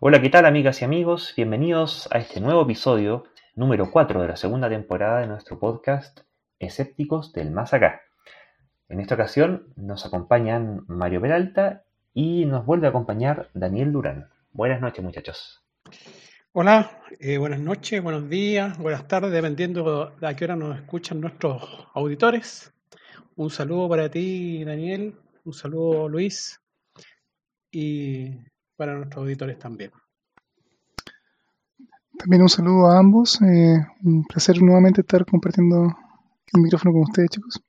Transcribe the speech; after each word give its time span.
Hola, 0.00 0.20
¿qué 0.20 0.28
tal 0.28 0.44
amigas 0.44 0.82
y 0.82 0.84
amigos? 0.84 1.32
Bienvenidos 1.36 2.08
a 2.10 2.18
este 2.18 2.40
nuevo 2.40 2.62
episodio, 2.62 3.24
número 3.54 3.92
4 3.92 4.20
de 4.20 4.28
la 4.28 4.36
segunda 4.36 4.68
temporada 4.68 5.20
de 5.20 5.28
nuestro 5.28 5.60
podcast 5.60 6.20
Escépticos 6.58 7.32
del 7.32 7.52
Más 7.52 7.72
Acá. 7.72 8.02
En 8.88 9.00
esta 9.00 9.14
ocasión 9.14 9.72
nos 9.76 10.04
acompañan 10.04 10.84
Mario 10.88 11.20
Peralta 11.20 11.84
y 12.12 12.44
nos 12.44 12.66
vuelve 12.66 12.88
a 12.88 12.90
acompañar 12.90 13.50
Daniel 13.54 13.92
Durán. 13.92 14.28
Buenas 14.52 14.80
noches 14.80 15.04
muchachos. 15.04 15.62
Hola, 16.52 17.00
eh, 17.20 17.38
buenas 17.38 17.60
noches, 17.60 18.02
buenos 18.02 18.28
días, 18.28 18.76
buenas 18.76 19.06
tardes, 19.06 19.30
dependiendo 19.30 20.12
de 20.20 20.26
a 20.26 20.34
qué 20.34 20.44
hora 20.44 20.56
nos 20.56 20.76
escuchan 20.76 21.20
nuestros 21.20 21.62
auditores. 21.94 22.74
Un 23.36 23.48
saludo 23.48 23.88
para 23.88 24.10
ti, 24.10 24.64
Daniel, 24.64 25.14
un 25.44 25.52
saludo, 25.52 26.08
Luis, 26.08 26.60
y 27.70 28.38
para 28.76 28.94
nuestros 28.94 29.22
auditores 29.22 29.58
también. 29.58 29.90
También 32.18 32.42
un 32.42 32.48
saludo 32.48 32.86
a 32.86 32.98
ambos. 32.98 33.40
Eh, 33.42 33.76
un 34.04 34.24
placer 34.24 34.62
nuevamente 34.62 35.00
estar 35.00 35.24
compartiendo 35.24 35.94
el 36.52 36.60
micrófono 36.60 36.92
con 36.92 37.02
ustedes, 37.02 37.30
chicos. 37.30 37.62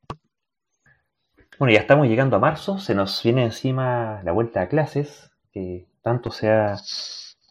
Bueno, 1.57 1.73
ya 1.73 1.80
estamos 1.80 2.07
llegando 2.07 2.35
a 2.35 2.39
marzo, 2.39 2.80
se 2.80 2.94
nos 2.94 3.23
viene 3.23 3.45
encima 3.45 4.21
la 4.23 4.33
vuelta 4.33 4.61
a 4.61 4.67
clases, 4.67 5.31
que 5.53 5.88
tanto 6.02 6.30
se 6.30 6.49
ha 6.49 6.75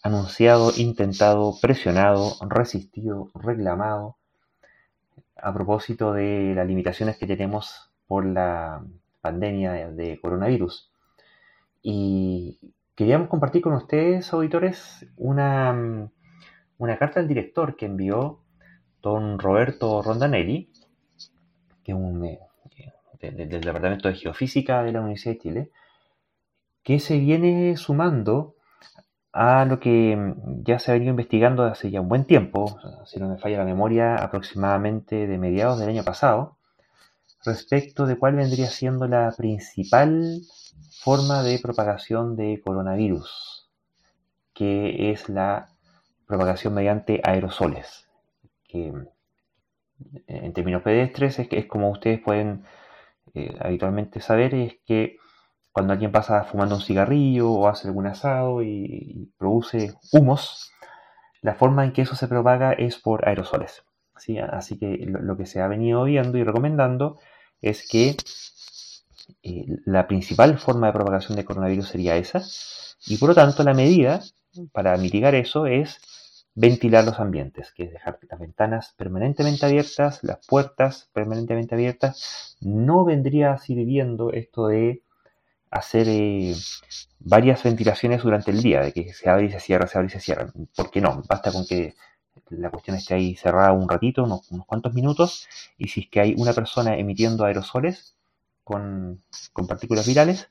anunciado, 0.02 0.72
intentado, 0.76 1.54
presionado, 1.60 2.36
resistido, 2.46 3.30
reclamado, 3.34 4.18
a 5.36 5.54
propósito 5.54 6.12
de 6.12 6.52
las 6.54 6.66
limitaciones 6.66 7.16
que 7.16 7.26
tenemos 7.26 7.90
por 8.06 8.26
la 8.26 8.84
pandemia 9.22 9.90
de 9.90 10.20
coronavirus. 10.20 10.92
Y 11.82 12.58
queríamos 12.94 13.28
compartir 13.28 13.62
con 13.62 13.74
ustedes, 13.74 14.32
auditores, 14.32 15.06
una, 15.16 16.10
carta 16.98 17.20
del 17.20 17.28
director 17.28 17.76
que 17.76 17.86
envió 17.86 18.40
don 19.02 19.38
Roberto 19.38 20.02
Rondanelli, 20.02 20.70
que 21.82 21.92
es 21.92 21.98
eh, 23.20 23.30
del 23.32 23.60
Departamento 23.60 24.08
de 24.08 24.14
Geofísica 24.14 24.82
de 24.82 24.92
la 24.92 25.00
Universidad 25.00 25.34
de 25.34 25.40
Chile, 25.40 25.70
que 26.82 27.00
se 27.00 27.18
viene 27.18 27.76
sumando 27.76 28.54
a 29.32 29.64
lo 29.64 29.80
que 29.80 30.16
ya 30.62 30.78
se 30.78 30.90
ha 30.90 30.94
venido 30.94 31.10
investigando 31.10 31.64
hace 31.64 31.90
ya 31.90 32.00
un 32.00 32.08
buen 32.08 32.24
tiempo, 32.24 32.78
si 33.04 33.18
no 33.18 33.28
me 33.28 33.38
falla 33.38 33.58
la 33.58 33.64
memoria, 33.64 34.14
aproximadamente 34.14 35.26
de 35.26 35.38
mediados 35.38 35.80
del 35.80 35.88
año 35.88 36.04
pasado, 36.04 36.56
respecto 37.44 38.06
de 38.06 38.16
cuál 38.16 38.36
vendría 38.36 38.68
siendo 38.68 39.08
la 39.08 39.32
principal 39.36 40.40
forma 40.90 41.42
de 41.42 41.58
propagación 41.58 42.36
de 42.36 42.60
coronavirus, 42.64 43.70
que 44.52 45.10
es 45.10 45.28
la 45.28 45.68
propagación 46.26 46.74
mediante 46.74 47.20
aerosoles, 47.24 48.08
que 48.66 48.92
en 50.26 50.52
términos 50.52 50.82
pedestres 50.82 51.38
es, 51.38 51.48
es 51.50 51.66
como 51.66 51.90
ustedes 51.90 52.20
pueden 52.20 52.64
eh, 53.34 53.56
habitualmente 53.60 54.20
saber, 54.20 54.54
es 54.54 54.76
que 54.84 55.16
cuando 55.72 55.92
alguien 55.92 56.12
pasa 56.12 56.44
fumando 56.44 56.76
un 56.76 56.82
cigarrillo 56.82 57.50
o 57.50 57.66
hace 57.66 57.88
algún 57.88 58.06
asado 58.06 58.62
y, 58.62 59.32
produce 59.36 59.94
humos, 60.12 60.70
la 61.42 61.54
forma 61.54 61.84
en 61.84 61.92
que 61.92 62.02
eso 62.02 62.14
se 62.14 62.28
propaga 62.28 62.72
es 62.72 62.96
por 62.98 63.28
aerosoles. 63.28 63.84
Así 64.14 64.78
que 64.78 65.04
lo, 65.06 65.36
que 65.36 65.46
se 65.46 65.60
ha 65.60 65.66
venido 65.66 66.04
viendo 66.04 66.38
y 66.38 66.44
recomendando 66.44 67.18
es 67.60 67.88
que 67.88 68.16
eh, 69.42 69.66
la 69.84 70.06
principal 70.06 70.58
forma 70.58 70.88
de 70.88 70.92
propagación 70.92 71.36
de 71.36 71.44
coronavirus 71.44 71.88
sería 71.88 72.16
esa, 72.16 72.42
y 73.06 73.16
por 73.18 73.30
lo 73.30 73.34
tanto 73.34 73.62
la 73.62 73.74
medida 73.74 74.20
para 74.72 74.96
mitigar 74.96 75.34
eso 75.34 75.66
es 75.66 76.00
ventilar 76.54 77.04
los 77.04 77.18
ambientes, 77.18 77.72
que 77.72 77.84
es 77.84 77.92
dejar 77.92 78.18
las 78.28 78.38
ventanas 78.38 78.94
permanentemente 78.96 79.66
abiertas, 79.66 80.20
las 80.22 80.46
puertas 80.46 81.10
permanentemente 81.12 81.74
abiertas. 81.74 82.56
No 82.60 83.04
vendría 83.04 83.52
así 83.52 83.74
viviendo 83.74 84.32
esto 84.32 84.68
de 84.68 85.02
hacer 85.70 86.06
eh, 86.08 86.54
varias 87.18 87.62
ventilaciones 87.64 88.22
durante 88.22 88.52
el 88.52 88.62
día, 88.62 88.80
de 88.80 88.92
que 88.92 89.12
se 89.12 89.28
abre 89.28 89.46
y 89.46 89.50
se 89.50 89.60
cierra, 89.60 89.88
se 89.88 89.98
abre 89.98 90.08
y 90.08 90.10
se 90.10 90.20
cierra. 90.20 90.52
¿Por 90.76 90.90
qué 90.90 91.00
no? 91.00 91.22
Basta 91.28 91.50
con 91.50 91.66
que 91.66 91.94
la 92.50 92.70
cuestión 92.70 92.96
esté 92.96 93.14
ahí 93.14 93.34
cerrada 93.34 93.72
un 93.72 93.88
ratito, 93.88 94.22
unos, 94.22 94.48
cuantos 94.66 94.94
minutos, 94.94 95.48
y 95.76 95.88
si 95.88 96.02
es 96.02 96.08
que 96.08 96.20
hay 96.20 96.34
una 96.36 96.52
persona 96.52 96.96
emitiendo 96.96 97.44
aerosoles 97.44 98.16
con, 98.64 99.22
partículas 99.68 100.06
virales, 100.06 100.48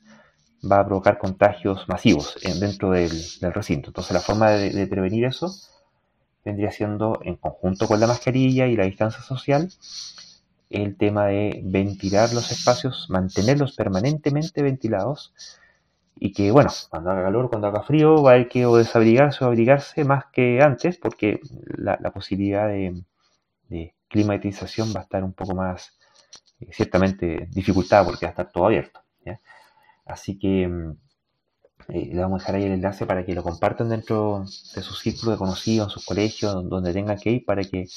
va 0.63 0.79
a 0.79 0.85
provocar 0.85 1.17
contagios 1.17 1.89
masivos 1.89 2.37
dentro 2.59 2.91
del, 2.91 3.11
recinto. 3.53 3.89
Entonces 3.89 4.13
la 4.13 4.21
forma 4.21 4.51
de 4.51 4.87
prevenir 4.87 5.25
eso 5.25 5.53
vendría 6.43 6.71
siendo, 6.71 7.19
en 7.23 7.35
conjunto 7.35 7.87
con 7.87 7.99
la 7.99 8.07
mascarilla 8.07 8.67
y 8.67 8.75
la 8.75 8.85
distancia 8.85 9.21
social, 9.21 9.69
el 10.69 10.97
tema 10.97 11.27
de 11.27 11.61
ventilar 11.63 12.33
los 12.33 12.51
espacios, 12.51 13.07
mantenerlos 13.09 13.75
permanentemente 13.75 14.63
ventilados 14.63 15.33
y 16.15 16.31
que, 16.33 16.51
bueno, 16.51 16.69
cuando 16.89 17.11
haga 17.11 17.23
calor, 17.23 17.49
cuando 17.49 17.67
haga 17.67 17.83
frío, 17.83 18.21
va 18.21 18.31
a 18.31 18.33
haber 18.35 18.47
que 18.47 18.65
desabrigarse 18.65 19.43
o 19.43 19.47
abrigarse 19.47 20.03
más 20.03 20.25
que 20.31 20.61
antes 20.61 20.97
porque 20.97 21.39
la, 21.77 21.97
posibilidad 22.11 22.67
de, 22.67 23.03
climatización 24.07 24.93
va 24.95 25.01
a 25.01 25.03
estar 25.03 25.23
un 25.23 25.33
poco 25.33 25.55
más, 25.55 25.97
ciertamente, 26.71 27.47
dificultada 27.51 28.05
porque 28.05 28.25
va 28.25 28.29
a 28.29 28.31
estar 28.31 28.51
todo 28.51 28.65
abierto. 28.65 29.01
Así 30.05 30.37
que 30.37 30.67
mm, 30.67 30.97
eh, 31.89 32.09
le 32.13 32.21
vamos 32.21 32.41
a 32.41 32.43
dejar 32.43 32.55
ahí 32.55 32.63
el 32.63 32.73
enlace 32.73 33.05
para 33.05 33.25
que 33.25 33.33
lo 33.33 33.43
compartan 33.43 33.89
dentro 33.89 34.41
de 34.75 34.81
su 34.81 34.93
círculo 34.95 35.31
de 35.31 35.37
conocidos, 35.37 35.87
en 35.87 35.91
sus 35.91 36.05
colegios, 36.05 36.69
donde 36.69 36.93
tengan 36.93 37.17
que 37.17 37.31
ir, 37.31 37.45
para 37.45 37.63
que 37.63 37.87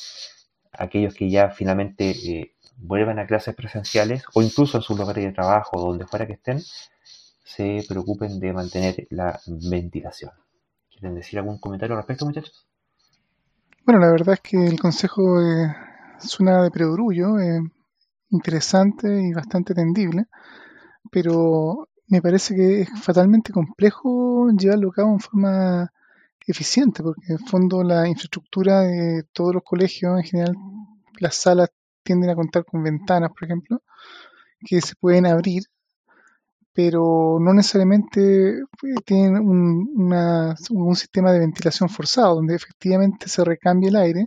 aquellos 0.73 1.15
que 1.15 1.31
ya 1.31 1.51
finalmente 1.51 2.11
eh, 2.11 2.55
vuelvan 2.77 3.19
a 3.19 3.27
clases 3.27 3.55
presenciales 3.55 4.25
o 4.35 4.43
incluso 4.43 4.77
en 4.77 4.83
sus 4.83 4.99
lugares 4.99 5.25
de 5.25 5.33
trabajo, 5.33 5.81
donde 5.81 6.07
fuera 6.07 6.27
que 6.27 6.35
estén, 6.35 6.61
se 7.45 7.85
preocupen 7.89 8.39
de 8.41 8.53
mantener 8.53 9.07
la 9.11 9.41
ventilación. 9.47 10.33
¿Quieren 10.91 11.15
decir 11.15 11.39
algún 11.39 11.59
comentario 11.59 11.95
al 11.95 12.03
respecto, 12.03 12.27
muchachos? 12.27 12.67
Bueno, 13.85 14.01
la 14.01 14.11
verdad 14.11 14.35
es 14.35 14.41
que 14.41 14.67
el 14.67 14.81
consejo 14.81 15.41
eh, 15.41 15.75
suena 16.19 16.63
de 16.63 16.71
predurullo, 16.71 17.39
interesante 18.31 19.23
y 19.23 19.33
bastante 19.33 19.75
tendible, 19.75 20.27
pero 21.11 21.89
me 22.09 22.23
parece 22.23 22.55
que 22.55 22.83
es 22.83 22.89
fatalmente 23.03 23.53
complejo 23.53 24.49
llevarlo 24.51 24.91
a 24.91 24.93
cabo 24.93 25.13
en 25.13 25.21
forma 25.21 25.93
eficiente, 26.47 27.03
porque 27.03 27.23
en 27.29 27.39
fondo 27.39 27.83
la 27.83 28.09
infraestructura 28.09 28.81
de 28.83 29.25
todos 29.33 29.55
los 29.55 29.65
colegios, 29.65 30.19
en 30.19 30.25
general, 30.25 30.57
las 31.19 31.35
salas 31.37 31.71
tienden 32.03 32.31
a 32.31 32.37
contar 32.37 32.65
con 32.65 32.83
ventanas, 32.83 33.31
por 33.31 33.45
ejemplo, 33.45 33.83
que 34.61 34.81
se 34.81 34.95
pueden 34.95 35.27
abrir, 35.27 35.65
pero 36.73 37.39
no 37.41 37.53
necesariamente 37.55 38.63
pues, 38.79 38.95
tienen 39.05 39.37
un, 39.39 40.13
un 40.71 40.97
sistema 40.97 41.33
de 41.33 41.41
ventilación 41.41 41.89
forzado, 41.89 42.37
donde 42.37 42.55
efectivamente 42.55 43.29
se 43.29 43.45
recambie 43.45 43.89
el 43.89 43.97
aire 43.97 44.27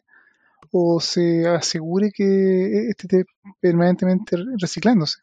o 0.71 0.99
se 0.99 1.47
asegure 1.47 2.11
que 2.11 2.89
esté 2.89 3.25
permanentemente 3.59 4.37
reciclándose. 4.59 5.19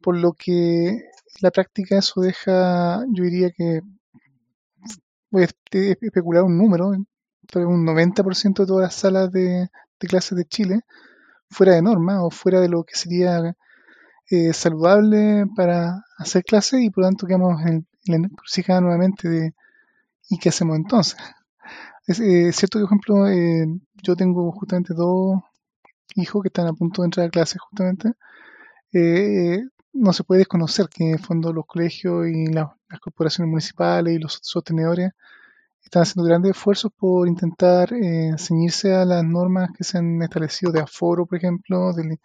Por 0.00 0.16
lo 0.16 0.32
que 0.32 1.10
la 1.40 1.50
práctica 1.50 1.98
eso 1.98 2.20
deja, 2.20 3.04
yo 3.12 3.24
diría 3.24 3.50
que 3.50 3.80
voy 5.30 5.42
a 5.42 5.46
especular 5.46 6.44
un 6.44 6.58
número, 6.58 6.88
un 6.88 7.06
90% 7.86 8.62
de 8.62 8.66
todas 8.66 8.82
las 8.82 8.94
salas 8.94 9.32
de, 9.32 9.68
clases 9.98 10.36
de 10.36 10.44
Chile 10.44 10.80
fuera 11.48 11.74
de 11.74 11.82
norma 11.82 12.24
o 12.24 12.30
fuera 12.30 12.60
de 12.60 12.68
lo 12.68 12.82
que 12.84 12.96
sería 12.96 13.56
eh, 14.30 14.52
saludable 14.52 15.46
para 15.54 16.04
hacer 16.18 16.42
clases 16.44 16.80
y 16.80 16.90
por 16.90 17.04
lo 17.04 17.08
tanto 17.08 17.26
quedamos 17.26 17.60
en, 17.62 17.86
la 18.06 18.16
encrucijada 18.16 18.80
nuevamente 18.80 19.28
de 19.28 19.54
¿y 20.28 20.38
qué 20.38 20.48
hacemos 20.48 20.76
entonces? 20.76 21.18
Es 22.06 22.20
eh, 22.20 22.52
cierto 22.52 22.78
que, 22.78 22.84
por 22.84 22.88
ejemplo, 22.88 23.28
eh, 23.28 23.66
yo 24.02 24.16
tengo 24.16 24.50
justamente 24.52 24.94
dos 24.94 25.40
hijos 26.16 26.42
que 26.42 26.48
están 26.48 26.66
a 26.66 26.72
punto 26.72 27.02
de 27.02 27.06
entrar 27.06 27.26
a 27.26 27.30
clases 27.30 27.60
justamente 27.60 28.12
no 29.92 30.12
se 30.12 30.24
puede 30.24 30.40
desconocer 30.40 30.88
que 30.88 31.04
en 31.04 31.10
el 31.14 31.18
fondo 31.18 31.52
los 31.52 31.66
colegios 31.66 32.26
y 32.28 32.46
las 32.46 32.68
corporaciones 33.00 33.50
municipales 33.50 34.14
y 34.14 34.18
los 34.18 34.38
sostenedores 34.42 35.12
están 35.82 36.02
haciendo 36.02 36.28
grandes 36.28 36.52
esfuerzos 36.52 36.92
por 36.96 37.28
intentar 37.28 37.92
eh, 37.92 38.32
ceñirse 38.38 38.94
a 38.94 39.04
las 39.04 39.24
normas 39.24 39.70
que 39.76 39.84
se 39.84 39.98
han 39.98 40.22
establecido 40.22 40.72
de 40.72 40.80
aforo, 40.80 41.26
por 41.26 41.38
ejemplo, 41.38 41.92
de, 41.92 42.18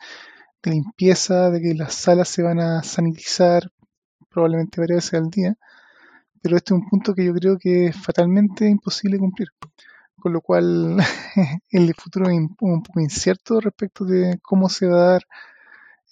limpieza, 0.64 1.50
de 1.50 1.62
que 1.62 1.74
las 1.74 1.94
salas 1.94 2.28
se 2.28 2.44
van 2.44 2.60
a 2.60 2.84
sanitizar 2.84 3.72
probablemente 4.30 4.82
varias 4.82 4.98
veces 4.98 5.14
al 5.14 5.30
día. 5.30 5.58
Pero 6.42 6.58
este 6.58 6.74
es 6.74 6.80
un 6.80 6.90
punto 6.90 7.14
que 7.14 7.26
yo 7.26 7.34
creo 7.34 7.58
que 7.58 7.88
es 7.88 7.96
fatalmente 7.96 8.68
imposible 8.68 9.18
cumplir. 9.18 9.50
Con 10.20 10.34
lo 10.34 10.42
cual 10.42 10.98
el 11.72 11.94
futuro 11.94 12.30
es 12.30 12.38
un 12.38 12.84
poco 12.84 13.00
incierto 13.00 13.60
respecto 13.60 14.06
de 14.06 14.40
cómo 14.42 14.70
se 14.70 14.88
va 14.88 14.98
a 14.98 15.12
dar 15.12 15.28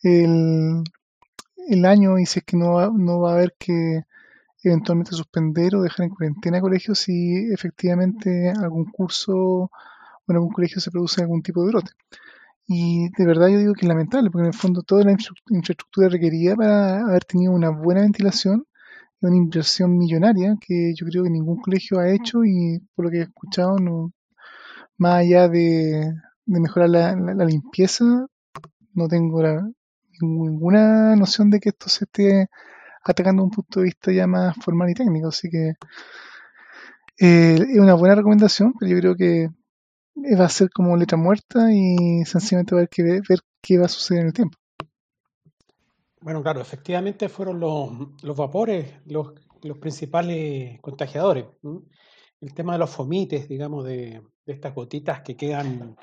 el, 0.03 0.83
el 1.67 1.85
año 1.85 2.19
y 2.19 2.25
si 2.25 2.39
es 2.39 2.45
que 2.45 2.57
no 2.57 2.73
va, 2.73 2.91
no 2.93 3.19
va 3.19 3.31
a 3.31 3.33
haber 3.35 3.55
que 3.57 4.03
eventualmente 4.63 5.11
suspender 5.11 5.75
o 5.75 5.81
dejar 5.81 6.05
en 6.05 6.09
cuarentena 6.09 6.61
colegios 6.61 6.99
si 6.99 7.51
efectivamente 7.51 8.51
algún 8.51 8.85
curso 8.85 9.33
o 9.35 9.71
en 10.27 10.35
algún 10.35 10.51
colegio 10.51 10.81
se 10.81 10.91
produce 10.91 11.21
algún 11.21 11.41
tipo 11.41 11.63
de 11.63 11.71
brote. 11.71 11.91
Y 12.67 13.09
de 13.15 13.25
verdad 13.25 13.47
yo 13.47 13.59
digo 13.59 13.73
que 13.73 13.81
es 13.81 13.87
lamentable, 13.87 14.31
porque 14.31 14.43
en 14.43 14.53
el 14.53 14.59
fondo 14.59 14.81
toda 14.81 15.03
la 15.03 15.11
infraestructura 15.11 16.09
requerida 16.09 16.55
para 16.55 17.01
haber 17.01 17.25
tenido 17.25 17.53
una 17.53 17.69
buena 17.69 18.01
ventilación 18.01 18.65
una 19.27 19.37
inversión 19.37 19.97
millonaria 19.97 20.55
que 20.59 20.93
yo 20.95 21.05
creo 21.07 21.23
que 21.23 21.29
ningún 21.29 21.61
colegio 21.61 21.99
ha 21.99 22.09
hecho 22.09 22.43
y 22.45 22.79
por 22.95 23.05
lo 23.05 23.11
que 23.11 23.19
he 23.19 23.21
escuchado, 23.23 23.77
no, 23.79 24.13
más 24.97 25.15
allá 25.15 25.47
de, 25.49 26.13
mejorar 26.45 26.89
la, 26.89 27.45
limpieza, 27.45 28.05
no 28.93 29.07
tengo 29.07 29.41
ninguna 30.21 31.15
noción 31.15 31.49
de 31.49 31.59
que 31.59 31.69
esto 31.69 31.89
se 31.89 32.05
esté 32.05 32.47
atacando 33.03 33.43
un 33.43 33.51
punto 33.51 33.79
de 33.79 33.85
vista 33.85 34.11
ya 34.11 34.27
más 34.27 34.55
formal 34.57 34.89
y 34.89 34.93
técnico. 34.93 35.29
Así 35.29 35.49
que 35.49 35.73
eh, 37.19 37.55
es 37.55 37.79
una 37.79 37.93
buena 37.95 38.15
recomendación, 38.15 38.73
pero 38.79 38.91
yo 38.91 38.99
creo 38.99 39.15
que 39.15 39.49
va 40.39 40.45
a 40.45 40.49
ser 40.49 40.69
como 40.69 40.95
letra 40.97 41.17
muerta 41.17 41.71
y 41.71 42.23
sencillamente 42.25 42.75
va 42.75 42.79
a 42.79 42.81
haber 42.81 42.89
que 42.89 43.03
ver, 43.03 43.39
qué 43.61 43.77
va 43.77 43.85
a 43.85 43.89
suceder 43.89 44.21
en 44.21 44.27
el 44.27 44.33
tiempo. 44.33 44.57
Bueno, 46.25 46.41
claro, 46.41 46.59
efectivamente 46.59 47.29
fueron 47.29 47.59
los, 47.59 48.35
vapores 48.35 48.95
los, 49.05 49.33
principales 49.79 50.81
contagiadores. 50.81 51.45
El 52.41 52.51
tema 52.55 52.73
de 52.73 52.79
los 52.79 52.89
fomites, 52.89 53.47
digamos, 53.47 53.85
de, 53.85 54.23
estas 54.47 54.73
gotitas 54.73 55.21
que 55.21 55.37
quedan 55.37 55.95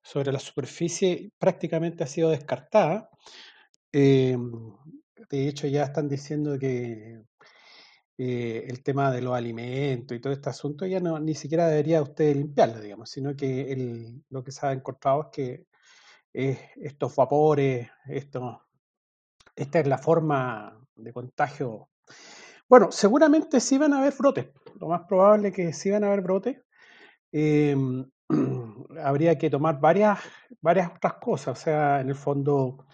sobre 0.00 0.30
la 0.30 0.38
superficie, 0.38 1.32
prácticamente 1.40 2.04
ha 2.04 2.06
sido 2.06 2.30
descartada. 2.30 3.10
Eh, 3.90 4.36
de 5.28 5.48
hecho, 5.48 5.66
ya 5.66 5.82
están 5.82 6.08
diciendo 6.08 6.56
que 6.56 7.24
eh, 8.16 8.64
el 8.68 8.80
tema 8.84 9.10
de 9.10 9.22
los 9.22 9.34
alimentos 9.34 10.16
y 10.16 10.20
todo 10.20 10.32
este 10.32 10.50
asunto 10.50 10.86
ya 10.86 11.00
no 11.00 11.18
ni 11.18 11.34
siquiera 11.34 11.66
debería 11.66 12.00
usted 12.00 12.36
limpiarlo, 12.36 12.80
digamos, 12.80 13.10
sino 13.10 13.34
que 13.34 13.72
el, 13.72 14.22
lo 14.30 14.44
que 14.44 14.52
se 14.52 14.66
ha 14.68 14.72
encontrado 14.72 15.22
es 15.22 15.28
que 15.32 15.66
estos 16.32 17.16
vapores, 17.16 17.88
esto, 18.06 18.60
esta 19.56 19.80
es 19.80 19.86
la 19.86 19.98
forma 19.98 20.78
de 20.96 21.12
contagio. 21.12 21.88
Bueno, 22.68 22.90
seguramente 22.90 23.60
sí 23.60 23.78
van 23.78 23.92
a 23.92 23.98
haber 24.00 24.14
brotes, 24.18 24.48
lo 24.80 24.88
más 24.88 25.02
probable 25.08 25.48
es 25.48 25.54
que 25.54 25.72
sí 25.72 25.90
van 25.90 26.04
a 26.04 26.08
haber 26.08 26.22
brotes. 26.22 26.58
Em, 27.32 28.04
habría 29.02 29.36
que 29.38 29.50
tomar 29.50 29.80
varias, 29.80 30.18
varias 30.60 30.90
otras 30.96 31.14
cosas, 31.14 31.58
o 31.58 31.60
sea, 31.62 32.00
en 32.00 32.08
el 32.08 32.14
fondo 32.14 32.86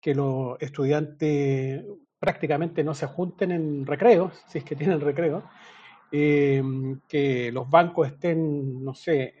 que 0.00 0.14
los 0.14 0.60
estudiantes 0.60 1.84
prácticamente 2.18 2.84
no 2.84 2.94
se 2.94 3.06
junten 3.06 3.52
en 3.52 3.86
recreos, 3.86 4.44
si 4.48 4.58
es 4.58 4.64
que 4.64 4.76
tienen 4.76 5.00
recreo, 5.00 5.44
em, 6.12 7.00
que 7.08 7.50
los 7.52 7.68
bancos 7.70 8.08
estén, 8.08 8.84
no 8.84 8.94
sé, 8.94 9.34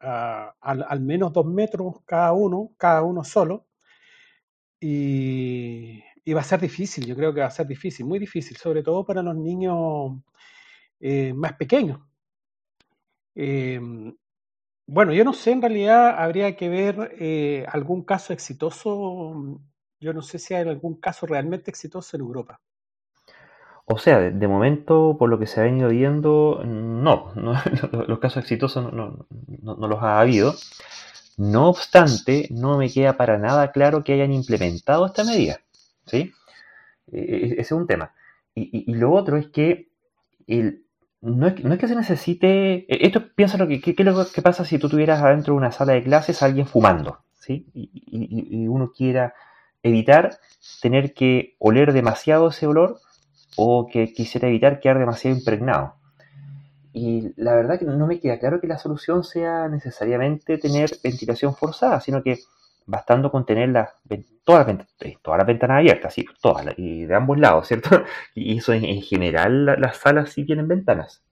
al, 0.00 1.00
menos 1.00 1.32
dos 1.32 1.46
metros 1.46 2.00
cada 2.04 2.32
uno, 2.32 2.72
cada 2.76 3.02
uno 3.02 3.24
solo, 3.24 3.66
y, 4.80 6.02
va 6.32 6.40
a 6.40 6.44
ser 6.44 6.60
difícil, 6.60 7.06
yo 7.06 7.16
creo 7.16 7.34
que 7.34 7.40
va 7.40 7.46
a 7.46 7.50
ser 7.50 7.66
difícil, 7.66 8.06
muy 8.06 8.18
difícil, 8.18 8.56
sobre 8.56 8.82
todo 8.82 9.04
para 9.04 9.22
los 9.22 9.36
niños 9.36 10.12
eh, 11.00 11.32
más 11.34 11.54
pequeños. 11.54 12.00
Em, 13.34 14.16
bueno, 14.86 15.12
yo 15.12 15.24
no 15.24 15.32
sé, 15.32 15.52
en 15.52 15.62
realidad 15.62 16.16
habría 16.18 16.56
que 16.56 16.68
ver 16.68 17.16
eh, 17.18 17.64
algún 17.68 18.04
caso 18.04 18.32
exitoso 18.32 19.60
yo 20.00 20.14
no 20.14 20.22
sé 20.22 20.38
si 20.38 20.54
hay 20.54 20.66
algún 20.66 20.98
caso 20.98 21.26
realmente 21.26 21.70
exitoso 21.70 22.16
en 22.16 22.22
Europa. 22.22 22.60
O 23.84 23.98
sea, 23.98 24.18
de, 24.18 24.48
momento, 24.48 25.16
por 25.18 25.28
lo 25.28 25.38
que 25.38 25.46
se 25.46 25.60
ha 25.60 25.64
venido 25.64 25.88
viendo, 25.88 26.62
no, 26.64 27.32
los 28.06 28.18
casos 28.18 28.42
exitosos 28.42 28.92
no, 28.92 29.26
los 29.62 30.02
ha 30.02 30.20
habido. 30.20 30.54
No 31.40 31.70
obstante, 31.70 32.48
no 32.50 32.76
me 32.76 32.90
queda 32.90 33.16
para 33.16 33.38
nada 33.38 33.72
claro 33.72 34.04
que 34.04 34.12
hayan 34.12 34.30
implementado 34.30 35.06
esta 35.06 35.24
medida. 35.24 35.60
¿sí? 36.04 36.34
E, 37.10 37.18
e, 37.18 37.44
ese 37.52 37.60
es 37.62 37.72
un 37.72 37.86
tema. 37.86 38.12
Y, 38.54 38.92
lo 38.92 39.10
otro 39.12 39.38
es 39.38 39.46
que 39.46 39.88
no, 41.22 41.46
es, 41.46 41.54
que 41.78 41.88
se 41.88 41.96
necesite. 41.96 42.84
E, 42.92 43.06
esto 43.06 43.32
piensa 43.34 43.56
lo 43.56 43.66
que, 43.68 44.42
pasa 44.42 44.66
si 44.66 44.78
tú 44.78 44.90
tuvieras 44.90 45.22
adentro 45.22 45.54
de 45.54 45.58
una 45.58 45.72
sala 45.72 45.94
de 45.94 46.02
clases 46.02 46.42
a 46.42 46.44
alguien 46.44 46.66
fumando, 46.66 47.20
¿sí? 47.38 47.70
y 47.72 48.68
uno 48.68 48.92
quiera 48.94 49.32
evitar 49.82 50.38
tener 50.82 51.14
que 51.14 51.56
oler 51.58 51.94
demasiado 51.94 52.48
ese 52.48 52.66
olor 52.66 53.00
o 53.56 53.86
que 53.90 54.12
quisiera 54.12 54.48
evitar 54.48 54.78
quedar 54.78 54.98
demasiado 54.98 55.38
impregnado. 55.38 55.94
Y 56.92 57.32
la 57.40 57.54
verdad 57.54 57.78
que 57.78 57.84
no 57.84 58.06
me 58.06 58.18
queda 58.18 58.38
claro 58.38 58.60
que 58.60 58.66
la 58.66 58.78
solución 58.78 59.22
sea 59.22 59.68
necesariamente 59.68 60.58
tener 60.58 60.90
ventilación 61.02 61.54
forzada, 61.54 62.00
sino 62.00 62.22
que 62.22 62.40
bastando 62.86 63.30
con 63.30 63.46
tener 63.46 63.68
las, 63.68 63.90
todas, 64.44 64.66
las, 64.66 64.86
eh, 65.00 65.16
todas 65.22 65.38
las 65.38 65.46
ventanas 65.46 65.78
abiertas, 65.78 66.12
sí, 66.12 66.26
todas, 66.42 66.66
y 66.76 67.04
de 67.04 67.14
ambos 67.14 67.38
lados, 67.38 67.68
¿cierto? 67.68 67.90
Y 68.34 68.58
eso 68.58 68.72
en, 68.72 69.00
general 69.02 69.66
las 69.66 69.98
salas 69.98 70.30
sí 70.30 70.44
tienen 70.44 70.66
ventanas. 70.66 71.22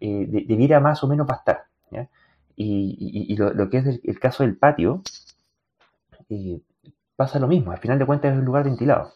Eh, 0.00 0.26
debiera 0.46 0.80
más 0.80 1.02
o 1.04 1.08
menos 1.08 1.26
bastar. 1.26 1.66
Y, 2.56 3.34
lo, 3.36 3.68
que 3.68 3.78
es 3.78 4.00
el, 4.04 4.20
caso 4.20 4.44
del 4.44 4.56
patio, 4.56 5.02
eh, 6.28 6.60
pasa 7.16 7.38
lo 7.38 7.48
mismo, 7.48 7.72
al 7.72 7.78
final 7.78 7.98
de 7.98 8.06
cuentas 8.06 8.32
es 8.32 8.38
un 8.38 8.44
lugar 8.44 8.64
ventilado. 8.64 9.12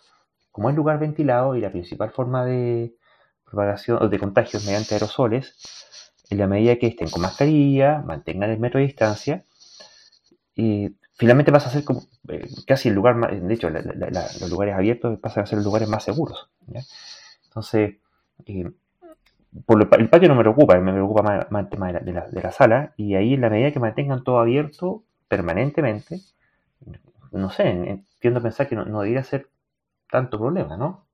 Como 0.53 0.71
es 0.71 0.77
lugar 0.77 0.99
ventilado 0.99 1.55
y 1.55 1.61
la 1.61 1.71
principal 1.71 2.11
forma 2.11 2.45
de 2.45 2.95
propagación 3.51 3.99
o 4.03 4.09
de 4.09 4.19
contagios 4.19 4.65
mediante 4.65 4.95
aerosoles, 4.95 5.55
en 6.31 6.39
la 6.39 6.47
medida 6.47 6.77
que 6.77 6.89
estén 6.89 7.09
con 7.09 7.23
mascarilla, 7.23 8.03
mantengan 8.05 8.51
el 8.51 8.59
metro 8.59 8.81
de 8.81 8.87
distancia, 8.87 9.45
y 10.55 10.95
finalmente 11.15 11.53
pasa 11.53 11.69
a 11.69 11.73
ser 11.73 11.85
como 11.85 12.03
eh, 12.29 12.49
casi 12.67 12.89
el 12.89 12.95
lugar 12.95 13.15
más, 13.15 13.31
de 13.31 13.55
hecho, 13.55 13.71
los 13.71 14.51
lugares 14.51 14.75
abiertos 14.75 15.19
pasan 15.21 15.45
a 15.45 15.47
ser 15.47 15.61
lugares 15.61 15.89
más 15.89 16.05
seguros. 16.05 16.51
Entonces, 17.47 17.97
eh, 18.47 18.71
el 19.69 20.09
patio 20.09 20.29
no 20.29 20.35
me 20.35 20.43
preocupa, 20.43 20.79
me 20.79 20.93
preocupa 20.93 21.47
más, 21.51 21.65
el 21.65 21.69
tema 21.69 21.93
de 21.93 22.01
de 22.01 22.43
la, 22.43 22.53
sala, 22.53 22.93
y 22.97 23.15
ahí 23.15 23.35
en 23.35 23.41
la 23.41 23.51
medida 23.51 23.73
que 23.73 23.81
mantengan 23.81 24.23
todo 24.23 24.39
abierto 24.39 25.05
permanentemente, 25.29 26.21
no 27.33 27.51
sé, 27.51 27.69
entiendo 27.69 28.43
pensar 28.43 28.69
que 28.69 28.77
no, 28.77 28.85
debería 28.85 29.23
ser 29.23 29.49
tanto 30.11 30.39
problema, 30.39 30.77
¿no? 30.77 31.07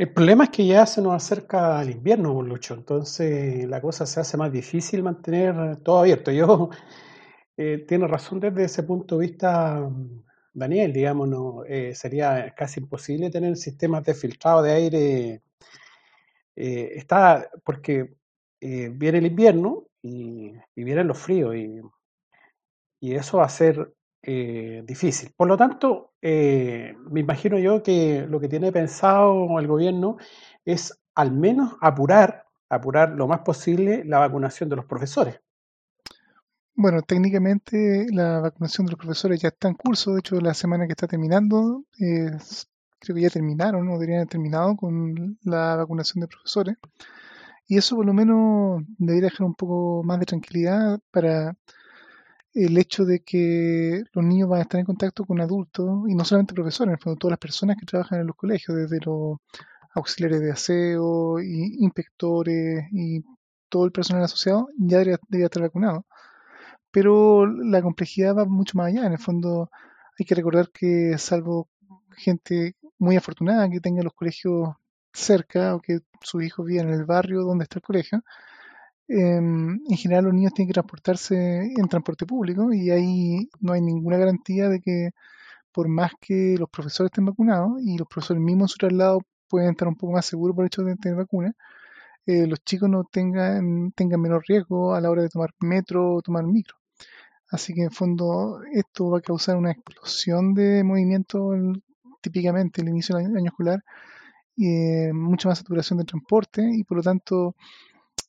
El 0.00 0.14
problema 0.14 0.44
es 0.44 0.50
que 0.50 0.66
ya 0.66 0.86
se 0.86 1.02
nos 1.02 1.12
acerca 1.12 1.82
el 1.82 1.90
invierno, 1.90 2.40
Lucho, 2.40 2.72
entonces 2.72 3.68
la 3.68 3.82
cosa 3.82 4.06
se 4.06 4.18
hace 4.18 4.38
más 4.38 4.50
difícil 4.50 5.02
mantener 5.02 5.76
todo 5.82 5.98
abierto. 5.98 6.30
Yo 6.30 6.70
eh, 7.58 7.84
tiene 7.86 8.06
razón 8.06 8.40
desde 8.40 8.64
ese 8.64 8.82
punto 8.82 9.18
de 9.18 9.26
vista, 9.26 9.90
Daniel, 10.54 10.94
digamos, 10.94 11.28
eh, 11.68 11.94
sería 11.94 12.54
casi 12.56 12.80
imposible 12.80 13.28
tener 13.28 13.58
sistemas 13.58 14.02
de 14.04 14.14
filtrado 14.14 14.62
de 14.62 14.72
aire. 14.72 15.42
Eh, 16.56 16.92
está 16.96 17.50
porque 17.62 18.14
eh, 18.58 18.88
viene 18.94 19.18
el 19.18 19.26
invierno 19.26 19.84
y, 20.00 20.54
vienen 20.76 21.08
los 21.08 21.18
fríos 21.18 21.54
y, 21.54 21.78
y 23.00 23.16
eso 23.16 23.36
va 23.36 23.44
a 23.44 23.50
ser 23.50 23.92
eh, 24.22 24.82
difícil. 24.86 25.32
Por 25.36 25.48
lo 25.48 25.56
tanto, 25.56 26.12
eh, 26.20 26.94
me 27.10 27.20
imagino 27.20 27.58
yo 27.58 27.82
que 27.82 28.26
lo 28.28 28.38
que 28.40 28.48
tiene 28.48 28.72
pensado 28.72 29.58
el 29.58 29.66
gobierno 29.66 30.16
es 30.64 31.00
al 31.14 31.32
menos 31.32 31.76
apurar, 31.80 32.46
apurar 32.68 33.10
lo 33.10 33.26
más 33.26 33.40
posible 33.40 34.04
la 34.04 34.18
vacunación 34.18 34.68
de 34.68 34.76
los 34.76 34.84
profesores. 34.84 35.40
Bueno, 36.74 37.02
técnicamente 37.02 38.06
la 38.12 38.40
vacunación 38.40 38.86
de 38.86 38.92
los 38.92 38.98
profesores 38.98 39.40
ya 39.40 39.48
está 39.48 39.68
en 39.68 39.74
curso, 39.74 40.12
de 40.14 40.20
hecho 40.20 40.40
la 40.40 40.54
semana 40.54 40.86
que 40.86 40.92
está 40.92 41.06
terminando, 41.06 41.84
creo 41.98 43.16
que 43.16 43.20
ya 43.20 43.30
terminaron, 43.30 43.88
o 43.88 43.92
deberían 43.94 44.20
haber 44.20 44.28
terminado 44.28 44.76
con 44.76 45.38
la 45.42 45.76
vacunación 45.76 46.20
de 46.20 46.28
profesores. 46.28 46.76
Y 47.66 47.76
eso 47.78 47.96
por 47.96 48.06
lo 48.06 48.12
menos 48.14 48.82
debería 48.98 49.28
dejar 49.30 49.46
un 49.46 49.54
poco 49.54 50.02
más 50.04 50.18
de 50.20 50.26
tranquilidad 50.26 51.00
para 51.10 51.54
el 52.54 52.76
hecho 52.78 53.04
de 53.04 53.20
que 53.20 54.04
los 54.12 54.24
niños 54.24 54.48
van 54.48 54.60
a 54.60 54.62
estar 54.62 54.80
en 54.80 54.86
contacto 54.86 55.24
con 55.24 55.40
adultos, 55.40 56.08
y 56.08 56.14
no 56.14 56.24
solamente 56.24 56.54
profesores, 56.54 56.98
en 57.04 57.16
todas 57.16 57.32
las 57.32 57.38
personas 57.38 57.76
que 57.78 57.86
trabajan 57.86 58.20
en 58.20 58.26
los 58.26 58.36
colegios, 58.36 58.76
desde 58.76 58.98
los 59.04 59.38
auxiliares 59.94 60.40
de 60.40 60.52
aseo, 60.52 61.40
y 61.40 61.76
inspectores 61.84 62.84
y 62.92 63.24
todo 63.68 63.84
el 63.86 63.92
personal 63.92 64.24
asociado, 64.24 64.68
ya 64.78 64.98
debería, 64.98 65.18
estar 65.46 65.62
vacunado. 65.62 66.06
Pero 66.90 67.46
la 67.46 67.82
complejidad 67.82 68.36
va 68.36 68.44
mucho 68.46 68.78
más 68.78 68.88
allá. 68.88 69.06
En 69.06 69.12
el 69.12 69.18
fondo, 69.18 69.70
hay 70.18 70.26
que 70.26 70.34
recordar 70.34 70.70
que, 70.70 71.16
salvo 71.18 71.68
gente 72.16 72.76
muy 72.98 73.16
afortunada 73.16 73.68
que 73.70 73.80
tenga 73.80 74.02
los 74.02 74.14
colegios 74.14 74.70
cerca 75.12 75.74
o 75.74 75.80
que 75.80 76.00
sus 76.22 76.44
hijos 76.44 76.66
vivan 76.66 76.88
en 76.88 76.94
el 76.94 77.04
barrio 77.04 77.42
donde 77.42 77.64
está 77.64 77.78
el 77.78 77.82
colegio, 77.82 78.22
Em, 79.12 79.80
en 79.90 79.96
general 79.96 80.26
los 80.26 80.34
niños 80.34 80.54
tienen 80.54 80.68
que 80.68 80.74
transportarse 80.74 81.34
en 81.76 81.88
transporte 81.88 82.26
público 82.26 82.72
y 82.72 82.90
ahí 82.90 83.48
no 83.60 83.72
hay 83.72 83.80
ninguna 83.80 84.16
garantía 84.18 84.68
de 84.68 84.80
que 84.80 85.10
por 85.72 85.88
más 85.88 86.12
que 86.20 86.56
los 86.58 86.70
profesores 86.70 87.10
estén 87.10 87.26
vacunados 87.26 87.82
y 87.82 87.98
los 87.98 88.08
profesores 88.08 88.42
mismos 88.42 88.70
en 88.70 88.74
su 88.74 88.78
traslado 88.78 89.20
pueden 89.48 89.70
estar 89.70 89.88
un 89.88 89.96
poco 89.96 90.12
más 90.14 90.26
seguros 90.26 90.54
por 90.54 90.64
el 90.64 90.68
hecho 90.68 90.82
de 90.82 90.96
tener 90.96 91.18
vacuna, 91.18 91.52
eh, 92.26 92.46
los 92.46 92.60
chicos 92.64 92.88
no 92.90 93.04
tengan, 93.04 93.92
tengan 93.92 94.20
menos 94.20 94.44
riesgo 94.46 94.94
a 94.94 95.00
la 95.00 95.10
hora 95.10 95.22
de 95.22 95.28
tomar 95.30 95.50
metro 95.60 96.14
o 96.16 96.22
tomar 96.22 96.44
micro. 96.46 96.76
Así 97.50 97.74
que 97.74 97.82
en 97.84 97.90
fondo 97.92 98.60
esto 98.72 99.10
va 99.10 99.18
a 99.18 99.22
causar 99.22 99.56
una 99.56 99.72
explosión 99.72 100.54
de 100.54 100.84
movimiento 100.84 101.52
típicamente 102.20 102.82
el 102.82 102.90
inicio 102.90 103.16
del 103.16 103.36
año 103.36 103.50
escolar, 103.50 103.82
y 104.56 104.68
eh, 105.08 105.12
mucha 105.14 105.48
más 105.48 105.58
saturación 105.58 105.98
de 105.98 106.04
transporte 106.04 106.62
y 106.72 106.84
por 106.84 106.98
lo 106.98 107.02
tanto 107.02 107.56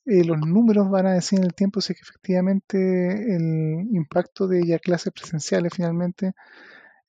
eh, 0.06 0.24
los 0.24 0.38
números 0.38 0.90
van 0.90 1.06
a 1.06 1.14
decir 1.14 1.38
en 1.38 1.46
el 1.46 1.54
tiempo 1.54 1.80
si 1.80 1.92
es 1.92 1.98
que 1.98 2.04
efectivamente 2.08 2.76
el 3.36 3.88
impacto 3.92 4.48
de 4.48 4.66
ya 4.66 4.78
clases 4.78 5.12
presenciales 5.12 5.72
finalmente 5.74 6.32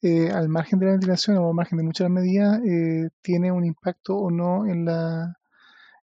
eh, 0.02 0.30
al 0.32 0.50
margen 0.50 0.80
de 0.80 0.86
la 0.88 0.92
ventilación 0.94 1.38
o 1.38 1.50
al 1.50 1.56
margen 1.56 1.78
de 1.78 1.84
muchas 1.86 2.10
medidas 2.10 2.60
tiene 3.22 3.52
un 3.52 3.66
impacto 3.66 4.18
o 4.18 4.32
no 4.32 4.68
en 4.68 4.86
la, 4.86 5.38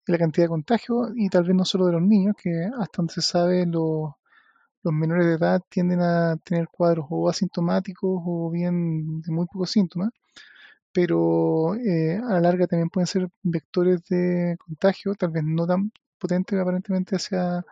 en 0.07 0.13
la 0.13 0.17
cantidad 0.17 0.45
de 0.45 0.49
contagios 0.49 1.11
y 1.15 1.29
tal 1.29 1.43
vez 1.43 1.55
no 1.55 1.65
solo 1.65 1.85
de 1.87 1.93
los 1.93 2.01
niños 2.01 2.35
que 2.41 2.65
hasta 2.79 2.97
donde 2.97 3.13
se 3.13 3.21
sabe 3.21 3.65
los 3.65 4.13
los 4.83 4.93
menores 4.93 5.25
de 5.27 5.33
edad 5.33 5.61
tienden 5.69 6.01
a 6.01 6.37
tener 6.43 6.67
cuadros 6.69 7.05
o 7.09 7.29
asintomáticos 7.29 8.21
o 8.25 8.49
bien 8.51 9.21
de 9.21 9.31
muy 9.31 9.45
pocos 9.47 9.71
síntomas, 9.71 10.11
pero 10.93 11.75
eh, 11.75 12.17
a 12.17 12.33
la 12.35 12.41
larga 12.41 12.67
también 12.67 12.89
pueden 12.89 13.07
ser 13.07 13.29
vectores 13.43 14.03
de 14.09 14.57
contagio, 14.59 15.15
tal 15.15 15.31
vez 15.31 15.43
no 15.45 15.67
tan 15.67 15.91
potentes 16.19 16.59
aparentemente 16.59 17.15
hacia 17.15 17.65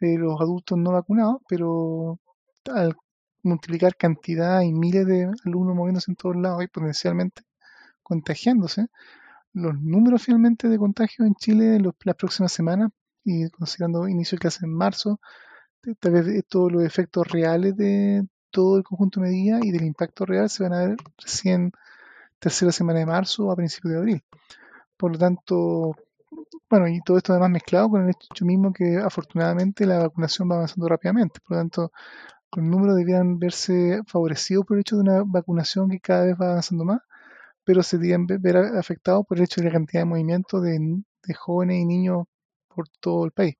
eh, 0.00 0.18
los 0.18 0.40
adultos 0.40 0.78
no 0.78 0.92
vacunados, 0.92 1.42
pero 1.48 2.18
al 2.74 2.96
multiplicar 3.42 3.96
cantidad 3.96 4.60
y 4.62 4.72
miles 4.72 5.06
de 5.06 5.30
alumnos 5.44 5.76
moviéndose 5.76 6.10
en 6.10 6.16
todos 6.16 6.36
lados 6.36 6.62
y 6.64 6.68
potencialmente 6.68 7.42
contagiándose, 8.02 8.88
los 9.52 9.80
números 9.80 10.22
finalmente 10.22 10.68
de 10.68 10.78
contagio 10.78 11.24
en 11.24 11.34
Chile 11.34 11.76
en 11.76 11.84
las 12.04 12.16
próximas 12.16 12.52
semanas 12.52 12.90
y 13.24 13.48
considerando 13.50 14.08
inicio 14.08 14.36
de 14.36 14.40
clase 14.40 14.66
en 14.66 14.72
marzo, 14.72 15.20
tal 16.00 16.12
vez 16.12 16.44
todos 16.48 16.72
los 16.72 16.84
efectos 16.84 17.26
reales 17.28 17.76
de 17.76 18.26
todo 18.50 18.76
el 18.78 18.84
conjunto 18.84 19.20
de 19.20 19.28
medidas 19.28 19.64
y 19.64 19.70
del 19.70 19.84
impacto 19.84 20.24
real 20.26 20.50
se 20.50 20.62
van 20.62 20.72
a 20.72 20.86
ver 20.86 20.96
recién 21.18 21.72
tercera 22.38 22.72
semana 22.72 23.00
de 23.00 23.06
marzo 23.06 23.46
o 23.46 23.52
a 23.52 23.56
principios 23.56 23.92
de 23.92 23.98
abril. 23.98 24.24
Por 24.96 25.12
lo 25.12 25.18
tanto, 25.18 25.96
bueno, 26.70 26.88
y 26.88 27.00
todo 27.02 27.16
esto 27.18 27.32
además 27.32 27.50
mezclado 27.50 27.90
con 27.90 28.04
el 28.04 28.10
hecho 28.10 28.44
mismo 28.44 28.72
que 28.72 28.98
afortunadamente 28.98 29.86
la 29.86 29.98
vacunación 29.98 30.50
va 30.50 30.56
avanzando 30.56 30.88
rápidamente. 30.88 31.40
Por 31.40 31.56
lo 31.56 31.60
tanto, 31.62 31.92
los 32.56 32.64
números 32.66 32.96
debieran 32.96 33.38
verse 33.38 34.02
favorecidos 34.06 34.66
por 34.66 34.76
el 34.76 34.82
hecho 34.82 34.96
de 34.96 35.02
una 35.02 35.22
vacunación 35.26 35.90
que 35.90 36.00
cada 36.00 36.26
vez 36.26 36.36
va 36.40 36.50
avanzando 36.50 36.84
más, 36.84 37.00
pero 37.64 37.82
se 37.82 37.98
deben 37.98 38.26
ver 38.28 38.56
afectados 38.58 39.26
por 39.26 39.38
el 39.38 39.44
hecho 39.44 39.60
de 39.62 39.68
la 39.68 39.72
cantidad 39.74 40.02
de 40.02 40.06
movimiento 40.06 40.60
de, 40.60 40.78
de 41.24 41.34
jóvenes 41.34 41.78
y 41.78 41.86
niños 41.86 42.26
por 42.68 42.88
todo 43.00 43.24
el 43.26 43.32
país. 43.32 43.56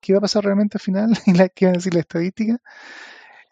¿Qué 0.00 0.12
va 0.14 0.18
a 0.20 0.22
pasar 0.22 0.44
realmente 0.44 0.78
al 0.78 0.82
final? 0.82 1.10
¿Qué 1.54 1.66
van 1.66 1.74
a 1.76 1.78
decir 1.78 1.94
la 1.94 2.00
estadística? 2.00 2.58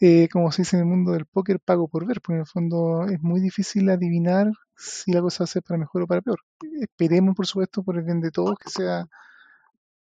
Eh, 0.00 0.28
como 0.28 0.50
se 0.52 0.62
dice 0.62 0.76
en 0.76 0.82
el 0.82 0.88
mundo 0.88 1.12
del 1.12 1.26
póker, 1.26 1.60
pago 1.60 1.88
por 1.88 2.06
ver, 2.06 2.20
porque 2.20 2.34
en 2.34 2.40
el 2.40 2.46
fondo 2.46 3.04
es 3.06 3.20
muy 3.22 3.40
difícil 3.40 3.88
adivinar 3.90 4.50
si 4.76 5.12
la 5.12 5.20
cosa 5.20 5.44
va 5.44 5.44
a 5.44 5.48
ser 5.48 5.62
para 5.62 5.78
mejor 5.78 6.02
o 6.02 6.06
para 6.06 6.20
peor. 6.20 6.40
Esperemos, 6.80 7.34
por 7.34 7.46
supuesto, 7.46 7.82
por 7.82 7.96
el 7.96 8.04
bien 8.04 8.20
de 8.20 8.30
todos, 8.30 8.58
que 8.58 8.70
sea 8.70 9.06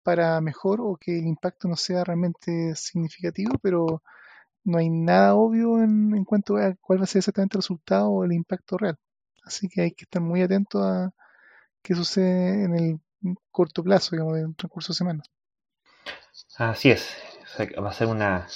para 0.03 0.41
mejor 0.41 0.81
o 0.81 0.97
que 0.97 1.19
el 1.19 1.27
impacto 1.27 1.69
no 1.69 1.77
sea 1.77 2.05
realmente 2.05 2.75
significativo, 2.75 3.59
pero 3.63 4.03
no 4.65 4.79
hay 4.79 4.91
nada 4.91 5.35
obvio 5.35 5.83
en, 5.83 6.15
en 6.17 6.25
cuanto 6.25 6.57
a 6.57 6.75
cuál 6.81 7.01
va 7.01 7.05
a 7.05 7.07
ser 7.07 7.21
exactamente 7.21 7.57
el 7.57 7.63
resultado 7.63 8.11
o 8.11 8.25
el 8.25 8.33
impacto 8.33 8.79
real. 8.79 8.99
Así 9.45 9.69
que 9.69 9.83
hay 9.83 9.93
que 9.93 10.05
estar 10.05 10.23
muy 10.23 10.43
atento 10.43 10.83
a 10.83 11.13
qué 11.83 11.95
sucede 11.95 12.65
en 12.65 12.77
el 12.77 13.01
corto 13.51 13.83
plazo, 13.83 14.11
digamos, 14.13 14.37
de 14.37 14.45
un 14.45 14.55
transcurso 14.55 14.93
de 14.93 14.97
semanas. 14.97 15.31
Así 16.57 16.91
es, 16.91 17.11
va 17.79 17.91
a 17.91 17.93
ser 17.93 18.09
una, 18.09 18.47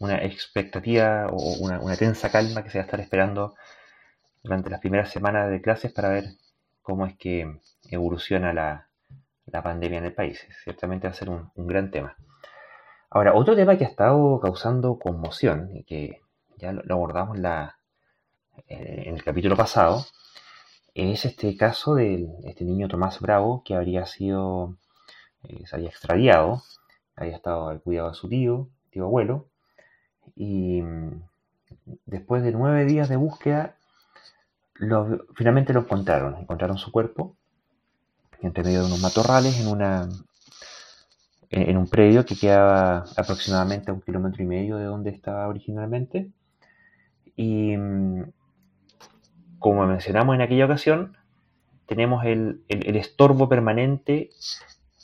una 0.00 0.24
expectativa 0.24 1.26
o 1.30 1.52
una, 1.60 1.96
tensa 1.96 2.30
calma 2.30 2.64
que 2.64 2.70
se 2.70 2.78
va 2.78 2.82
a 2.82 2.86
estar 2.86 3.00
esperando 3.00 3.54
durante 4.42 4.70
las 4.70 4.80
primeras 4.80 5.10
semanas 5.10 5.50
de 5.50 5.60
clases 5.60 5.92
para 5.92 6.08
ver 6.08 6.24
cómo 6.82 7.06
es 7.06 7.16
que 7.16 7.60
evoluciona 7.90 8.52
la, 8.52 8.86
pandemia 9.62 9.98
en 9.98 10.06
el 10.06 10.14
país. 10.14 10.46
Ciertamente 10.64 11.06
va 11.06 11.12
a 11.12 11.16
ser 11.16 11.28
un, 11.28 11.50
gran 11.54 11.90
tema. 11.90 12.16
Ahora, 13.10 13.34
otro 13.34 13.54
tema 13.54 13.76
que 13.76 13.84
ha 13.84 13.88
estado 13.88 14.40
causando 14.40 14.98
conmoción 14.98 15.76
y 15.76 15.84
que 15.84 16.22
ya 16.56 16.72
lo, 16.72 16.94
abordamos 16.94 17.38
la, 17.38 17.78
en 18.68 19.14
el 19.14 19.22
capítulo 19.22 19.56
pasado, 19.56 20.06
es 20.94 21.24
este 21.24 21.56
caso 21.56 21.94
de 21.94 22.26
este 22.44 22.64
niño 22.64 22.88
Tomás 22.88 23.20
Bravo 23.20 23.62
que 23.64 23.74
habría 23.74 24.06
sido, 24.06 24.76
eh, 25.42 25.66
se 25.66 25.76
había 25.76 25.90
había 27.16 27.36
estado 27.36 27.68
al 27.68 27.82
cuidado 27.82 28.08
de 28.10 28.14
su 28.14 28.28
tío, 28.28 28.68
tío 28.90 29.04
abuelo, 29.04 29.49
y 30.36 30.82
después 32.06 32.42
de 32.42 32.52
nueve 32.52 32.84
días 32.84 33.08
de 33.08 33.16
búsqueda, 33.16 33.76
finalmente 35.34 35.72
lo 35.72 35.80
encontraron, 35.80 36.36
encontraron 36.36 36.78
su 36.78 36.90
cuerpo 36.90 37.36
entre 38.40 38.64
medio 38.64 38.80
de 38.80 38.86
unos 38.86 39.00
matorrales 39.00 39.60
en 39.60 39.68
una 39.68 40.08
en 41.50 41.76
un 41.76 41.88
predio 41.88 42.24
que 42.24 42.36
quedaba 42.36 43.04
aproximadamente 43.16 43.90
a 43.90 43.94
un 43.94 44.00
kilómetro 44.00 44.42
y 44.42 44.46
medio 44.46 44.76
de 44.76 44.84
donde 44.84 45.10
estaba 45.10 45.48
originalmente 45.48 46.30
y 47.36 47.74
como 49.60 49.86
mencionamos 49.86 50.34
en 50.34 50.40
aquella 50.40 50.64
ocasión, 50.64 51.16
tenemos 51.86 52.24
el, 52.24 52.64
estorbo 52.68 53.48
permanente 53.48 54.30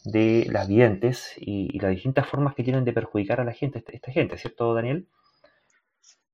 de 0.05 0.47
las 0.51 0.67
videntes 0.67 1.35
y, 1.37 1.79
las 1.79 1.91
distintas 1.91 2.27
formas 2.27 2.55
que 2.55 2.65
tienen 2.65 2.85
de 2.85 2.93
perjudicar 2.93 3.41
a 3.41 3.45
la 3.45 3.53
gente, 3.53 3.85
esta, 3.87 4.11
gente, 4.11 4.39
¿cierto, 4.39 4.75
Daniel? 4.75 5.07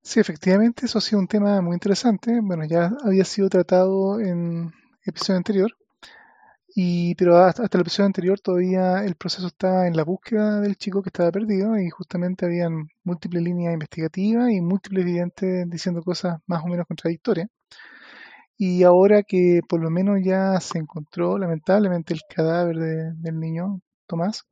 Sí, 0.02 0.20
efectivamente, 0.20 0.86
eso 0.86 0.98
ha 0.98 1.00
sido 1.00 1.20
un 1.20 1.26
tema 1.28 1.60
muy 1.60 1.74
interesante. 1.74 2.40
Bueno, 2.40 2.64
ya 2.64 2.92
había 3.04 3.24
sido 3.24 3.48
tratado 3.48 4.20
en 4.20 4.72
episodio 5.04 5.38
anterior, 5.38 5.76
y, 6.74 7.14
pero 7.16 7.36
hasta, 7.38 7.64
hasta, 7.64 7.78
el 7.78 7.82
episodio 7.82 8.06
anterior 8.06 8.40
todavía 8.40 9.04
el 9.04 9.14
proceso 9.16 9.46
estaba 9.48 9.86
en 9.86 9.96
la 9.96 10.04
búsqueda 10.04 10.60
del 10.60 10.76
chico 10.76 11.02
que 11.02 11.10
estaba 11.10 11.30
perdido 11.30 11.78
y 11.78 11.90
justamente 11.90 12.46
habían 12.46 12.88
múltiples 13.04 13.42
líneas 13.42 13.74
investigativas 13.74 14.50
y 14.50 14.60
múltiples 14.60 15.04
videntes 15.04 15.68
diciendo 15.70 16.02
cosas 16.02 16.38
más 16.46 16.64
o 16.64 16.68
menos 16.68 16.86
contradictorias. 16.86 17.48
Y 18.56 18.82
ahora 18.84 19.22
que 19.22 19.60
por 19.68 19.82
lo 19.82 19.90
menos 19.90 20.20
ya 20.24 20.58
se 20.60 20.78
encontró 20.78 21.36
lamentablemente 21.38 22.14
el 22.14 22.20
cadáver 22.28 22.76
del 22.76 23.38
niño 23.38 23.80
Tomás, 24.06 24.44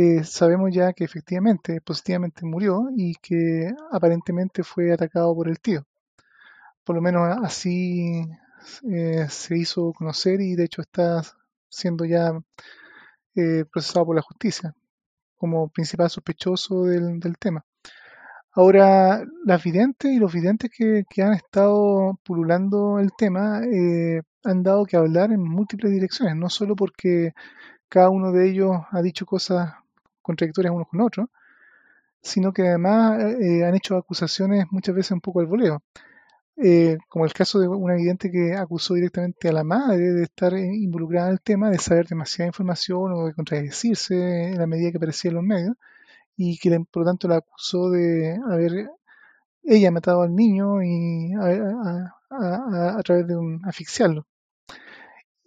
eh, 0.00 0.22
sabemos 0.22 0.70
ya 0.72 0.92
que 0.92 1.02
efectivamente, 1.02 1.80
positivamente 1.80 2.46
murió 2.46 2.88
y 2.96 3.16
que 3.16 3.72
aparentemente 3.90 4.62
fue 4.62 4.92
atacado 4.92 5.34
por 5.34 5.48
el 5.48 5.58
tío. 5.58 5.84
Por 6.84 6.94
lo 6.96 7.02
menos 7.02 7.36
así 7.42 8.22
eh, 8.88 9.26
se 9.28 9.58
hizo 9.58 9.92
conocer 9.92 10.40
y 10.40 10.54
de 10.54 10.64
hecho 10.66 10.82
está 10.82 11.22
siendo 11.68 12.04
ya 12.04 12.30
eh, 13.34 13.64
procesado 13.72 14.06
por 14.06 14.16
la 14.16 14.22
justicia 14.22 14.72
como 15.36 15.68
principal 15.68 16.10
sospechoso 16.10 16.84
del 16.84 17.36
tema. 17.38 17.64
Ahora, 18.52 19.24
las 19.44 19.64
videntes 19.64 20.12
y 20.12 20.18
los 20.18 20.32
videntes 20.32 20.70
que, 20.70 21.22
han 21.22 21.34
estado 21.34 22.18
pululando 22.24 23.00
el 23.00 23.10
tema 23.18 23.62
han 24.44 24.62
dado 24.62 24.84
que 24.86 24.96
hablar 24.96 25.32
en 25.32 25.42
múltiples 25.42 25.92
direcciones, 25.92 26.36
no 26.36 26.48
solo 26.50 26.76
porque 26.76 27.32
cada 27.88 28.10
uno 28.10 28.32
de 28.32 28.48
ellos 28.50 28.76
ha 28.90 29.02
dicho 29.02 29.26
cosas 29.26 29.72
contradictorias 30.28 30.74
unos 30.74 30.88
con 30.88 31.00
otros, 31.00 31.28
sino 32.22 32.52
que 32.52 32.62
además 32.68 33.20
eh, 33.40 33.64
han 33.64 33.74
hecho 33.74 33.96
acusaciones 33.96 34.66
muchas 34.70 34.94
veces 34.94 35.12
un 35.12 35.20
poco 35.20 35.40
al 35.40 35.46
voleo. 35.46 35.82
Eh, 36.60 36.98
como 37.08 37.24
el 37.24 37.32
caso 37.32 37.60
de 37.60 37.68
una 37.68 37.94
vidente 37.94 38.32
que 38.32 38.54
acusó 38.54 38.94
directamente 38.94 39.48
a 39.48 39.52
la 39.52 39.62
madre 39.62 40.12
de 40.12 40.24
estar 40.24 40.52
involucrada 40.58 41.28
en 41.28 41.34
el 41.34 41.40
tema, 41.40 41.70
de 41.70 41.78
saber 41.78 42.08
demasiada 42.08 42.48
información 42.48 43.12
o 43.12 43.26
de 43.26 43.34
contradecirse 43.34 44.48
en 44.48 44.58
la 44.58 44.66
medida 44.66 44.90
que 44.90 44.96
aparecía 44.96 45.30
en 45.30 45.36
los 45.36 45.44
medios 45.44 45.76
y 46.36 46.58
que 46.58 46.70
por 46.90 47.02
lo 47.02 47.10
tanto 47.10 47.28
la 47.28 47.36
acusó 47.36 47.90
de 47.90 48.40
haber 48.50 48.90
ella 49.62 49.90
matado 49.90 50.22
al 50.22 50.34
niño 50.34 50.82
y 50.82 51.32
a, 51.34 53.02
través 53.04 53.26
de 53.26 53.36
un 53.36 53.60
asfixiarlo. 53.64 54.26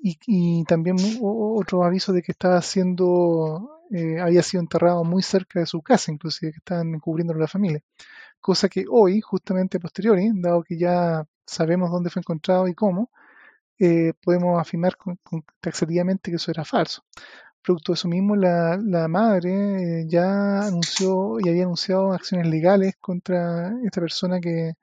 Y, 0.03 0.63
también 0.65 0.97
otro 1.21 1.83
aviso 1.83 2.11
de 2.11 2.23
que 2.23 2.31
estaba 2.31 2.61
siendo, 2.61 3.80
eh, 3.91 4.19
había 4.21 4.41
sido 4.43 4.61
enterrado 4.61 5.03
muy 5.03 5.21
cerca 5.23 5.59
de 5.59 5.65
su 5.65 5.81
casa, 5.81 6.11
inclusive 6.11 6.53
que 6.53 6.59
estaban 6.59 6.93
encubriéndolo 6.95 7.39
la 7.39 7.47
familia. 7.47 7.81
Cosa 8.39 8.69
que 8.69 8.85
hoy, 8.89 9.21
justamente 9.21 9.77
a 9.77 9.81
posteriori, 9.81 10.31
dado 10.35 10.63
que 10.63 10.77
ya 10.77 11.25
sabemos 11.45 11.91
dónde 11.91 12.09
fue 12.09 12.21
encontrado 12.21 12.67
y 12.67 12.75
cómo, 12.75 13.11
eh, 13.79 14.13
podemos 14.23 14.59
afirmar 14.61 14.97
con, 14.97 15.19
taxativamente 15.61 16.31
que 16.31 16.37
eso 16.37 16.51
era 16.51 16.65
falso. 16.65 17.03
Producto 17.63 17.93
de 17.93 17.95
eso 17.95 18.07
mismo, 18.07 18.35
la, 18.35 18.77
madre 19.09 20.01
eh, 20.01 20.05
ya 20.07 20.61
anunció 20.67 21.39
y 21.39 21.49
había 21.49 21.63
anunciado 21.63 22.13
acciones 22.13 22.47
legales 22.47 22.95
contra 22.99 23.73
esta 23.83 24.01
persona 24.01 24.39
que 24.41 24.73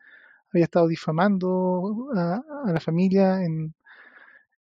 había 0.52 0.64
estado 0.64 0.88
difamando 0.88 2.08
a, 2.14 2.42
la 2.72 2.80
familia 2.80 3.42
en, 3.44 3.74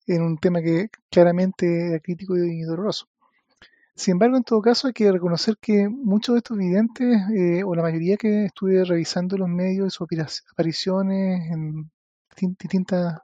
en 0.06 0.22
un 0.22 0.38
tema 0.38 0.62
que 0.62 0.90
claramente 1.10 1.88
era 1.88 2.00
crítico 2.00 2.36
y 2.36 2.62
doloroso. 2.62 3.08
Sin 3.96 4.12
embargo, 4.12 4.36
en 4.36 4.42
todo 4.42 4.60
caso, 4.60 4.88
hay 4.88 4.92
que 4.92 5.10
reconocer 5.12 5.56
que 5.60 5.88
muchos 5.88 6.34
de 6.34 6.38
estos 6.38 6.58
videntes, 6.58 7.16
eh, 7.32 7.62
o 7.64 7.74
la 7.76 7.82
mayoría 7.82 8.16
que 8.16 8.46
estuve 8.46 8.84
revisando 8.84 9.36
los 9.38 9.48
medios, 9.48 9.94
sus 9.94 10.08
apariciones 10.52 11.50
en 11.52 11.90
distintos 12.58 13.14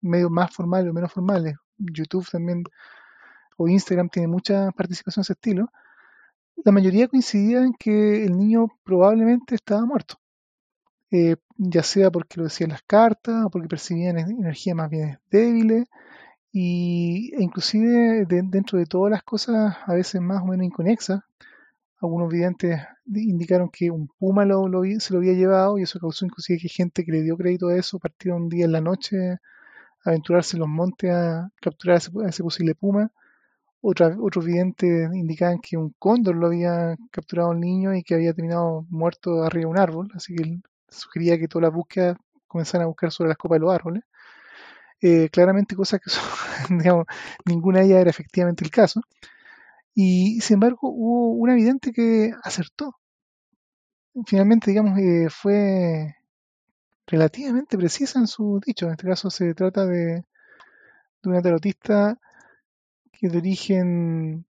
medios 0.00 0.30
más 0.30 0.54
formales 0.54 0.90
o 0.90 0.94
menos 0.94 1.12
formales, 1.12 1.56
YouTube 1.78 2.28
también, 2.30 2.62
o 3.56 3.68
Instagram 3.68 4.08
tiene 4.08 4.28
mucha 4.28 4.70
participación 4.72 5.22
de 5.22 5.24
ese 5.24 5.32
estilo, 5.34 5.68
la 6.64 6.72
mayoría 6.72 7.08
coincidía 7.08 7.64
en 7.64 7.74
que 7.74 8.24
el 8.24 8.36
niño 8.38 8.68
probablemente 8.84 9.56
estaba 9.56 9.84
muerto. 9.84 10.16
Eh, 11.10 11.36
ya 11.56 11.82
sea 11.82 12.10
porque 12.10 12.38
lo 12.38 12.44
decían 12.44 12.70
las 12.70 12.82
cartas 12.82 13.44
o 13.44 13.50
porque 13.50 13.68
percibían 13.68 14.18
energía 14.18 14.74
más 14.74 14.90
bien 14.90 15.20
débiles 15.30 15.86
y 16.56 17.32
e 17.34 17.42
inclusive 17.42 18.24
dentro 18.26 18.78
de 18.78 18.86
todas 18.86 19.10
las 19.10 19.24
cosas 19.24 19.76
a 19.86 19.92
veces 19.92 20.20
más 20.20 20.40
o 20.40 20.46
menos 20.46 20.64
inconexas 20.64 21.20
algunos 22.00 22.30
videntes 22.30 22.80
indicaron 23.06 23.70
que 23.70 23.90
un 23.90 24.06
puma 24.06 24.44
lo, 24.44 24.68
se 25.00 25.12
lo 25.12 25.18
había 25.18 25.32
llevado 25.32 25.78
y 25.78 25.82
eso 25.82 25.98
causó 25.98 26.24
inclusive 26.26 26.60
que 26.60 26.68
gente 26.68 27.04
que 27.04 27.10
le 27.10 27.22
dio 27.22 27.36
crédito 27.36 27.68
a 27.68 27.76
eso 27.76 27.98
partiera 27.98 28.36
un 28.36 28.48
día 28.48 28.66
en 28.66 28.72
la 28.72 28.80
noche 28.80 29.32
a 29.32 29.40
aventurarse 30.04 30.56
en 30.56 30.60
los 30.60 30.68
montes 30.68 31.10
a 31.10 31.50
capturar 31.60 31.96
a 31.96 32.28
ese, 32.28 32.44
posible 32.44 32.76
puma 32.76 33.10
otros 33.80 34.44
videntes 34.44 35.12
indicaban 35.12 35.58
que 35.58 35.76
un 35.76 35.92
cóndor 35.98 36.36
lo 36.36 36.46
había 36.46 36.96
capturado 37.10 37.50
al 37.50 37.60
niño 37.60 37.94
y 37.94 38.04
que 38.04 38.14
había 38.14 38.32
terminado 38.32 38.86
muerto 38.90 39.42
arriba 39.42 39.64
de 39.64 39.70
un 39.72 39.78
árbol, 39.78 40.08
así 40.14 40.34
que 40.36 40.60
sugería 40.88 41.36
que 41.38 41.48
todas 41.48 41.64
las 41.64 41.74
búsquedas 41.74 42.16
comenzaran 42.46 42.84
a 42.84 42.88
buscar 42.88 43.10
sobre 43.10 43.28
las 43.28 43.36
copas 43.36 43.56
de 43.56 43.60
los 43.60 43.74
árboles. 43.74 44.04
Eh, 45.00 45.28
claramente 45.30 45.76
cosas 45.76 46.00
que 46.00 46.10
son, 46.68 46.78
digamos, 46.78 47.06
ninguna 47.44 47.80
de 47.80 47.86
ellas 47.86 48.00
era 48.00 48.10
efectivamente 48.10 48.64
el 48.64 48.70
caso. 48.70 49.02
Y 49.94 50.40
sin 50.40 50.54
embargo 50.54 50.88
hubo 50.90 51.30
una 51.32 51.52
evidente 51.54 51.92
que 51.92 52.32
acertó. 52.42 52.96
Finalmente, 54.26 54.70
digamos, 54.70 54.98
eh, 54.98 55.28
fue 55.30 56.16
relativamente 57.06 57.76
precisa 57.78 58.18
en 58.18 58.26
su 58.26 58.60
dicho. 58.64 58.86
En 58.86 58.92
este 58.92 59.06
caso 59.08 59.30
se 59.30 59.54
trata 59.54 59.86
de, 59.86 60.24
de 61.22 61.30
una 61.30 61.42
tarotista 61.42 62.18
que 63.12 63.28
de 63.28 63.38
origen 63.38 64.46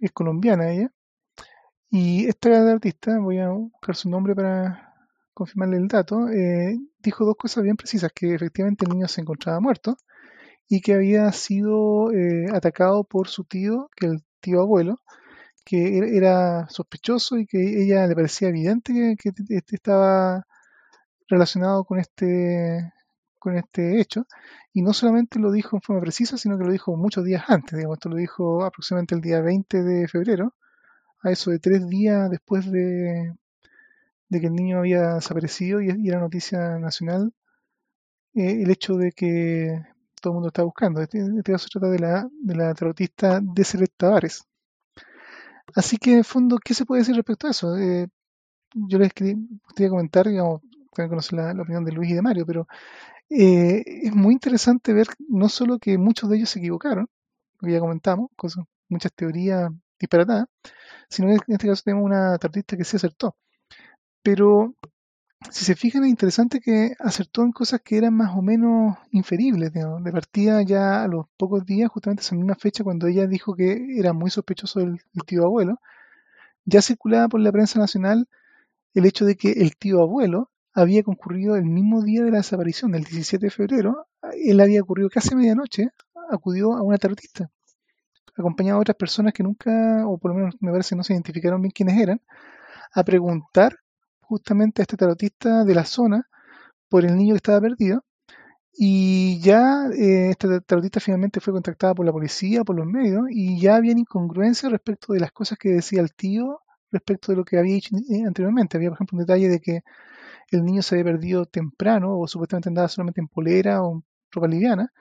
es 0.00 0.12
colombiana 0.12 0.70
ella. 0.70 0.92
Y 1.90 2.26
esta 2.26 2.50
tarotista, 2.50 3.18
voy 3.18 3.38
a 3.38 3.50
buscar 3.50 3.94
su 3.96 4.08
nombre 4.08 4.34
para 4.34 4.94
confirmarle 5.34 5.76
el 5.76 5.88
dato, 5.88 6.28
eh, 6.30 6.78
dijo 7.02 7.24
dos 7.24 7.36
cosas 7.36 7.64
bien 7.64 7.76
precisas, 7.76 8.12
que 8.14 8.34
efectivamente 8.34 8.84
el 8.86 8.92
niño 8.92 9.08
se 9.08 9.20
encontraba 9.20 9.60
muerto 9.60 9.96
y 10.68 10.80
que 10.80 10.94
había 10.94 11.30
sido 11.32 12.12
eh, 12.12 12.46
atacado 12.52 13.04
por 13.04 13.28
su 13.28 13.44
tío, 13.44 13.90
que 13.96 14.06
el 14.06 14.24
tío 14.40 14.60
abuelo, 14.62 15.00
que 15.64 15.98
era 16.16 16.68
sospechoso 16.68 17.38
y 17.38 17.46
que 17.46 17.82
ella 17.82 18.06
le 18.06 18.14
parecía 18.14 18.48
evidente 18.48 19.16
que, 19.18 19.30
este 19.50 19.76
estaba 19.76 20.46
relacionado 21.28 21.84
con 21.84 21.98
este 22.00 22.92
con 23.38 23.56
este 23.56 24.00
hecho. 24.00 24.26
Y 24.72 24.82
no 24.82 24.92
solamente 24.94 25.38
lo 25.38 25.52
dijo 25.52 25.76
en 25.76 25.82
forma 25.82 26.02
precisa 26.02 26.36
sino 26.38 26.58
que 26.58 26.64
lo 26.64 26.72
dijo 26.72 26.96
muchos 26.96 27.24
días 27.24 27.44
antes 27.48 27.76
digamos 27.76 27.98
esto 27.98 28.08
lo 28.08 28.16
dijo 28.16 28.64
aproximadamente 28.64 29.14
el 29.16 29.20
día 29.22 29.40
20 29.42 29.82
de 29.82 30.08
febrero 30.08 30.54
a 31.22 31.30
eso 31.30 31.50
de 31.50 31.58
tres 31.58 31.88
días 31.88 32.30
después 32.30 32.70
de, 32.70 33.34
de 34.32 34.40
que 34.40 34.46
el 34.46 34.54
niño 34.54 34.78
había 34.78 35.16
desaparecido 35.16 35.82
y, 35.82 35.90
era 36.08 36.18
noticia 36.18 36.78
nacional 36.78 37.34
eh, 38.34 38.62
el 38.62 38.70
hecho 38.70 38.96
de 38.96 39.12
que 39.12 39.78
todo 40.20 40.32
el 40.32 40.34
mundo 40.34 40.48
está 40.48 40.62
buscando. 40.62 41.02
Este, 41.02 41.18
este 41.18 41.52
caso 41.52 41.68
se 41.68 41.78
trata 41.78 41.90
de 41.90 41.98
la, 41.98 42.28
de 42.32 42.54
la 42.54 42.74
tarotista 42.74 43.42
Tavares. 43.96 44.44
Así 45.74 45.98
que, 45.98 46.16
en 46.18 46.24
fondo, 46.24 46.58
¿qué 46.64 46.74
se 46.74 46.86
puede 46.86 47.02
decir 47.02 47.14
respecto 47.14 47.46
a 47.46 47.50
eso? 47.50 47.76
Eh, 47.76 48.08
yo 48.74 48.98
les 48.98 49.12
quería, 49.12 49.36
comentar, 49.90 50.26
digamos, 50.28 50.62
también 50.94 51.10
conocer 51.10 51.34
la, 51.38 51.62
opinión 51.62 51.84
de 51.84 51.92
Luis 51.92 52.10
y 52.10 52.14
de 52.14 52.22
Mario, 52.22 52.46
pero 52.46 52.66
eh, 53.30 53.82
es 53.86 54.14
muy 54.14 54.32
interesante 54.34 54.92
ver 54.94 55.08
no 55.28 55.48
solo 55.48 55.78
que 55.78 55.98
muchos 55.98 56.30
de 56.30 56.36
ellos 56.38 56.50
se 56.50 56.58
equivocaron, 56.60 57.08
lo 57.60 57.66
que 57.66 57.72
ya 57.72 57.80
comentamos, 57.80 58.30
cosas, 58.36 58.64
muchas 58.88 59.12
teorías 59.12 59.70
disparatadas, 60.00 60.46
sino 61.08 61.28
que 61.28 61.34
en 61.34 61.54
este 61.54 61.68
caso 61.68 61.82
tenemos 61.84 62.04
una 62.04 62.38
tarotista 62.38 62.76
que 62.76 62.84
se 62.84 62.96
acertó. 62.96 63.36
Pero 64.22 64.74
si 65.50 65.64
se 65.64 65.74
fijan, 65.74 66.04
es 66.04 66.10
interesante 66.10 66.60
que 66.60 66.94
acertó 66.98 67.42
en 67.42 67.52
cosas 67.52 67.80
que 67.82 67.96
eran 67.96 68.14
más 68.14 68.36
o 68.36 68.42
menos 68.42 68.96
inferibles. 69.10 69.72
De 69.72 70.12
partida 70.12 70.62
ya 70.62 71.02
a 71.02 71.08
los 71.08 71.26
pocos 71.36 71.64
días, 71.66 71.90
justamente 71.90 72.22
esa 72.22 72.36
misma 72.36 72.54
fecha, 72.54 72.84
cuando 72.84 73.06
ella 73.06 73.26
dijo 73.26 73.54
que 73.54 73.98
era 73.98 74.12
muy 74.12 74.30
sospechoso 74.30 74.80
del, 74.80 75.00
tío 75.26 75.44
abuelo, 75.44 75.80
ya 76.64 76.82
circulaba 76.82 77.28
por 77.28 77.40
la 77.40 77.52
prensa 77.52 77.78
nacional 77.80 78.28
el 78.94 79.06
hecho 79.06 79.24
de 79.24 79.36
que 79.36 79.52
el 79.52 79.76
tío 79.76 80.00
abuelo 80.02 80.50
había 80.74 81.02
concurrido 81.02 81.56
el 81.56 81.64
mismo 81.64 82.02
día 82.02 82.22
de 82.22 82.30
la 82.30 82.38
desaparición, 82.38 82.94
el 82.94 83.04
17 83.04 83.46
de 83.46 83.50
febrero. 83.50 84.06
Él 84.32 84.60
había 84.60 84.82
ocurrido 84.82 85.10
casi 85.10 85.34
medianoche, 85.34 85.90
acudió 86.30 86.74
a 86.74 86.82
una 86.82 86.98
tarotista, 86.98 87.50
acompañado 88.36 88.78
de 88.78 88.82
otras 88.82 88.96
personas 88.96 89.32
que 89.34 89.42
nunca, 89.42 90.06
o 90.06 90.18
por 90.18 90.30
lo 90.30 90.38
menos 90.38 90.54
me 90.60 90.70
parece 90.70 90.96
no 90.96 91.02
se 91.02 91.14
identificaron 91.14 91.60
bien 91.60 91.72
quiénes 91.72 92.00
eran, 92.00 92.20
a 92.94 93.04
preguntar 93.04 93.78
justamente 94.32 94.80
a 94.80 94.84
este 94.84 94.96
tarotista 94.96 95.64
de 95.64 95.74
la 95.74 95.84
zona 95.84 96.26
por 96.88 97.04
el 97.04 97.16
niño 97.16 97.34
que 97.34 97.38
estaba 97.38 97.60
perdido. 97.60 98.04
Y 98.74 99.40
ya 99.40 99.88
eh, 99.88 100.30
esta 100.30 100.60
tarotista 100.60 101.00
finalmente 101.00 101.40
fue 101.40 101.52
contactada 101.52 101.94
por 101.94 102.06
la 102.06 102.12
policía, 102.12 102.64
por 102.64 102.76
los 102.76 102.86
medios, 102.86 103.24
y 103.30 103.60
ya 103.60 103.76
había 103.76 103.92
incongruencias 103.92 104.72
respecto 104.72 105.12
de 105.12 105.20
las 105.20 105.32
cosas 105.32 105.58
que 105.58 105.70
decía 105.70 106.00
el 106.00 106.14
tío 106.14 106.60
respecto 106.90 107.32
de 107.32 107.36
lo 107.36 107.44
que 107.44 107.58
había 107.58 107.74
dicho 107.74 107.94
eh, 108.10 108.24
anteriormente. 108.26 108.78
Había, 108.78 108.90
por 108.90 108.96
ejemplo, 108.96 109.16
un 109.18 109.26
detalle 109.26 109.48
de 109.48 109.60
que 109.60 109.80
el 110.50 110.64
niño 110.64 110.82
se 110.82 110.94
había 110.94 111.12
perdido 111.12 111.46
temprano, 111.46 112.18
o 112.18 112.26
supuestamente 112.28 112.68
andaba 112.70 112.88
solamente 112.88 113.20
en 113.20 113.28
polera 113.28 113.82
o 113.82 113.96
en 113.96 114.04
ropa 114.32 114.48
liviana. 114.48 114.92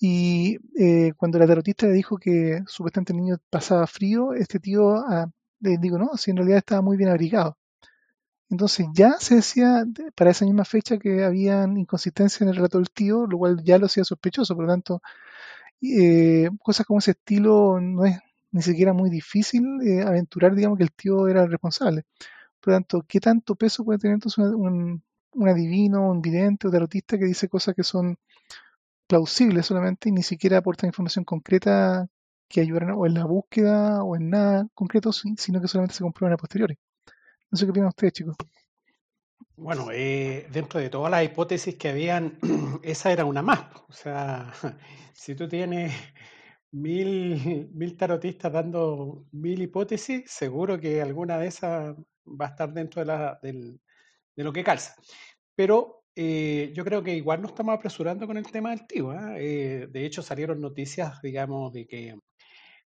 Y 0.00 0.58
eh, 0.78 1.12
cuando 1.16 1.38
la 1.38 1.46
tarotista 1.46 1.86
le 1.86 1.94
dijo 1.94 2.18
que 2.18 2.62
supuestamente 2.66 3.12
el 3.12 3.18
niño 3.20 3.36
pasaba 3.50 3.86
frío, 3.86 4.34
este 4.34 4.60
tío 4.60 4.96
ah, 4.98 5.26
le 5.60 5.78
dijo, 5.78 5.98
no, 5.98 6.16
si 6.16 6.30
en 6.32 6.38
realidad 6.38 6.58
estaba 6.58 6.82
muy 6.82 6.96
bien 6.96 7.10
abrigado. 7.10 7.56
Entonces 8.50 8.86
ya 8.94 9.14
se 9.18 9.36
decía 9.36 9.84
para 10.14 10.30
esa 10.30 10.44
misma 10.44 10.64
fecha 10.64 10.98
que 10.98 11.24
habían 11.24 11.76
inconsistencias 11.76 12.42
en 12.42 12.48
el 12.48 12.56
relato 12.56 12.78
del 12.78 12.90
tío, 12.90 13.26
lo 13.26 13.38
cual 13.38 13.62
ya 13.64 13.78
lo 13.78 13.86
hacía 13.86 14.04
sospechoso, 14.04 14.54
por 14.54 14.64
lo 14.66 14.70
tanto, 14.72 15.02
eh, 15.82 16.48
cosas 16.62 16.86
como 16.86 17.00
ese 17.00 17.12
estilo 17.12 17.80
no 17.80 18.04
es 18.04 18.18
ni 18.52 18.62
siquiera 18.62 18.92
muy 18.92 19.10
difícil 19.10 19.64
eh, 19.82 20.02
aventurar, 20.02 20.54
digamos, 20.54 20.78
que 20.78 20.84
el 20.84 20.92
tío 20.92 21.28
era 21.28 21.42
el 21.44 21.50
responsable. 21.50 22.04
Por 22.60 22.72
lo 22.72 22.76
tanto, 22.78 23.04
¿qué 23.08 23.20
tanto 23.20 23.56
peso 23.56 23.84
puede 23.84 23.98
tener 24.00 24.14
entonces 24.16 24.44
un, 24.46 25.02
adivino, 25.48 26.10
un 26.10 26.22
vidente 26.22 26.68
o 26.68 26.70
tarotista 26.70 27.18
que 27.18 27.26
dice 27.26 27.48
cosas 27.48 27.74
que 27.74 27.84
son 27.84 28.18
plausibles 29.08 29.66
solamente 29.66 30.08
y 30.10 30.12
ni 30.12 30.22
siquiera 30.22 30.58
aportan 30.58 30.88
información 30.88 31.24
concreta 31.24 32.08
que 32.48 32.60
ayudaran 32.62 32.92
o 32.92 33.06
en 33.06 33.14
la 33.14 33.24
búsqueda 33.26 34.02
o 34.04 34.16
en 34.16 34.30
nada 34.30 34.68
concreto, 34.74 35.12
sino 35.12 35.60
que 35.60 35.68
solamente 35.68 35.94
se 35.96 36.04
comprueban 36.04 36.34
a 36.34 36.38
posteriori? 36.38 36.78
Qué 37.64 37.70
opinan 37.70 37.88
ustedes, 37.88 38.12
chicos. 38.12 38.36
Bueno, 39.56 39.88
eh, 39.90 40.46
dentro 40.52 40.78
de 40.80 40.90
todas 40.90 41.10
las 41.10 41.24
hipótesis 41.24 41.76
que 41.76 41.88
habían, 41.88 42.38
esa 42.82 43.10
era 43.10 43.24
una 43.24 43.40
más. 43.40 43.60
O 43.88 43.92
sea, 43.92 44.52
si 45.14 45.34
tú 45.34 45.48
tienes 45.48 45.94
mil, 46.72 47.70
mil 47.72 47.96
tarotistas 47.96 48.52
dando 48.52 49.24
mil 49.32 49.62
hipótesis, 49.62 50.30
seguro 50.30 50.78
que 50.78 51.00
alguna 51.00 51.38
de 51.38 51.46
esas 51.46 51.96
va 52.26 52.46
a 52.46 52.48
estar 52.50 52.72
dentro 52.72 53.02
de 53.02 53.78
lo 54.36 54.52
que 54.52 54.64
calza. 54.64 54.94
Pero 55.54 56.04
eh, 56.14 56.72
yo 56.74 56.84
creo 56.84 57.02
que 57.02 57.14
igual 57.14 57.40
no 57.40 57.48
estamos 57.48 57.74
apresurando 57.74 58.26
con 58.26 58.36
el 58.36 58.50
tema 58.50 58.70
del 58.70 58.86
tío. 58.86 59.10
¿ah? 59.10 59.36
Eh, 59.38 59.88
de 59.90 60.04
hecho, 60.04 60.20
salieron 60.22 60.60
noticias, 60.60 61.22
digamos, 61.22 61.72
de 61.72 61.86
que 61.86 62.14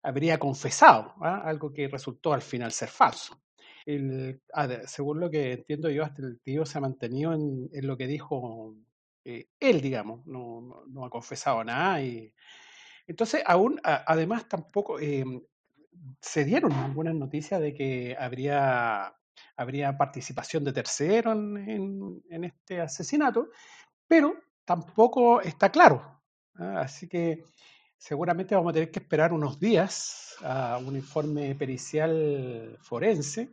habría 0.02 0.38
confesado 0.38 1.14
¿ah? 1.22 1.40
algo 1.44 1.72
que 1.72 1.88
resultó 1.88 2.34
al 2.34 2.42
final 2.42 2.72
ser 2.72 2.88
falso 2.88 3.40
según 4.86 5.20
lo 5.20 5.30
que 5.30 5.52
entiendo 5.52 5.88
yo, 5.90 6.04
hasta 6.04 6.22
el 6.22 6.40
tío 6.40 6.66
se 6.66 6.78
ha 6.78 6.80
mantenido 6.80 7.32
en, 7.32 7.68
lo 7.86 7.96
que 7.96 8.06
dijo 8.06 8.74
eh, 9.24 9.46
él, 9.58 9.80
digamos, 9.80 10.26
no, 10.26 10.84
ha 11.04 11.10
confesado 11.10 11.64
nada. 11.64 12.02
Y, 12.02 12.32
entonces, 13.06 13.42
aún, 13.46 13.80
además, 13.82 14.48
tampoco 14.48 15.00
eh, 15.00 15.24
se 16.20 16.44
dieron 16.44 16.72
algunas 16.72 17.14
noticias 17.14 17.60
de 17.60 17.72
que 17.72 18.16
habría, 18.18 19.14
habría 19.56 19.96
participación 19.96 20.64
de 20.64 20.72
tercero 20.72 21.32
en, 21.32 22.22
en, 22.28 22.44
este 22.44 22.80
asesinato, 22.80 23.48
pero 24.06 24.34
tampoco 24.64 25.40
está 25.40 25.70
claro. 25.70 26.20
¿ah? 26.56 26.80
Así 26.80 27.08
que 27.08 27.44
seguramente 27.98 28.54
vamos 28.54 28.70
a 28.70 28.74
tener 28.74 28.90
que 28.90 29.00
esperar 29.00 29.32
unos 29.32 29.58
días 29.58 30.36
a 30.42 30.78
un 30.78 30.96
informe 30.96 31.54
pericial 31.54 32.78
forense 32.80 33.50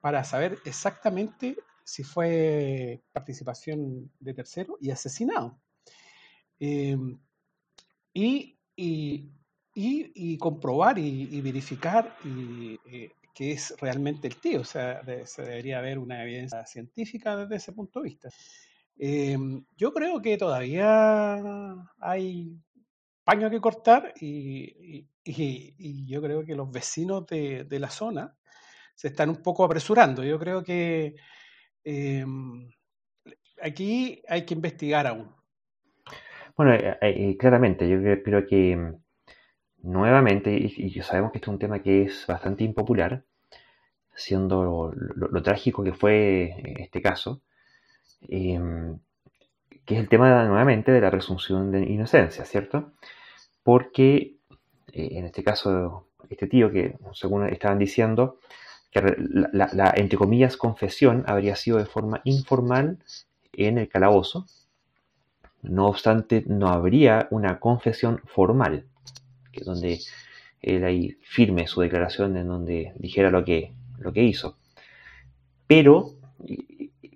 para 0.00 0.22
saber 0.24 0.58
exactamente 0.64 1.56
si 1.84 2.04
fue 2.04 3.02
participación 3.12 4.10
de 4.20 4.34
tercero 4.34 4.78
y 4.80 4.90
asesinado. 4.90 5.58
Em, 6.60 7.18
y, 8.12 8.56
y, 8.76 10.38
comprobar 10.38 10.98
y, 10.98 11.40
verificar 11.40 12.16
eh, 12.24 13.10
que 13.34 13.52
es 13.52 13.74
realmente 13.80 14.28
el 14.28 14.36
tío. 14.36 14.60
O 14.60 14.64
sea, 14.64 15.02
se 15.24 15.42
debería 15.42 15.78
haber 15.78 15.98
una 15.98 16.22
evidencia 16.22 16.64
científica 16.66 17.36
desde 17.36 17.56
ese 17.56 17.72
punto 17.72 18.00
de 18.00 18.04
vista. 18.04 18.28
Em, 18.98 19.64
yo 19.76 19.92
creo 19.92 20.20
que 20.20 20.36
todavía 20.36 21.74
hay 22.00 22.52
paño 23.28 23.50
que 23.50 23.60
cortar 23.60 24.14
y, 24.18 25.06
yo 26.06 26.22
creo 26.22 26.46
que 26.46 26.54
los 26.54 26.70
vecinos 26.70 27.26
de, 27.26 27.78
la 27.78 27.90
zona 27.90 28.34
se 28.94 29.08
están 29.08 29.28
un 29.28 29.42
poco 29.42 29.64
apresurando. 29.64 30.24
Yo 30.24 30.38
creo 30.38 30.64
que 30.64 31.14
em, 31.84 32.70
aquí 33.62 34.22
hay 34.26 34.46
que 34.46 34.54
investigar 34.54 35.06
aún. 35.06 35.30
Bueno, 36.56 36.72
eh, 36.72 36.96
eh, 37.02 37.36
claramente, 37.36 37.86
yo 37.86 37.98
creo 38.24 38.46
que 38.46 38.74
mm, 38.74 38.94
nuevamente, 39.82 40.50
y, 40.50 40.90
sabemos 41.02 41.30
que 41.30 41.36
este 41.36 41.50
es 41.50 41.52
un 41.52 41.58
tema 41.58 41.82
que 41.82 42.04
es 42.04 42.26
bastante 42.26 42.64
impopular, 42.64 43.26
siendo 44.14 44.90
lo, 44.94 45.42
trágico 45.42 45.84
que 45.84 45.92
fue 45.92 46.54
este 46.78 47.02
caso, 47.02 47.42
em, 48.22 48.98
que 49.88 49.94
es 49.94 50.00
el 50.00 50.08
tema 50.10 50.44
nuevamente 50.44 50.92
de 50.92 51.00
la 51.00 51.10
presunción 51.10 51.72
de 51.72 51.82
inocencia, 51.82 52.44
¿cierto? 52.44 52.92
Porque 53.62 54.36
eh, 54.92 55.08
en 55.12 55.24
este 55.24 55.42
caso, 55.42 56.08
este 56.28 56.46
tío 56.46 56.70
que 56.70 56.98
según 57.14 57.48
estaban 57.48 57.78
diciendo, 57.78 58.38
que 58.90 59.00
la, 59.18 59.94
entre 59.96 60.18
comillas 60.18 60.58
confesión 60.58 61.24
habría 61.26 61.56
sido 61.56 61.78
de 61.78 61.86
forma 61.86 62.20
informal 62.24 62.98
en 63.54 63.78
el 63.78 63.88
calabozo, 63.88 64.44
no 65.62 65.86
obstante 65.86 66.44
no 66.46 66.68
habría 66.68 67.26
una 67.30 67.58
confesión 67.58 68.20
formal, 68.26 68.84
que 69.52 69.64
donde 69.64 70.00
él 70.60 70.84
ahí 70.84 71.16
firme 71.22 71.66
su 71.66 71.80
declaración 71.80 72.36
en 72.36 72.46
donde 72.46 72.92
dijera 72.98 73.30
lo 73.30 73.42
que 73.42 73.72
lo 73.96 74.12
que 74.12 74.22
hizo. 74.22 74.58
Pero 75.66 76.12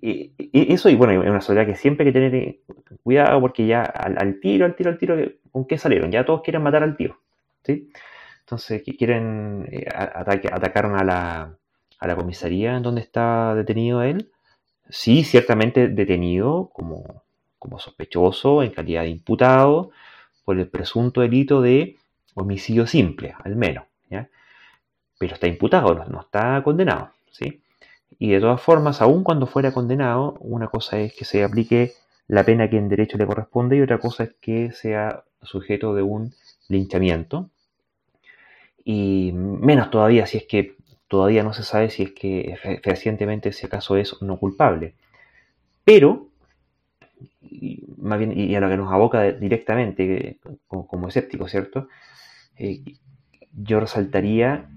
eso, 0.02 0.88
y 0.88 0.96
bueno, 0.96 1.22
es 1.22 1.30
una 1.30 1.40
sociedad 1.40 1.66
que 1.66 1.76
siempre 1.76 2.04
hay 2.04 2.12
que 2.12 2.18
tener 2.18 2.34
eh, 2.34 2.60
cuidado 3.02 3.40
porque 3.40 3.66
ya 3.66 3.82
al, 3.82 4.40
tiro, 4.40 4.66
al 4.66 4.74
tiro, 4.74 4.90
al 4.90 4.98
tiro, 4.98 5.16
¿con 5.50 5.66
qué 5.66 5.78
salieron? 5.78 6.10
Ya 6.10 6.24
todos 6.24 6.42
quieren 6.42 6.62
matar 6.62 6.82
al 6.82 6.96
tío. 6.96 7.18
¿sí? 7.62 7.90
Entonces, 8.40 8.82
quieren, 8.98 9.68
eh, 9.70 9.86
atacaron 9.94 10.96
a 10.96 11.04
la, 11.04 11.56
a 11.98 12.06
la 12.06 12.16
comisaría 12.16 12.76
en 12.76 12.82
donde 12.82 13.00
está 13.00 13.54
detenido 13.54 14.02
él. 14.02 14.30
Sí, 14.88 15.24
ciertamente 15.24 15.88
detenido 15.88 16.70
como, 16.72 17.22
como 17.58 17.78
sospechoso 17.78 18.62
en 18.62 18.72
calidad 18.72 19.02
de 19.02 19.08
imputado 19.08 19.90
por 20.44 20.58
el 20.58 20.68
presunto 20.68 21.20
delito 21.20 21.62
de 21.62 21.96
homicidio 22.34 22.86
simple, 22.86 23.34
al 23.44 23.56
menos 23.56 23.84
pero 25.22 25.34
está 25.34 25.46
imputado, 25.46 25.94
no, 26.08 26.20
está 26.20 26.60
condenado. 26.64 27.12
¿sí? 27.30 27.61
Y 28.22 28.30
de 28.30 28.38
todas 28.38 28.60
formas, 28.60 29.02
aun 29.02 29.24
cuando 29.24 29.48
fuera 29.48 29.72
condenado, 29.72 30.36
una 30.38 30.68
cosa 30.68 31.00
es 31.00 31.12
que 31.12 31.24
se 31.24 31.42
aplique 31.42 31.94
la 32.28 32.44
pena 32.44 32.70
que 32.70 32.76
en 32.76 32.88
derecho 32.88 33.18
le 33.18 33.26
corresponde 33.26 33.76
y 33.76 33.80
otra 33.80 33.98
cosa 33.98 34.22
es 34.22 34.34
que 34.40 34.70
sea 34.70 35.24
sujeto 35.42 35.92
de 35.92 36.02
un 36.02 36.32
linchamiento. 36.68 37.50
Y 38.84 39.32
menos 39.34 39.90
todavía 39.90 40.26
si 40.26 40.38
es 40.38 40.44
que 40.44 40.76
todavía 41.08 41.42
no 41.42 41.52
se 41.52 41.64
sabe 41.64 41.90
si 41.90 42.04
es 42.04 42.12
que 42.12 42.80
fehacientemente 42.84 43.48
ese 43.48 43.68
caso 43.68 43.96
es 43.96 44.14
no 44.22 44.38
culpable. 44.38 44.94
Pero, 45.84 46.28
y, 47.40 47.82
más 47.96 48.20
bien, 48.20 48.38
y 48.38 48.54
a 48.54 48.60
lo 48.60 48.68
que 48.68 48.76
nos 48.76 48.92
aboca 48.92 49.32
directamente 49.32 50.38
como, 50.68 51.08
escéptico, 51.08 51.48
¿cierto? 51.48 51.88
Eh, 52.56 52.84
yo 53.52 53.80
resaltaría 53.80 54.70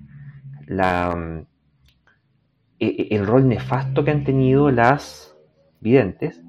la, 0.66 1.16
mm, 1.16 1.55
el 2.80 3.26
rol 3.26 3.48
nefasto 3.48 4.04
que 4.04 4.12
han 4.12 4.24
tenido 4.24 4.70
las 4.72 5.36
videntes, 5.80 6.42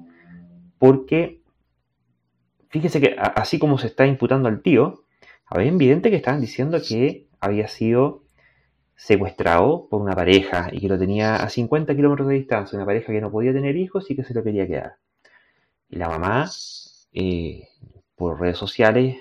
porque 0.77 1.41
fíjese 2.69 2.99
que 2.99 3.15
así 3.17 3.59
como 3.59 3.77
se 3.77 3.87
está 3.87 4.05
imputando 4.05 4.49
al 4.49 4.61
tío, 4.61 5.03
había 5.45 5.71
videntes 5.71 6.09
que 6.09 6.17
estaban 6.17 6.41
diciendo 6.41 6.79
que 6.85 7.27
había 7.39 7.67
sido 7.67 8.23
secuestrado 8.95 9.87
por 9.89 10.01
una 10.01 10.15
pareja 10.15 10.69
y 10.71 10.81
que 10.81 10.87
lo 10.87 10.97
tenía 10.97 11.35
a 11.35 11.49
50 11.49 11.95
kilómetros 11.95 12.27
de 12.27 12.35
distancia, 12.35 12.77
una 12.77 12.85
pareja 12.85 13.13
que 13.13 13.21
no 13.21 13.31
podía 13.31 13.53
tener 13.53 13.77
hijos 13.77 14.09
y 14.09 14.15
que 14.15 14.23
se 14.23 14.33
lo 14.33 14.43
quería 14.43 14.67
quedar. 14.67 14.95
Y 15.87 15.97
la 15.97 16.09
mamá, 16.09 16.49
eh, 17.13 17.67
por 18.15 18.41
redes 18.41 18.57
sociales, 18.57 19.17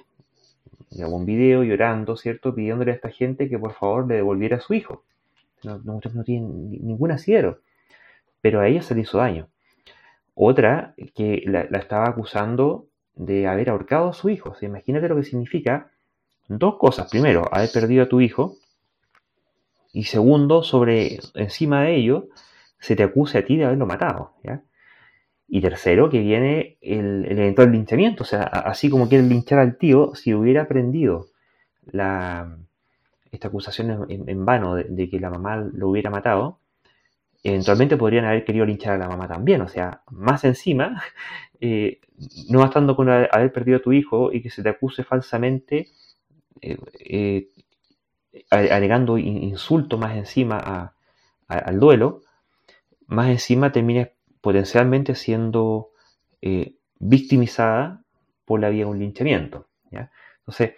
grabó 0.91 1.17
un 1.17 1.27
video 1.27 1.63
llorando, 1.63 2.17
¿cierto? 2.17 2.55
Pidiéndole 2.55 2.93
a 2.93 2.95
esta 2.95 3.11
gente 3.11 3.49
que 3.49 3.59
por 3.59 3.75
favor 3.75 4.09
le 4.09 4.17
devolviera 4.17 4.57
a 4.57 4.61
su 4.61 4.75
hijo. 4.75 5.05
No, 5.63 5.79
no, 5.79 6.25
tienen 6.25 6.71
ningún 6.71 7.11
asidero. 7.11 7.61
Pero 8.41 8.61
a 8.61 8.69
ella 8.69 8.83
se 8.83 8.95
le 8.95 9.03
hizo 9.03 9.19
daño. 9.19 9.49
Otra 10.35 10.95
que 11.15 11.43
la, 11.47 11.63
estaba 11.63 12.09
acusando 12.09 12.87
de 13.15 13.47
haber 13.47 13.71
ahorcado 13.71 14.09
a 14.09 14.13
su 14.13 14.29
hijo. 14.29 14.51
O 14.51 14.65
imagínate 14.65 15.09
lo 15.09 15.17
que 15.17 15.25
significa 15.25 15.91
dos 16.49 16.77
cosas. 16.77 17.11
Primero, 17.11 17.45
haber 17.51 17.71
perdido 17.73 18.05
a 18.05 18.09
tu 18.09 18.21
hijo. 18.21 18.57
Y 19.93 20.05
segundo, 20.05 20.63
sobre 20.63 21.19
encima 21.35 21.83
de 21.85 21.97
ello, 21.97 22.29
se 22.79 22.95
te 22.97 23.03
acuse 23.03 23.39
a 23.39 23.45
ti 23.45 23.57
de 23.57 23.65
haberlo 23.65 23.87
matado. 23.87 24.35
Y 25.49 25.61
tercero, 25.61 26.11
que 26.11 26.21
viene 26.21 26.77
el, 26.83 27.25
el 27.25 27.39
eventual 27.39 27.73
linchamiento. 27.73 28.25
O 28.25 28.27
sea, 28.27 28.43
así 28.43 28.91
como 28.91 29.09
quieren 29.09 29.29
linchar 29.29 29.59
al 29.59 29.79
tío, 29.79 30.15
si 30.15 30.35
hubiera 30.35 30.63
aprendido 30.63 31.29
la, 31.87 32.59
esta 33.37 33.49
acusación 33.49 34.07
en, 34.09 34.45
vano 34.45 34.75
de, 34.75 35.09
que 35.09 35.21
la 35.21 35.31
mamá 35.31 35.57
lo 35.57 35.89
hubiera 35.89 36.11
matado, 36.11 36.61
eventualmente 37.43 37.97
podrían 37.97 38.25
haber 38.25 38.45
querido 38.45 38.67
linchar 38.67 38.95
a 38.95 38.99
la 38.99 39.09
mamá 39.09 39.29
también. 39.29 39.61
O 39.63 39.69
sea, 39.69 40.03
más 40.11 40.45
encima, 40.45 41.03
eh, 41.61 42.01
no 42.51 42.61
bastando 42.61 42.97
con 42.97 43.09
haber 43.09 43.53
perdido 43.53 43.79
a 43.79 43.83
tu 43.83 43.93
hijo 43.93 44.33
y 44.33 44.43
que 44.43 44.51
se 44.51 44.63
te 44.63 44.69
acuse 44.69 45.05
falsamente, 45.05 45.89
eh, 46.61 46.79
eh, 47.01 47.49
alegando 48.51 49.19
insulto 49.19 49.99
más 49.99 50.17
encima 50.17 50.95
al 51.49 51.81
duelo, 51.81 52.23
más 53.07 53.29
encima 53.29 53.73
termines 53.73 54.09
potencialmente 54.41 55.15
siendo 55.15 55.91
eh, 56.43 56.77
victimizada 56.99 58.03
por 58.45 58.61
la 58.61 58.69
vía 58.69 58.85
de 58.85 58.91
un 58.91 58.99
linchamiento. 58.99 59.69
Entonces, 59.91 60.75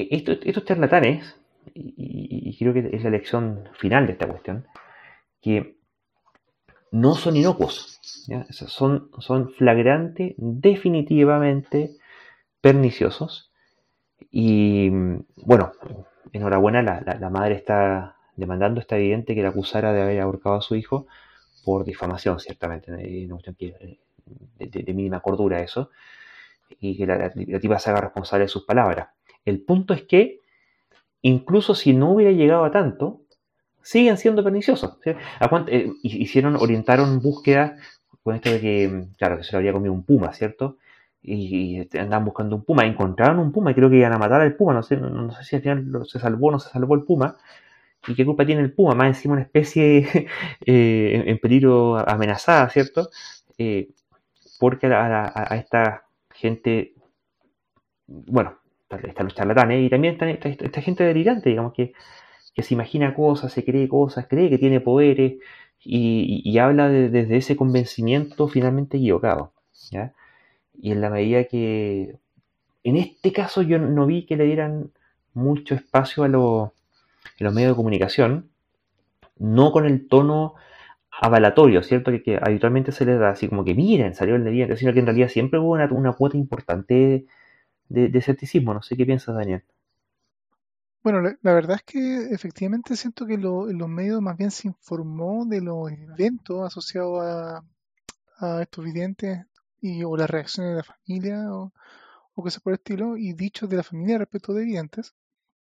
e, 0.00 0.24
estos 0.44 0.64
charlatanes, 0.64 1.36
y, 1.74 2.56
creo 2.58 2.72
que 2.72 2.90
es 2.92 3.04
la 3.04 3.10
lección 3.10 3.68
final 3.78 4.06
de 4.06 4.12
esta 4.12 4.26
cuestión, 4.26 4.66
que 5.40 5.76
no 6.90 7.14
son 7.14 7.36
inocuos, 7.36 8.00
Son, 8.50 9.10
son 9.18 9.50
flagrantes, 9.52 10.34
definitivamente 10.36 11.96
perniciosos. 12.60 13.52
Y 14.30 14.90
bueno, 15.36 15.72
enhorabuena, 16.32 16.82
la, 16.82 17.00
la, 17.00 17.30
madre 17.30 17.54
está 17.54 18.16
demandando, 18.36 18.80
está 18.80 18.96
evidente 18.96 19.34
que 19.34 19.42
la 19.42 19.50
acusara 19.50 19.92
de 19.92 20.02
haber 20.02 20.20
ahorcado 20.20 20.56
a 20.56 20.62
su 20.62 20.76
hijo 20.76 21.06
por 21.64 21.84
difamación, 21.84 22.40
ciertamente, 22.40 22.92
eh, 22.98 23.28
de, 24.58 24.94
mínima 24.94 25.20
cordura 25.20 25.60
eso, 25.60 25.90
y 26.80 26.96
que 26.96 27.06
la, 27.06 27.32
la, 27.34 27.78
se 27.78 27.90
haga 27.90 28.00
responsable 28.00 28.44
de 28.44 28.48
sus 28.48 28.64
palabras. 28.64 29.08
El 29.48 29.60
punto 29.60 29.94
es 29.94 30.02
que, 30.02 30.40
incluso 31.22 31.74
si 31.74 31.92
no 31.92 32.12
hubiera 32.12 32.32
llegado 32.32 32.64
a 32.64 32.70
tanto, 32.70 33.22
siguen 33.82 34.16
siendo 34.16 34.44
perniciosos. 34.44 34.98
Eh, 35.04 35.92
hicieron, 36.02 36.56
orientaron 36.56 37.20
búsqueda 37.20 37.76
con 38.22 38.34
esto 38.34 38.50
de 38.50 38.60
que, 38.60 39.06
claro, 39.16 39.38
que 39.38 39.44
se 39.44 39.52
lo 39.52 39.58
había 39.58 39.72
comido 39.72 39.92
un 39.92 40.04
puma, 40.04 40.32
¿cierto? 40.32 40.76
Y, 41.22 41.80
andaban 41.98 42.24
buscando 42.24 42.56
un 42.56 42.64
puma, 42.64 42.84
encontraron 42.84 43.38
un 43.38 43.52
puma 43.52 43.70
y 43.70 43.74
creo 43.74 43.90
que 43.90 43.96
iban 43.96 44.12
a 44.12 44.18
matar 44.18 44.40
al 44.40 44.54
puma, 44.56 44.74
no 44.74 44.82
sé, 44.82 44.96
no 44.96 45.30
sé 45.32 45.44
si 45.44 45.56
al 45.56 45.62
final 45.62 46.02
se 46.06 46.18
salvó 46.18 46.48
o 46.48 46.52
no 46.52 46.58
se 46.58 46.70
salvó 46.70 46.94
el 46.94 47.04
puma, 47.04 47.36
¿Y 48.06 48.14
qué 48.14 48.24
culpa 48.24 48.46
tiene 48.46 48.62
el 48.62 48.72
puma? 48.72 48.94
Más 48.94 49.08
encima 49.08 49.34
una 49.34 49.42
especie 49.42 50.28
eh, 50.66 51.24
en 51.26 51.38
peligro 51.38 51.98
amenazada, 51.98 52.68
¿cierto? 52.70 53.10
Eh, 53.58 53.90
porque 54.58 54.86
a, 54.86 55.56
esta 55.56 56.04
gente, 56.30 56.94
bueno, 58.06 58.57
están 58.90 59.26
los 59.26 59.34
charlatanes 59.34 59.84
y 59.84 59.90
también 59.90 60.14
está 60.14 60.28
esta, 60.28 60.80
gente 60.80 61.04
delirante, 61.04 61.50
digamos, 61.50 61.72
que, 61.72 61.92
se 62.56 62.74
imagina 62.74 63.14
cosas, 63.14 63.52
se 63.52 63.64
cree 63.64 63.86
cosas, 63.86 64.26
cree 64.26 64.50
que 64.50 64.58
tiene 64.58 64.80
poderes 64.80 65.34
y, 65.84 66.58
habla 66.58 66.88
desde 66.88 67.36
ese 67.36 67.56
convencimiento 67.56 68.48
finalmente 68.48 68.96
equivocado. 68.96 69.52
¿ya? 69.92 70.12
Y 70.74 70.90
en 70.90 71.00
la 71.00 71.10
medida 71.10 71.44
que, 71.44 72.16
en 72.82 72.96
este 72.96 73.32
caso 73.32 73.62
yo 73.62 73.78
no 73.78 74.06
vi 74.06 74.26
que 74.26 74.36
le 74.36 74.44
dieran 74.44 74.90
mucho 75.34 75.76
espacio 75.76 76.24
a 76.24 76.28
los 76.28 76.70
en 77.38 77.44
los 77.44 77.54
medios 77.54 77.72
de 77.72 77.76
comunicación, 77.76 78.50
no 79.38 79.72
con 79.72 79.86
el 79.86 80.08
tono 80.08 80.54
avalatorio, 81.20 81.82
¿cierto? 81.82 82.10
Que, 82.24 82.38
habitualmente 82.40 82.92
se 82.92 83.04
les 83.04 83.18
da 83.18 83.30
así 83.30 83.48
como 83.48 83.64
que 83.64 83.74
miren, 83.74 84.14
salió 84.14 84.36
el 84.36 84.44
día, 84.50 84.74
sino 84.76 84.92
que 84.92 85.00
en 85.00 85.06
realidad 85.06 85.28
siempre 85.28 85.58
hubo 85.58 85.72
una, 85.72 86.12
cuota 86.12 86.36
importante 86.36 87.26
de, 87.88 88.10
escepticismo. 88.18 88.74
No 88.74 88.82
sé 88.82 88.96
qué 88.96 89.06
piensas, 89.06 89.34
Daniel. 89.34 89.64
Bueno, 91.02 91.22
la, 91.22 91.52
verdad 91.54 91.76
es 91.76 91.82
que 91.84 92.34
efectivamente 92.34 92.96
siento 92.96 93.24
que 93.24 93.34
en 93.34 93.42
los 93.42 93.88
medios 93.88 94.20
más 94.20 94.36
bien 94.36 94.50
se 94.50 94.68
informó 94.68 95.46
de 95.46 95.60
los 95.60 95.90
eventos 95.90 96.66
asociados 96.66 97.22
a, 97.24 97.64
a 98.38 98.62
estos 98.62 98.84
videntes 98.84 99.46
y, 99.80 100.02
o 100.04 100.16
las 100.16 100.28
reacciones 100.28 100.72
de 100.72 100.76
la 100.76 100.82
familia 100.82 101.54
o, 101.54 101.72
o 102.34 102.42
cosas 102.42 102.62
por 102.62 102.72
el 102.72 102.78
estilo, 102.78 103.16
y 103.16 103.32
dichos 103.32 103.68
de 103.68 103.76
la 103.76 103.82
familia 103.82 104.18
respecto 104.18 104.52
de 104.52 104.64
videntes 104.64 105.14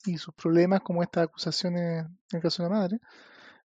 y 0.07 0.19
sus 0.19 0.35
problemas 0.35 0.81
como 0.81 1.03
estas 1.03 1.25
acusaciones 1.25 2.05
en 2.05 2.37
el 2.37 2.41
caso 2.41 2.63
de 2.63 2.69
la 2.69 2.75
madre, 2.75 3.01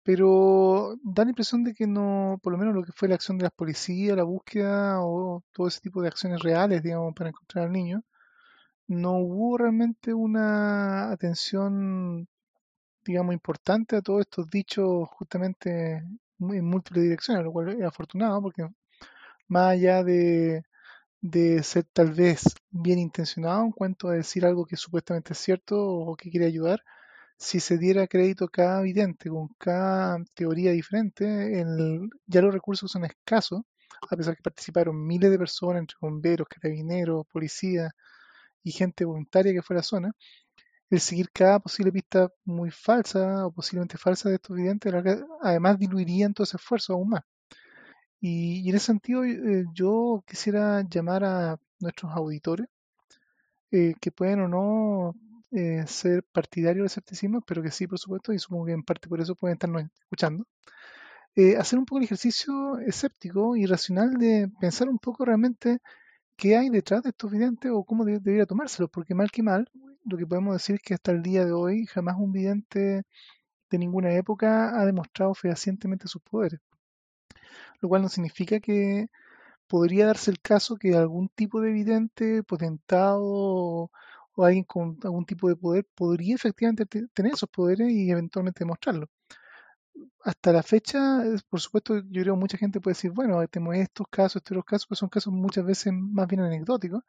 pero 0.02 0.96
da 1.02 1.24
la 1.24 1.30
impresión 1.30 1.64
de 1.64 1.74
que 1.74 1.86
no, 1.86 2.40
por 2.42 2.52
lo 2.52 2.58
menos 2.58 2.74
lo 2.74 2.82
que 2.84 2.92
fue 2.92 3.08
la 3.08 3.14
acción 3.16 3.38
de 3.38 3.44
las 3.44 3.52
policías, 3.52 4.16
la 4.16 4.24
búsqueda 4.24 5.00
o 5.02 5.44
todo 5.52 5.68
ese 5.68 5.80
tipo 5.80 6.02
de 6.02 6.08
acciones 6.08 6.40
reales, 6.42 6.82
digamos, 6.82 7.14
para 7.14 7.30
encontrar 7.30 7.66
al 7.66 7.72
niño, 7.72 8.02
no 8.90 9.18
hubo 9.18 9.56
realmente 9.58 10.12
una 10.12 11.12
atención, 11.12 12.28
digamos, 13.04 13.34
importante 13.34 13.96
a 13.96 14.02
todos 14.02 14.22
estos 14.22 14.50
dichos 14.50 15.08
justamente 15.10 16.04
en 16.40 16.64
múltiples 16.64 17.04
direcciones, 17.04 17.44
lo 17.44 17.52
cual 17.52 17.68
es 17.70 17.82
afortunado 17.84 18.42
porque 18.42 18.68
más 19.48 19.72
allá 19.72 20.04
de, 20.04 20.64
de 21.20 21.62
ser 21.62 21.84
tal 21.92 22.12
vez 22.12 22.42
bien 22.70 22.98
intencionado 22.98 23.64
en 23.64 23.72
cuanto 23.72 24.08
a 24.08 24.14
decir 24.14 24.46
algo 24.46 24.66
que 24.66 24.76
supuestamente 24.76 25.34
es 25.34 25.38
cierto 25.40 25.76
o 25.80 26.16
que 26.16 26.30
quiere 26.30 26.46
ayudar, 26.46 26.82
si 27.38 27.60
se 27.60 27.78
diera 27.78 28.08
crédito 28.08 28.46
a 28.46 28.50
cada 28.50 28.82
vidente 28.82 29.30
con 29.30 29.48
cada 29.58 30.18
teoría 30.34 30.72
diferente, 30.72 31.64
ya 32.26 32.42
los 32.42 32.54
recursos 32.54 32.90
son 32.90 33.04
escasos, 33.04 33.62
a 34.10 34.16
pesar 34.16 34.36
que 34.36 34.42
participaron 34.42 35.06
miles 35.06 35.30
de 35.30 35.38
personas, 35.38 35.80
entre 35.80 35.96
bomberos, 36.00 36.48
carabineros, 36.48 37.26
policías 37.32 37.92
y 38.62 38.72
gente 38.72 39.04
voluntaria 39.04 39.52
que 39.52 39.62
fue 39.62 39.76
a 39.76 39.78
la 39.78 39.82
zona, 39.82 40.12
el 40.90 41.00
seguir 41.00 41.30
cada 41.32 41.60
posible 41.60 41.92
pista 41.92 42.30
muy 42.44 42.70
falsa 42.70 43.46
o 43.46 43.52
posiblemente 43.52 43.96
falsa 43.98 44.28
de 44.28 44.36
estos 44.36 44.56
videntes, 44.56 44.92
además 45.42 45.78
diluiría 45.78 46.28
ese 46.36 46.56
esfuerzo 46.56 46.94
aún 46.94 47.10
más. 47.10 47.22
Y, 48.20 48.68
en 48.68 48.76
ese 48.76 48.86
sentido 48.86 49.24
eh, 49.24 49.64
yo 49.72 50.22
quisiera 50.26 50.82
llamar 50.82 51.24
a 51.24 51.58
nuestros 51.80 52.12
auditores 52.12 52.68
eh, 53.70 53.94
que 54.00 54.10
pueden 54.12 54.40
o 54.40 54.48
no 54.48 55.14
eh, 55.52 55.84
ser 55.86 56.24
partidarios 56.32 56.82
del 56.82 56.86
escepticismo, 56.86 57.40
pero 57.42 57.62
que 57.62 57.70
sí, 57.70 57.86
por 57.86 57.98
supuesto, 57.98 58.32
y 58.32 58.38
supongo 58.38 58.66
que 58.66 58.72
en 58.72 58.82
parte 58.82 59.08
por 59.08 59.20
eso 59.20 59.34
pueden 59.34 59.54
estarnos 59.54 59.84
escuchando, 60.02 60.46
hacer 61.58 61.78
un 61.78 61.86
poco 61.86 61.98
el 61.98 62.04
ejercicio 62.04 62.78
escéptico 62.80 63.56
y 63.56 63.64
racional 63.66 64.18
de 64.18 64.50
pensar 64.60 64.88
un 64.88 64.98
poco 64.98 65.24
realmente 65.24 65.80
qué 66.40 66.56
hay 66.56 66.70
detrás 66.70 67.02
de 67.02 67.10
estos 67.10 67.30
videntes 67.30 67.70
o 67.72 67.84
cómo 67.84 68.04
debería 68.04 68.46
tomárselos, 68.46 68.90
porque 68.90 69.14
mal 69.14 69.30
que 69.30 69.42
mal, 69.42 69.70
lo 70.04 70.16
que 70.18 70.26
podemos 70.26 70.54
decir 70.54 70.76
es 70.76 70.82
que 70.82 70.94
hasta 70.94 71.12
el 71.12 71.22
día 71.22 71.44
de 71.44 71.52
hoy 71.52 71.86
jamás 71.86 72.16
un 72.18 72.32
vidente 72.32 73.04
de 73.70 73.78
ninguna 73.78 74.12
época 74.14 74.80
ha 74.80 74.86
demostrado 74.86 75.34
fehacientemente 75.34 76.08
sus 76.08 76.22
poderes 76.22 76.60
lo 77.80 77.88
cual 77.88 78.02
no 78.02 78.08
significa 78.08 78.60
que 78.60 79.08
podría 79.68 80.06
darse 80.06 80.30
el 80.30 80.40
caso 80.40 80.76
que 80.76 80.96
algún 80.96 81.28
tipo 81.30 81.60
de 81.60 81.70
evidente, 81.70 82.42
potentado 82.44 83.20
o, 83.22 83.90
alguien 84.36 84.64
con 84.64 84.98
algún 85.04 85.26
tipo 85.26 85.48
de 85.48 85.56
poder 85.56 85.86
podría 85.94 86.34
efectivamente 86.34 86.86
tener 86.86 87.34
esos 87.34 87.48
poderes 87.50 87.90
y 87.90 88.10
eventualmente 88.10 88.60
demostrarlo. 88.60 89.06
Hasta 90.22 90.52
la 90.52 90.62
fecha, 90.62 91.22
por 91.48 91.60
supuesto, 91.60 91.96
yo 92.10 92.22
creo 92.22 92.34
que 92.34 92.40
mucha 92.40 92.58
gente 92.58 92.80
puede 92.80 92.94
decir, 92.94 93.10
bueno, 93.12 93.46
tenemos 93.48 93.76
estos 93.76 94.06
casos, 94.08 94.42
estos 94.42 94.64
casos, 94.64 94.86
pero 94.86 94.96
son 94.96 95.08
casos 95.08 95.32
muchas 95.32 95.64
veces 95.64 95.92
más 95.94 96.26
bien 96.28 96.42
anecdóticos 96.42 97.02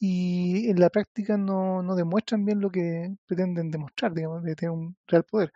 y 0.00 0.68
en 0.70 0.80
la 0.80 0.90
práctica 0.90 1.36
no, 1.38 1.82
no 1.82 1.94
demuestran 1.96 2.44
bien 2.44 2.60
lo 2.60 2.70
que 2.70 3.16
pretenden 3.26 3.70
demostrar, 3.70 4.14
digamos, 4.14 4.42
de 4.44 4.56
tener 4.56 4.72
un 4.72 4.96
real 5.06 5.24
poder. 5.24 5.52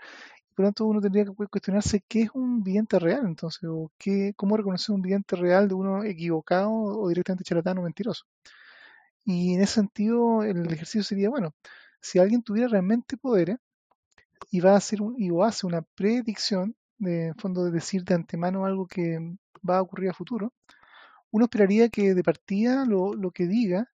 Por 0.55 0.65
lo 0.65 0.69
tanto, 0.69 0.87
uno 0.87 1.01
tendría 1.01 1.25
que 1.25 1.33
cuestionarse 1.33 2.05
qué 2.09 2.23
es 2.23 2.31
un 2.35 2.63
vidente 2.65 2.99
real, 2.99 3.27
entonces, 3.27 3.65
o 3.69 3.93
qué, 3.99 4.33
cómo 4.37 4.57
reconocer 4.57 4.95
un 4.95 5.03
vidente 5.03 5.37
real 5.37 5.69
de 5.69 5.75
uno 5.75 6.05
equivocado 6.05 6.71
o 6.73 7.09
directamente 7.09 7.45
charlatán 7.45 7.79
o 7.79 7.83
mentiroso. 7.83 8.25
Y 9.25 9.55
en 9.55 9.61
ese 9.63 9.75
sentido, 9.75 10.43
el 10.43 10.67
ejercicio 10.73 11.03
sería, 11.03 11.29
bueno, 11.31 11.55
si 12.01 12.19
alguien 12.19 12.43
tuviera 12.43 12.69
realmente 12.69 13.17
poderes 13.17 13.59
y 14.51 14.61
va 14.61 14.73
a 14.73 14.77
hacer 14.77 15.03
un, 15.03 15.15
y 15.19 15.31
o 15.31 15.45
hace 15.45 15.67
una 15.67 15.83
predicción, 15.83 16.77
de 16.99 17.33
fondo 17.39 17.65
de 17.65 17.71
decir 17.71 18.05
de 18.05 18.15
antemano 18.15 18.65
algo 18.65 18.87
que 18.87 19.19
va 19.69 19.79
a 19.79 19.83
ocurrir 19.83 20.11
a 20.11 20.15
futuro, 20.15 20.53
uno 21.31 21.45
esperaría 21.47 21.89
que 21.89 22.15
de 22.15 22.23
partida 22.23 22.85
lo, 22.85 23.15
lo 23.15 23.31
que 23.31 23.47
diga 23.47 23.89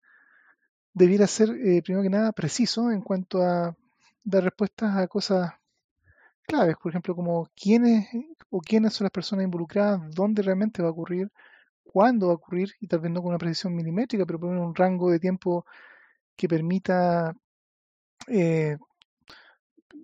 debiera 0.94 1.26
ser, 1.26 1.50
eh, 1.50 1.82
primero 1.82 2.02
que 2.02 2.10
nada, 2.10 2.32
preciso 2.32 2.90
en 2.90 3.02
cuanto 3.02 3.42
a 3.42 3.76
dar 4.22 4.44
respuestas 4.44 4.96
a 4.96 5.08
cosas 5.08 5.52
claves, 6.46 6.76
por 6.80 6.92
ejemplo, 6.92 7.14
como 7.16 7.48
quiénes 7.56 8.08
o 8.50 8.60
quiénes 8.60 8.94
son 8.94 9.06
las 9.06 9.12
personas 9.12 9.44
involucradas, 9.44 10.00
dónde 10.14 10.42
realmente 10.42 10.82
va 10.82 10.88
a 10.88 10.92
ocurrir, 10.92 11.30
cuándo 11.84 12.28
va 12.28 12.32
a 12.34 12.36
ocurrir, 12.36 12.70
y 12.80 12.86
tal 12.86 13.00
vez 13.00 13.10
no 13.10 13.20
con 13.20 13.30
una 13.30 13.38
precisión 13.38 13.74
milimétrica, 13.74 14.24
pero 14.26 14.40
poner 14.40 14.58
un 14.58 14.74
rango 14.74 15.10
de 15.10 15.18
tiempo 15.20 15.66
que 16.36 16.48
permita 16.48 17.34
eh, 18.28 18.78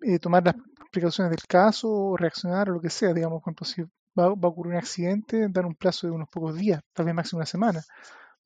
eh, 0.03 0.19
tomar 0.19 0.45
las 0.45 0.55
precauciones 0.91 1.31
del 1.31 1.47
caso 1.47 1.89
o 1.91 2.17
reaccionar 2.17 2.71
o 2.71 2.75
lo 2.75 2.81
que 2.81 2.91
sea, 2.91 3.13
digamos, 3.13 3.43
cuando 3.43 3.65
va, 4.19 4.25
a 4.25 4.49
ocurrir 4.49 4.73
un 4.73 4.79
accidente, 4.79 5.49
dar 5.49 5.67
un 5.67 5.75
plazo 5.75 6.07
de 6.07 6.13
unos 6.13 6.29
pocos 6.29 6.57
días, 6.57 6.83
tal 6.93 7.07
vez 7.07 7.15
máximo 7.15 7.39
una 7.39 7.47
semana, 7.47 7.83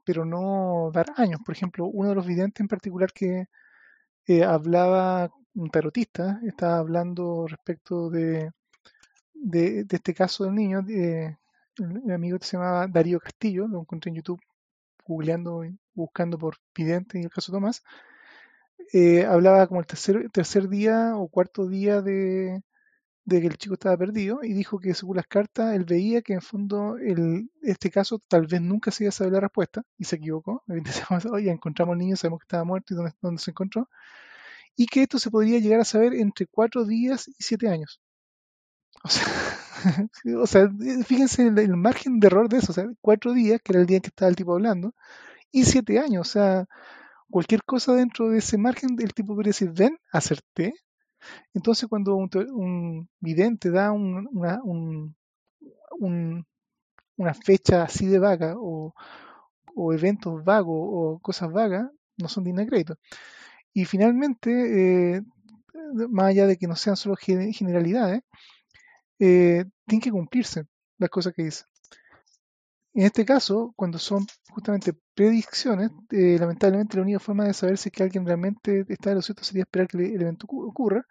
pero 0.05 0.25
no 0.25 0.90
dar 0.93 1.07
años. 1.17 1.40
Por 1.45 1.55
ejemplo, 1.55 1.87
uno 1.87 2.11
de 2.11 2.14
los 2.14 2.27
videntes 2.27 2.61
en 2.61 2.69
particular 2.69 3.12
que 3.12 3.47
eh, 4.27 4.45
hablaba 4.45 5.31
un 5.55 5.71
tarotista, 5.71 6.40
estaba 6.45 6.79
hablando 6.79 7.47
respecto 7.47 8.11
de, 8.11 8.51
de, 9.35 9.87
este 9.88 10.14
caso 10.14 10.45
del 10.45 10.55
niño, 10.55 10.83
de, 10.83 11.37
amigo 12.12 12.38
que 12.38 12.47
se 12.47 12.57
llamaba 12.57 12.87
Darío 12.88 13.21
Castillo, 13.21 13.69
lo 13.69 13.81
encontré 13.81 14.11
en 14.11 14.17
YouTube 14.17 14.40
googleando 15.07 15.64
y 15.64 15.79
buscando 15.95 16.38
por 16.38 16.57
vidente 16.75 17.19
y 17.21 17.25
el 17.25 17.31
caso 17.31 17.53
Tomás, 17.53 17.83
eh, 18.93 19.25
hablaba 19.25 19.67
como 19.67 19.81
el 19.81 19.87
tercer, 19.87 20.31
tercer 20.31 20.69
día 20.69 21.17
o 21.17 21.29
cuarto 21.29 21.67
día 21.67 22.03
de, 22.03 22.63
que 23.29 23.37
el 23.39 23.57
chico 23.57 23.75
estaba 23.75 23.97
perdido 23.97 24.41
y 24.43 24.53
dijo 24.53 24.79
que 24.79 24.95
según 24.95 25.17
las 25.17 25.27
cartas 25.27 25.75
él 25.75 25.85
veía 25.85 26.23
que 26.23 26.35
en 26.35 26.43
fondo 26.43 26.97
este 27.63 27.91
caso 27.91 28.21
tal 28.29 28.47
vez 28.47 28.61
nunca 28.61 28.91
se 28.91 29.05
iba 29.05 29.09
a 29.09 29.13
saber 29.13 29.33
la 29.33 29.41
respuesta 29.41 29.83
y 29.99 30.05
se 30.05 30.17
equivocó. 30.17 30.63
Oye, 31.33 31.51
encontramos 31.51 31.95
al 31.95 31.99
niño, 31.99 32.17
sabemos 32.17 32.41
que 32.41 32.45
estaba 32.45 32.65
muerto 32.65 32.95
y 32.95 32.97
dónde, 32.97 33.13
dónde 33.21 33.43
se 33.43 33.51
encontró 33.51 33.89
y 34.77 34.87
que 34.87 35.03
esto 35.03 35.19
se 35.19 35.31
podría 35.31 35.59
llegar 35.59 35.81
a 35.81 35.85
saber 35.85 36.15
entre 36.15 36.47
cuatro 36.47 36.85
días 36.85 37.29
y 37.29 37.35
siete 37.39 37.69
años. 37.69 38.01
O 39.03 39.09
sea, 39.09 39.27
o 40.43 40.47
sea 40.47 40.71
fíjense 41.07 41.47
el, 41.47 41.59
el, 41.59 41.77
margen 41.77 42.21
de 42.21 42.27
error 42.27 42.49
de 42.49 42.59
eso, 42.59 42.73
o 42.73 42.75
sea, 42.75 42.87
cuatro 43.01 43.33
días, 43.33 43.61
que 43.63 43.73
era 43.73 43.81
el 43.81 43.87
día 43.87 43.97
en 43.99 44.03
que 44.03 44.09
estaba 44.09 44.29
el 44.29 44.37
tipo 44.37 44.53
hablando, 44.55 44.95
y 45.53 45.65
siete 45.65 45.99
años, 45.99 46.29
o 46.29 46.31
sea, 46.33 46.67
cualquier 47.35 47.64
cosa 47.64 47.94
dentro 47.94 48.29
de 48.29 48.38
ese 48.38 48.57
margen, 48.59 48.90
el 49.01 49.12
tipo 49.12 49.35
podría 49.35 49.49
decir, 49.51 49.73
ven, 49.73 49.99
acerté. 50.12 50.73
Entonces, 51.53 51.88
cuando 51.88 52.14
un, 52.14 53.09
vidente 53.18 53.73
da 53.73 53.90
una, 53.90 54.61
una 57.16 57.35
fecha 57.35 57.83
así 57.83 58.07
de 58.07 58.20
vaga 58.20 58.55
o, 58.57 58.94
o 59.75 59.92
eventos 59.92 60.44
vagos 60.44 60.79
o 60.79 61.18
cosas 61.20 61.51
vagas, 61.51 61.90
no 62.18 62.29
son 62.29 62.44
dignas 62.44 62.66
de 62.66 62.70
crédito. 62.70 62.99
Y 63.73 63.85
finalmente, 63.85 65.16
eh, 65.16 65.23
más 66.11 66.27
allá 66.27 66.47
de 66.47 66.57
que 66.57 66.68
no 66.68 66.77
sean 66.77 66.97
solo 66.97 67.16
generalidades, 67.16 68.23
eh, 69.18 69.64
tienen 69.88 70.03
que 70.03 70.12
cumplirse 70.12 70.66
las 70.99 71.11
cosas 71.11 71.33
que 71.35 71.42
dice. 71.42 71.64
En 72.95 73.05
este 73.07 73.25
caso, 73.25 73.73
cuando 73.77 73.99
son 73.99 74.27
justamente 74.51 74.95
predicciones, 75.15 75.91
eh, 76.11 76.37
lamentablemente 76.39 76.97
la 76.97 77.03
única 77.03 77.19
forma 77.19 77.45
de 77.45 77.55
saber 77.55 77.77
si 77.77 77.91
que 77.91 78.03
alguien 78.05 78.25
realmente 78.25 78.85
está 78.89 79.11
de 79.11 79.17
lo 79.17 79.23
cierto 79.23 79.45
sería 79.45 79.65
esperar 79.65 79.89
que 79.89 79.99
el 79.99 80.23
evento 80.23 80.47
ocurra 80.51 81.05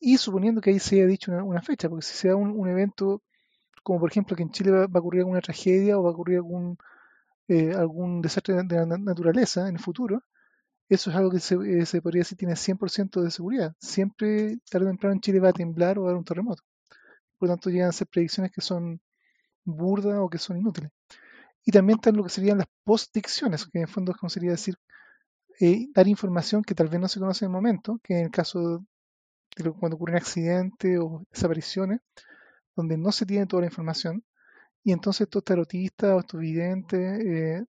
y 0.00 0.16
suponiendo 0.18 0.60
que 0.60 0.70
ahí 0.70 0.80
se 0.80 0.96
haya 0.96 1.06
dicho 1.06 1.32
una, 1.32 1.62
fecha, 1.62 1.88
porque 1.88 2.04
si 2.06 2.16
se 2.16 2.28
da 2.28 2.36
un, 2.36 2.68
evento 2.68 3.22
como 3.82 4.00
por 4.00 4.10
ejemplo 4.10 4.36
que 4.36 4.42
en 4.42 4.50
Chile 4.50 4.72
va, 4.72 4.84
a 4.84 4.98
ocurrir 5.00 5.20
alguna 5.22 5.40
tragedia 5.40 5.98
o 5.98 6.02
va 6.02 6.10
a 6.10 6.12
ocurrir 6.12 6.38
algún, 6.38 6.78
algún 7.76 8.22
desastre 8.22 8.54
de 8.64 8.76
la 8.76 8.86
naturaleza 8.86 9.68
en 9.68 9.76
el 9.76 9.82
futuro, 9.82 10.24
eso 10.90 11.10
es 11.10 11.16
algo 11.16 11.30
que 11.30 11.40
se, 11.40 11.54
eh, 11.54 11.86
se 11.86 12.02
podría 12.02 12.20
decir 12.22 12.36
tiene 12.38 12.56
100% 12.56 13.22
de 13.22 13.30
seguridad. 13.30 13.74
Siempre, 13.78 14.58
tarde 14.68 14.86
o 14.86 14.90
temprano, 14.90 15.14
en 15.14 15.20
Chile 15.20 15.38
va 15.40 15.50
a 15.50 15.52
temblar 15.52 15.98
o 15.98 16.02
va 16.02 16.08
a 16.08 16.10
haber 16.10 16.18
un 16.18 16.24
terremoto. 16.24 16.64
Por 17.38 17.48
lo 17.48 17.54
tanto, 17.54 17.70
llegan 17.70 17.90
a 17.90 17.92
ser 17.92 18.08
predicciones 18.08 18.52
que 18.52 18.60
son 18.60 19.00
burdas 19.64 20.18
o 20.18 20.28
que 20.28 20.38
son 20.38 20.58
inútiles. 20.58 20.90
Y 21.64 21.72
también 21.72 21.98
están 21.98 22.16
lo 22.16 22.24
que 22.24 22.30
serían 22.30 22.58
las 22.58 22.66
postdicciones, 22.84 23.66
que 23.66 23.78
en 23.78 23.82
el 23.82 23.88
fondo 23.88 24.14
sería 24.28 24.52
decir, 24.52 24.76
eh, 25.60 25.88
dar 25.94 26.08
información 26.08 26.62
que 26.62 26.74
tal 26.74 26.88
vez 26.88 27.00
no 27.00 27.08
se 27.08 27.20
conoce 27.20 27.44
en 27.44 27.50
el 27.50 27.52
momento, 27.52 28.00
que 28.02 28.18
en 28.18 28.24
el 28.26 28.30
caso 28.30 28.84
de 29.56 29.70
cuando 29.72 29.96
ocurren 29.96 30.16
accidentes 30.16 30.98
o 30.98 31.24
desapariciones, 31.30 32.00
donde 32.76 32.96
no 32.96 33.12
se 33.12 33.26
tiene 33.26 33.46
toda 33.46 33.62
la 33.62 33.66
información, 33.66 34.24
y 34.82 34.92
entonces 34.92 35.22
estos 35.22 35.44
tarotistas 35.44 36.12
o 36.12 36.20
estos 36.20 36.40
videntes 36.40 37.20
eh, 37.24 37.64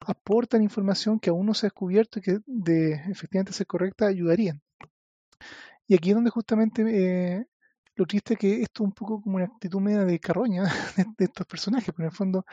aportan 0.00 0.62
información 0.62 1.20
que 1.20 1.30
aún 1.30 1.46
no 1.46 1.54
se 1.54 1.66
ha 1.66 1.68
descubierto 1.68 2.18
y 2.18 2.22
que 2.22 2.38
de 2.46 2.92
efectivamente 3.10 3.52
ser 3.52 3.66
correcta 3.66 4.06
ayudarían. 4.06 4.62
Y 5.86 5.94
aquí 5.94 6.10
es 6.10 6.14
donde 6.14 6.30
justamente 6.30 6.82
eh, 6.86 7.46
lo 7.96 8.06
triste 8.06 8.34
es 8.34 8.38
que 8.38 8.62
esto 8.62 8.84
es 8.84 8.86
un 8.86 8.92
poco 8.92 9.20
como 9.20 9.36
una 9.36 9.46
actitud 9.46 9.80
media 9.80 10.04
de 10.04 10.20
carroña 10.20 10.64
de, 11.18 11.24
estos 11.24 11.46
personajes, 11.46 11.92
pero 11.96 12.08
en 12.08 12.12
el 12.12 12.16
fondo, 12.16 12.46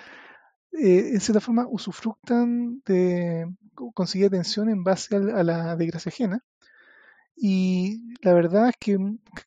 eh, 0.72 1.12
en 1.14 1.20
cierta 1.20 1.42
forma, 1.42 1.68
usufructan 1.70 2.82
de 2.86 3.46
conseguir 3.94 4.28
atención 4.28 4.70
en 4.70 4.84
base 4.84 5.16
a, 5.16 5.20
a 5.20 5.44
la 5.44 5.76
desgracia 5.76 6.10
ajena. 6.10 6.44
Y 7.36 8.16
la 8.22 8.34
verdad 8.34 8.70
es 8.70 8.76
que 8.80 8.98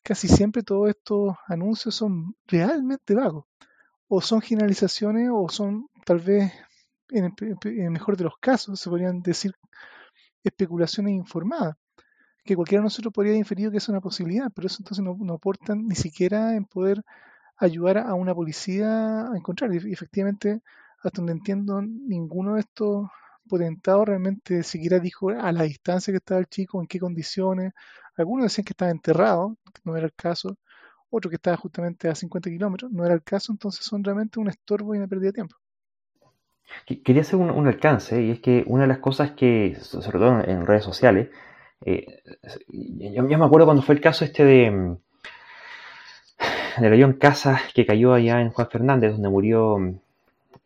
casi 0.03 0.27
siempre 0.27 0.61
todos 0.61 0.89
estos 0.89 1.35
anuncios 1.47 1.95
son 1.95 2.35
realmente 2.45 3.15
vagos. 3.15 3.45
O 4.07 4.21
son 4.21 4.41
generalizaciones 4.41 5.29
o 5.33 5.49
son 5.49 5.87
tal 6.05 6.19
vez 6.19 6.51
en 7.09 7.33
el, 7.63 7.91
mejor 7.91 8.17
de 8.17 8.25
los 8.25 8.37
casos, 8.39 8.79
se 8.79 8.89
podrían 8.89 9.21
decir 9.21 9.53
especulaciones 10.43 11.13
informadas, 11.13 11.75
que 12.47 12.55
cualquiera 12.55 12.81
de 12.81 12.85
nosotros 12.85 13.13
podría 13.13 13.35
inferir 13.35 13.69
que 13.69 13.77
es 13.77 13.89
una 13.89 14.01
posibilidad, 14.01 14.51
pero 14.55 14.67
eso 14.67 14.77
entonces 14.79 15.03
no, 15.03 15.33
aportan 15.33 15.87
ni 15.87 15.95
siquiera 15.95 16.55
en 16.55 16.65
poder 16.65 17.03
ayudar 17.57 17.99
a 17.99 18.13
una 18.15 18.33
policía 18.33 19.29
a 19.31 19.37
encontrar. 19.37 19.71
Y 19.73 19.93
efectivamente, 19.93 20.61
hasta 21.03 21.17
donde 21.17 21.33
entiendo, 21.33 21.81
ninguno 21.81 22.55
de 22.55 22.61
estos 22.61 23.07
potentados 23.47 24.07
realmente 24.07 24.63
siquiera 24.63 24.99
dijo 24.99 25.29
a 25.29 25.51
la 25.51 25.63
distancia 25.63 26.11
que 26.11 26.17
estaba 26.17 26.39
el 26.39 26.47
chico, 26.47 26.81
en 26.81 26.87
qué 26.87 26.99
condiciones. 26.99 27.73
Algunos 28.17 28.45
decían 28.45 28.65
que 28.65 28.73
estaba 28.73 28.91
enterrado, 28.91 29.57
no 29.83 29.95
era 29.95 30.05
el 30.05 30.13
caso. 30.13 30.57
Otro 31.09 31.29
que 31.29 31.35
estaba 31.35 31.57
justamente 31.57 32.09
a 32.09 32.15
50 32.15 32.49
kilómetros, 32.49 32.91
no 32.91 33.05
era 33.05 33.13
el 33.13 33.23
caso, 33.23 33.51
entonces 33.51 33.85
son 33.85 34.03
realmente 34.03 34.39
un 34.39 34.49
estorbo 34.49 34.95
y 34.95 34.97
una 34.97 35.07
pérdida 35.07 35.27
de 35.27 35.33
tiempo. 35.33 35.55
Quería 36.85 37.21
hacer 37.21 37.39
un, 37.39 37.67
alcance, 37.67 38.21
y 38.21 38.31
es 38.31 38.39
que 38.39 38.63
una 38.67 38.83
de 38.83 38.89
las 38.89 38.99
cosas 38.99 39.31
que, 39.31 39.77
sobre 39.81 40.19
todo 40.19 40.41
en, 40.41 40.65
redes 40.65 40.83
sociales, 40.83 41.29
eh, 41.85 42.21
yo, 42.67 43.23
me 43.23 43.45
acuerdo 43.45 43.65
cuando 43.65 43.83
fue 43.83 43.95
el 43.95 44.01
caso 44.01 44.25
este 44.25 44.43
de 44.43 44.97
del 46.77 46.93
avión 46.93 47.13
Casa 47.13 47.61
que 47.73 47.85
cayó 47.85 48.13
allá 48.13 48.39
en 48.41 48.51
Juan 48.51 48.69
Fernández, 48.69 49.13
donde 49.13 49.29
murió 49.29 49.77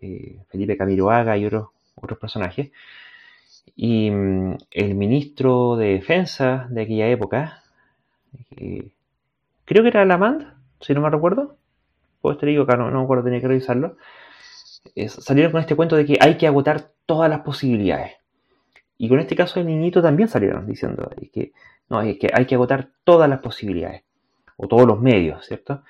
eh, 0.02 0.40
Felipe 0.50 0.76
Camiroaga 0.76 1.38
y 1.38 1.46
otros, 1.46 1.70
otros 1.96 2.20
personajes. 2.20 2.72
Y 3.76 4.12
mm, 4.12 4.58
el 4.72 4.96
ministro 4.96 5.78
de 5.78 5.94
Defensa 5.94 6.68
de 6.70 6.82
aquella 6.82 7.08
época, 7.08 7.64
eh, 8.58 8.90
creo 9.64 9.84
que 9.84 9.90
era 9.90 10.04
Lamand, 10.04 10.54
si 10.82 10.94
no 10.94 11.02
me 11.02 11.10
recuerdo, 11.10 11.56
te 12.40 12.46
digo 12.46 12.66
que 12.66 12.76
no, 12.76 12.92
no 12.92 13.00
me 13.00 13.04
acuerdo, 13.06 13.24
tenía 13.24 13.40
que 13.40 13.48
revisarlo 13.48 13.96
salieron 15.08 15.52
con 15.52 15.62
este 15.62 15.76
cuento 15.76 15.96
de 15.96 16.06
que 16.06 16.18
hay 16.20 16.38
que 16.38 16.48
agotar 16.48 16.92
todas 17.06 17.30
las 17.30 17.42
posibilidades. 17.42 18.14
Y 19.02 19.10
con 19.10 19.20
este 19.20 19.36
caso 19.36 19.60
del 19.60 19.66
niñito 19.66 20.00
también 20.00 20.30
salieron 20.30 20.68
diciendo 20.68 21.10
que, 21.34 21.54
no, 21.90 22.04
es 22.04 22.20
que 22.20 22.30
hay 22.32 22.46
que 22.46 22.54
agotar 22.54 22.90
todas 23.04 23.28
las 23.28 23.40
posibilidades, 23.40 24.04
o 24.58 24.68
todos 24.68 24.86
los 24.86 25.02
medios, 25.02 25.44
¿cierto? 25.44 25.82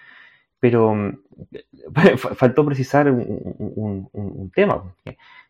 Pero 0.61 0.95
mm, 0.95 1.17
faltó 2.15 2.65
precisar 2.65 3.11
un, 3.11 4.51
tema, 4.55 4.95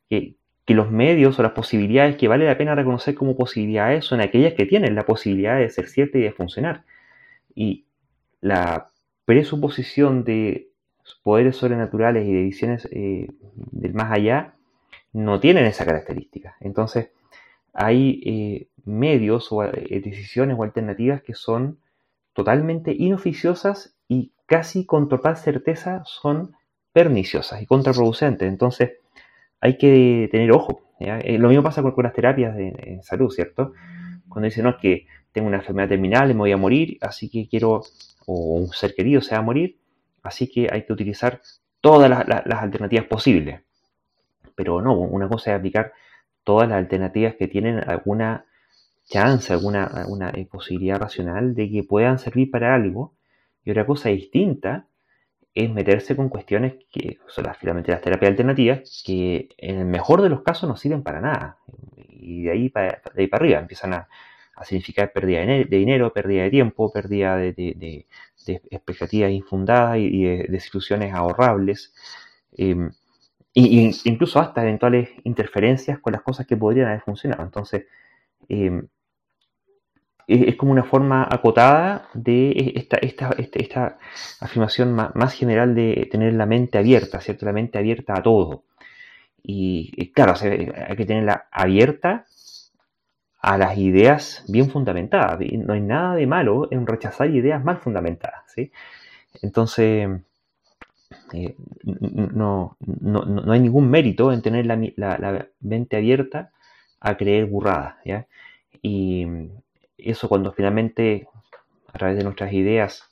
que, 0.10 0.34
que, 0.66 0.74
los 0.74 0.90
medios 0.90 1.38
o 1.38 1.44
las 1.44 1.52
posibilidades 1.52 2.16
que 2.16 2.28
vale 2.28 2.48
la 2.48 2.58
pena 2.58 2.74
reconocer 2.74 3.14
como 3.14 3.38
posibilidades 3.38 4.06
son 4.06 4.22
aquellas 4.22 4.54
que 4.54 4.66
tienen 4.66 4.96
la 4.96 5.06
posibilidad 5.06 5.60
de 5.60 5.70
ser 5.70 5.88
cierta 5.88 6.18
y 6.18 6.22
de 6.22 6.32
funcionar. 6.32 6.84
Y 7.54 7.86
la 8.40 8.90
presuposición 9.26 10.24
de 10.24 10.72
poderes 11.22 11.58
sobrenaturales 11.58 12.28
y 12.28 12.34
de 12.34 12.42
visiones 12.42 12.90
eh, 12.92 13.28
del 13.54 13.94
más 13.94 14.12
allá 14.12 14.56
no 15.14 15.40
tienen 15.40 15.66
esa 15.66 15.86
característica. 15.86 16.56
Entonces, 16.60 17.12
hay 17.74 18.22
eh, 18.26 18.68
medios 18.86 19.52
o 19.52 19.64
eh, 19.64 20.02
decisiones 20.04 20.58
o 20.58 20.64
alternativas 20.64 21.22
que 21.22 21.34
son 21.34 21.80
totalmente 22.34 22.94
inoficiosas 22.98 23.96
y 24.08 24.32
casi 24.46 24.86
con 24.86 25.10
total 25.10 25.38
certeza 25.38 26.04
son 26.06 26.56
perniciosas 26.94 27.62
y 27.62 27.66
contraproducentes. 27.66 28.48
Entonces, 28.48 28.92
hay 29.60 29.78
que 29.78 30.28
tener 30.32 30.52
ojo. 30.52 30.82
lo 31.00 31.48
mismo 31.50 31.64
pasa 31.64 31.82
con, 31.82 31.94
las 32.04 32.14
terapias 32.14 32.56
de, 32.56 32.74
en 32.84 33.04
salud, 33.04 33.30
¿cierto? 33.30 33.74
Cuando 34.28 34.46
dicen, 34.46 34.64
no, 34.64 34.72
es 34.72 34.78
que 34.78 35.08
tengo 35.32 35.48
una 35.48 35.58
enfermedad 35.58 35.90
terminal 35.90 36.30
y 36.30 36.34
me 36.34 36.40
voy 36.40 36.52
a 36.52 36.58
morir, 36.58 36.98
así 37.02 37.30
que 37.30 37.48
quiero, 37.48 37.84
o 38.26 38.34
un 38.56 38.68
ser 38.70 38.94
querido 38.96 39.22
se 39.22 39.36
va 39.36 39.40
a 39.40 39.44
morir, 39.44 39.78
Así 40.24 40.50
que 40.50 40.68
hay 40.72 40.86
que 40.86 40.94
utilizar 40.94 41.42
todas 41.80 42.10
las, 42.10 42.46
alternativas 42.62 43.06
posibles. 43.06 43.62
Pero 44.56 44.82
no, 44.82 44.94
una 44.94 45.28
cosa 45.28 45.52
es 45.52 45.58
aplicar 45.58 45.94
todas 46.44 46.70
las 46.70 46.78
alternativas 46.78 47.36
que 47.36 47.48
tienen 47.48 47.80
alguna 47.90 48.46
chance, 49.10 49.52
alguna, 49.54 50.34
eh, 50.36 50.46
posibilidad 50.46 51.00
racional 51.00 51.54
de 51.56 51.70
que 51.70 51.84
puedan 51.84 52.20
servir 52.20 52.52
para 52.52 52.76
algo. 52.76 53.16
Y 53.64 53.72
otra 53.72 53.86
cosa 53.86 54.10
distinta 54.10 54.88
es 55.54 55.70
meterse 55.70 56.16
con 56.16 56.30
cuestiones 56.30 56.76
que 56.92 57.20
son 57.28 57.46
las, 57.46 57.58
finalmente 57.58 57.92
las 57.92 58.02
terapias 58.02 58.32
alternativas, 58.32 59.04
que 59.06 59.50
en 59.58 59.80
el 59.80 59.86
mejor 59.86 60.22
de 60.22 60.30
los 60.30 60.42
casos 60.42 60.70
no 60.70 60.78
sirven 60.78 61.04
para 61.04 61.22
nada. 61.22 61.58
Y 61.98 62.44
de 62.44 62.52
ahí 62.52 62.70
para, 62.70 63.02
de 63.14 63.22
ahí 63.22 63.28
para 63.28 63.44
arriba 63.46 63.60
empiezan 63.60 63.94
a, 63.94 64.08
significar 64.64 65.12
pérdida 65.12 65.40
de, 65.42 65.66
dinero, 65.66 66.14
pérdida 66.14 66.44
de 66.44 66.52
tiempo, 66.52 66.92
pérdida 66.94 67.36
de, 67.36 67.54
de 67.54 68.06
expectativas 68.70 69.32
infundadas 69.32 69.98
y, 69.98 70.24
de 70.24 70.46
desilusiones 70.50 71.14
ahorrables, 71.14 71.94
eh, 72.58 72.76
e, 73.54 73.92
incluso 74.06 74.40
hasta 74.40 74.62
eventuales 74.62 75.10
interferencias 75.24 76.00
con 76.00 76.14
las 76.14 76.22
cosas 76.22 76.48
que 76.48 76.58
podrían 76.58 76.88
haber 76.88 77.02
funcionado. 77.02 77.44
Entonces, 77.44 77.86
eh, 78.50 78.82
es, 80.28 80.56
como 80.56 80.72
una 80.72 80.84
forma 80.84 81.28
acotada 81.30 82.10
de 82.14 82.74
esta, 82.76 82.98
esta, 82.98 83.32
este, 83.38 83.62
esta, 83.62 83.98
afirmación 84.40 84.94
más, 84.94 85.34
general 85.34 85.76
de 85.76 86.08
tener 86.12 86.34
la 86.34 86.46
mente 86.46 86.78
abierta, 86.78 87.20
¿cierto? 87.20 87.46
La 87.46 87.54
mente 87.54 87.78
abierta 87.78 88.14
a 88.18 88.24
todo. 88.24 88.64
Y, 89.44 90.12
claro, 90.12 90.34
hay 90.42 90.96
que 90.96 91.06
tenerla 91.06 91.48
abierta 91.52 92.26
a 93.42 93.58
las 93.58 93.78
ideas 93.78 94.46
bien 94.48 94.70
fundamentadas. 94.70 95.40
No 95.40 95.74
hay 95.74 95.82
nada 95.82 96.16
de 96.16 96.28
malo 96.28 96.68
en 96.72 96.86
rechazar 96.86 97.30
ideas 97.32 97.64
mal 97.64 97.78
fundamentadas. 97.78 98.44
¿sí? 98.54 98.72
Entonces, 99.42 100.10
eh, 101.34 101.56
no, 101.84 102.78
no, 102.80 103.52
hay 103.52 103.60
ningún 103.60 103.90
mérito 103.90 104.32
en 104.32 104.42
tener 104.42 104.66
la, 104.66 105.48
mente 105.60 105.98
abierta 105.98 106.52
a 107.00 107.18
creer 107.18 107.46
burrada. 107.46 108.00
¿ya? 108.06 108.28
Y 108.82 109.28
eso 109.98 110.28
cuando 110.30 110.52
finalmente, 110.52 111.28
a 111.94 111.98
través 111.98 112.18
de 112.18 112.24
nuestras 112.24 112.54
ideas, 112.54 113.10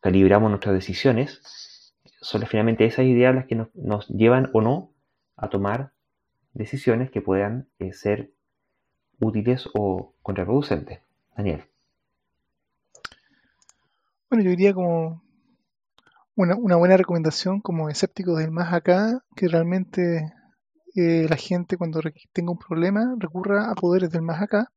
calibramos 0.00 0.50
nuestras 0.50 0.74
decisiones, 0.74 1.92
son 2.20 2.46
finalmente 2.46 2.84
esas 2.84 3.04
ideas 3.04 3.34
las 3.34 3.46
que 3.46 3.54
nos, 3.54 4.08
llevan 4.08 4.50
o 4.52 4.60
no 4.60 4.90
a 5.36 5.48
tomar 5.48 5.92
decisiones 6.52 7.10
que 7.10 7.20
puedan 7.20 7.68
eh, 7.78 7.92
ser 7.92 8.30
útiles 9.20 9.68
o 9.74 10.14
contraproducentes. 10.22 11.00
Daniel. 11.36 11.64
Bueno, 14.28 14.44
yo 14.44 14.50
diría 14.50 14.74
como 14.74 15.22
una, 16.38 16.76
buena 16.76 16.96
recomendación 16.96 17.60
como 17.60 17.88
escépticos 17.90 18.38
del 18.38 18.52
más 18.52 18.72
acá, 18.72 19.24
que 19.34 19.48
realmente 19.48 20.32
eh, 20.94 21.26
la 21.28 21.36
gente 21.36 21.76
cuando 21.76 22.00
tenga 22.32 22.52
un 22.52 22.58
problema 22.58 23.16
recurra 23.18 23.70
a 23.70 23.74
poderes 23.74 24.10
del 24.10 24.22
más 24.22 24.40
acá, 24.40 24.70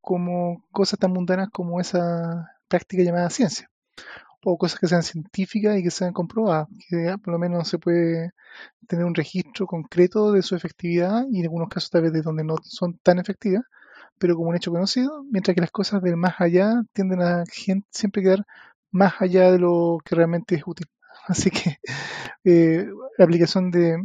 como 0.00 0.64
cosas 0.72 0.98
tan 0.98 1.12
mundanas 1.12 1.50
como 1.50 1.80
esa 1.80 2.48
práctica 2.68 3.04
llamada 3.04 3.30
ciencia 3.30 3.70
o 4.44 4.58
cosas 4.58 4.80
que 4.80 4.88
sean 4.88 5.04
científicas 5.04 5.78
y 5.78 5.84
que 5.84 5.90
sean 5.92 6.12
comprobadas, 6.12 6.66
que 6.88 7.16
por 7.22 7.32
lo 7.32 7.38
menos 7.38 7.68
se 7.68 7.78
puede 7.78 8.32
tener 8.88 9.04
un 9.04 9.14
registro 9.14 9.66
concreto 9.66 10.32
de 10.32 10.42
su 10.42 10.56
efectividad 10.56 11.24
y 11.30 11.38
en 11.40 11.44
algunos 11.44 11.68
casos 11.68 11.90
tal 11.90 12.02
vez 12.02 12.12
de 12.12 12.22
donde 12.22 12.42
no 12.42 12.56
son 12.64 12.98
tan 13.04 13.20
efectivas, 13.20 13.62
pero 14.18 14.34
como 14.36 14.50
un 14.50 14.56
hecho 14.56 14.72
conocido, 14.72 15.24
mientras 15.30 15.54
que 15.54 15.60
las 15.60 15.70
cosas 15.70 16.02
del 16.02 16.16
más 16.16 16.34
allá 16.40 16.82
tienden 16.92 17.22
a 17.22 17.44
siempre 17.90 18.22
quedar 18.22 18.44
más 18.92 19.14
allá 19.20 19.50
de 19.50 19.58
lo 19.58 19.98
que 20.04 20.14
realmente 20.14 20.54
es 20.54 20.62
útil. 20.66 20.86
Así 21.26 21.50
que 21.50 21.78
eh, 22.44 22.86
la 23.18 23.24
aplicación 23.24 23.70
de, 23.70 23.96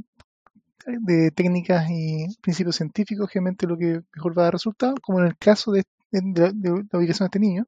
de 0.88 1.31
técnicas 1.31 1.89
y 1.89 2.27
principios 2.41 2.77
científicos 2.77 3.29
generalmente 3.29 3.67
lo 3.67 3.77
que 3.77 4.01
mejor 4.15 4.38
va 4.38 4.43
a 4.43 4.45
dar 4.45 4.53
resultado, 4.53 4.95
como 5.01 5.19
en 5.19 5.27
el 5.27 5.38
caso 5.38 5.71
de, 5.71 5.83
la 6.11 6.51
ubicación 6.97 7.25
de 7.25 7.27
este 7.27 7.39
niño, 7.39 7.65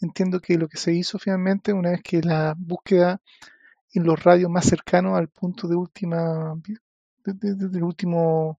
entiendo 0.00 0.40
que 0.40 0.58
lo 0.58 0.68
que 0.68 0.78
se 0.78 0.92
hizo 0.94 1.18
finalmente, 1.18 1.72
una 1.72 1.90
vez 1.90 2.02
que 2.02 2.22
la 2.22 2.54
búsqueda 2.56 3.20
en 3.92 4.04
los 4.04 4.22
radios 4.22 4.50
más 4.50 4.66
cercanos 4.66 5.18
al 5.18 5.28
punto 5.28 5.68
de 5.68 5.76
última, 5.76 6.54
del 7.24 7.82
último 7.82 8.58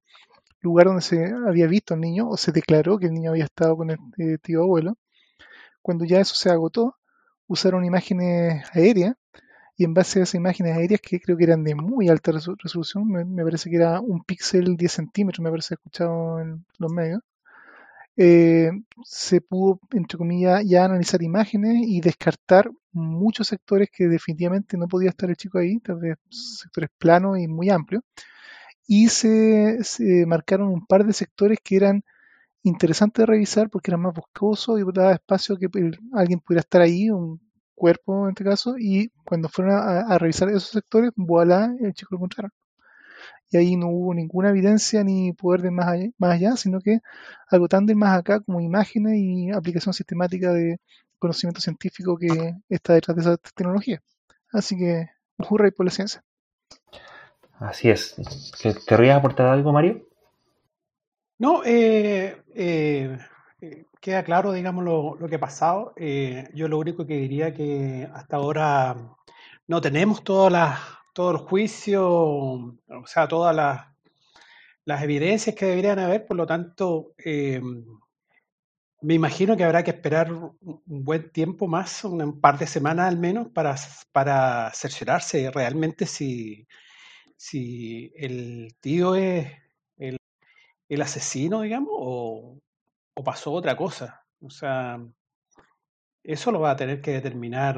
lugar 0.62 0.88
donde 0.88 1.02
se 1.02 1.34
había 1.48 1.68
visto 1.68 1.94
al 1.94 2.02
niño, 2.02 2.30
o 2.30 2.38
se 2.38 2.52
declaró 2.52 2.98
que 3.00 3.08
el 3.08 3.14
niño 3.14 3.32
había 3.32 3.46
estado 3.46 3.78
con 3.78 3.92
el 3.92 3.98
eh, 4.18 4.38
tío 4.42 4.64
abuelo, 4.64 4.98
cuando 5.82 6.06
ya 6.06 6.20
eso 6.20 6.36
se 6.36 6.50
agotó, 6.52 6.99
usaron 7.50 7.84
imágenes 7.84 8.64
aéreas 8.74 9.16
y 9.76 9.84
en 9.84 9.94
base 9.94 10.20
a 10.20 10.24
esas 10.24 10.36
imágenes 10.36 10.78
aéreas 10.78 11.02
que 11.02 11.20
creo 11.20 11.38
que 11.38 11.46
eran 11.46 11.64
de 11.64 11.76
muy 11.76 12.10
alta 12.10 12.32
resolución, 12.32 13.08
me, 13.08 13.44
parece 13.44 13.70
que 13.70 13.78
era 13.78 14.00
un 14.00 14.24
píxel 14.24 14.78
10 14.78 14.92
centímetros, 14.92 15.44
me 15.44 15.50
parece 15.50 15.76
escuchado 15.76 16.40
en 16.42 16.66
los 16.78 16.92
medios, 16.92 17.22
eh, 18.18 18.72
se 19.06 19.40
pudo, 19.42 19.80
entre 19.92 20.18
comillas, 20.18 20.64
ya 20.66 20.86
analizar 20.86 21.24
imágenes 21.24 21.78
y 21.88 22.02
descartar 22.02 22.70
muchos 22.92 23.48
sectores 23.48 23.90
que 23.90 24.08
definitivamente 24.08 24.78
no 24.78 24.88
podía 24.88 25.10
estar 25.10 25.30
el 25.30 25.38
chico 25.38 25.58
ahí, 25.60 25.80
tal 25.80 26.00
vez 26.00 26.18
sectores 26.30 26.90
planos 26.98 27.40
y 27.40 27.48
muy 27.48 27.70
amplios, 27.70 28.04
y 28.88 29.08
se, 29.10 29.80
marcaron 30.28 30.70
un 30.70 30.86
par 30.86 31.06
de 31.06 31.14
sectores 31.14 31.60
que 31.64 31.78
eran 31.78 32.04
interesantes 32.64 33.24
de 33.24 33.26
revisar 33.26 33.70
porque 33.70 33.92
eran 33.92 34.02
más 34.02 34.14
boscosos 34.14 34.80
y 34.80 34.84
daba 34.94 35.14
espacio 35.14 35.58
que 35.58 35.68
alguien 36.14 36.40
pudiera 36.40 36.62
estar 36.62 36.82
ahí, 36.82 37.10
un 37.10 37.40
cuerpo 37.76 38.26
en 38.26 38.30
este 38.32 38.44
caso, 38.44 38.76
y 38.78 39.10
cuando 39.26 39.50
fueron 39.50 39.76
a, 39.76 40.18
revisar 40.18 40.50
esos 40.50 40.70
sectores, 40.70 41.12
voilà, 41.16 41.74
el 41.80 41.94
chico 41.94 42.10
lo 42.12 42.18
encontraron 42.18 42.52
y 43.52 43.58
ahí 43.58 43.76
no 43.76 43.88
hubo 43.90 44.14
ninguna 44.14 44.50
evidencia 44.50 45.04
ni 45.04 45.34
poder 45.34 45.62
de 45.62 45.72
más 45.72 45.88
allá, 45.88 46.10
más 46.18 46.34
allá 46.36 46.56
sino 46.56 46.80
que 46.82 47.00
algo 47.50 47.68
tan 47.68 47.86
de 47.86 47.96
más 47.96 48.18
acá 48.18 48.42
como 48.42 48.62
imágenes 48.62 49.14
y 49.18 49.52
aplicación 49.52 49.94
sistemática 49.94 50.54
de 50.54 50.78
conocimiento 51.18 51.62
científico 51.62 52.18
que 52.18 52.56
está 52.70 52.94
detrás 52.94 53.16
de 53.16 53.22
esa 53.22 53.38
tecnología. 53.38 54.02
Así 54.52 54.78
que, 54.78 55.08
hurra 55.50 55.70
por 55.72 55.86
la 55.86 55.92
ciencia. 55.92 56.24
Así 57.60 57.90
es. 57.90 58.16
¿Querrías 58.88 59.18
aportar 59.18 59.48
algo, 59.48 59.74
Mario? 59.74 60.08
No, 61.40 61.64
eh, 61.64 62.44
eh, 62.54 63.18
queda 64.02 64.24
claro, 64.24 64.52
digamos, 64.52 64.84
lo, 64.84 65.18
que 65.30 65.36
ha 65.36 65.40
pasado. 65.40 65.94
Eh, 65.96 66.50
yo 66.54 66.68
lo 66.68 66.78
único 66.78 67.06
que 67.08 67.16
diría 67.16 67.54
que 67.54 68.10
hasta 68.14 68.36
ahora 68.38 68.96
no 69.68 69.82
tenemos 69.82 70.24
todas 70.24 70.52
las 70.52 70.80
todo 71.14 71.32
el 71.32 71.38
juicio, 71.38 72.08
o 72.08 73.06
sea, 73.06 73.28
todas 73.28 73.56
las, 73.56 73.88
las 74.86 75.04
evidencias 75.04 75.56
que 75.56 75.66
deberían 75.66 76.00
haber, 76.00 76.26
por 76.26 76.38
lo 76.38 76.46
tanto, 76.46 77.14
eh, 77.26 77.62
me 79.02 79.14
imagino 79.14 79.58
que 79.58 79.64
habrá 79.64 79.84
que 79.84 79.92
esperar 79.92 80.32
un 80.32 80.82
buen 80.86 81.32
tiempo 81.32 81.68
más, 81.68 82.04
un 82.04 82.40
par 82.42 82.58
de 82.60 82.68
semanas 82.68 83.08
al 83.08 83.18
menos, 83.18 83.50
para, 83.50 83.76
para 84.12 84.72
cerciorarse 84.74 85.52
realmente 85.52 86.06
si 86.06 86.68
el 88.16 88.76
tío 88.80 89.16
es 89.16 89.48
el, 90.90 91.02
asesino, 91.02 91.62
digamos, 91.62 91.94
o, 91.94 92.60
o, 93.16 93.24
pasó 93.24 93.54
otra 93.54 93.78
cosa. 93.78 94.24
O 94.42 94.50
sea, 94.50 95.00
eso 96.24 96.52
lo 96.52 96.60
va 96.60 96.72
a 96.72 96.76
tener 96.76 97.02
que 97.02 97.12
determinar 97.12 97.78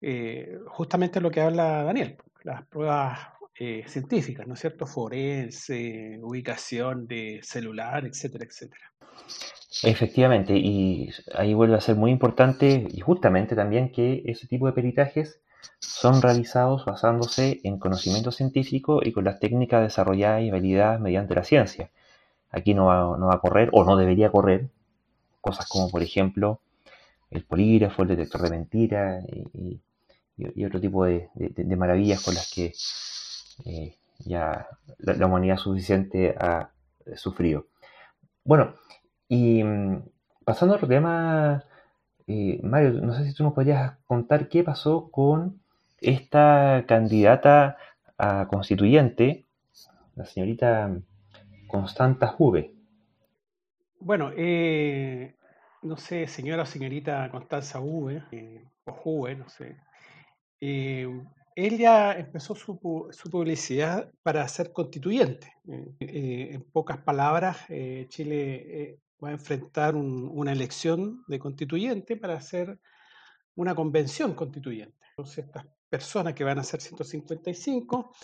eh, 0.00 0.58
justamente 0.66 1.20
lo 1.20 1.30
que 1.30 1.40
habla 1.40 1.84
Daniel, 1.84 2.16
las 2.42 2.66
pruebas 2.66 3.18
eh, 3.58 3.84
científicas, 3.86 4.46
¿no 4.46 4.54
es 4.54 4.60
cierto? 4.60 4.86
Forense, 4.86 6.18
ubicación 6.20 7.06
de 7.06 7.38
celular, 7.42 8.04
etcétera, 8.06 8.44
etcétera. 8.44 8.92
Efectivamente, 9.84 10.54
y 10.56 11.10
ahí 11.34 11.54
vuelve 11.54 11.76
a 11.76 11.80
ser 11.80 11.96
muy 11.96 12.10
importante 12.10 12.86
y 12.90 13.00
justamente 13.00 13.54
también 13.54 13.92
que 13.92 14.22
ese 14.24 14.46
tipo 14.48 14.66
de 14.66 14.72
peritajes 14.72 15.40
son 15.78 16.22
realizados 16.22 16.84
basándose 16.84 17.60
en 17.64 17.78
conocimiento 17.78 18.32
científico 18.32 19.00
y 19.02 19.12
con 19.12 19.24
las 19.24 19.40
técnicas 19.40 19.82
desarrolladas 19.82 20.42
y 20.42 20.50
validadas 20.50 21.00
mediante 21.00 21.34
la 21.34 21.44
ciencia. 21.44 21.90
Aquí 22.50 22.74
no 22.74 22.86
va, 22.86 23.16
no 23.18 23.26
va 23.26 23.34
a 23.34 23.40
correr 23.40 23.70
o 23.72 23.84
no 23.84 23.96
debería 23.96 24.30
correr 24.30 24.68
cosas 25.40 25.66
como 25.68 25.90
por 25.90 26.02
ejemplo 26.02 26.60
el 27.30 27.44
polígrafo, 27.44 28.02
el 28.02 28.08
detector 28.08 28.42
de 28.42 28.50
mentiras 28.50 29.24
y, 29.52 29.80
y, 30.36 30.64
otro 30.64 30.80
tipo 30.80 31.04
de, 31.04 31.28
maravillas 31.76 32.22
con 32.22 32.34
las 32.34 32.50
que 32.52 32.72
eh, 33.64 33.96
ya 34.18 34.66
la, 34.98 35.26
humanidad 35.26 35.56
suficiente 35.56 36.34
ha 36.38 36.70
sufrido. 37.16 37.66
Bueno, 38.44 38.74
y 39.28 39.62
mm, 39.62 40.02
pasando 40.44 40.74
a 40.74 40.76
otro 40.76 40.88
tema, 40.88 41.64
eh, 42.26 42.60
Mario, 42.62 42.92
no 43.02 43.14
sé 43.14 43.24
si 43.24 43.34
tú 43.34 43.44
nos 43.44 43.52
podrías 43.52 43.98
contar 44.06 44.48
qué 44.48 44.62
pasó 44.64 45.10
con 45.10 45.60
esta 46.00 46.84
candidata 46.86 47.76
a 48.18 48.46
constituyente, 48.48 49.46
la 50.16 50.24
señorita 50.24 50.96
Constanta 51.66 52.28
Juve. 52.28 52.74
Bueno, 54.00 54.30
eh, 54.36 55.36
no 55.82 55.96
sé, 55.96 56.26
señora 56.26 56.62
o 56.62 56.66
señorita 56.66 57.30
Constanza 57.30 57.78
Juve, 57.78 58.22
o 58.84 58.92
Juve, 58.92 59.36
no 59.36 59.48
sé, 59.48 59.76
eh, 60.64 61.08
ella 61.56 62.12
empezó 62.16 62.54
su, 62.54 62.78
publicidad 62.78 64.08
para 64.22 64.46
ser 64.46 64.72
constituyente. 64.72 65.52
Eh, 65.68 65.94
eh, 65.98 66.48
en 66.52 66.62
pocas 66.62 66.98
palabras, 66.98 67.66
Chile 68.08 69.00
va 69.22 69.28
a 69.28 69.32
enfrentar 69.32 69.94
una 69.94 70.52
elección 70.52 71.24
de 71.28 71.38
constituyente 71.38 72.16
para 72.16 72.34
hacer 72.34 72.78
una 73.54 73.74
convención 73.74 74.34
constituyente. 74.34 74.98
Entonces, 75.10 75.44
estas 75.44 75.66
personas 75.88 76.34
que 76.34 76.44
van 76.44 76.58
a 76.58 76.64
ser 76.64 76.80
155 76.80 78.14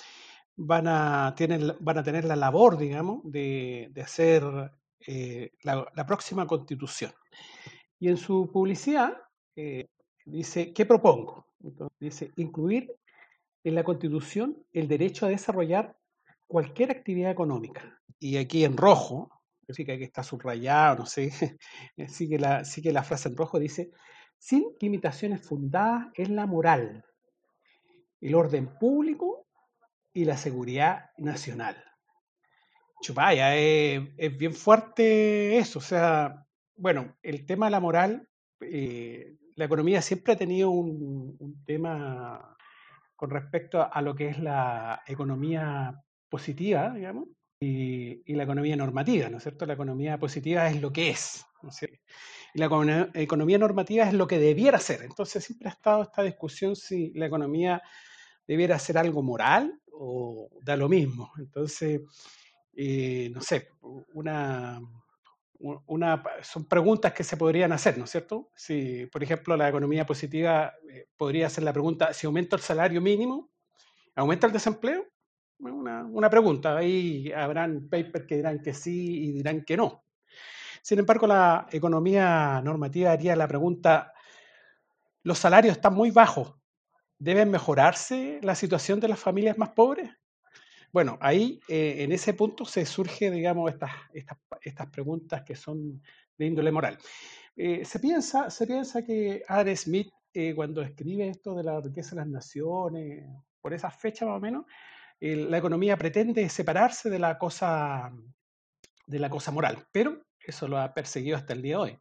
van 0.57 0.89
a, 0.89 1.35
van 1.81 1.99
a 1.99 2.03
tener 2.03 2.25
la 2.25 2.35
labor, 2.35 2.79
digamos, 2.79 3.21
de, 3.25 3.93
hacer 4.03 4.43
la, 4.43 5.87
la, 5.95 6.07
próxima 6.07 6.47
constitución. 6.47 7.13
Y 8.01 8.09
en 8.09 8.17
su 8.17 8.51
publicidad 8.51 9.17
dice, 10.25 10.73
¿qué 10.73 10.87
propongo? 10.87 11.47
Entonces, 11.63 11.99
dice, 11.99 12.33
incluir 12.37 12.93
en 13.65 13.75
la 13.75 13.85
Constitución 13.85 14.65
el 14.73 14.89
derecho 14.89 15.27
a 15.27 15.31
desarrollar 15.31 15.97
cualquier 16.47 16.91
actividad 16.91 17.31
económica. 17.31 18.01
Y 18.19 18.37
aquí 18.37 18.65
en 18.65 18.77
rojo, 18.77 19.31
significa 19.69 19.99
que 19.99 20.05
está 20.05 20.23
subrayado, 20.23 21.01
no 21.01 21.07
sé, 21.07 21.31
sigue 22.09 22.39
la, 22.39 22.65
sigue 22.65 22.93
la 22.93 23.03
frase 23.03 23.29
en 23.29 23.37
rojo, 23.37 23.59
dice, 23.59 23.91
sin 24.39 24.65
limitaciones 24.81 25.47
fundadas 25.47 26.09
en 26.15 26.37
la 26.37 26.47
moral, 26.47 27.05
el 28.21 28.35
orden 28.35 28.79
público 28.79 29.47
y 30.13 30.25
la 30.25 30.37
seguridad 30.37 31.11
nacional. 31.19 31.77
Chupaya, 33.03 33.57
es, 33.57 34.37
bien 34.39 34.55
fuerte 34.55 35.59
eso, 35.59 35.79
o 35.79 35.83
sea, 35.83 36.47
bueno, 36.77 37.17
el 37.23 37.47
tema 37.47 37.67
de 37.67 37.71
la 37.71 37.81
moral 37.81 38.29
eh, 38.61 39.37
la 39.55 39.65
economía 39.65 40.03
siempre 40.03 40.33
ha 40.33 40.37
tenido 40.37 40.71
un, 40.71 41.63
tema 41.67 42.57
con 43.17 43.31
respecto 43.31 43.87
a 43.93 44.01
lo 44.01 44.15
que 44.15 44.29
es 44.29 44.39
la 44.39 45.03
economía 45.07 46.01
positiva, 46.29 46.91
digamos, 46.95 47.29
y, 47.61 48.35
la 48.35 48.45
economía 48.45 48.77
normativa, 48.77 49.29
¿no 49.29 49.39
es 49.39 49.43
cierto? 49.43 49.67
La 49.67 49.75
economía 49.75 50.19
positiva 50.19 50.69
es 50.69 50.81
lo 50.81 50.93
que 50.93 51.11
es, 51.11 51.45
Y 52.55 52.59
la 52.59 53.11
economía 53.15 53.59
normativa 53.59 54.05
es 54.05 54.15
lo 54.15 54.27
que 54.27 54.39
debiera 54.39 54.79
ser. 54.79 55.03
Entonces 55.03 55.45
siempre 55.45 55.69
ha 55.69 55.73
estado 55.73 56.03
esta 56.03 56.23
discusión 56.23 56.77
si 56.77 57.13
la 57.15 57.27
economía 57.27 57.83
debiera 58.47 58.79
ser 58.79 58.99
algo 58.99 59.23
moral 59.23 59.81
o 59.93 60.49
da 60.63 60.77
lo 60.77 60.89
mismo. 60.89 61.33
Entonces, 61.39 62.01
eh, 62.75 63.31
no 63.35 63.43
sé, 63.43 63.69
una, 64.15 64.81
una, 65.59 66.23
son 66.43 66.67
preguntas 66.67 67.13
que 67.13 67.25
se 67.25 67.37
podrían 67.37 67.73
hacer, 67.73 67.99
¿no 67.99 68.05
es 68.05 68.11
cierto? 68.11 68.51
Si, 68.55 69.07
por 69.07 69.23
ejemplo, 69.23 69.57
la 69.57 69.69
economía 69.69 70.07
positiva 70.07 70.73
eh, 70.89 71.09
podría 71.17 71.49
hacer 71.49 71.65
la 71.65 71.73
pregunta, 71.73 72.13
si 72.15 72.27
aumenta 72.27 72.57
el 72.57 72.63
salario 72.63 73.01
mínimo, 73.01 73.51
¿aumenta 74.15 74.47
el 74.47 74.53
desempleo? 74.53 75.05
Una, 75.59 76.05
una 76.05 76.31
pregunta, 76.31 76.77
ahí 76.77 77.33
habrán 77.33 77.89
papers 77.89 78.27
que 78.27 78.37
dirán 78.37 78.61
que 78.61 78.73
sí 78.73 79.25
y 79.25 79.33
dirán 79.33 79.65
que 79.65 79.77
no. 79.77 80.05
Sin 80.83 80.99
embargo, 80.99 81.27
la 81.27 81.67
economía 81.71 82.61
normativa 82.63 83.11
haría 83.11 83.35
la 83.35 83.49
pregunta, 83.49 84.13
¿los 85.23 85.39
salarios 85.39 85.77
están 85.77 85.95
muy 85.95 86.11
bajos? 86.11 86.55
¿Deben 87.19 87.51
mejorarse 87.51 88.39
la 88.43 88.55
situación 88.55 89.01
de 89.01 89.09
las 89.09 89.19
familias 89.19 89.59
más 89.59 89.71
pobres? 89.71 90.11
Bueno, 90.93 91.19
ahí 91.21 91.61
eh, 91.69 91.97
en 91.99 92.13
ese 92.13 92.33
punto 92.33 92.65
se 92.65 92.87
surge, 92.87 93.31
digamos, 93.31 93.71
estas, 93.71 93.91
estas, 94.15 94.39
estas 94.63 94.87
preguntas 94.89 95.43
que 95.43 95.55
son 95.55 96.01
de 96.39 96.47
índole 96.47 96.73
moral. 96.73 96.97
Eh, 97.57 97.85
se, 97.85 97.99
piensa, 97.99 98.49
que 99.05 99.43
Adam 99.49 99.77
Smith, 99.77 100.09
eh, 100.33 100.55
cuando 100.55 100.81
escribe 100.81 101.29
esto 101.29 101.55
de 101.57 101.65
la 101.65 101.81
riqueza 101.81 102.11
de 102.11 102.17
las 102.17 102.29
naciones, 102.29 103.27
por 103.61 103.75
esa 103.75 103.91
fecha 103.91 104.25
más 104.25 104.37
o 104.37 104.41
menos, 104.41 104.65
la 105.21 105.59
economía 105.59 105.97
pretende 105.97 106.49
separarse 106.49 107.11
de 107.11 107.19
la 107.19 107.39
cosa 107.39 108.13
de 109.09 109.19
la 109.19 109.31
cosa 109.31 109.51
moral, 109.51 109.87
pero 109.91 110.23
eso 110.39 110.69
lo 110.69 110.79
ha 110.79 110.93
perseguido 110.93 111.37
hasta 111.37 111.55
el 111.55 111.63
día 111.63 111.77
de 111.77 111.83
hoy. 111.83 111.99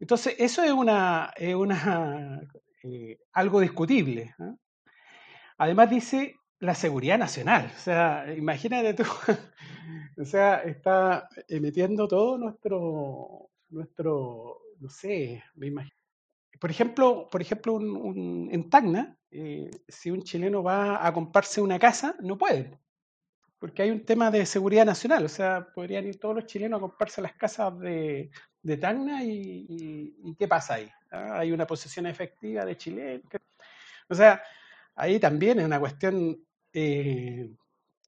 Entonces, 0.00 0.34
eso 0.38 0.62
es 0.62 0.72
una, 0.72 1.32
es 1.36 1.54
una 1.54 2.40
algo 3.32 3.60
discutible. 3.60 4.34
Además 5.58 5.90
dice 5.90 6.36
la 6.58 6.74
seguridad 6.74 7.18
nacional. 7.18 7.70
O 7.74 7.78
sea, 7.78 8.26
imagínate 8.36 8.94
tú, 8.94 9.04
o 10.20 10.24
sea, 10.24 10.56
está 10.62 11.28
metiendo 11.48 12.08
todo 12.08 12.36
nuestro, 12.36 13.50
nuestro, 13.68 14.58
no 14.78 14.88
sé, 14.88 15.42
me 15.54 15.68
imagino, 15.68 15.96
por 16.60 16.70
ejemplo, 16.70 17.28
por 17.30 17.40
ejemplo 17.40 17.78
en 17.80 18.70
Tacna, 18.70 19.16
eh, 19.30 19.70
si 19.86 20.10
un 20.10 20.22
chileno 20.22 20.62
va 20.62 21.06
a 21.06 21.12
comprarse 21.12 21.60
una 21.60 21.78
casa, 21.78 22.16
no 22.20 22.36
puede, 22.36 22.78
porque 23.58 23.82
hay 23.82 23.90
un 23.90 24.04
tema 24.04 24.30
de 24.30 24.44
seguridad 24.46 24.84
nacional. 24.84 25.24
O 25.24 25.28
sea, 25.28 25.68
podrían 25.72 26.06
ir 26.06 26.18
todos 26.18 26.34
los 26.34 26.46
chilenos 26.46 26.78
a 26.78 26.80
comprarse 26.80 27.22
las 27.22 27.34
casas 27.34 27.78
de, 27.78 28.30
de 28.62 28.76
Tacna 28.76 29.22
y, 29.22 30.34
¿qué 30.38 30.48
pasa 30.48 30.74
ahí? 30.74 30.90
¿Ah? 31.10 31.38
Hay 31.38 31.52
una 31.52 31.66
posesión 31.66 32.06
efectiva 32.06 32.64
de 32.64 32.76
Chile. 32.76 33.22
O 34.08 34.14
sea, 34.14 34.42
ahí 34.96 35.20
también 35.20 35.60
es 35.60 35.66
una 35.66 35.78
cuestión 35.78 36.38
eh, 36.72 37.50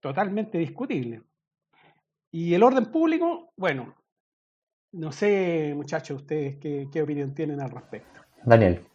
totalmente 0.01 0.59
discutible. 0.59 1.23
Y 2.31 2.55
el 2.55 2.63
orden 2.63 2.87
público, 2.87 3.53
bueno, 3.57 3.95
no 4.93 5.13
sé, 5.13 5.73
muchachos, 5.77 6.23
ustedes 6.23 6.57
qué 6.59 7.03
opinión 7.03 7.35
tienen 7.35 7.61
al 7.61 7.71
respecto. 7.71 8.23
Daniel. 8.45 8.87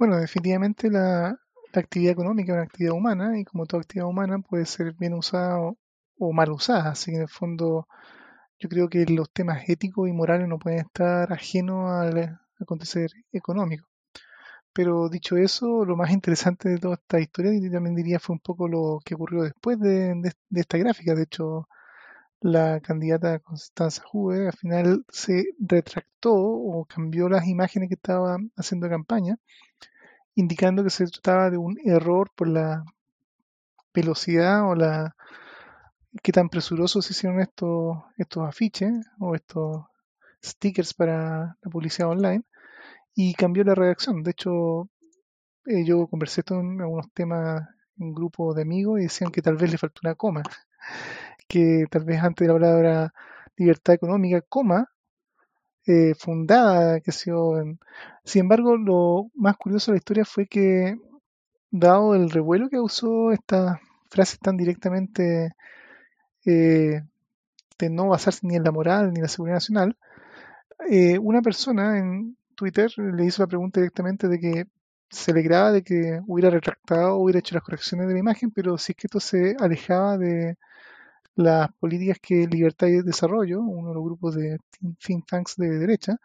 Bueno, 0.00 0.16
definitivamente 0.16 0.88
la, 0.90 1.38
actividad 1.74 2.12
económica 2.12 2.52
es 2.52 2.56
una 2.56 2.62
actividad 2.62 2.94
humana 2.94 3.38
y 3.38 3.44
como 3.44 3.66
toda 3.66 3.82
actividad 3.82 4.08
humana 4.08 4.38
puede 4.38 4.64
ser 4.64 4.94
bien 4.94 5.12
usada 5.12 5.58
o, 5.60 6.32
mal 6.32 6.50
usada. 6.52 6.90
Así 6.92 7.10
que 7.10 7.16
en 7.18 7.22
el 7.24 7.28
fondo 7.28 7.86
yo 8.58 8.68
creo 8.70 8.88
que 8.88 9.04
los 9.04 9.30
temas 9.30 9.68
éticos 9.68 10.08
y 10.08 10.12
morales 10.12 10.48
no 10.48 10.58
pueden 10.58 10.80
estar 10.80 11.30
ajenos 11.34 11.90
al 11.90 12.38
acontecer 12.58 13.10
económico. 13.30 13.86
Pero 14.72 15.10
dicho 15.10 15.36
eso, 15.36 15.84
lo 15.84 15.96
más 15.96 16.10
interesante 16.12 16.70
de 16.70 16.78
toda 16.78 16.94
esta 16.94 17.20
historia, 17.20 17.52
y 17.54 17.70
también 17.70 17.94
diría, 17.94 18.20
fue 18.20 18.34
un 18.34 18.40
poco 18.40 18.68
lo 18.68 19.00
que 19.04 19.14
ocurrió 19.16 19.42
después 19.42 19.78
de, 19.80 20.32
esta 20.54 20.78
gráfica. 20.78 21.14
De 21.14 21.24
hecho, 21.24 21.68
la 22.40 22.80
candidata 22.80 23.38
Constanza 23.40 24.02
Juve 24.04 24.48
al 24.48 24.54
final 24.54 25.04
se 25.10 25.44
retractó 25.58 26.34
o 26.34 26.86
cambió 26.86 27.28
las 27.28 27.46
imágenes 27.48 27.88
que 27.90 27.96
estaba 27.96 28.38
haciendo 28.56 28.88
campaña, 28.88 29.38
indicando 30.34 30.84
que 30.84 30.90
se 30.90 31.06
trataba 31.06 31.50
de 31.50 31.58
un 31.58 31.78
error 31.84 32.30
por 32.34 32.48
la 32.48 32.84
velocidad 33.92 34.68
o 34.68 34.74
la 34.74 35.14
qué 36.22 36.32
tan 36.32 36.48
presurosos 36.48 37.10
hicieron 37.10 37.40
estos, 37.40 37.98
estos 38.16 38.48
afiches 38.48 38.92
o 39.18 39.34
estos 39.34 39.84
stickers 40.44 40.94
para 40.94 41.56
la 41.62 41.70
publicidad 41.70 42.08
online 42.10 42.42
y 43.14 43.34
cambió 43.34 43.64
la 43.64 43.74
redacción. 43.74 44.22
De 44.22 44.32
hecho, 44.32 44.88
eh, 45.66 45.84
yo 45.84 46.06
conversé 46.06 46.40
esto 46.40 46.58
en 46.60 46.80
algunos 46.80 47.12
temas 47.12 47.68
en 47.98 48.06
un 48.06 48.14
grupo 48.14 48.54
de 48.54 48.62
amigos 48.62 49.00
y 49.00 49.04
decían 49.04 49.30
que 49.30 49.42
tal 49.42 49.56
vez 49.56 49.70
le 49.70 49.78
faltó 49.78 50.00
una 50.04 50.14
coma, 50.14 50.42
que 51.48 51.86
tal 51.90 52.04
vez 52.04 52.22
antes 52.22 52.46
de 52.46 52.52
la 52.52 52.58
palabra 52.58 53.14
libertad 53.56 53.94
económica, 53.94 54.40
coma, 54.42 54.88
eh, 55.86 56.14
fundada, 56.14 57.00
que 57.00 57.12
se 57.12 57.32
Sin 58.30 58.42
embargo, 58.42 58.76
lo 58.76 59.28
más 59.34 59.56
curioso 59.56 59.90
de 59.90 59.96
la 59.96 59.98
historia 59.98 60.24
fue 60.24 60.46
que, 60.46 60.96
dado 61.72 62.14
el 62.14 62.30
revuelo 62.30 62.68
que 62.68 62.78
usó 62.78 63.32
estas 63.32 63.80
frases 64.08 64.38
tan 64.38 64.56
directamente 64.56 65.50
eh, 66.46 67.02
de 67.76 67.90
no 67.90 68.06
basarse 68.06 68.46
ni 68.46 68.54
en 68.54 68.62
la 68.62 68.70
moral 68.70 69.12
ni 69.12 69.16
en 69.18 69.22
la 69.22 69.28
seguridad 69.28 69.56
nacional, 69.56 69.96
una 71.20 71.42
persona 71.42 71.98
en 71.98 72.36
Twitter 72.54 72.88
le 72.98 73.24
hizo 73.24 73.42
la 73.42 73.48
pregunta 73.48 73.80
directamente 73.80 74.28
de 74.28 74.38
que 74.38 74.66
se 75.08 75.32
alegraba 75.32 75.72
de 75.72 75.82
que 75.82 76.20
hubiera 76.28 76.50
retractado, 76.50 77.16
hubiera 77.16 77.40
hecho 77.40 77.56
las 77.56 77.64
correcciones 77.64 78.06
de 78.06 78.12
la 78.14 78.20
imagen, 78.20 78.52
pero 78.52 78.78
si 78.78 78.92
es 78.92 78.96
que 78.96 79.08
esto 79.08 79.18
se 79.18 79.56
alejaba 79.58 80.18
de 80.18 80.56
las 81.34 81.72
políticas 81.80 82.18
que 82.22 82.46
Libertad 82.46 82.86
y 82.86 83.02
Desarrollo, 83.02 83.60
uno 83.60 83.88
de 83.88 83.94
los 83.96 84.04
grupos 84.04 84.36
de 84.36 84.58
think 85.04 85.26
tanks 85.26 85.56
de 85.56 85.80
derecha, 85.80 86.16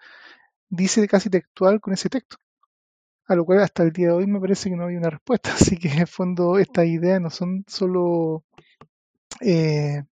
dice 0.76 1.08
casi 1.08 1.30
textual 1.30 1.80
con 1.82 1.94
ese 1.94 2.10
texto. 2.10 2.38
A 3.28 3.36
lo 3.36 3.46
cual 3.46 3.60
hasta 3.62 3.84
el 3.84 3.92
día 3.92 4.08
de 4.08 4.14
hoy 4.14 4.28
me 4.28 4.40
parece 4.40 4.70
que 4.70 4.76
no 4.76 4.86
hay 4.86 4.96
una 4.96 5.10
respuesta. 5.10 5.52
Así 5.54 5.78
que 5.78 5.90
en 5.90 6.00
el 6.00 6.08
fondo 6.08 6.58
estas 6.60 6.86
ideas 6.86 7.22
no 7.22 7.30
son 7.30 7.64
solo 7.68 8.44
eh, 9.42 10.04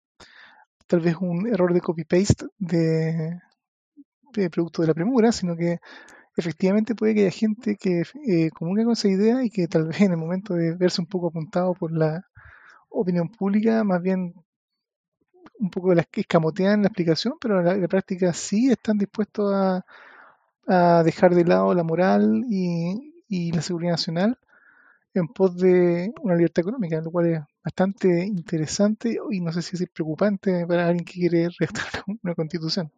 tal 0.88 1.02
vez 1.02 1.16
un 1.20 1.48
error 1.48 1.74
de 1.74 1.82
copy-paste 1.82 2.46
de, 2.58 3.40
producto 4.52 4.82
de 4.82 4.88
la 4.88 4.94
premura, 4.94 5.32
sino 5.32 5.56
que 5.56 5.80
efectivamente 6.36 6.96
puede 6.96 7.14
que 7.14 7.22
haya 7.22 7.32
gente 7.32 7.76
que 7.76 8.04
eh, 8.28 8.50
comulgue 8.52 8.84
con 8.84 8.94
esa 8.94 9.08
idea 9.08 9.44
y 9.44 9.50
que 9.50 9.68
tal 9.68 9.88
vez 9.88 10.02
en 10.02 10.12
el 10.12 10.18
momento 10.18 10.56
de 10.56 10.76
verse 10.76 11.02
un 11.02 11.08
poco 11.08 11.28
apuntado 11.28 11.74
por 11.74 11.92
la 11.92 12.26
opinión 12.90 13.30
pública, 13.30 13.84
más 13.84 14.02
bien 14.02 14.34
un 15.60 15.70
poco 15.70 15.94
las 15.94 16.08
escamotean 16.12 16.82
la 16.82 16.88
explicación, 16.88 17.36
pero 17.40 17.60
en 17.60 17.82
la, 17.82 17.88
práctica 17.88 18.34
sí 18.34 18.70
están 18.72 18.98
dispuestos 18.98 19.54
a, 19.54 19.86
dejar 20.66 21.36
de 21.36 21.46
lado 21.46 21.74
la 21.74 21.84
moral 21.84 22.46
y, 22.50 23.12
la 23.52 23.62
seguridad 23.62 23.94
nacional 23.94 24.38
en 25.16 25.28
pos 25.28 25.58
de 25.58 26.14
una 26.22 26.36
libertad 26.36 26.62
económica, 26.62 27.02
lo 27.02 27.12
cual 27.12 27.26
es 27.28 27.42
bastante 27.64 28.26
interesante 28.26 29.18
y 29.32 29.42
no 29.42 29.52
sé 29.52 29.62
si 29.62 29.76
es 29.76 29.90
preocupante 29.90 30.66
para 30.68 30.88
alguien 30.88 31.06
que 31.06 31.14
quiere 31.14 31.50
redactar 31.60 32.04
una 32.24 32.36
constitución. 32.36 32.92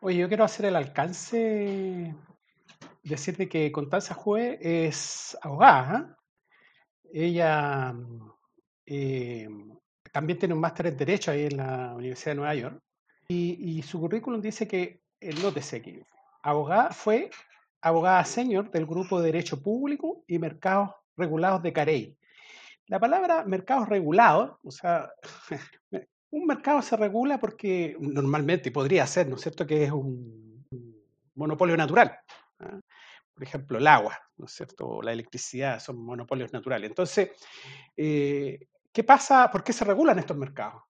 Oye, 0.00 0.18
yo 0.18 0.28
quiero 0.28 0.44
hacer 0.44 0.66
el 0.66 0.76
alcance, 0.76 2.14
decirte 3.02 3.48
que 3.48 3.72
Constanza 3.72 4.14
Jue 4.14 4.58
es 4.60 5.36
abogada. 5.42 5.96
¿ah? 5.96 6.16
Ella 7.12 7.94
eh, 8.86 9.48
también 10.12 10.38
tiene 10.38 10.54
un 10.54 10.60
máster 10.60 10.86
en 10.86 10.96
Derecho 10.96 11.30
ahí 11.30 11.46
en 11.46 11.56
la 11.56 11.94
Universidad 11.94 12.32
de 12.32 12.36
Nueva 12.36 12.54
York. 12.54 12.82
Y, 13.30 13.82
su 13.82 14.00
currículum 14.00 14.40
dice 14.40 14.66
que, 14.66 15.02
nótese 15.42 15.76
aquí, 15.76 16.00
abogada, 16.42 16.90
fue 16.90 17.30
abogada 17.80 18.24
senior 18.24 18.70
del 18.70 18.86
Grupo 18.86 19.20
de 19.20 19.26
Derecho 19.26 19.62
Público 19.62 20.24
y 20.26 20.38
Mercados 20.38 20.90
Regulados 21.16 21.62
de 21.62 21.72
Carey. 21.72 22.18
La 22.86 22.98
palabra 22.98 23.44
mercados 23.44 23.88
regulados, 23.88 24.58
o 24.62 24.70
sea, 24.70 25.10
Un 26.30 26.46
mercado 26.46 26.82
se 26.82 26.96
regula 26.96 27.38
porque 27.38 27.96
normalmente 28.00 28.70
podría 28.70 29.06
ser, 29.06 29.28
¿no 29.28 29.36
es 29.36 29.42
cierto?, 29.42 29.66
que 29.66 29.84
es 29.84 29.90
un, 29.90 30.66
monopolio 31.34 31.76
natural. 31.76 32.18
¿ah? 32.58 32.80
Por 33.32 33.42
ejemplo, 33.42 33.78
el 33.78 33.86
agua, 33.86 34.18
¿no 34.36 34.46
es 34.46 34.52
cierto?, 34.52 35.00
la 35.00 35.12
electricidad 35.12 35.80
son 35.80 36.04
monopolios 36.04 36.52
naturales. 36.52 36.90
Entonces, 36.90 37.30
eh, 37.96 38.58
¿qué 38.92 39.04
pasa? 39.04 39.50
¿Por 39.50 39.64
qué 39.64 39.72
se 39.72 39.84
regulan 39.84 40.18
estos 40.18 40.36
mercados? 40.36 40.82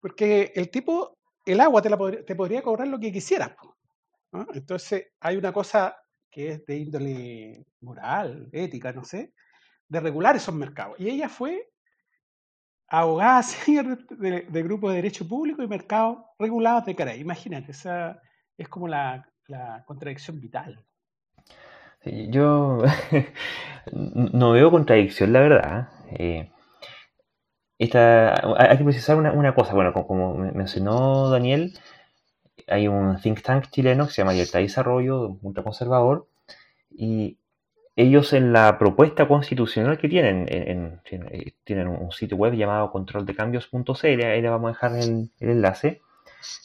Porque 0.00 0.52
el 0.54 0.70
tipo, 0.70 1.18
el 1.44 1.60
agua 1.60 1.82
te, 1.82 2.34
podría 2.34 2.62
cobrar 2.62 2.88
lo 2.88 2.98
que 2.98 3.12
quisieras. 3.12 3.52
Entonces, 4.54 5.08
hay 5.20 5.36
una 5.36 5.52
cosa 5.52 5.96
que 6.30 6.48
es 6.48 6.66
de 6.66 6.76
índole 6.78 7.66
moral, 7.80 8.48
ética, 8.52 8.92
no 8.92 9.04
sé, 9.04 9.34
de 9.88 10.00
regular 10.00 10.34
esos 10.34 10.54
mercados. 10.54 10.98
Y 10.98 11.10
ella 11.10 11.28
fue 11.28 11.68
abogada 12.88 13.42
senior 13.42 14.06
de, 14.08 14.62
Grupo 14.62 14.88
de 14.88 14.96
Derecho 14.96 15.28
Público 15.28 15.62
y 15.62 15.68
Mercados 15.68 16.18
Regulados 16.38 16.86
de 16.86 16.94
Caray. 16.94 17.20
Imagínate, 17.20 17.72
esa 17.72 18.20
es 18.56 18.68
como 18.68 18.88
la, 18.88 19.28
contradicción 19.84 20.40
vital. 20.40 20.82
yo 22.04 22.82
no 23.92 24.52
veo 24.52 24.70
contradicción, 24.70 25.32
la 25.32 25.40
verdad. 25.40 25.88
Eh, 26.10 26.50
hay 27.78 28.78
que 28.78 28.84
precisar 28.84 29.16
una, 29.16 29.54
cosa. 29.54 29.74
Bueno, 29.74 29.92
como, 29.92 30.34
mencionó 30.34 31.28
Daniel, 31.28 31.74
hay 32.66 32.88
un 32.88 33.20
think 33.20 33.42
tank 33.42 33.70
chileno 33.70 34.06
que 34.06 34.12
se 34.12 34.22
llama 34.22 34.32
Libertad 34.32 34.60
y 34.60 34.64
Desarrollo, 34.64 35.38
ultraconservador, 35.42 36.26
y 36.90 37.38
ellos 37.96 38.32
en 38.32 38.52
la 38.52 38.78
propuesta 38.78 39.28
constitucional 39.28 39.98
que 39.98 40.08
tienen, 40.08 40.46
eh, 40.48 41.52
tienen 41.64 41.88
un 41.88 42.10
sitio 42.12 42.36
web 42.36 42.54
llamado 42.54 42.90
controldecambios.cl, 42.90 44.06
ahí 44.06 44.42
le 44.42 44.48
vamos 44.48 44.68
a 44.68 44.72
dejar 44.72 44.96
el, 44.96 45.30
enlace, 45.40 46.00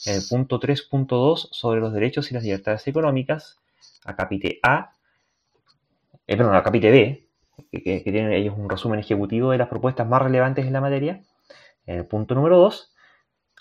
en 0.06 0.16
el 0.16 0.22
punto 0.30 0.60
3.2 0.60 1.50
sobre 1.52 1.82
los 1.82 1.94
derechos 1.94 2.32
y 2.32 2.34
las 2.34 2.44
libertades 2.44 2.88
económicas, 2.88 3.60
a 4.06 4.16
capite 4.16 4.60
A, 4.64 4.94
eh, 6.26 6.38
perdón, 6.38 6.56
a 6.56 6.64
capite 6.64 6.92
B, 6.92 7.28
que, 7.72 8.02
tienen 8.02 8.32
ellos 8.32 8.56
un 8.58 8.70
resumen 8.70 9.00
ejecutivo 9.00 9.52
de 9.52 9.58
las 9.58 9.68
propuestas 9.68 10.08
más 10.08 10.22
relevantes 10.22 10.66
en 10.66 10.74
la 10.74 10.82
materia, 10.82 11.24
en 11.86 12.00
el 12.00 12.06
punto 12.06 12.36
número 12.36 12.58
2, 12.58 12.96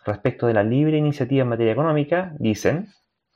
respecto 0.06 0.46
de 0.46 0.54
la 0.54 0.62
libre 0.62 0.96
iniciativa 0.96 1.42
en 1.42 1.48
materia 1.48 1.72
económica, 1.72 2.34
dicen, 2.38 2.88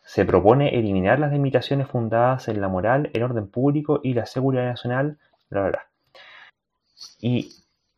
se 0.05 0.25
propone 0.25 0.77
eliminar 0.79 1.19
las 1.19 1.33
limitaciones 1.33 1.89
fundadas 1.89 2.49
en 2.49 2.61
la 2.61 2.69
moral, 2.69 3.11
el 3.13 3.23
orden 3.23 3.49
público 3.49 4.01
y 4.03 4.15
la 4.15 4.27
seguridad 4.27 4.65
nacional, 4.65 5.19
bla, 5.51 5.69
bla, 5.69 5.87
Y 7.21 7.53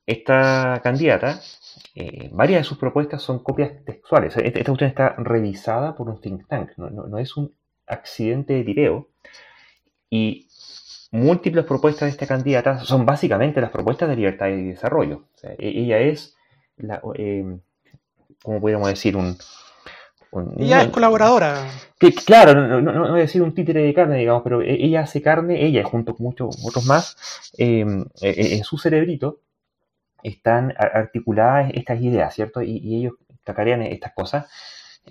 esta 0.07 0.81
candidata, 0.83 1.41
eh, 1.95 2.29
varias 2.33 2.61
de 2.61 2.65
sus 2.65 2.79
propuestas 2.79 3.23
son 3.23 3.43
copias 3.43 3.85
textuales. 3.85 4.37
Esta, 4.37 4.65
cuestión 4.65 4.89
está 4.91 5.15
revisada 5.17 5.95
por 5.95 6.09
un 6.09 6.21
think 6.21 6.47
tank, 6.49 6.77
no, 6.77 7.19
es 7.19 7.37
un 7.37 7.55
accidente 7.87 8.55
de 8.55 8.65
tireo. 8.65 9.09
Y 10.11 10.49
múltiples 11.13 11.65
propuestas 11.65 12.07
de 12.07 12.11
esta 12.11 12.27
candidata 12.27 12.81
son 12.81 13.07
básicamente 13.07 13.61
las 13.61 13.71
propuestas 13.71 14.09
de 14.09 14.17
libertad 14.17 14.49
y 14.49 14.65
desarrollo. 14.65 15.29
E, 15.43 15.57
ella 15.59 15.99
es, 15.99 16.37
eh, 17.15 17.59
¿cómo 18.43 18.61
podríamos 18.61 18.89
decir? 18.89 19.17
Un, 19.17 19.37
ella 20.59 20.83
es 20.83 20.89
colaboradora. 20.89 21.69
Que, 21.99 22.13
claro, 22.13 22.81
no, 22.81 23.11
voy 23.11 23.21
a 23.21 23.23
decir 23.23 23.43
un 23.43 23.55
títere 23.55 23.83
de 23.83 23.93
carne, 23.93 24.19
digamos, 24.19 24.43
pero 24.43 24.63
e, 24.63 24.73
ella 24.73 25.03
hace 25.03 25.21
carne, 25.21 25.65
ella 25.65 25.85
junto 25.85 26.15
con 26.15 26.25
muchos 26.25 26.57
otros 26.65 26.87
más, 26.87 27.51
em, 27.59 28.07
e, 28.21 28.31
e, 28.31 28.57
en 28.57 28.65
su 28.65 28.79
cerebrito 28.79 29.41
están 30.23 30.75
articuladas 30.79 31.73
estas 31.75 32.01
ideas, 32.01 32.35
¿cierto? 32.35 32.63
Y, 32.63 32.97
ellos 32.97 33.15
cacarean 33.45 33.83
estas 33.83 34.13
cosas. 34.15 34.47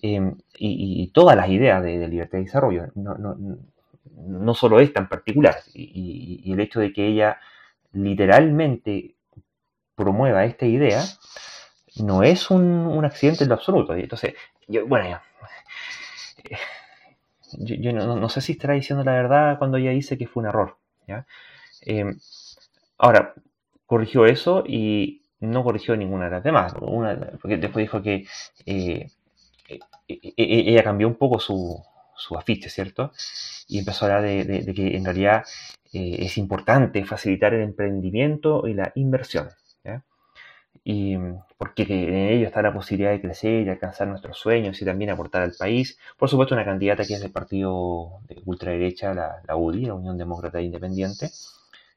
Em, 0.02 0.38
y, 0.58 1.08
todas 1.14 1.36
las 1.36 1.50
ideas 1.50 1.84
de, 1.84 2.08
libertad 2.08 2.40
y 2.40 2.46
desarrollo, 2.46 2.88
no, 2.96 3.16
no, 3.16 3.36
no, 4.16 4.54
solo 4.56 4.80
esta 4.80 5.02
en 5.02 5.08
particular, 5.08 5.58
y, 5.74 6.52
el 6.52 6.60
hecho 6.60 6.80
de 6.80 6.94
que 6.94 7.08
ella 7.08 7.40
literalmente 7.94 9.16
promueva 9.96 10.46
esta 10.46 10.66
idea, 10.66 11.04
no 11.98 12.24
es 12.24 12.50
un, 12.50 13.04
accidente 13.06 13.44
en 13.44 13.50
lo 13.50 13.56
absoluto. 13.56 13.96
Entonces, 13.96 14.36
yo, 14.68 14.88
bueno, 14.88 15.20
yo, 17.54 17.94
no, 17.94 18.30
sé 18.30 18.42
si 18.42 18.54
estará 18.54 18.74
diciendo 18.74 19.04
la 19.04 19.14
verdad 19.14 19.58
cuando 19.58 19.78
ella 19.78 19.92
dice 19.92 20.18
que 20.18 20.28
fue 20.28 20.42
un 20.42 20.50
error. 20.50 20.78
Em, 21.82 22.18
ahora, 22.98 23.34
corrigió 23.86 24.26
eso 24.26 24.64
y 24.66 25.24
no 25.42 25.64
corrigió 25.64 25.96
ninguna 25.98 26.26
de 26.26 26.32
las 26.32 26.44
demás. 26.44 26.74
porque 27.42 27.58
después 27.58 27.84
dijo 27.84 28.02
que 28.02 28.26
eh, 28.66 29.08
e, 29.68 29.80
e, 30.08 30.34
e, 30.38 30.70
ella 30.72 30.84
cambió 30.84 31.08
un 31.08 31.16
poco 31.16 31.40
su, 31.40 31.84
su 32.16 32.38
afiche, 32.38 32.70
¿cierto? 32.70 33.12
Y 33.68 33.80
empezó 33.80 34.06
a 34.06 34.16
hablar 34.16 34.24
de, 34.24 34.74
que 34.74 34.96
en 34.96 35.06
realidad 35.06 35.44
eh, 35.92 36.18
es 36.20 36.38
importante 36.38 37.04
facilitar 37.06 37.54
el 37.54 37.62
emprendimiento 37.62 38.68
y 38.68 38.74
la 38.74 38.92
inversión. 38.96 39.50
Y 40.84 41.16
porque 41.58 41.84
en 41.84 42.16
ello 42.16 42.48
está 42.48 42.62
la 42.64 42.74
posibilidad 42.74 43.12
de 43.12 43.22
crecer 43.22 43.68
y 43.68 43.70
alcanzar 43.70 44.08
nuestros 44.08 44.38
sueños 44.40 44.82
y 44.82 44.86
también 44.86 45.12
aportar 45.12 45.44
al 45.44 45.54
país. 45.54 46.00
Por 46.18 46.30
supuesto, 46.30 46.56
una 46.56 46.66
candidata 46.66 47.06
que 47.06 47.14
es 47.14 47.22
del 47.22 47.32
partido 47.32 48.20
de 48.28 48.42
ultraderecha, 48.46 49.14
la, 49.14 49.56
UDI, 49.56 49.86
la 49.86 49.94
Unión 49.94 50.18
Demócrata 50.18 50.60
Independiente, 50.60 51.30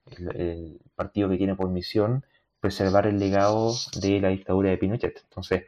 el, 0.06 0.78
partido 0.94 1.28
que 1.30 1.38
tiene 1.38 1.54
por 1.56 1.70
misión 1.70 2.24
preservar 2.60 3.06
el 3.06 3.18
legado 3.18 3.74
de 4.00 4.20
la 4.20 4.28
dictadura 4.28 4.70
de 4.70 4.78
Pinochet. 4.78 5.22
Entonces, 5.24 5.64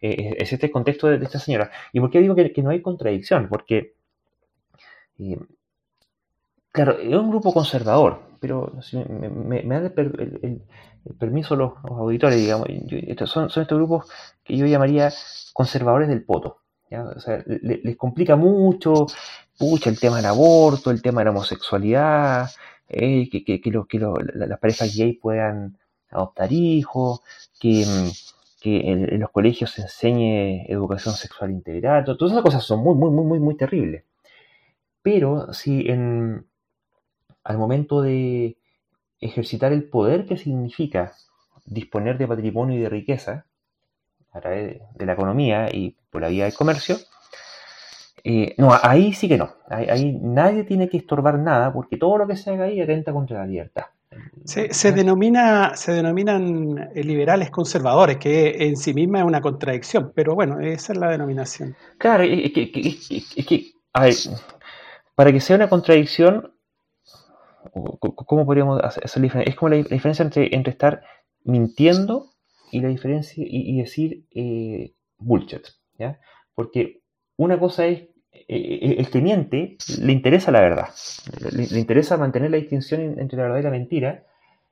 eh, 0.00 0.36
es 0.38 0.52
este 0.52 0.66
el 0.66 0.72
contexto 0.72 1.08
de, 1.08 1.24
esta 1.24 1.38
señora. 1.38 1.70
¿Y 1.92 2.00
por 2.00 2.10
qué 2.10 2.20
digo 2.20 2.34
que, 2.34 2.62
no 2.62 2.70
hay 2.70 2.82
contradicción? 2.82 3.48
Porque, 3.48 3.94
eh, 5.18 5.38
claro, 6.70 6.98
es 6.98 7.14
un 7.14 7.30
grupo 7.30 7.52
conservador, 7.52 8.20
pero 8.42 8.72
me, 9.14 9.62
me, 9.62 9.74
dan 9.76 9.92
el, 9.96 10.62
permiso 11.16 11.54
los, 11.54 11.74
auditores, 11.84 12.36
digamos, 12.36 12.66
son, 13.26 13.48
son, 13.50 13.62
estos 13.62 13.78
grupos 13.78 14.10
que 14.42 14.56
yo 14.56 14.66
llamaría 14.66 15.12
conservadores 15.52 16.08
del 16.08 16.24
poto. 16.24 16.58
O 16.90 17.20
sea, 17.20 17.42
les 17.46 17.96
complica 17.96 18.34
mucho, 18.34 19.06
pucha, 19.56 19.90
el 19.90 20.00
tema 20.00 20.16
del 20.16 20.26
aborto, 20.26 20.90
el 20.90 21.00
tema 21.00 21.20
de 21.20 21.26
la 21.26 21.30
homosexualidad, 21.30 22.50
eh, 22.88 23.30
que, 23.30 23.44
que, 23.44 23.60
que, 23.60 23.70
lo, 23.70 23.86
que 23.86 24.00
las 24.00 24.58
parejas 24.58 24.94
gay 24.96 25.12
puedan 25.12 25.78
adoptar 26.10 26.52
hijos, 26.52 27.20
que, 27.60 27.86
que 28.60 28.90
en, 28.90 29.20
los 29.20 29.30
colegios 29.30 29.70
se 29.70 29.82
enseñe 29.82 30.66
educación 30.68 31.14
sexual 31.14 31.52
integral, 31.52 32.04
todas 32.04 32.32
esas 32.32 32.42
cosas 32.42 32.64
son 32.64 32.80
muy, 32.80 32.96
muy, 32.96 33.10
muy, 33.12 33.24
muy, 33.24 33.38
muy 33.38 33.56
terribles. 33.56 34.02
Pero 35.00 35.52
si 35.52 35.88
en, 35.88 36.46
al 37.44 37.58
momento 37.58 38.02
de 38.02 38.56
ejercitar 39.20 39.72
el 39.72 39.88
poder 39.88 40.26
que 40.26 40.36
significa 40.36 41.12
disponer 41.64 42.18
de 42.18 42.26
patrimonio 42.26 42.78
y 42.78 42.82
de 42.82 42.88
riqueza 42.88 43.46
a 44.32 44.40
través 44.40 44.80
de 44.94 45.06
la 45.06 45.12
economía 45.12 45.68
y 45.72 45.96
por 46.10 46.22
la 46.22 46.28
vía 46.28 46.44
del 46.44 46.54
comercio, 46.54 46.96
eh, 48.24 48.54
no, 48.58 48.70
ahí 48.82 49.12
sí 49.12 49.28
que 49.28 49.36
no. 49.36 49.50
Ahí, 49.68 50.18
nadie 50.20 50.64
tiene 50.64 50.88
que 50.88 50.96
estorbar 50.96 51.38
nada 51.38 51.72
porque 51.72 51.96
todo 51.96 52.18
lo 52.18 52.26
que 52.26 52.36
se 52.36 52.50
haga 52.50 52.64
ahí 52.64 52.80
atenta 52.80 53.12
contra 53.12 53.38
la 53.38 53.46
libertad. 53.46 53.84
Se, 54.44 54.92
denomina, 54.92 55.74
se 55.74 55.92
denominan 55.92 56.90
eh, 56.94 57.02
liberales 57.02 57.50
conservadores, 57.50 58.18
que 58.18 58.66
en 58.66 58.76
sí 58.76 58.92
misma 58.92 59.20
es 59.20 59.24
una 59.24 59.40
contradicción, 59.40 60.12
pero 60.14 60.34
bueno, 60.34 60.60
esa 60.60 60.92
es 60.92 60.98
la 60.98 61.08
denominación. 61.08 61.74
Claro, 61.96 62.24
es 62.24 62.52
que, 62.52 63.72
a 63.94 64.02
ver, 64.02 64.14
para 65.14 65.32
que 65.32 65.40
sea 65.40 65.56
una 65.56 65.68
contradicción, 65.68 66.52
¿cómo 67.70 68.46
podríamos 68.46 68.80
hacer 68.82 69.04
la 69.16 69.22
diferencia? 69.22 69.50
Es 69.50 69.56
como 69.56 69.70
la, 69.70 69.76
diferencia 69.76 70.24
entre, 70.24 70.54
entre, 70.54 70.72
estar 70.72 71.02
mintiendo 71.44 72.30
y 72.70 72.80
la 72.80 72.88
diferencia 72.88 73.44
y, 73.46 73.78
decir 73.78 74.24
eh, 74.30 74.94
bullshit, 75.18 75.66
¿ya? 75.98 76.18
Porque 76.54 77.02
una 77.36 77.58
cosa 77.58 77.86
es 77.86 78.00
eh, 78.32 78.44
eh, 78.48 78.94
el 78.98 79.10
que 79.10 79.20
miente 79.20 79.76
le 80.00 80.12
interesa 80.12 80.50
la 80.50 80.60
verdad, 80.60 80.88
le, 81.52 81.78
interesa 81.78 82.16
mantener 82.16 82.50
la 82.50 82.56
distinción 82.56 83.18
entre 83.18 83.36
la 83.36 83.44
verdad 83.44 83.58
y 83.58 83.62
la 83.62 83.70
mentira, 83.70 84.24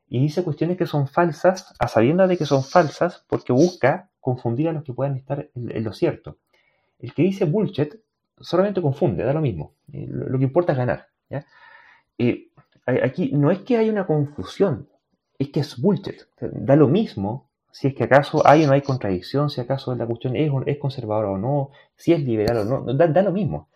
y 0.09 0.21
dice 0.21 0.43
cuestiones 0.43 0.77
que 0.77 0.87
son 0.87 1.07
falsas 1.07 1.73
a 1.79 1.87
sabiendas 1.87 2.29
de 2.29 2.37
que 2.37 2.47
son 2.47 2.65
falsas 2.65 3.25
porque 3.29 3.53
busca 3.53 4.11
confundir 4.19 4.69
a 4.69 4.73
los 4.73 4.83
que 4.83 4.93
puedan 4.93 5.17
estar 5.17 5.49
en, 5.55 5.85
lo 5.85 5.93
cierto. 5.93 6.39
El 6.99 7.15
que 7.15 7.23
dice 7.23 7.45
bullshit 7.45 7.95
solamente 8.41 8.83
confunde, 8.83 9.25
da 9.25 9.33
lo 9.33 9.41
mismo, 9.41 9.75
eh, 9.93 10.07
lo, 10.09 10.39
que 10.39 10.45
importa 10.45 10.73
es 10.73 10.79
ganar. 10.79 11.07
Aquí 13.03 13.31
no 13.33 13.51
es 13.51 13.61
que 13.61 13.77
haya 13.77 13.93
una 13.93 14.07
confusión, 14.07 14.89
es 15.39 15.51
que 15.51 15.61
es 15.61 15.81
bullshit, 15.81 16.23
da 16.41 16.77
lo 16.77 16.89
mismo 16.89 17.51
si 17.73 17.89
es 17.89 17.95
que 17.95 18.05
acaso 18.05 18.47
hay 18.47 18.65
o 18.65 18.67
no 18.67 18.73
hay 18.73 18.83
contradicción, 18.83 19.51
si 19.51 19.61
acaso 19.61 19.95
la 19.95 20.07
cuestión 20.07 20.37
es, 20.37 20.51
es 20.67 20.79
conservadora 20.79 21.31
o 21.31 21.39
no, 21.39 21.71
si 21.97 22.13
es 22.13 22.21
liberal 22.21 22.59
o 22.59 22.65
no, 22.65 22.95
da, 22.95 23.23
lo 23.23 23.33
mismo. 23.33 23.69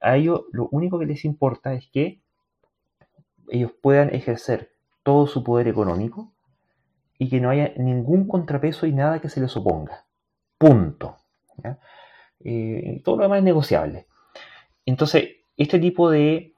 A 0.00 0.16
ellos 0.16 0.42
lo 0.52 0.68
único 0.70 0.98
que 0.98 1.06
les 1.06 1.24
importa 1.24 1.72
es 1.74 1.88
que 1.90 2.20
ellos 3.48 3.72
puedan 3.80 4.14
ejercer 4.14 4.72
todo 5.02 5.26
su 5.26 5.42
poder 5.42 5.68
económico 5.68 6.32
y 7.18 7.28
que 7.28 7.40
no 7.40 7.50
haya 7.50 7.72
ningún 7.76 8.28
contrapeso 8.28 8.86
y 8.86 8.92
nada 8.92 9.20
que 9.20 9.30
se 9.30 9.40
les 9.40 9.56
oponga. 9.56 10.04
Punto. 10.58 11.16
Eh, 12.44 13.00
todo 13.04 13.16
lo 13.16 13.22
demás 13.22 13.38
es 13.38 13.44
negociable. 13.44 14.06
Entonces, 14.84 15.30
este 15.56 15.78
tipo 15.78 16.10
de 16.10 16.52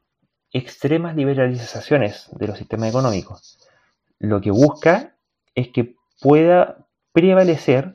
extremas 0.53 1.17
liberalizaciones 1.17 2.29
de 2.33 2.47
los 2.47 2.59
sistemas 2.59 2.89
económicos 2.89 3.61
lo 4.21 4.41
que 4.41 4.51
busca 4.51 5.17
es 5.55 5.69
que 5.69 5.97
pueda 6.21 6.87
prevalecer 7.13 7.95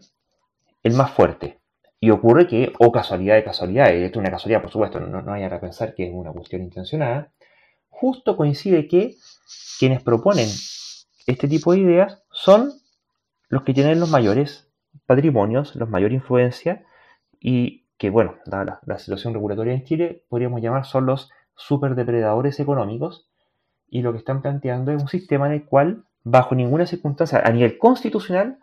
el 0.83 0.93
más 0.93 1.11
fuerte. 1.11 1.59
Y 1.99 2.09
ocurre 2.09 2.47
que, 2.47 2.73
o 2.79 2.91
casualidad 2.91 3.35
de 3.35 3.43
casualidad, 3.43 3.93
y 3.93 4.03
esto 4.03 4.19
es 4.19 4.21
una 4.21 4.31
casualidad, 4.31 4.61
por 4.61 4.71
supuesto, 4.71 4.99
no, 4.99 5.21
no 5.21 5.31
vayan 5.31 5.53
a 5.53 5.61
pensar 5.61 5.95
que 5.95 6.07
es 6.07 6.13
una 6.13 6.31
cuestión 6.31 6.61
intencionada, 6.61 7.31
justo 7.89 8.35
coincide 8.35 8.87
que 8.87 9.15
quienes 9.79 10.03
proponen 10.03 10.47
este 11.27 11.47
tipo 11.47 11.71
de 11.71 11.79
ideas 11.79 12.21
son 12.31 12.73
los 13.47 13.63
que 13.63 13.73
tienen 13.73 13.99
los 13.99 14.09
mayores 14.09 14.67
patrimonios, 15.05 15.75
los 15.75 15.89
mayor 15.89 16.11
influencia, 16.11 16.83
y 17.39 17.85
que, 17.97 18.09
bueno, 18.09 18.35
dada 18.45 18.81
la, 18.85 18.99
situación 18.99 19.33
regulatoria 19.33 19.73
en 19.73 19.83
Chile, 19.83 20.23
podríamos 20.27 20.61
llamar 20.61 20.85
son 20.85 21.05
los 21.05 21.29
superdepredadores 21.55 22.59
económicos, 22.59 23.27
y 23.89 24.01
lo 24.01 24.11
que 24.11 24.19
están 24.19 24.41
planteando 24.41 24.91
es 24.91 25.01
un 25.01 25.07
sistema 25.07 25.47
en 25.47 25.53
el 25.53 25.65
cual 25.65 26.03
bajo 26.23 26.55
ninguna 26.55 26.85
circunstancia 26.85 27.39
a 27.39 27.51
nivel 27.51 27.77
constitucional 27.77 28.57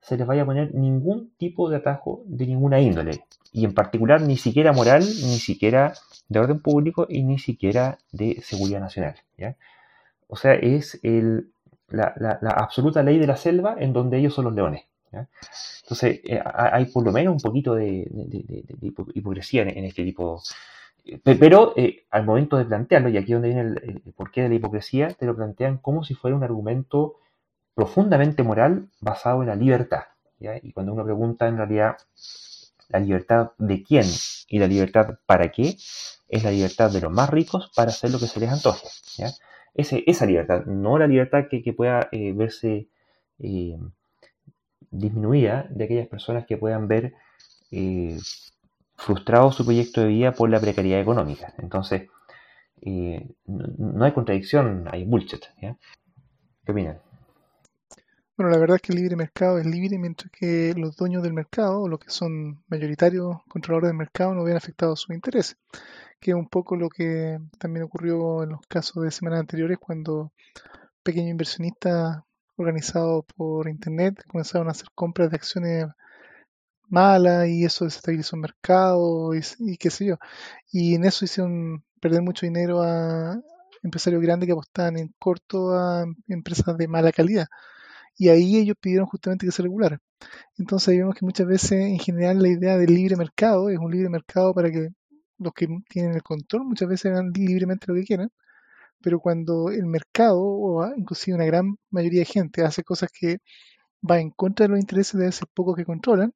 se 0.00 0.18
les 0.18 0.26
vaya 0.26 0.42
a 0.42 0.46
poner 0.46 0.74
ningún 0.74 1.32
tipo 1.38 1.70
de 1.70 1.76
atajo 1.76 2.22
de 2.26 2.46
ninguna 2.46 2.80
índole, 2.80 3.24
y 3.52 3.64
en 3.64 3.72
particular 3.72 4.20
ni 4.20 4.36
siquiera 4.36 4.72
moral, 4.72 5.00
ni 5.00 5.38
siquiera 5.38 5.94
de 6.28 6.38
orden 6.38 6.60
público 6.60 7.06
y 7.08 7.22
ni 7.22 7.38
siquiera 7.38 7.98
de 8.12 8.40
seguridad 8.42 8.80
nacional. 8.80 9.14
O 10.26 10.36
sea, 10.36 10.54
es 10.54 10.98
el, 11.02 11.50
la, 11.88 12.38
absoluta 12.56 13.02
ley 13.02 13.18
de 13.18 13.26
la 13.26 13.36
selva 13.36 13.76
en 13.78 13.92
donde 13.92 14.18
ellos 14.18 14.34
son 14.34 14.46
los 14.46 14.54
leones. 14.54 14.82
Entonces, 15.82 16.20
eh, 16.24 16.42
hay 16.44 16.86
por 16.86 17.04
lo 17.04 17.12
menos 17.12 17.34
un 17.34 17.40
poquito 17.40 17.74
de, 17.74 18.10
hipocresía 19.14 19.62
en, 19.62 19.84
este 19.84 20.02
tipo 20.02 20.42
pero 21.22 21.74
eh, 21.76 22.06
al 22.10 22.24
momento 22.24 22.56
de 22.56 22.64
plantearlo, 22.64 23.08
y 23.10 23.16
aquí 23.16 23.32
es 23.32 23.36
donde 23.40 23.48
viene 23.48 23.60
el, 23.62 24.12
porqué 24.16 24.42
de 24.42 24.48
la 24.48 24.54
hipocresía, 24.54 25.08
te 25.08 25.26
lo 25.26 25.36
plantean 25.36 25.78
como 25.78 26.04
si 26.04 26.14
fuera 26.14 26.36
un 26.36 26.42
argumento 26.42 27.16
profundamente 27.74 28.42
moral 28.42 28.88
basado 29.00 29.42
en 29.42 29.48
la 29.48 29.56
libertad. 29.56 30.04
Y 30.62 30.72
cuando 30.72 30.92
uno 30.92 31.04
pregunta 31.04 31.46
en 31.46 31.56
realidad 31.56 31.96
la 32.88 33.00
libertad 33.00 33.52
de 33.58 33.82
quién 33.82 34.04
y 34.48 34.58
la 34.58 34.66
libertad 34.66 35.18
para 35.26 35.50
qué, 35.50 35.76
es 36.28 36.42
la 36.42 36.50
libertad 36.50 36.90
de 36.90 37.00
los 37.00 37.12
más 37.12 37.30
ricos 37.30 37.70
para 37.74 37.90
hacer 37.90 38.10
lo 38.10 38.18
que 38.18 38.26
se 38.26 38.40
les 38.40 38.50
antoje. 38.50 38.88
esa 39.74 40.26
libertad, 40.26 40.64
no 40.66 40.98
la 40.98 41.06
libertad 41.06 41.44
que, 41.50 41.72
pueda 41.72 42.08
eh, 42.12 42.32
verse 42.32 42.88
eh, 43.38 43.78
disminuida 44.90 45.66
de 45.70 45.84
aquellas 45.84 46.08
personas 46.08 46.46
que 46.46 46.56
puedan 46.56 46.88
ver 46.88 47.14
frustrado 48.96 49.52
su 49.52 49.64
proyecto 49.64 50.02
de 50.02 50.08
vida 50.08 50.32
por 50.32 50.50
la 50.50 50.60
precariedad 50.60 51.00
económica. 51.00 51.52
Entonces, 51.58 52.08
eh, 52.82 53.26
no 53.46 54.04
hay 54.04 54.12
contradicción, 54.12 54.88
hay 54.90 55.04
bullshit. 55.04 55.44
¿Qué 55.58 56.72
opinan? 56.72 56.98
Bueno, 58.36 58.50
la 58.50 58.58
verdad 58.58 58.76
es 58.76 58.82
que 58.82 58.92
el 58.92 58.98
libre 58.98 59.14
mercado 59.16 59.58
es 59.58 59.66
libre 59.66 59.96
mientras 59.96 60.30
que 60.32 60.74
los 60.76 60.96
dueños 60.96 61.22
del 61.22 61.32
mercado, 61.32 61.82
o 61.82 61.88
los 61.88 62.00
que 62.00 62.10
son 62.10 62.64
mayoritarios 62.66 63.36
controladores 63.48 63.90
del 63.90 63.96
mercado, 63.96 64.34
no 64.34 64.42
vean 64.42 64.56
afectados 64.56 65.00
sus 65.00 65.14
intereses, 65.14 65.56
que 66.18 66.32
es 66.32 66.36
un 66.36 66.48
poco 66.48 66.74
lo 66.74 66.88
que 66.88 67.38
también 67.58 67.84
ocurrió 67.84 68.42
en 68.42 68.50
los 68.50 68.60
casos 68.66 69.04
de 69.04 69.12
semanas 69.12 69.40
anteriores 69.40 69.78
cuando 69.78 70.32
pequeños 71.04 71.30
inversionistas 71.30 72.22
organizados 72.56 73.24
por 73.36 73.68
Internet 73.68 74.24
comenzaron 74.26 74.68
a 74.68 74.72
hacer 74.72 74.88
compras 74.94 75.30
de 75.30 75.36
acciones 75.36 75.86
malas 76.88 77.48
y 77.48 77.64
eso 77.64 77.84
desestabilizó 77.84 78.36
el 78.36 78.42
mercado 78.42 79.34
y, 79.34 79.40
y 79.60 79.76
qué 79.76 79.90
sé 79.90 80.06
yo. 80.06 80.16
Y 80.72 80.94
en 80.94 81.04
eso 81.04 81.24
hicieron 81.24 81.84
perder 82.00 82.22
mucho 82.22 82.46
dinero 82.46 82.82
a 82.82 83.40
empresarios 83.82 84.22
grandes 84.22 84.46
que 84.46 84.52
apostaban 84.52 84.98
en 84.98 85.14
corto 85.18 85.72
a 85.74 86.04
empresas 86.28 86.76
de 86.76 86.88
mala 86.88 87.12
calidad. 87.12 87.46
Y 88.16 88.28
ahí 88.28 88.56
ellos 88.58 88.76
pidieron 88.80 89.06
justamente 89.06 89.46
que 89.46 89.52
se 89.52 89.62
regulara. 89.62 90.00
Entonces 90.58 90.96
vemos 90.96 91.14
que 91.14 91.24
muchas 91.24 91.46
veces 91.46 91.72
en 91.72 91.98
general 91.98 92.40
la 92.42 92.48
idea 92.48 92.76
del 92.78 92.94
libre 92.94 93.16
mercado 93.16 93.70
es 93.70 93.78
un 93.78 93.90
libre 93.90 94.08
mercado 94.08 94.54
para 94.54 94.70
que 94.70 94.88
los 95.38 95.52
que 95.54 95.68
tienen 95.88 96.14
el 96.14 96.22
control 96.22 96.64
muchas 96.64 96.88
veces 96.88 97.12
hagan 97.12 97.32
libremente 97.34 97.86
lo 97.88 97.94
que 97.94 98.04
quieran, 98.04 98.30
pero 99.02 99.20
cuando 99.20 99.70
el 99.70 99.86
mercado 99.86 100.40
o 100.42 100.86
inclusive 100.96 101.36
una 101.36 101.46
gran 101.46 101.76
mayoría 101.90 102.20
de 102.20 102.26
gente 102.26 102.64
hace 102.64 102.84
cosas 102.84 103.10
que 103.12 103.38
va 104.08 104.20
en 104.20 104.30
contra 104.30 104.64
de 104.66 104.70
los 104.70 104.80
intereses 104.80 105.20
de 105.20 105.28
esos 105.28 105.48
pocos 105.54 105.76
que 105.76 105.84
controlan, 105.84 106.34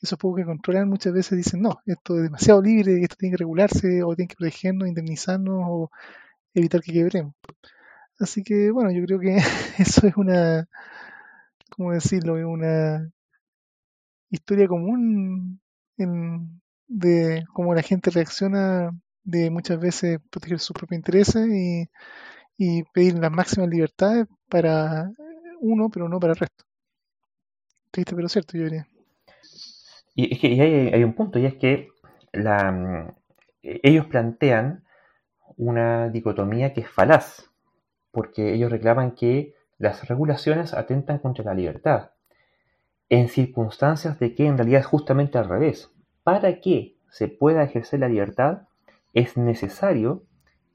esos 0.00 0.18
pocos 0.18 0.38
que 0.38 0.46
controlan 0.46 0.88
muchas 0.88 1.12
veces 1.12 1.36
dicen, 1.36 1.62
no, 1.62 1.80
esto 1.86 2.16
es 2.16 2.22
demasiado 2.24 2.62
libre, 2.62 3.02
esto 3.02 3.16
tiene 3.18 3.32
que 3.32 3.38
regularse, 3.38 4.02
o 4.02 4.14
tiene 4.14 4.28
que 4.28 4.36
protegernos, 4.36 4.88
indemnizarnos, 4.88 5.64
o 5.68 5.90
evitar 6.54 6.80
que 6.82 6.92
quebremos. 6.92 7.34
Así 8.18 8.42
que, 8.42 8.70
bueno, 8.70 8.90
yo 8.92 9.04
creo 9.06 9.20
que 9.20 9.36
eso 9.78 10.06
es 10.06 10.16
una, 10.16 10.68
¿cómo 11.70 11.92
decirlo? 11.92 12.34
Una 12.48 13.10
historia 14.30 14.68
común 14.68 15.60
de 16.88 17.44
cómo 17.52 17.74
la 17.74 17.82
gente 17.82 18.10
reacciona 18.10 18.90
de 19.22 19.50
muchas 19.50 19.78
veces 19.78 20.18
proteger 20.30 20.58
sus 20.58 20.74
propios 20.74 20.98
intereses 20.98 21.46
y, 21.48 21.88
y 22.58 22.84
pedir 22.94 23.14
las 23.18 23.32
máximas 23.32 23.68
libertades 23.70 24.26
para 24.48 25.10
uno, 25.60 25.90
pero 25.90 26.08
no 26.08 26.20
para 26.20 26.32
el 26.34 26.38
resto. 26.38 26.64
Triste, 27.92 28.16
pero 28.16 28.28
cierto, 28.28 28.56
yo 28.58 28.64
diría. 28.64 28.89
Y 30.14 30.32
es 30.32 30.40
que 30.40 30.92
hay, 30.92 31.04
un 31.04 31.14
punto, 31.14 31.38
y 31.38 31.46
es 31.46 31.54
que 31.54 31.88
mm, 32.32 33.08
ellos 33.62 34.06
plantean 34.06 34.84
una 35.56 36.08
dicotomía 36.08 36.72
que 36.72 36.82
es 36.82 36.90
falaz, 36.90 37.50
porque 38.10 38.54
ellos 38.54 38.70
reclaman 38.70 39.12
que 39.12 39.54
las 39.78 40.08
regulaciones 40.08 40.74
atentan 40.74 41.18
contra 41.18 41.44
la 41.44 41.54
libertad, 41.54 42.10
en 43.08 43.28
circunstancias 43.28 44.18
de 44.18 44.34
que 44.34 44.46
en 44.46 44.56
realidad 44.56 44.80
es 44.80 44.86
justamente 44.86 45.38
al 45.38 45.48
revés. 45.48 45.90
Para 46.22 46.60
que 46.60 46.96
se 47.10 47.28
pueda 47.28 47.62
ejercer 47.62 48.00
la 48.00 48.08
libertad, 48.08 48.62
es 49.14 49.36
necesario 49.36 50.22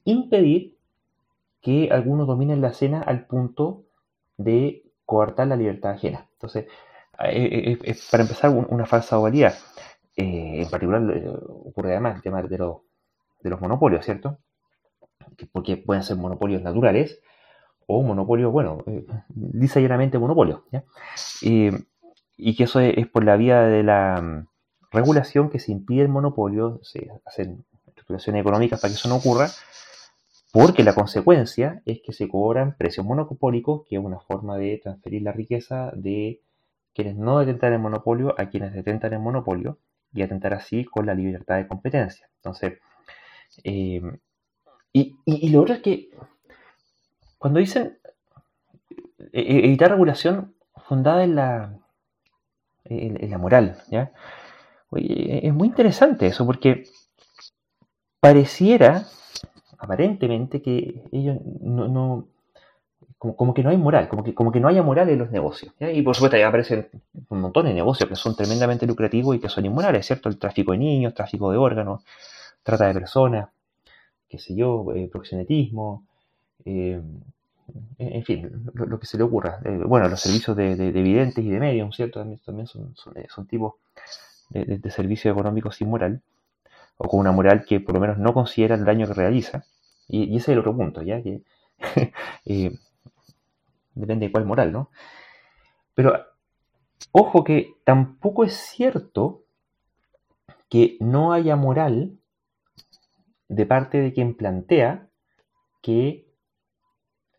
impedir 0.03 0.77
que 1.61 1.89
algunos 1.91 2.27
dominen 2.27 2.61
la 2.61 2.69
escena 2.69 3.01
al 3.01 3.25
punto 3.25 3.85
de 4.37 4.83
coartar 5.05 5.47
la 5.47 5.55
libertad 5.55 5.91
ajena. 5.91 6.27
Entonces, 6.33 6.65
eh, 7.23 7.71
eh, 7.71 7.77
eh, 7.83 7.95
para 8.11 8.23
empezar, 8.23 8.49
una 8.51 8.85
falsa 8.85 9.17
valía. 9.17 9.53
en 10.15 10.69
particular, 10.69 11.01
ocurre 11.65 11.91
además 11.91 12.15
el 12.15 12.21
tema 12.21 12.41
de, 12.41 12.47
de 12.49 13.49
los 13.49 13.61
monopolios, 13.61 14.05
¿cierto? 14.05 14.39
Porque 15.51 15.77
pueden 15.77 16.03
ser 16.03 16.17
monopolios 16.17 16.61
naturales 16.61 17.19
o 17.87 18.01
monopolios, 18.01 18.51
bueno, 18.51 18.83
lisa 19.53 19.79
y 19.79 19.83
llanamente 19.83 20.17
monopolios. 20.17 20.61
y 21.41 22.55
que 22.55 22.63
eso 22.63 22.79
es, 22.79 23.07
por 23.07 23.23
la 23.23 23.37
vía 23.37 23.61
de 23.61 23.83
la 23.83 24.21
mm, 24.21 24.47
regulación 24.91 25.49
que 25.49 25.59
se 25.59 25.71
impide 25.71 26.01
el 26.01 26.09
monopolio, 26.09 26.79
se 26.83 27.09
hacen 27.25 27.65
estructuraciones 27.87 28.41
económicas 28.41 28.79
para 28.81 28.91
que 28.91 28.97
eso 28.97 29.09
no 29.09 29.17
ocurra, 29.17 29.49
porque 30.51 30.83
la 30.83 30.95
consecuencia 30.95 31.81
es 31.85 32.01
que 32.01 32.13
se 32.13 32.27
cobran 32.27 32.75
precios 32.77 33.05
monopólicos, 33.05 33.83
que 33.87 33.97
es 33.97 34.03
una 34.03 34.19
forma 34.19 34.57
de 34.57 34.79
transferir 34.81 35.21
la 35.21 35.33
riqueza 35.33 35.91
de 35.95 36.41
quienes 36.95 37.17
no 37.17 37.39
detentan 37.39 37.73
el 37.73 37.79
monopolio 37.79 38.33
a 38.37 38.49
quienes 38.49 38.73
detentan 38.73 39.13
el 39.13 39.19
monopolio 39.19 39.77
y 40.13 40.23
atentar 40.23 40.53
así 40.53 40.85
con 40.85 41.05
la 41.05 41.13
libertad 41.13 41.57
de 41.57 41.67
competencia. 41.67 42.29
Entonces, 42.37 42.79
eh, 43.65 44.01
y, 44.93 45.49
lo 45.49 45.61
otro 45.61 45.75
es 45.75 45.81
que 45.81 46.09
cuando 47.37 47.59
dicen 47.59 47.99
e, 49.33 49.41
e, 49.41 49.65
evitar 49.65 49.91
regulación 49.91 50.55
fundada 50.87 51.25
en 51.25 51.35
la, 51.35 51.77
en, 52.85 53.29
la 53.29 53.37
moral, 53.37 53.77
¿ya? 53.91 54.13
es 54.93 55.53
muy 55.53 55.67
interesante 55.67 56.27
eso 56.27 56.45
porque 56.45 56.85
pareciera, 58.21 59.05
aparentemente, 59.77 60.61
que 60.61 61.03
ellos 61.11 61.39
no 61.43 62.29
como, 63.17 63.53
que 63.53 63.63
no 63.63 63.69
hay 63.69 63.77
moral, 63.77 64.07
como 64.07 64.23
que, 64.23 64.33
como 64.33 64.51
que 64.51 64.59
no 64.59 64.67
haya 64.67 64.83
moral 64.83 65.09
en 65.09 65.19
los 65.19 65.31
negocios. 65.31 65.73
Y 65.79 66.01
por 66.01 66.15
supuesto, 66.15 66.37
ahí 66.37 66.43
aparecen 66.43 66.89
un 67.29 67.41
montón 67.41 67.65
de 67.65 67.73
negocios 67.73 68.09
que 68.09 68.15
son 68.15 68.35
tremendamente 68.35 68.85
lucrativos 68.85 69.35
y 69.35 69.39
que 69.39 69.49
son 69.49 69.65
inmorales, 69.65 70.05
¿cierto? 70.05 70.29
El 70.29 70.37
tráfico 70.37 70.73
de 70.73 70.77
niños, 70.77 71.13
tráfico 71.13 71.51
de 71.51 71.57
órganos, 71.57 72.03
trata 72.63 72.87
de 72.87 72.93
personas, 72.93 73.49
qué 74.29 74.37
sé 74.37 74.55
yo, 74.55 74.85
eh, 74.93 75.09
proxenetismo, 75.11 76.03
eh, 76.65 77.01
en 77.97 78.23
fin, 78.23 78.69
lo, 78.73 78.99
que 78.99 79.05
se 79.05 79.17
le 79.17 79.23
ocurra. 79.23 79.59
Eh, 79.65 79.81
bueno, 79.85 80.07
los 80.07 80.19
servicios 80.19 80.55
de, 80.55 80.75
de, 80.75 80.87
evidentes 80.89 81.43
y 81.43 81.49
de 81.49 81.59
medium, 81.59 81.91
¿cierto? 81.91 82.19
También, 82.19 82.67
son, 82.67 82.95
son, 82.95 83.47
tipos 83.47 83.73
de, 84.49 84.77
de, 84.77 84.91
servicios 84.91 85.31
económicos 85.33 85.77
sin 85.77 85.89
moral, 85.89 86.21
o 86.97 87.07
con 87.07 87.19
una 87.19 87.31
moral 87.31 87.65
que 87.65 87.79
por 87.79 87.95
lo 87.95 88.01
menos 88.01 88.17
no 88.17 88.33
considera 88.33 88.75
el 88.75 88.85
daño 88.85 89.07
que 89.07 89.13
realiza. 89.13 89.65
Y, 90.07 90.35
ese 90.37 90.37
es 90.37 90.49
el 90.49 90.59
otro 90.59 90.75
punto, 90.75 91.01
¿ya? 91.01 91.21
Que, 91.21 91.41
depende 93.95 94.27
de 94.27 94.31
cuál 94.31 94.45
moral, 94.45 94.71
¿no? 94.71 94.89
Pero 95.95 96.13
ojo 97.11 97.43
que 97.43 97.75
tampoco 97.83 98.43
es 98.43 98.53
cierto 98.53 99.43
que 100.69 100.97
no 100.99 101.33
haya 101.33 101.55
moral 101.55 102.19
de 103.47 103.65
parte 103.65 103.99
de 103.99 104.13
quien 104.13 104.35
plantea 104.35 105.07
que 105.81 106.25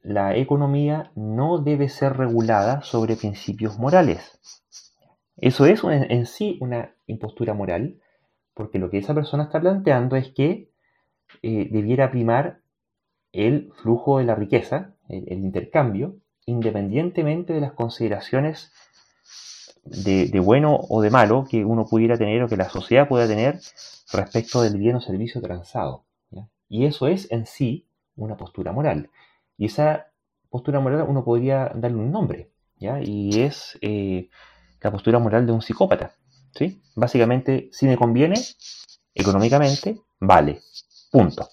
la 0.03 0.37
economía 0.37 1.11
no 1.17 1.59
debe 1.59 1.89
ser 1.89 2.17
regulada 2.17 2.83
sobre 2.83 3.17
principios 3.17 3.79
morales. 3.79 4.39
Eso 5.37 5.67
es 5.67 5.83
en, 5.85 6.27
sí 6.27 6.57
una 6.61 6.95
impostura 7.07 7.55
moral, 7.55 8.01
porque 8.55 8.79
lo 8.79 8.89
que 8.89 8.99
esa 8.99 9.15
persona 9.15 9.45
está 9.45 9.61
planteando 9.61 10.17
es 10.17 10.33
que 10.33 10.71
eh, 11.43 11.69
debiera 11.71 12.11
primar 12.11 12.61
el 13.33 13.73
flujo 13.75 14.19
de 14.19 14.25
la 14.25 14.35
riqueza, 14.35 14.95
el 15.09 15.41
intercambio, 15.41 16.17
independientemente 16.47 17.53
de 17.53 17.61
las 17.61 17.73
consideraciones 17.73 18.73
de, 19.85 20.41
bueno 20.41 20.79
o 20.89 21.03
de 21.03 21.11
malo 21.11 21.47
que 21.49 21.65
uno 21.65 21.85
pudiera 21.85 22.17
tener 22.17 22.43
o 22.43 22.49
que 22.49 22.57
la 22.57 22.69
sociedad 22.69 23.09
pueda 23.09 23.27
tener 23.27 23.61
respecto 24.13 24.63
del 24.63 24.79
bien 24.79 24.97
o 24.97 25.01
servicio 25.01 25.41
transado. 25.41 26.05
Y 26.69 26.87
eso 26.87 27.07
es 27.07 27.31
en 27.31 27.47
sí 27.47 27.87
una 28.17 28.37
postura 28.37 28.73
moral. 28.73 29.11
Y 29.57 29.67
esa 29.67 30.09
postura 30.51 30.81
moral 30.81 31.05
uno 31.09 31.25
podría 31.25 31.71
darle 31.75 31.99
un 31.99 32.11
nombre, 32.11 32.51
¿ya? 32.77 33.01
y 33.01 33.41
es 33.41 33.79
eh, 33.83 34.29
la 34.81 34.91
postura 34.91 35.21
moral 35.21 35.47
de 35.47 35.53
un 35.53 35.63
psicópata. 35.63 36.15
¿sí? 36.53 36.83
Básicamente, 36.97 37.69
si 37.73 37.87
me 37.87 37.97
conviene, 37.97 38.35
económicamente, 39.15 40.01
vale. 40.19 40.61
Punto. 41.13 41.49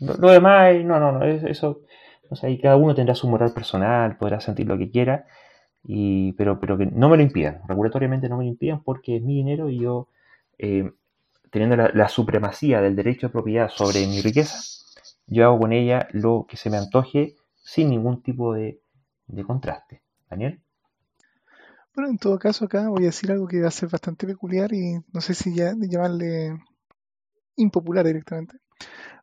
Lo, 0.00 0.30
demás, 0.30 0.74
no, 0.84 0.98
no, 0.98 1.12
no, 1.12 1.24
eso 1.24 1.82
o 2.30 2.36
sea, 2.36 2.50
y 2.50 2.58
cada 2.58 2.76
uno 2.76 2.94
tendrá 2.94 3.14
su 3.14 3.28
moral 3.28 3.52
personal, 3.52 4.16
podrá 4.16 4.40
sentir 4.40 4.66
lo 4.66 4.78
que 4.78 4.90
quiera, 4.90 5.26
y, 5.84 6.32
pero, 6.32 6.60
pero 6.60 6.76
que 6.76 6.86
no 6.86 7.08
me 7.08 7.16
lo 7.16 7.22
impidan, 7.22 7.62
regulatoriamente 7.66 8.28
no 8.28 8.36
me 8.36 8.44
lo 8.44 8.50
impidan 8.50 8.82
porque 8.82 9.16
es 9.16 9.22
mi 9.22 9.36
dinero 9.36 9.70
y 9.70 9.80
yo, 9.80 10.08
eh, 10.58 10.90
teniendo 11.50 11.76
la, 11.76 12.08
supremacía 12.08 12.80
del 12.80 12.96
derecho 12.96 13.28
de 13.28 13.32
propiedad 13.32 13.68
sobre 13.68 14.06
mi 14.06 14.20
riqueza, 14.20 14.58
yo 15.26 15.46
hago 15.46 15.60
con 15.60 15.72
ella 15.72 16.08
lo 16.12 16.46
que 16.48 16.56
se 16.56 16.70
me 16.70 16.76
antoje 16.76 17.36
sin 17.56 17.90
ningún 17.90 18.22
tipo 18.22 18.54
de, 18.54 18.80
de 19.26 19.44
contraste. 19.44 20.02
Daniel. 20.28 20.60
Bueno, 21.94 22.10
en 22.10 22.18
todo 22.18 22.38
caso 22.38 22.66
acá 22.66 22.88
voy 22.88 23.04
a 23.04 23.06
decir 23.06 23.32
algo 23.32 23.48
que 23.48 23.60
va 23.60 23.68
a 23.68 23.72
ser 23.72 23.88
bastante 23.88 24.26
peculiar 24.26 24.72
y 24.72 25.00
no 25.12 25.20
sé 25.20 25.34
si 25.34 25.54
ya 25.54 25.74
llamarle 25.76 26.56
impopular 27.56 28.06
directamente. 28.06 28.58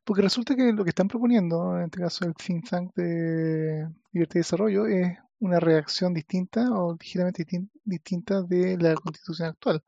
Porque 0.06 0.22
resulta 0.22 0.56
que 0.56 0.72
lo 0.72 0.84
que 0.84 0.91
están 0.91 1.08
proponiendo, 1.08 1.78
en 1.78 1.86
este 1.86 1.99
caso 1.99 2.26
el 2.26 2.36
think 2.36 2.93
de 2.95 3.89
libertad 4.14 4.36
y 4.36 4.39
desarrollo, 4.39 4.86
es 4.86 5.18
una 5.39 5.60
reacción 5.60 6.14
distinta 6.14 6.70
o 6.72 6.95
ligeramente 6.99 7.45
distinta 7.84 8.43
de 8.43 8.78
la 8.78 8.93
constitución 8.95 9.49
actual. 9.49 9.84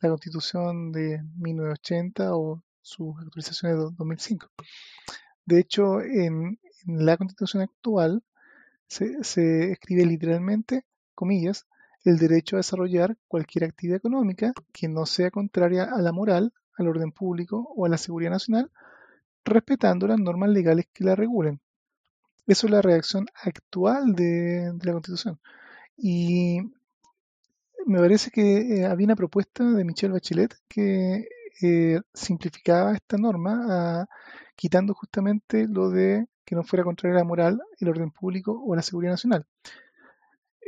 La 0.00 0.08
constitución 0.10 0.92
de 0.92 1.22
1980 1.38 2.34
o 2.36 2.62
sus 2.82 3.16
actualizaciones 3.18 3.78
de 3.78 3.84
2005. 3.96 4.48
De 5.44 5.60
hecho, 5.60 6.00
en, 6.00 6.58
la 6.84 7.16
constitución 7.16 7.62
actual 7.62 8.24
se 8.88 9.70
escribe 9.72 10.06
literalmente 10.06 10.84
comillas, 11.14 11.66
el 12.04 12.18
derecho 12.18 12.56
a 12.56 12.58
desarrollar 12.58 13.16
cualquier 13.26 13.64
actividad 13.64 13.96
económica 13.96 14.52
que 14.72 14.88
no 14.88 15.06
sea 15.06 15.30
contraria 15.30 15.84
a 15.84 16.00
la 16.02 16.12
moral, 16.12 16.52
al 16.78 16.88
orden 16.88 17.10
público 17.10 17.72
o 17.74 17.86
a 17.86 17.88
la 17.88 17.98
seguridad 17.98 18.30
nacional, 18.30 18.70
respetando 19.46 20.06
las 20.06 20.18
normas 20.18 20.50
legales 20.50 20.86
que 20.92 21.04
la 21.04 21.14
regulen. 21.14 21.60
Eso 22.46 22.66
es 22.66 22.70
la 22.72 22.82
reacción 22.82 23.26
actual 23.42 24.14
de, 24.14 24.72
la 24.82 24.92
Constitución. 24.92 25.40
Y 25.96 26.60
me 27.86 27.98
parece 27.98 28.30
que 28.30 28.80
eh, 28.80 28.86
había 28.86 29.06
una 29.06 29.16
propuesta 29.16 29.64
de 29.64 29.84
Michelle 29.84 30.12
Bachelet 30.12 30.54
que 30.68 31.28
eh, 31.62 32.00
simplificaba 32.14 32.94
esta 32.94 33.16
norma 33.16 34.06
quitando 34.54 34.94
justamente 34.94 35.66
lo 35.68 35.90
de 35.90 36.26
que 36.44 36.54
no 36.54 36.62
fuera 36.62 36.84
contraria 36.84 37.16
a 37.16 37.20
la 37.20 37.24
moral, 37.24 37.60
el 37.80 37.88
orden 37.88 38.10
público 38.10 38.62
o 38.64 38.76
la 38.76 38.82
seguridad 38.82 39.12
nacional, 39.12 39.46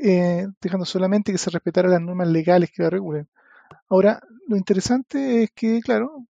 eh, 0.02 0.46
dejando 0.60 0.84
solamente 0.84 1.32
que 1.32 1.38
se 1.38 1.50
respetaran 1.50 1.92
las 1.92 2.00
normas 2.00 2.28
legales 2.28 2.70
que 2.72 2.82
la 2.82 2.90
regulen. 2.90 3.28
Ahora, 3.88 4.20
lo 4.48 4.56
interesante 4.56 5.44
es 5.44 5.50
que, 5.52 5.80
claro, 5.80 6.26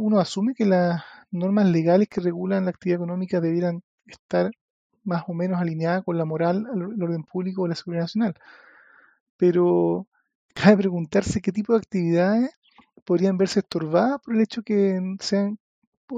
uno 0.00 0.20
asume 0.20 0.54
que 0.54 0.66
las 0.66 1.02
normas 1.30 1.66
legales 1.66 2.08
que 2.08 2.20
regulan 2.20 2.64
la 2.64 2.70
actividad 2.70 2.96
económica 2.98 3.40
debieran 3.40 3.82
estar 4.06 4.50
más 5.04 5.24
o 5.28 5.34
menos 5.34 5.60
alineadas 5.60 6.04
con 6.04 6.18
la 6.18 6.24
moral, 6.24 6.66
el 6.74 7.02
orden 7.02 7.24
público 7.24 7.62
o 7.62 7.68
la 7.68 7.74
seguridad 7.74 8.04
nacional. 8.04 8.34
Pero 9.36 10.06
cabe 10.54 10.78
preguntarse 10.78 11.40
qué 11.40 11.52
tipo 11.52 11.72
de 11.72 11.78
actividades 11.78 12.50
podrían 13.04 13.38
verse 13.38 13.60
estorbadas 13.60 14.20
por 14.22 14.34
el 14.34 14.42
hecho 14.42 14.62
que 14.62 15.00
sean 15.20 15.58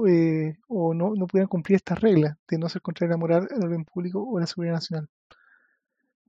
eh, 0.07 0.55
o 0.67 0.93
no, 0.93 1.13
no 1.15 1.27
pudieran 1.27 1.49
cumplir 1.49 1.77
estas 1.77 1.99
reglas 1.99 2.37
de 2.49 2.57
no 2.57 2.69
ser 2.69 2.81
contraria 2.81 3.13
a 3.13 3.17
la 3.17 3.19
moral, 3.19 3.47
el 3.51 3.63
orden 3.63 3.85
público 3.85 4.23
o 4.23 4.39
la 4.39 4.47
seguridad 4.47 4.75
nacional. 4.75 5.09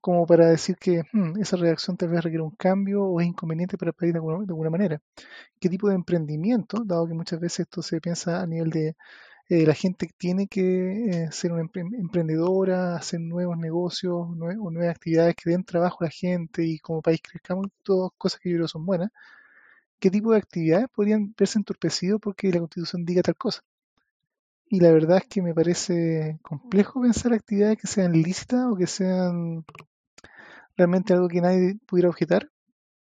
Como 0.02 0.26
para 0.26 0.48
decir 0.48 0.76
que 0.76 1.02
hmm, 1.12 1.40
esa 1.40 1.56
redacción 1.56 1.96
tal 1.96 2.10
vez 2.10 2.22
requiere 2.22 2.42
un 2.44 2.50
cambio 2.56 3.04
o 3.04 3.20
es 3.20 3.26
inconveniente 3.26 3.78
para 3.78 3.90
el 3.90 3.94
país 3.94 4.12
de 4.12 4.18
alguna, 4.18 4.70
manera. 4.70 5.00
¿Qué 5.60 5.68
tipo 5.70 5.88
de 5.88 5.94
emprendimiento, 5.96 6.82
dado 6.84 7.08
que 7.08 7.14
muchas 7.14 7.40
veces 7.40 7.60
esto 7.60 7.82
se 7.82 8.00
piensa 8.00 8.42
a 8.42 8.46
nivel 8.46 8.70
de 8.70 8.96
eh, 9.48 9.66
la 9.66 9.74
gente 9.74 10.10
tiene 10.18 10.48
que 10.48 11.24
eh, 11.24 11.32
ser 11.32 11.52
una 11.52 11.62
emprendedora, 11.62 12.96
hacer 12.96 13.20
nuevos 13.20 13.58
negocios 13.58 14.14
o 14.14 14.34
nuevas 14.34 14.90
actividades 14.96 15.36
que 15.36 15.50
den 15.50 15.64
trabajo 15.64 15.98
a 16.00 16.06
la 16.06 16.10
gente 16.10 16.64
y 16.64 16.78
como 16.78 17.02
país 17.02 17.20
crezcamos, 17.22 17.66
todas 17.82 18.12
cosas 18.18 18.40
que 18.40 18.50
yo 18.50 18.56
creo 18.56 18.68
son 18.68 18.86
buenas 18.86 19.10
qué 20.02 20.10
tipo 20.10 20.32
de 20.32 20.38
actividades 20.38 20.88
podrían 20.88 21.32
verse 21.38 21.58
entorpecidos 21.60 22.20
porque 22.20 22.50
la 22.50 22.58
Constitución 22.58 23.04
diga 23.04 23.22
tal 23.22 23.36
cosa. 23.36 23.62
Y 24.68 24.80
la 24.80 24.90
verdad 24.90 25.18
es 25.18 25.28
que 25.28 25.42
me 25.42 25.54
parece 25.54 26.40
complejo 26.42 27.00
pensar 27.02 27.32
actividades 27.32 27.78
que 27.78 27.86
sean 27.86 28.12
lícitas 28.12 28.64
o 28.66 28.74
que 28.74 28.88
sean 28.88 29.64
realmente 30.76 31.12
algo 31.12 31.28
que 31.28 31.40
nadie 31.40 31.76
pudiera 31.86 32.08
objetar, 32.08 32.50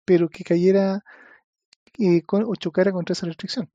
pero 0.06 0.30
que 0.30 0.44
cayera 0.44 1.04
eh, 2.00 2.24
o 2.30 2.56
chocara 2.56 2.92
contra 2.92 3.14
esa 3.14 3.26
restricción, 3.26 3.70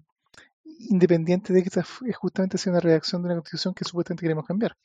independiente 0.65 1.53
de 1.53 1.63
que 1.63 1.69
esta 1.69 1.85
justamente 2.15 2.59
sea 2.59 2.73
una 2.73 2.81
redacción 2.81 3.23
de 3.23 3.27
una 3.27 3.37
constitución 3.37 3.75
que 3.75 3.85
supuestamente 3.85 4.23
queremos 4.23 4.47
cambiar. 4.47 4.77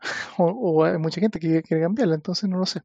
o, 0.38 0.84
hay 0.84 0.98
mucha 0.98 1.20
gente 1.20 1.38
que 1.38 1.62
quiere 1.62 1.82
cambiarla, 1.82 2.14
entonces 2.14 2.48
no 2.48 2.58
lo 2.58 2.66
sé. 2.66 2.82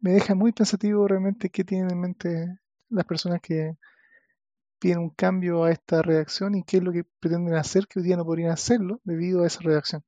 Me 0.00 0.12
deja 0.12 0.34
muy 0.34 0.52
pensativo 0.52 1.08
realmente 1.08 1.50
qué 1.50 1.64
tienen 1.64 1.90
en 1.90 2.00
mente 2.00 2.58
las 2.90 3.04
personas 3.06 3.40
que 3.40 3.76
piden 4.78 4.98
un 4.98 5.10
cambio 5.10 5.64
a 5.64 5.70
esta 5.70 6.02
redacción 6.02 6.54
y 6.54 6.62
qué 6.62 6.76
es 6.76 6.82
lo 6.82 6.92
que 6.92 7.04
pretenden 7.20 7.54
hacer 7.54 7.86
que 7.86 8.00
hoy 8.00 8.04
día 8.04 8.16
no 8.16 8.24
podrían 8.24 8.50
hacerlo 8.50 9.00
debido 9.04 9.42
a 9.42 9.46
esa 9.46 9.60
redacción. 9.60 10.04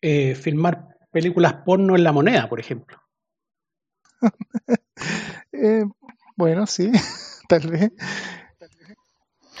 Eh, 0.00 0.34
filmar 0.34 0.93
películas 1.14 1.54
porno 1.64 1.96
en 1.96 2.04
la 2.04 2.12
moneda, 2.12 2.48
por 2.48 2.60
ejemplo. 2.60 2.98
Eh, 5.56 5.84
bueno, 6.36 6.66
sí, 6.66 6.90
tal 7.48 7.70
vez. 7.70 7.92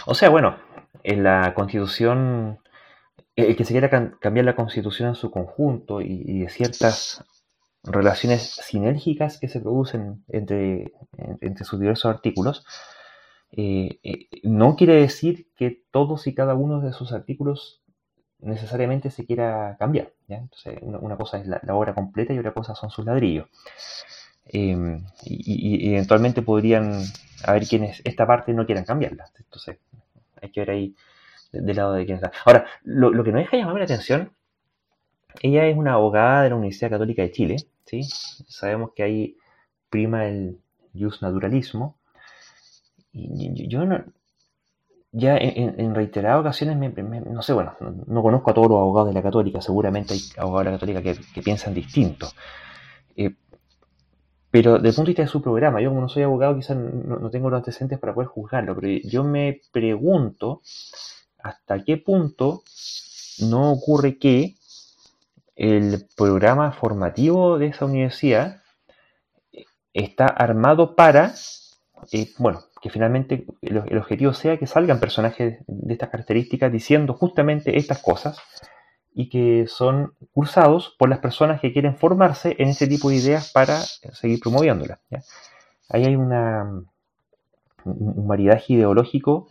O 0.06 0.14
sea, 0.14 0.28
bueno, 0.28 0.58
en 1.04 1.22
la 1.22 1.54
constitución, 1.54 2.58
el 3.36 3.56
que 3.56 3.64
se 3.64 3.72
quiera 3.72 3.88
cambiar 4.18 4.44
la 4.44 4.56
constitución 4.56 5.08
en 5.10 5.14
su 5.14 5.30
conjunto 5.30 6.00
y, 6.00 6.24
y 6.26 6.40
de 6.40 6.48
ciertas 6.48 7.24
relaciones 7.84 8.42
sinérgicas 8.42 9.38
que 9.38 9.48
se 9.48 9.60
producen 9.60 10.24
entre, 10.28 10.92
entre 11.40 11.64
sus 11.64 11.78
diversos 11.78 12.12
artículos, 12.12 12.66
eh, 13.56 14.00
eh, 14.02 14.28
no 14.42 14.74
quiere 14.74 14.94
decir 14.94 15.48
que 15.54 15.84
todos 15.92 16.26
y 16.26 16.34
cada 16.34 16.54
uno 16.54 16.80
de 16.80 16.92
sus 16.92 17.12
artículos 17.12 17.83
necesariamente 18.44 19.10
se 19.10 19.26
quiera 19.26 19.76
cambiar. 19.78 20.12
Entonces, 20.28 20.78
una, 20.82 21.16
cosa 21.16 21.38
es 21.38 21.46
la, 21.46 21.60
obra 21.70 21.94
completa 21.94 22.32
y 22.32 22.38
otra 22.38 22.52
cosa 22.52 22.74
son 22.74 22.90
sus 22.90 23.04
ladrillos. 23.04 23.48
Em, 24.46 25.04
y, 25.24 25.92
eventualmente 25.94 26.42
podrían 26.42 27.02
haber 27.44 27.66
quienes 27.66 28.02
esta 28.04 28.26
parte 28.26 28.52
no 28.52 28.66
quieran 28.66 28.84
cambiarla. 28.84 29.26
Entonces, 29.38 29.78
hay 30.40 30.50
que 30.50 30.60
ver 30.60 30.70
ahí 30.70 30.94
del 31.52 31.76
lado 31.76 31.94
de 31.94 32.04
quienes 32.04 32.22
está. 32.22 32.36
Ahora, 32.44 32.66
lo, 32.84 33.10
lo 33.10 33.24
que 33.24 33.32
no 33.32 33.38
deja 33.38 33.56
de 33.56 33.58
llamarme 33.58 33.80
la 33.80 33.84
atención, 33.84 34.32
ella 35.40 35.66
es 35.66 35.76
una 35.76 35.94
abogada 35.94 36.42
de 36.42 36.50
la 36.50 36.56
Universidad 36.56 36.90
Católica 36.90 37.22
de 37.22 37.32
Chile, 37.32 37.56
¿sí? 37.84 38.02
Sabemos 38.02 38.92
que 38.94 39.02
ahí 39.02 39.36
prima 39.90 40.26
el 40.26 40.58
naturalismo. 41.20 41.96
Y 43.12 43.68
yo 43.68 43.84
no, 43.84 44.04
ya 45.16 45.36
en, 45.38 45.94
reiteradas 45.94 46.40
ocasiones, 46.40 46.76
no 46.96 47.40
sé, 47.40 47.52
bueno, 47.52 47.76
no, 48.06 48.20
conozco 48.20 48.50
a 48.50 48.54
todos 48.54 48.68
los 48.68 48.78
abogados 48.78 49.10
de 49.10 49.14
la 49.14 49.22
católica, 49.22 49.60
seguramente 49.60 50.14
hay 50.14 50.20
abogados 50.36 50.64
de 50.64 50.70
la 50.72 50.78
católica 50.78 51.22
que, 51.32 51.42
piensan 51.42 51.72
distinto. 51.72 52.28
Eh, 53.16 53.32
pero 54.50 54.74
desde 54.74 54.88
el 54.88 54.94
punto 54.94 55.06
de 55.06 55.10
vista 55.10 55.22
de 55.22 55.28
su 55.28 55.40
programa, 55.40 55.80
yo 55.80 55.90
como 55.90 56.00
no 56.00 56.08
soy 56.08 56.24
abogado 56.24 56.56
quizás 56.56 56.76
no, 56.76 57.16
no, 57.18 57.30
tengo 57.30 57.48
los 57.48 57.58
antecedentes 57.58 58.00
para 58.00 58.12
poder 58.12 58.26
juzgarlo, 58.26 58.74
pero 58.74 58.88
yo 59.04 59.22
me 59.22 59.60
pregunto 59.70 60.62
hasta 61.40 61.84
qué 61.84 61.96
punto 61.96 62.62
no 63.38 63.70
ocurre 63.70 64.18
que 64.18 64.56
el 65.54 66.06
programa 66.16 66.72
formativo 66.72 67.56
de 67.58 67.68
esa 67.68 67.84
universidad 67.84 68.62
está 69.92 70.26
armado 70.26 70.96
para, 70.96 71.34
eh, 72.10 72.32
bueno, 72.38 72.64
que 72.84 72.90
finalmente 72.90 73.46
el, 73.62 73.78
objetivo 73.96 74.34
sea 74.34 74.58
que 74.58 74.66
salgan 74.66 75.00
personajes 75.00 75.56
de 75.66 75.92
estas 75.94 76.10
características 76.10 76.70
diciendo 76.70 77.14
justamente 77.14 77.78
estas 77.78 78.02
cosas 78.02 78.38
y 79.14 79.30
que 79.30 79.64
son 79.66 80.12
cursados 80.34 80.94
por 80.98 81.08
las 81.08 81.20
personas 81.20 81.62
que 81.62 81.72
quieren 81.72 81.96
formarse 81.96 82.56
en 82.58 82.68
ese 82.68 82.86
tipo 82.86 83.08
de 83.08 83.16
ideas 83.16 83.50
para 83.52 83.78
seguir 83.78 84.38
promoviéndolas. 84.38 84.98
Ahí 85.88 86.04
hay 86.04 86.14
una, 86.14 86.84
un 87.86 88.26
maridaje 88.26 88.74
ideológico 88.74 89.48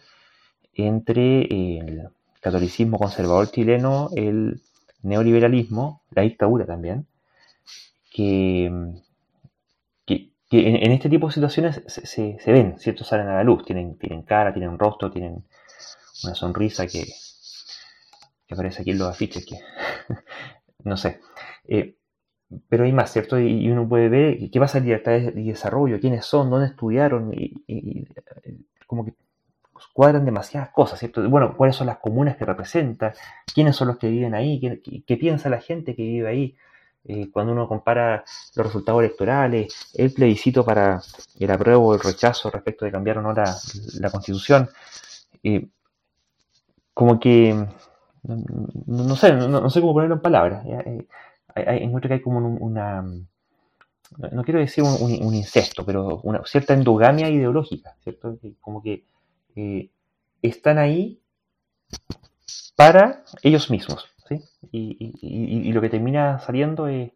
entre 0.76 1.42
el 1.80 2.10
catolicismo 2.40 3.00
conservador 3.00 3.50
chileno, 3.50 4.10
el 4.16 4.62
neoliberalismo, 5.02 6.04
la 6.12 6.22
dictadura 6.22 6.68
también, 6.68 7.08
que, 8.12 8.72
en, 10.60 10.92
este 10.92 11.10
tipo 11.10 11.28
de 11.28 11.34
situaciones 11.34 11.82
se, 11.88 12.38
ven, 12.48 12.78
¿cierto? 12.80 13.04
Salen 13.04 13.28
a 13.28 13.36
la 13.36 13.44
luz, 13.44 13.66
tienen, 13.66 13.98
tienen 13.98 14.24
cara, 14.24 14.54
tienen 14.54 14.78
rostro, 14.78 15.12
tienen 15.12 15.44
una 16.24 16.36
sonrisa 16.36 16.88
que, 16.88 17.06
aparece 18.52 18.82
aquí 18.82 18.92
en 18.92 19.00
los 19.00 19.10
afiches, 19.10 19.46
que 19.46 19.58
no 20.84 20.98
sé. 20.98 21.20
Eh, 21.68 21.96
pero 22.70 22.84
hay 22.84 22.92
más, 22.92 23.12
¿cierto? 23.12 23.40
Y, 23.40 23.70
uno 23.72 23.88
puede 23.88 24.10
ver 24.10 24.38
qué 24.52 24.60
pasa 24.60 24.78
en 24.78 24.86
libertad 24.86 25.14
y 25.14 25.50
desarrollo, 25.50 26.00
quiénes 26.00 26.26
son, 26.26 26.50
dónde 26.50 26.68
estudiaron, 26.68 27.32
y, 27.34 28.06
como 28.86 29.06
que 29.06 29.14
cuadran 29.94 30.26
demasiadas 30.26 30.70
cosas, 30.70 31.00
¿cierto? 31.00 31.28
Bueno, 31.30 31.56
cuáles 31.56 31.76
son 31.76 31.88
las 31.88 31.98
comunas 31.98 32.38
que 32.38 32.46
representa, 32.46 33.14
quiénes 33.54 33.76
son 33.76 33.88
los 33.90 33.98
que 33.98 34.10
viven 34.10 34.34
ahí, 34.34 34.60
qué, 35.06 35.18
piensa 35.18 35.50
la 35.50 35.62
gente 35.62 35.96
que 35.96 36.04
vive 36.04 36.28
ahí. 36.28 36.56
Eh, 37.06 37.30
cuando 37.32 37.52
uno 37.52 37.68
compara 37.68 38.24
los 38.56 38.66
resultados 38.66 39.02
electorales, 39.02 39.92
el 39.94 40.14
plebiscito 40.14 40.64
para 40.64 41.02
el 41.38 41.52
apruebo 41.52 41.88
o 41.88 41.94
el 41.96 42.00
rechazo 42.00 42.50
respecto 42.50 42.86
de 42.86 42.92
cambiar 42.92 43.18
o 43.18 43.22
no 43.22 43.34
la, 43.34 44.10
constitución, 44.10 44.70
eh, 45.44 45.68
como 46.94 47.20
que, 47.20 47.68
no, 48.24 49.16
sé, 49.18 49.34
no, 49.34 49.70
sé 49.70 49.82
cómo 49.82 49.94
ponerlo 49.94 50.16
en 50.16 50.22
palabras. 50.22 50.66
Eh, 50.66 51.06
encuentro 51.56 52.08
que 52.08 52.14
hay 52.16 52.22
como 52.22 52.40
una, 52.40 53.02
no 53.02 54.44
quiero 54.44 54.60
decir 54.62 54.84
un, 54.84 55.34
incesto, 55.34 55.86
pero 55.86 56.22
una 56.24 56.42
cierta 56.46 56.74
endogamia 56.74 57.30
ideológica, 57.30 57.96
¿cierto? 58.02 58.38
Como 58.62 58.82
que 58.82 59.04
están 60.42 60.78
ahí 60.78 61.20
para 62.76 63.24
ellos 63.42 63.70
mismos. 63.70 64.13
¿Sí? 64.72 65.16
Y, 65.22 65.72
lo 65.72 65.82
que 65.82 65.90
termina 65.90 66.40
saliendo 66.40 66.88
es, 66.88 67.12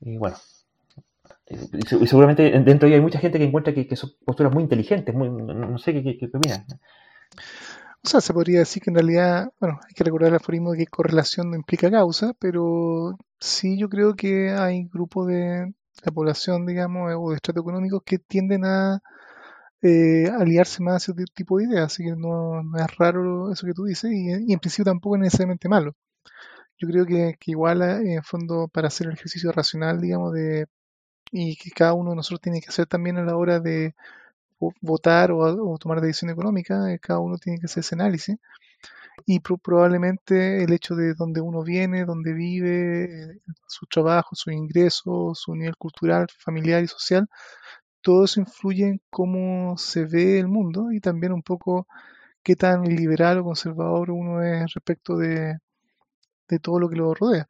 bueno, 0.00 0.36
y 1.46 2.06
seguramente 2.06 2.50
dentro 2.60 2.88
de 2.88 2.94
ahí 2.94 2.98
hay 2.98 3.00
mucha 3.00 3.18
gente 3.18 3.38
que 3.38 3.44
encuentra 3.44 3.72
que, 3.72 3.96
son 3.96 4.10
posturas 4.24 4.52
muy 4.52 4.62
inteligentes, 4.62 5.14
muy, 5.14 5.30
no, 5.30 5.78
sé 5.78 5.92
qué, 5.92 6.18
qué, 6.18 6.26
opinan. 6.26 6.66
O 8.04 8.08
sea, 8.08 8.20
se 8.20 8.32
podría 8.32 8.60
decir 8.60 8.82
que 8.82 8.90
en 8.90 8.96
realidad, 8.96 9.52
bueno, 9.60 9.80
hay 9.86 9.94
que 9.94 10.04
recordar 10.04 10.30
el 10.30 10.36
aforismo 10.36 10.72
de 10.72 10.78
que 10.78 10.86
correlación 10.86 11.50
no 11.50 11.56
implica 11.56 11.90
causa, 11.90 12.32
pero 12.38 13.16
sí 13.40 13.78
yo 13.78 13.88
creo 13.88 14.14
que 14.14 14.50
hay 14.50 14.84
grupos 14.84 15.26
de, 15.26 15.72
la 16.04 16.12
población, 16.12 16.66
digamos, 16.66 17.12
o 17.16 17.30
de 17.30 17.36
estrato 17.36 17.60
económico 17.60 18.00
que 18.00 18.18
tienden 18.18 18.64
a 18.64 19.00
eh, 19.82 20.28
aliarse 20.38 20.82
más 20.82 21.08
a 21.08 21.12
ese 21.12 21.24
tipo 21.34 21.58
de 21.58 21.64
ideas, 21.64 21.86
así 21.86 22.04
que 22.04 22.16
no, 22.16 22.60
es 22.76 22.96
raro 22.96 23.52
eso 23.52 23.66
que 23.66 23.74
tú 23.74 23.84
dices 23.84 24.10
y, 24.12 24.52
en 24.52 24.58
principio 24.58 24.84
tampoco 24.84 25.16
es 25.16 25.22
necesariamente 25.22 25.68
malo. 25.68 25.94
Yo 26.78 26.88
creo 26.88 27.06
que, 27.06 27.36
igual, 27.46 27.82
eh, 27.82 28.14
en 28.14 28.22
fondo, 28.22 28.68
para 28.68 28.88
hacer 28.88 29.08
el 29.08 29.14
ejercicio 29.14 29.52
racional, 29.52 30.00
digamos, 30.00 30.32
de 30.32 30.66
y 31.32 31.56
que 31.56 31.70
cada 31.70 31.94
uno 31.94 32.10
de 32.10 32.16
nosotros 32.16 32.40
tiene 32.40 32.60
que 32.60 32.68
hacer 32.70 32.86
también 32.86 33.18
a 33.18 33.24
la 33.24 33.36
hora 33.36 33.60
de 33.60 33.94
votar 34.80 35.30
o, 35.32 35.78
tomar 35.78 36.00
decisión 36.00 36.30
económica, 36.30 36.92
eh, 36.92 36.98
cada 36.98 37.20
uno 37.20 37.38
tiene 37.38 37.58
que 37.60 37.66
hacer 37.66 37.82
ese 37.82 37.94
análisis. 37.94 38.36
Y 39.26 39.40
probablemente 39.40 40.64
el 40.64 40.72
hecho 40.72 40.94
de 40.96 41.14
dónde 41.14 41.40
uno 41.40 41.62
viene, 41.64 42.04
dónde 42.04 42.32
vive, 42.34 43.40
su 43.66 43.86
trabajo, 43.86 44.34
su 44.34 44.50
ingreso, 44.50 45.32
su 45.34 45.54
nivel 45.54 45.76
cultural, 45.76 46.26
familiar 46.38 46.82
y 46.84 46.88
social, 46.88 47.28
todo 48.02 48.24
eso 48.24 48.40
influye 48.40 48.86
en 48.88 49.02
cómo 49.10 49.76
se 49.78 50.06
ve 50.06 50.38
el 50.38 50.48
mundo 50.48 50.92
y 50.92 51.00
también 51.00 51.32
un 51.32 51.42
poco 51.42 51.86
qué 52.42 52.56
tan 52.56 52.84
liberal 52.84 53.38
o 53.38 53.44
conservador 53.44 54.10
uno 54.10 54.42
es 54.42 54.72
respecto 54.74 55.16
de, 55.18 55.58
todo 56.58 56.80
lo 56.80 56.88
que 56.88 56.96
lo 56.96 57.14
rodea. 57.14 57.48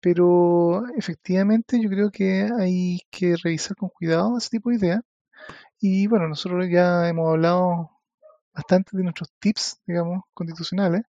Pero 0.00 0.86
efectivamente 0.96 1.80
yo 1.82 1.90
creo 1.90 2.10
que 2.10 2.48
hay 2.58 3.00
que 3.10 3.36
revisar 3.42 3.76
con 3.76 3.90
cuidado 3.90 4.38
ese 4.38 4.50
tipo 4.50 4.70
de 4.70 4.76
ideas. 4.76 5.00
Y 5.80 6.06
bueno, 6.08 6.28
nosotros 6.28 6.68
ya 6.70 7.08
hemos 7.08 7.30
hablado 7.30 7.90
bastante 8.54 8.96
de 8.96 9.04
nuestros 9.04 9.30
tips, 9.40 9.80
digamos, 9.86 10.22
constitucionales. 10.34 11.02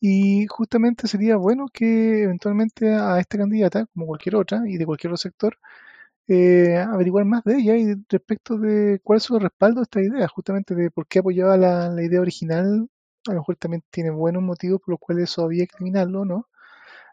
Y 0.00 0.46
justamente 0.48 1.08
sería 1.08 1.36
bueno 1.36 1.66
que 1.72 2.24
eventualmente 2.24 2.94
a 2.94 3.18
esta 3.20 3.38
candidata, 3.38 3.86
como 3.94 4.06
cualquier 4.06 4.36
otra, 4.36 4.62
y 4.66 4.76
de 4.78 4.86
cualquier 4.86 5.12
otro 5.12 5.18
sector, 5.18 5.58
eh, 6.28 6.76
averiguar 6.78 7.24
más 7.24 7.44
de 7.44 7.56
ella 7.58 7.76
y 7.76 7.94
respecto 8.08 8.58
de 8.58 9.00
cuál 9.04 9.18
es 9.18 9.24
su 9.24 9.38
respaldo 9.38 9.80
a 9.80 9.84
esta 9.84 10.00
idea, 10.02 10.28
justamente 10.28 10.74
de 10.74 10.90
por 10.90 11.06
qué 11.06 11.20
apoyaba 11.20 11.56
la, 11.56 12.02
idea 12.02 12.20
original, 12.20 12.88
a 13.28 13.34
lo 13.34 13.40
mejor 13.40 13.56
también 13.56 13.82
tiene 13.90 14.10
buenos 14.10 14.42
motivos 14.42 14.80
por 14.80 14.92
los 14.92 15.00
cuales 15.00 15.24
eso 15.30 15.42
había 15.44 15.66
que 15.66 15.76
eliminarlo, 15.76 16.24
¿no? 16.24 16.48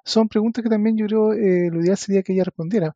Son 0.05 0.29
preguntas 0.29 0.63
que 0.63 0.69
también 0.69 0.97
yo 0.97 1.07
creo 1.07 1.33
eh, 1.33 1.69
lo 1.71 1.81
ideal 1.81 1.97
sería 1.97 2.23
que 2.23 2.33
ella 2.33 2.43
respondiera. 2.45 2.95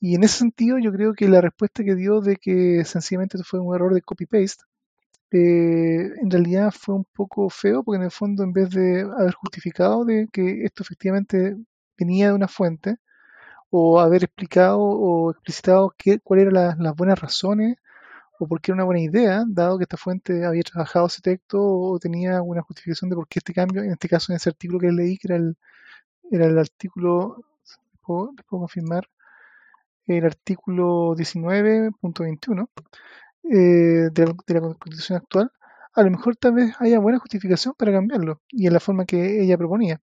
Y 0.00 0.14
en 0.16 0.24
ese 0.24 0.38
sentido 0.38 0.78
yo 0.78 0.92
creo 0.92 1.14
que 1.14 1.28
la 1.28 1.40
respuesta 1.40 1.84
que 1.84 1.94
dio 1.96 2.20
de 2.20 2.36
que 2.36 2.84
sencillamente 2.84 3.38
fue 3.44 3.60
un 3.60 3.74
error 3.74 3.94
de 3.94 4.02
copy-paste, 4.02 4.64
eh, 5.32 6.12
en 6.20 6.30
realidad 6.30 6.72
fue 6.76 6.96
un 6.96 7.04
poco 7.14 7.50
feo 7.50 7.84
porque 7.84 7.98
en 7.98 8.04
el 8.04 8.10
fondo 8.10 8.42
en 8.44 8.52
vez 8.52 8.70
de 8.70 9.02
haber 9.02 9.34
justificado 9.34 10.04
de 10.04 10.28
que 10.32 10.64
esto 10.64 10.82
efectivamente 10.82 11.56
venía 11.98 12.28
de 12.28 12.34
una 12.34 12.48
fuente, 12.48 12.96
o 13.70 14.00
haber 14.00 14.24
explicado 14.24 14.80
o 14.80 15.30
explicitado 15.30 15.94
qué, 15.96 16.18
cuáles 16.20 16.46
eran 16.48 16.82
las 16.82 16.96
buenas 16.96 17.20
razones 17.20 17.76
o 18.40 18.48
por 18.48 18.60
qué 18.60 18.72
era 18.72 18.76
una 18.76 18.84
buena 18.84 19.02
idea, 19.02 19.44
dado 19.46 19.78
que 19.78 19.84
esta 19.84 19.98
fuente 19.98 20.46
había 20.46 20.62
trabajado 20.62 21.06
ese 21.08 21.20
texto 21.22 21.58
o 21.62 21.98
tenía 21.98 22.36
alguna 22.36 22.62
justificación 22.62 23.10
de 23.10 23.16
por 23.16 23.28
qué 23.28 23.40
este 23.40 23.52
cambio, 23.52 23.82
en 23.82 23.92
este 23.92 24.08
caso 24.08 24.32
en 24.32 24.36
ese 24.36 24.48
artículo 24.50 24.80
que 24.80 24.90
leí, 24.92 25.18
que 25.18 25.28
era 25.28 25.36
el, 25.36 25.56
era 26.30 26.46
el 26.46 26.58
artículo, 26.58 27.44
puedo, 28.02 28.32
confirmar, 28.46 29.08
el 30.06 30.24
artículo 30.24 31.14
19.21 31.16 32.68
eh, 33.44 34.10
de 34.12 34.54
la 34.54 34.60
Constitución 34.60 35.18
actual, 35.18 35.52
a 35.94 36.02
lo 36.02 36.10
mejor 36.10 36.36
tal 36.36 36.54
vez 36.54 36.74
haya 36.80 36.98
buena 36.98 37.18
justificación 37.18 37.74
para 37.76 37.92
cambiarlo 37.92 38.40
y 38.48 38.66
en 38.66 38.72
la 38.72 38.80
forma 38.80 39.04
que 39.04 39.42
ella 39.42 39.58
proponía 39.58 40.00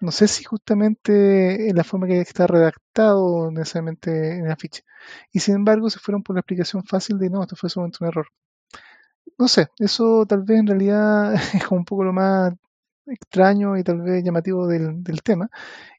no 0.00 0.10
sé 0.12 0.28
si 0.28 0.44
justamente 0.44 1.68
en 1.68 1.76
la 1.76 1.84
forma 1.84 2.06
que 2.06 2.20
está 2.20 2.46
redactado 2.46 3.50
necesariamente 3.50 4.36
en 4.36 4.46
el 4.46 4.52
afiche. 4.52 4.82
Y 5.32 5.40
sin 5.40 5.56
embargo 5.56 5.90
se 5.90 5.98
fueron 5.98 6.22
por 6.22 6.36
la 6.36 6.40
explicación 6.40 6.84
fácil 6.84 7.18
de 7.18 7.30
no, 7.30 7.42
esto 7.42 7.56
fue 7.56 7.70
solamente 7.70 7.98
un 8.00 8.08
error. 8.08 8.26
No 9.38 9.48
sé, 9.48 9.68
eso 9.78 10.26
tal 10.26 10.42
vez 10.42 10.60
en 10.60 10.66
realidad 10.66 11.34
es 11.54 11.70
un 11.70 11.84
poco 11.84 12.04
lo 12.04 12.12
más 12.12 12.52
extraño 13.06 13.76
y 13.76 13.84
tal 13.84 14.02
vez 14.02 14.24
llamativo 14.24 14.66
del, 14.66 15.22
tema. 15.22 15.48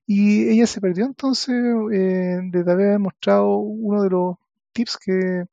Y 0.06 0.50
ella 0.50 0.68
se 0.68 0.82
perdió 0.82 1.06
entonces 1.06 1.56
eh, 1.94 2.40
de 2.44 2.72
haber 2.72 3.00
mostrado 3.00 3.58
uno 3.58 4.04
de 4.04 4.10
los 4.10 4.36
tips 4.74 4.98
que, 4.98 5.46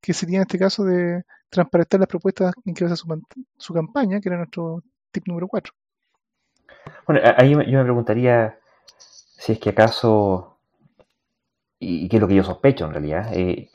que 0.00 0.14
sería 0.14 0.38
en 0.38 0.42
este 0.42 0.58
caso 0.58 0.84
de 0.84 1.24
transparentar 1.50 2.00
las 2.00 2.08
propuestas 2.08 2.54
en 2.64 2.74
que 2.74 2.84
basa 2.84 2.96
su, 2.96 3.06
su 3.58 3.74
campaña, 3.74 4.20
que 4.20 4.28
era 4.28 4.38
nuestro 4.38 4.82
tip 5.12 5.26
número 5.28 5.48
4. 5.48 5.72
Bueno, 7.06 7.20
ahí 7.36 7.50
yo 7.50 7.78
me 7.78 7.84
preguntaría 7.84 8.58
si 9.42 9.52
es 9.52 9.58
que 9.58 9.70
acaso, 9.70 10.58
y 11.80 12.08
qué 12.08 12.16
es 12.16 12.20
lo 12.20 12.28
que 12.28 12.36
yo 12.36 12.44
sospecho 12.44 12.86
en 12.86 12.92
realidad, 12.92 13.32
eh, 13.34 13.70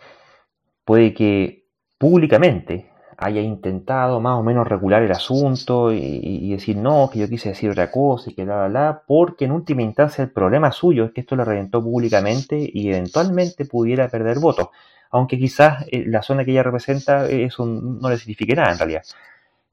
puede 0.85 1.13
que 1.13 1.65
públicamente 1.97 2.89
haya 3.17 3.41
intentado 3.41 4.21
más 4.21 4.39
o 4.39 4.43
menos 4.43 4.65
regular 4.65 5.03
el 5.03 5.11
asunto 5.11 5.91
y, 5.91 6.51
decir 6.51 6.77
no, 6.77 7.09
que 7.11 7.19
yo 7.19 7.27
quise 7.27 7.49
decir 7.49 7.69
otra 7.69 7.91
cosa 7.91 8.29
y 8.29 8.33
que 8.33 8.45
bla, 8.45 8.55
bla, 8.55 8.67
bla, 8.67 9.03
porque 9.05 9.45
en 9.45 9.51
última 9.51 9.81
instancia 9.81 10.23
el 10.23 10.31
problema 10.31 10.71
suyo 10.71 11.05
es 11.05 11.11
que 11.11 11.21
esto 11.21 11.35
lo 11.35 11.43
reventó 11.43 11.83
públicamente 11.83 12.57
y 12.71 12.89
eventualmente 12.89 13.65
pudiera 13.65 14.07
perder 14.07 14.39
votos, 14.39 14.69
aunque 15.09 15.37
quizás 15.37 15.85
eh, 15.91 16.05
la 16.07 16.21
zona 16.21 16.45
que 16.45 16.51
ella 16.51 16.63
representa 16.63 17.27
eso 17.27 17.65
no 17.65 18.09
le 18.09 18.17
signifique 18.17 18.55
nada 18.55 18.71
en 18.71 18.77
realidad. 18.77 19.03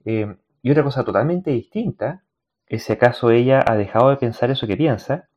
Eh, 0.05 0.35
y 0.61 0.71
otra 0.73 0.83
cosa 0.83 1.05
totalmente 1.05 1.53
distinta 1.53 2.24
si 2.71 2.93
acaso 2.93 3.31
ella 3.31 3.63
ha 3.67 3.77
dejado 3.77 4.11
de 4.11 4.17
pensar 4.17 4.51
eso 4.51 4.67
que 4.67 4.77
piensa 4.77 5.29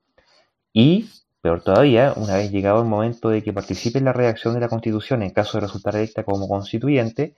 y, 0.73 1.09
peor 1.41 1.61
todavía, 1.61 2.13
una 2.15 2.35
vez 2.35 2.51
llegado 2.51 2.81
el 2.81 2.87
momento 2.87 3.29
de 3.29 3.43
que 3.43 3.53
participe 3.53 3.99
en 3.99 4.05
la 4.05 4.13
redacción 4.13 4.53
de 4.53 4.59
la 4.59 4.69
Constitución 4.69 5.23
en 5.23 5.31
caso 5.31 5.57
de 5.57 5.61
resultar 5.61 5.95
electa 5.95 6.23
como 6.23 6.47
constituyente, 6.47 7.35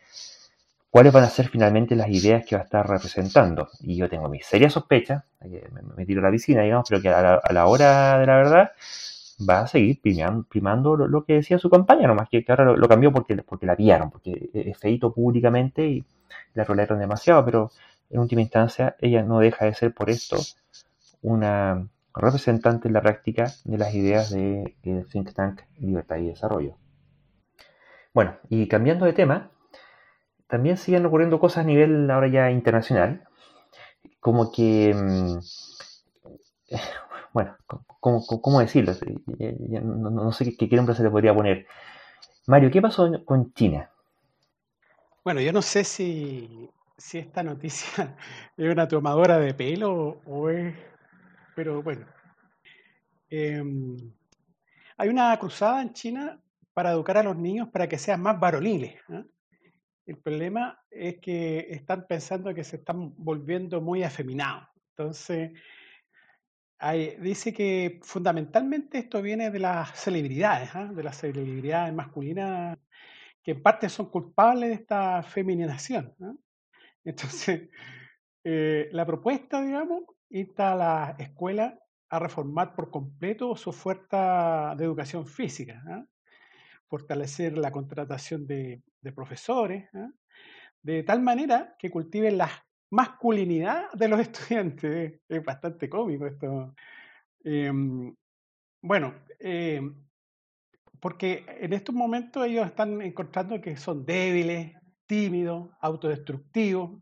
cuáles 0.90 1.14
van 1.14 1.24
a 1.24 1.30
ser 1.30 1.48
finalmente 1.50 1.96
las 1.96 2.10
ideas 2.10 2.46
que 2.46 2.56
va 2.56 2.62
a 2.62 2.66
estar 2.66 2.88
representando. 2.88 3.70
Y 3.82 3.96
yo 3.96 4.10
tengo 4.10 4.30
mis 4.30 4.46
serias 4.46 4.74
sospechas, 4.74 5.24
me, 5.96 6.06
tiro 6.06 6.22
a 6.22 6.26
la 6.26 6.32
piscina, 6.32 6.64
digamos, 6.64 6.88
pero 6.90 7.02
que 7.02 7.10
a 7.10 7.42
la, 7.52 7.66
hora 7.68 8.20
de 8.20 8.26
la 8.26 8.36
verdad 8.38 8.72
va 9.48 9.62
a 9.62 9.68
seguir 9.68 10.02
primando, 10.02 10.96
lo, 10.98 11.24
que 11.24 11.34
decía 11.36 11.60
su 11.60 11.70
campaña, 11.70 12.08
nomás 12.08 12.28
que, 12.30 12.44
que 12.44 12.52
ahora 12.52 12.66
lo, 12.66 12.88
cambió 12.88 13.12
porque, 13.12 13.38
porque 13.38 13.66
la 13.66 13.76
pillaron, 13.76 14.10
porque 14.10 14.50
es 14.54 14.78
feito 14.78 15.14
públicamente 15.14 15.88
y 15.88 16.04
la 16.54 16.64
rolearon 16.64 17.00
demasiado, 17.00 17.46
pero 17.46 17.72
en 18.10 18.20
última 18.20 18.42
instancia, 18.42 18.96
ella 19.00 19.24
no 19.24 19.40
deja 19.40 19.66
de 19.66 19.74
ser 19.74 19.94
por 19.94 20.10
esto 20.10 20.38
una 21.22 21.88
representante 22.14 22.88
en 22.88 22.94
la 22.94 23.02
práctica 23.02 23.54
de 23.64 23.78
las 23.78 23.94
ideas 23.94 24.32
del 24.32 24.76
de 24.84 25.06
think 25.12 25.34
tank 25.34 25.62
Libertad 25.80 26.18
y 26.18 26.28
Desarrollo. 26.28 26.78
Bueno, 28.14 28.38
y 28.50 28.68
cambiando 28.68 29.06
de 29.06 29.14
tema, 29.14 29.52
también 30.48 30.78
siguen 30.78 31.06
ocurriendo 31.06 31.40
cosas 31.40 31.64
a 31.64 31.68
nivel 31.68 32.10
ahora 32.10 32.28
ya 32.28 32.52
internacional, 32.52 33.28
como 34.20 34.52
que, 34.52 34.94
mm, 34.94 35.40
bueno, 37.34 37.56
¿cómo, 38.00 38.60
decirlo? 38.60 38.94
No, 39.84 40.32
sé 40.32 40.58
qué 40.58 40.76
nombre 40.76 40.96
se 40.96 41.04
le 41.04 41.12
podría 41.12 41.34
poner. 41.34 41.68
Mario, 42.48 42.72
¿qué 42.72 42.82
pasó 42.82 43.10
con 43.26 43.54
China? 43.54 43.92
Bueno, 45.24 45.42
yo 45.42 45.54
no 45.54 45.62
sé 45.62 45.84
si 45.84 46.70
si 47.00 47.18
esta 47.18 47.44
noticia 47.44 48.16
es 48.58 48.72
una 48.72 48.88
tomadora 48.88 49.40
de 49.40 49.54
pelo 49.54 50.22
o 50.26 50.50
es... 50.50 50.76
Pero 51.56 51.82
bueno. 51.82 52.06
Em, 53.30 53.98
hay 54.98 55.10
una 55.10 55.38
cruzada 55.38 55.82
en 55.82 55.94
China 55.94 56.40
para 56.74 56.92
educar 56.92 57.18
a 57.18 57.24
los 57.24 57.38
niños 57.38 57.70
para 57.70 57.88
que 57.88 57.98
sean 57.98 58.22
más 58.22 58.40
varoniles. 58.40 58.96
¿eh? 59.10 59.24
El 60.06 60.18
problema 60.18 60.80
es 60.90 61.20
que 61.20 61.68
están 61.70 62.06
pensando 62.08 62.54
que 62.54 62.64
se 62.64 62.78
están 62.78 63.14
volviendo 63.18 63.82
muy 63.82 64.04
afeminados. 64.04 64.68
Entonces, 64.92 65.52
dice 67.20 67.54
que 67.54 68.00
fundamentalmente 68.04 69.00
esto 69.00 69.22
viene 69.22 69.52
de 69.52 69.60
las 69.60 69.92
celebridades, 70.00 70.74
¿eh? 70.76 70.88
de 70.92 71.04
las 71.04 71.18
celebridades 71.18 71.94
masculinas 71.94 72.78
que 73.44 73.52
en 73.52 73.62
parte 73.62 73.90
son 73.90 74.10
culpables 74.10 74.70
de 74.70 74.76
esta 74.76 75.24
feminización. 75.24 76.14
¿eh? 76.22 76.34
Entonces, 77.04 77.70
eh, 78.44 78.90
la 78.92 79.06
propuesta, 79.06 79.62
digamos, 79.62 80.04
insta 80.30 80.74
a 80.74 80.76
la 80.76 81.16
escuela 81.20 81.80
a 82.10 82.20
reformar 82.20 82.76
por 82.76 82.90
completo 82.90 83.56
su 83.56 83.70
oferta 83.70 84.76
de 84.76 84.86
educación 84.86 85.28
física, 85.28 85.84
¿ah? 85.88 86.06
fortalecer 86.88 87.58
la 87.58 87.72
contratación 87.72 88.48
de, 88.48 88.82
profesores, 89.16 89.88
¿ah? 89.94 90.10
de 90.82 91.04
tal 91.04 91.22
manera 91.22 91.76
que 91.78 91.92
cultiven 91.92 92.38
la 92.38 92.50
masculinidad 92.92 93.92
de 93.94 94.08
los 94.08 94.20
estudiantes. 94.28 95.22
Es 95.28 95.44
bastante 95.44 95.90
cómico 95.90 96.26
esto. 96.26 96.74
Em, 97.44 98.16
bueno, 98.82 99.14
em, 99.40 99.96
porque 101.00 101.46
en 101.48 101.74
estos 101.74 101.96
momentos 101.96 102.46
ellos 102.46 102.66
están 102.66 103.02
encontrando 103.02 103.62
que 103.62 103.78
son 103.78 104.06
débiles, 104.06 104.74
tímido, 105.10 105.76
autodestructivo, 105.82 107.02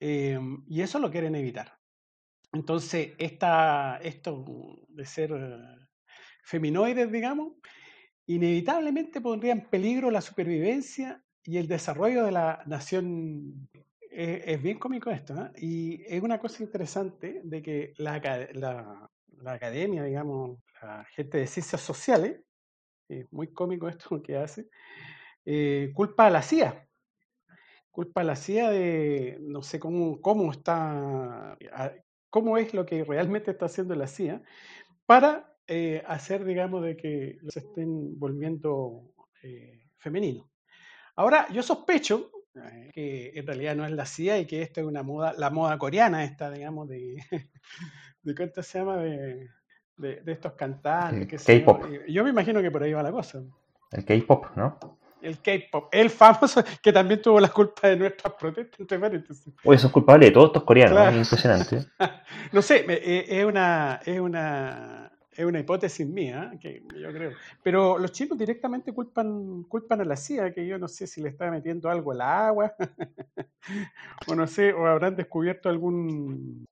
em, 0.00 0.64
y 0.66 0.80
eso 0.80 0.98
lo 0.98 1.08
quieren 1.08 1.36
evitar. 1.36 1.78
Entonces, 2.52 3.12
esta, 3.16 3.98
esto 4.02 4.44
de 4.88 5.06
ser 5.06 5.30
feminoides, 6.44 7.12
digamos, 7.12 7.52
inevitablemente 8.26 9.20
pondría 9.20 9.52
en 9.52 9.70
peligro 9.70 10.10
la 10.10 10.20
supervivencia 10.20 11.22
y 11.44 11.58
el 11.58 11.68
desarrollo 11.68 12.24
de 12.24 12.32
la 12.32 12.60
nación. 12.66 13.68
Es, 14.10 14.60
bien 14.60 14.80
cómico 14.80 15.10
esto, 15.10 15.34
¿eh? 15.34 15.52
y 15.58 16.02
es 16.12 16.20
una 16.20 16.40
cosa 16.40 16.64
interesante 16.64 17.40
de 17.44 17.62
que 17.62 17.94
la, 17.98 18.18
la, 18.54 19.52
academia, 19.52 20.02
digamos, 20.02 20.58
la 20.82 21.04
gente 21.14 21.38
de 21.38 21.46
ciencias 21.46 21.80
sociales, 21.80 22.40
es 23.08 23.32
muy 23.32 23.52
cómico 23.52 23.88
esto 23.88 24.20
que 24.20 24.36
hace, 24.36 24.68
eh, 25.44 25.92
culpa 25.94 26.26
a 26.26 26.30
la 26.30 26.42
CIA. 26.42 26.88
Culpa 27.90 28.20
a 28.20 28.24
la 28.24 28.36
CIA 28.36 28.70
de, 28.70 29.38
no 29.40 29.62
sé 29.62 29.78
cómo, 29.80 30.20
cómo 30.20 30.52
está, 30.52 31.58
cómo 32.30 32.56
es 32.56 32.72
lo 32.72 32.86
que 32.86 33.04
realmente 33.04 33.50
está 33.50 33.66
haciendo 33.66 33.94
la 33.94 34.06
CIA 34.06 34.42
para 35.06 35.50
eh, 35.66 36.02
hacer, 36.06 36.44
digamos, 36.44 36.82
de 36.82 36.96
que 36.96 37.38
los 37.42 37.56
estén 37.56 38.18
volviendo 38.18 39.12
eh, 39.42 39.86
femeninos. 39.98 40.46
Ahora, 41.14 41.46
yo 41.52 41.62
sospecho 41.62 42.30
eh, 42.54 42.90
que 42.92 43.32
en 43.34 43.46
realidad 43.46 43.76
no 43.76 43.84
es 43.84 43.92
la 43.92 44.04
CIA 44.04 44.40
y 44.40 44.46
que 44.46 44.62
esta 44.62 44.80
es 44.80 44.86
una 44.88 45.02
moda, 45.04 45.32
la 45.36 45.50
moda 45.50 45.78
coreana 45.78 46.24
esta, 46.24 46.50
digamos, 46.50 46.88
de, 46.88 47.22
de 48.22 48.34
¿cuánto 48.34 48.62
se 48.64 48.78
llama? 48.78 48.96
De, 48.96 49.48
de, 49.96 50.32
estos 50.32 50.54
cantantes. 50.54 51.44
K-pop. 51.44 51.84
Yo 52.08 52.24
me 52.24 52.30
imagino 52.30 52.62
que 52.62 52.70
por 52.70 52.82
ahí 52.82 52.92
va 52.92 53.02
la 53.02 53.12
cosa. 53.12 53.40
El 53.92 54.04
K-pop, 54.04 54.46
¿no? 54.56 54.98
El 55.22 55.40
K-pop, 55.40 55.88
el 55.92 56.10
famoso 56.10 56.62
que 56.82 56.92
también 56.92 57.20
tuvo 57.22 57.40
la 57.40 57.48
culpa 57.48 57.88
de 57.88 57.96
nuestras 57.96 58.34
protestas, 58.34 58.80
entre 58.80 58.98
paréntesis. 58.98 59.52
Oye, 59.64 59.78
son 59.78 59.90
culpables 59.90 60.28
de 60.28 60.34
todos 60.34 60.48
estos 60.48 60.64
coreanos, 60.64 61.14
impresionante. 61.14 61.86
no 62.52 62.62
sé, 62.62 62.84
eh, 62.88 63.26
es 63.28 63.44
una, 63.44 64.00
es 64.04 64.20
una, 64.20 65.12
es 65.32 65.44
una 65.44 65.60
hipótesis 65.60 66.06
mía, 66.06 66.52
que 66.60 66.82
yo 66.98 67.12
creo. 67.12 67.32
Pero 67.62 67.98
los 67.98 68.12
chinos 68.12 68.38
directamente 68.38 68.92
culpan, 68.92 69.64
culpan 69.64 70.00
a 70.00 70.04
la 70.04 70.16
CIA, 70.16 70.52
que 70.52 70.66
yo 70.66 70.78
no 70.78 70.88
sé 70.88 71.06
si 71.06 71.20
le 71.22 71.28
está 71.30 71.50
metiendo 71.50 71.88
algo 71.90 72.12
al 72.12 72.20
agua, 72.20 72.74
o 74.26 74.34
no 74.34 74.46
sé, 74.46 74.72
o 74.72 74.86
habrán 74.86 75.16
descubierto 75.16 75.68
algún 75.68 76.66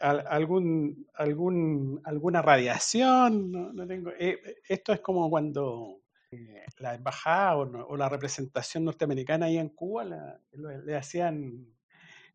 algún, 0.00 1.06
algún, 1.14 2.00
alguna 2.04 2.42
radiación, 2.42 3.50
no, 3.50 3.86
tengo. 3.86 4.10
Eh, 4.18 4.38
esto 4.68 4.92
es 4.92 5.00
como 5.00 5.28
cuando 5.28 6.00
eh, 6.34 6.64
la 6.78 6.94
embajada 6.94 7.56
o, 7.56 7.96
la 7.96 8.08
representación 8.08 8.84
norteamericana 8.84 9.46
ahí 9.46 9.58
en 9.58 9.70
Cuba 9.70 10.04
le 10.52 10.96
hacían, 10.96 11.66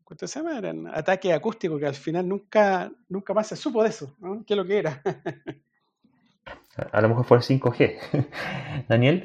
¿cuánto 0.04 0.26
se 0.26 0.38
llama? 0.38 0.58
Eran 0.58 0.86
ataques 0.86 1.32
acústicos 1.32 1.78
que 1.78 1.86
al 1.86 1.94
final 1.94 2.28
nunca, 2.28 2.90
nunca 3.08 3.34
más 3.34 3.48
se 3.48 3.56
supo 3.56 3.82
de 3.82 3.90
eso, 3.90 4.16
¿no? 4.18 4.44
¿Qué 4.44 4.54
es 4.54 4.56
lo 4.56 4.64
que 4.64 4.78
era? 4.78 5.02
A 6.92 7.00
lo 7.00 7.08
mejor 7.08 7.24
fue 7.24 7.36
el 7.38 7.42
5G. 7.42 8.86
Daniel. 8.88 9.24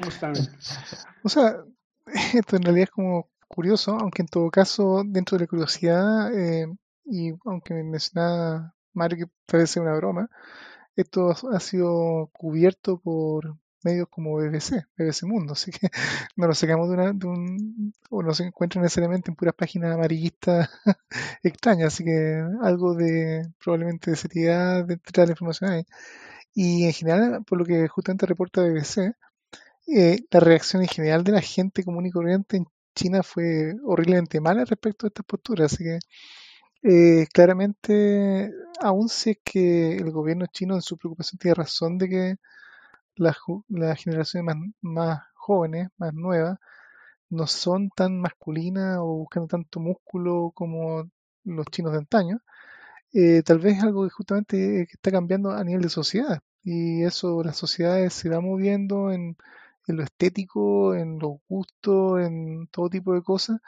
O 1.22 1.28
sea, 1.28 1.64
esto 2.34 2.56
en 2.56 2.62
realidad 2.62 2.84
es 2.84 2.90
como 2.90 3.28
curioso, 3.48 3.96
aunque 3.98 4.22
en 4.22 4.28
todo 4.28 4.50
caso, 4.50 5.02
dentro 5.04 5.38
de 5.38 5.44
la 5.44 5.48
curiosidad, 5.48 6.34
eh, 6.34 6.66
y 7.04 7.32
aunque 7.44 7.74
me 7.74 7.84
mencionaba 7.84 8.74
Mario 8.92 9.26
que 9.26 9.32
parece 9.46 9.80
una 9.80 9.94
broma, 9.94 10.28
esto 10.96 11.34
ha 11.52 11.60
sido 11.60 12.30
cubierto 12.32 12.98
por 12.98 13.56
medios 13.86 14.08
como 14.10 14.36
BBC, 14.36 14.86
BBC 14.96 15.24
Mundo, 15.24 15.52
así 15.54 15.70
que 15.70 15.88
no 16.36 16.46
lo 16.46 16.54
sacamos 16.54 16.88
de, 16.88 16.94
una, 16.94 17.12
de 17.12 17.26
un, 17.26 17.94
o 18.10 18.22
no 18.22 18.34
se 18.34 18.44
encuentra 18.44 18.82
necesariamente 18.82 19.30
en 19.30 19.36
puras 19.36 19.54
páginas 19.54 19.94
amarillistas 19.94 20.68
extrañas, 21.42 21.94
así 21.94 22.04
que 22.04 22.44
algo 22.62 22.94
de 22.94 23.46
probablemente 23.62 24.10
de 24.10 24.16
seriedad 24.16 24.84
detrás 24.84 25.24
de 25.24 25.26
la 25.26 25.32
información 25.32 25.70
hay. 25.70 25.84
Y 26.54 26.86
en 26.86 26.92
general, 26.92 27.44
por 27.46 27.58
lo 27.58 27.64
que 27.64 27.88
justamente 27.88 28.26
reporta 28.26 28.62
BBC, 28.62 29.14
eh, 29.88 30.18
la 30.30 30.40
reacción 30.40 30.82
en 30.82 30.88
general 30.88 31.24
de 31.24 31.32
la 31.32 31.42
gente 31.42 31.84
común 31.84 32.06
y 32.06 32.10
corriente 32.10 32.56
en 32.56 32.66
China 32.94 33.22
fue 33.22 33.74
horriblemente 33.84 34.40
mala 34.40 34.64
respecto 34.64 35.06
a 35.06 35.08
estas 35.08 35.26
posturas, 35.26 35.72
así 35.72 35.84
que 35.84 35.98
eh, 36.82 37.26
claramente, 37.32 38.52
aún 38.80 39.08
si 39.08 39.30
es 39.30 39.38
que 39.44 39.96
el 39.96 40.10
gobierno 40.12 40.46
chino 40.46 40.74
en 40.76 40.82
su 40.82 40.96
preocupación 40.96 41.38
tiene 41.38 41.54
razón 41.54 41.98
de 41.98 42.08
que 42.08 42.36
las, 43.16 43.36
generaciones 43.98 44.56
más, 44.80 45.20
jóvenes, 45.34 45.88
más 45.98 46.14
nuevas, 46.14 46.58
no 47.30 47.46
son 47.46 47.90
tan 47.90 48.20
masculinas 48.20 48.98
o 49.00 49.06
buscando 49.06 49.48
tanto 49.48 49.80
músculo 49.80 50.52
como 50.54 51.10
los 51.44 51.66
chinos 51.66 51.92
de 51.92 51.98
antaño, 51.98 52.40
eh, 53.12 53.42
tal 53.42 53.58
vez 53.58 53.78
es 53.78 53.84
algo 53.84 54.04
que 54.04 54.10
justamente 54.10 54.82
está 54.82 55.10
cambiando 55.10 55.50
a 55.52 55.64
nivel 55.64 55.82
de 55.82 55.88
sociedad. 55.90 56.40
Y 56.64 57.04
eso, 57.04 57.42
las 57.44 57.56
sociedades 57.56 58.14
se 58.14 58.28
va 58.28 58.40
moviendo 58.40 59.12
en, 59.12 59.36
en 59.86 59.96
lo 59.96 60.02
estético, 60.02 60.94
en 60.94 61.18
los 61.18 61.38
gustos, 61.48 62.20
en 62.22 62.68
todo 62.68 62.90
tipo 62.90 63.14
de 63.14 63.22
cosas. 63.22 63.60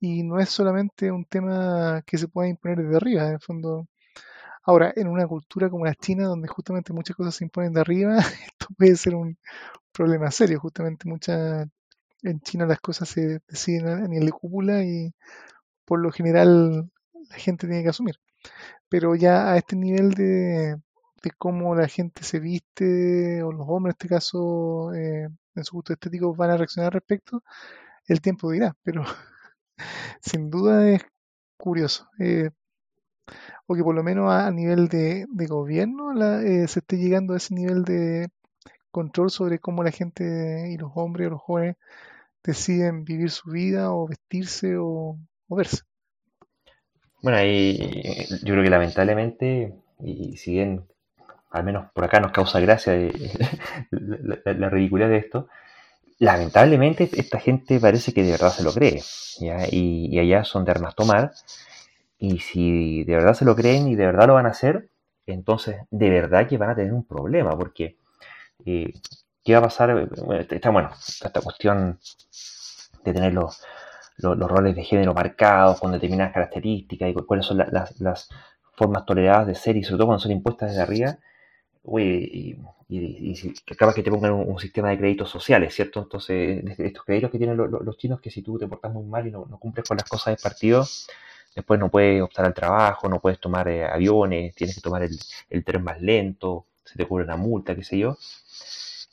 Y 0.00 0.22
no 0.24 0.40
es 0.40 0.50
solamente 0.50 1.10
un 1.12 1.24
tema 1.26 2.02
que 2.06 2.18
se 2.18 2.28
pueda 2.28 2.48
imponer 2.48 2.78
desde 2.78 2.96
arriba, 2.96 3.26
en 3.28 3.34
el 3.34 3.40
fondo 3.40 3.88
Ahora, 4.68 4.92
en 4.94 5.08
una 5.08 5.26
cultura 5.26 5.70
como 5.70 5.86
la 5.86 5.94
China, 5.94 6.26
donde 6.26 6.46
justamente 6.46 6.92
muchas 6.92 7.16
cosas 7.16 7.34
se 7.34 7.42
imponen 7.42 7.72
de 7.72 7.80
arriba, 7.80 8.18
esto 8.52 8.66
puede 8.76 8.96
ser 8.96 9.14
un 9.14 9.38
problema 9.92 10.30
serio. 10.30 10.60
Justamente 10.60 11.08
muchas 11.08 11.66
en 12.22 12.40
China 12.40 12.66
las 12.66 12.78
cosas 12.80 13.08
se 13.08 13.40
deciden 13.48 13.88
a 13.88 14.06
nivel 14.08 14.26
de 14.26 14.32
cúpula 14.32 14.84
y 14.84 15.14
por 15.86 16.00
lo 16.00 16.12
general 16.12 16.90
la 17.30 17.36
gente 17.36 17.66
tiene 17.66 17.82
que 17.82 17.90
asumir. 17.90 18.16
Pero 18.90 19.14
ya 19.16 19.52
a 19.52 19.56
este 19.58 19.76
nivel 19.76 20.12
de, 20.12 20.76
cómo 21.38 21.74
la 21.74 21.88
gente 21.88 22.22
se 22.24 22.40
viste, 22.40 23.42
o 23.42 23.52
los 23.52 23.66
hombres 23.68 23.94
en 23.94 23.96
este 23.96 24.08
caso, 24.08 24.92
eh, 24.94 25.28
en 25.54 25.64
su 25.64 25.76
gusto 25.76 25.94
estético, 25.94 26.34
van 26.34 26.50
a 26.50 26.58
reaccionar 26.58 26.88
al 26.88 27.00
respecto, 27.00 27.42
el 28.06 28.20
tiempo 28.20 28.50
dirá. 28.50 28.76
Pero 28.82 29.04
sin 30.22 30.50
duda 30.50 30.90
es 30.90 31.02
curioso. 31.58 32.08
Eh, 32.20 32.50
o 33.70 33.74
que 33.74 33.84
por 33.84 33.94
lo 33.94 34.02
menos 34.02 34.32
a, 34.32 34.50
nivel 34.50 34.88
de, 34.88 35.26
gobierno 35.46 36.12
eh, 36.40 36.66
se 36.66 36.78
esté 36.80 36.96
llegando 36.96 37.34
a 37.34 37.36
ese 37.36 37.54
nivel 37.54 37.84
de 37.84 38.28
control 38.90 39.30
sobre 39.30 39.58
cómo 39.58 39.84
la 39.84 39.90
gente 39.90 40.70
y 40.70 40.78
los 40.78 40.90
hombres 40.94 41.26
o 41.26 41.30
los 41.32 41.42
jóvenes 41.42 41.76
deciden 42.42 43.04
vivir 43.04 43.30
su 43.30 43.50
vida 43.50 43.92
o 43.92 44.08
vestirse 44.08 44.76
o, 44.78 45.18
verse. 45.50 45.82
Bueno, 47.22 47.44
y 47.44 47.76
yo 48.42 48.54
creo 48.54 48.62
que 48.62 48.70
lamentablemente, 48.70 49.74
y 50.00 50.38
si 50.38 50.52
bien 50.52 50.86
al 51.50 51.64
menos 51.64 51.90
por 51.92 52.04
acá 52.04 52.20
nos 52.20 52.32
causa 52.32 52.60
gracia 52.60 52.94
la, 53.90 54.70
ridiculez 54.70 55.10
de 55.10 55.18
esto, 55.18 55.48
lamentablemente 56.18 57.10
esta 57.12 57.38
gente 57.38 57.78
parece 57.78 58.14
que 58.14 58.22
de 58.22 58.30
verdad 58.30 58.50
se 58.50 58.62
lo 58.62 58.72
cree, 58.72 59.02
Y, 59.70 60.16
y 60.16 60.18
allá 60.18 60.44
son 60.44 60.64
de 60.64 60.70
armas 60.70 60.94
tomar, 60.94 61.32
y 62.18 62.40
si 62.40 63.04
de 63.04 63.14
verdad 63.14 63.34
se 63.34 63.44
lo 63.44 63.54
creen 63.54 63.88
y 63.88 63.94
de 63.94 64.06
verdad 64.06 64.26
lo 64.26 64.34
van 64.34 64.46
a 64.46 64.50
hacer, 64.50 64.90
entonces 65.26 65.76
de 65.90 66.10
verdad 66.10 66.48
que 66.48 66.58
van 66.58 66.70
a 66.70 66.74
tener 66.74 66.92
un 66.92 67.04
problema, 67.04 67.56
porque 67.56 67.96
eh, 68.66 68.92
¿qué 69.44 69.52
va 69.52 69.60
a 69.60 69.62
pasar? 69.62 70.08
Esta, 70.50 70.70
bueno, 70.70 70.90
esta 70.92 71.40
cuestión 71.40 71.98
de 73.04 73.12
tener 73.12 73.32
los, 73.32 73.62
roles 74.18 74.74
de 74.74 74.84
género 74.84 75.14
marcados 75.14 75.78
con 75.80 75.92
determinadas 75.92 76.32
características 76.32 77.10
y 77.10 77.14
cuáles 77.14 77.46
son 77.46 77.58
las, 77.58 78.28
formas 78.76 79.04
toleradas 79.06 79.48
de 79.48 79.54
ser 79.56 79.76
y 79.76 79.82
sobre 79.82 79.98
todo 79.98 80.06
cuando 80.06 80.22
son 80.22 80.32
impuestas 80.32 80.70
desde 80.70 80.82
arriba, 80.82 81.18
y, 81.98 82.56
y, 82.88 83.34
y, 83.40 83.54
capaz 83.76 83.94
que 83.94 84.02
te 84.02 84.10
pongan 84.10 84.32
un, 84.32 84.58
sistema 84.58 84.90
de 84.90 84.98
créditos 84.98 85.30
sociales, 85.30 85.74
¿cierto? 85.74 86.00
Entonces, 86.00 86.62
estos 86.78 87.04
créditos 87.04 87.30
que 87.30 87.38
tienen 87.38 87.56
los, 87.56 87.96
chinos, 87.96 88.20
que 88.20 88.30
si 88.30 88.42
tú 88.42 88.58
te 88.58 88.68
portas 88.68 88.92
muy 88.92 89.04
mal 89.04 89.26
y 89.26 89.30
no, 89.30 89.46
no 89.46 89.58
cumples 89.58 89.88
con 89.88 89.96
las 89.96 90.08
cosas 90.08 90.36
del 90.36 90.42
partido, 90.42 90.84
Después 91.54 91.80
no 91.80 91.90
puedes 91.90 92.22
optar 92.22 92.46
al 92.46 92.54
trabajo, 92.54 93.08
no 93.08 93.20
puedes 93.20 93.40
tomar 93.40 93.68
eh, 93.68 93.84
aviones, 93.84 94.54
tienes 94.54 94.76
que 94.76 94.82
tomar 94.82 95.02
el, 95.02 95.64
tren 95.64 95.82
más 95.82 96.00
lento, 96.00 96.66
se 96.84 96.96
te 96.96 97.06
cubre 97.06 97.24
una 97.24 97.36
multa, 97.36 97.74
qué 97.74 97.84
sé 97.84 97.98
yo. 97.98 98.16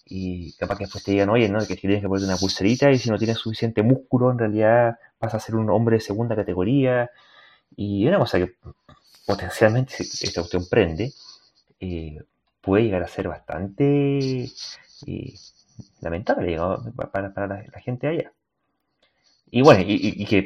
Y 0.07 0.53
capaz 0.53 0.77
que 0.77 0.83
después 0.85 1.03
te 1.03 1.11
digan, 1.11 1.29
oye, 1.29 1.49
¿no? 1.49 1.65
que 1.65 1.75
tienes 1.75 2.01
que 2.01 2.07
ponerte 2.07 2.27
una 2.27 2.37
pulserita 2.37 2.91
y 2.91 2.99
si 2.99 3.09
no 3.09 3.17
tienes 3.17 3.37
suficiente 3.39 3.81
músculo, 3.81 4.31
en 4.31 4.37
realidad 4.37 4.99
vas 5.19 5.33
a 5.33 5.39
ser 5.39 5.55
un 5.55 5.69
hombre 5.71 5.97
de 5.97 6.01
segunda 6.01 6.35
categoría. 6.35 7.09
Y 7.75 8.07
una 8.07 8.19
cosa 8.19 8.37
que 8.39 8.55
potencialmente, 9.25 10.03
si 10.03 10.27
esta 10.27 10.41
cuestión 10.41 10.67
prende, 10.69 11.11
eh, 11.79 12.19
puede 12.61 12.83
llegar 12.83 13.03
a 13.03 13.07
ser 13.07 13.27
bastante 13.27 14.45
eh, 15.07 15.33
lamentable 16.01 16.57
para, 17.11 17.47
la, 17.47 17.79
gente 17.81 18.07
allá. 18.07 18.33
Y 19.51 19.61
bueno, 19.61 19.83
y, 19.85 20.25
que 20.25 20.45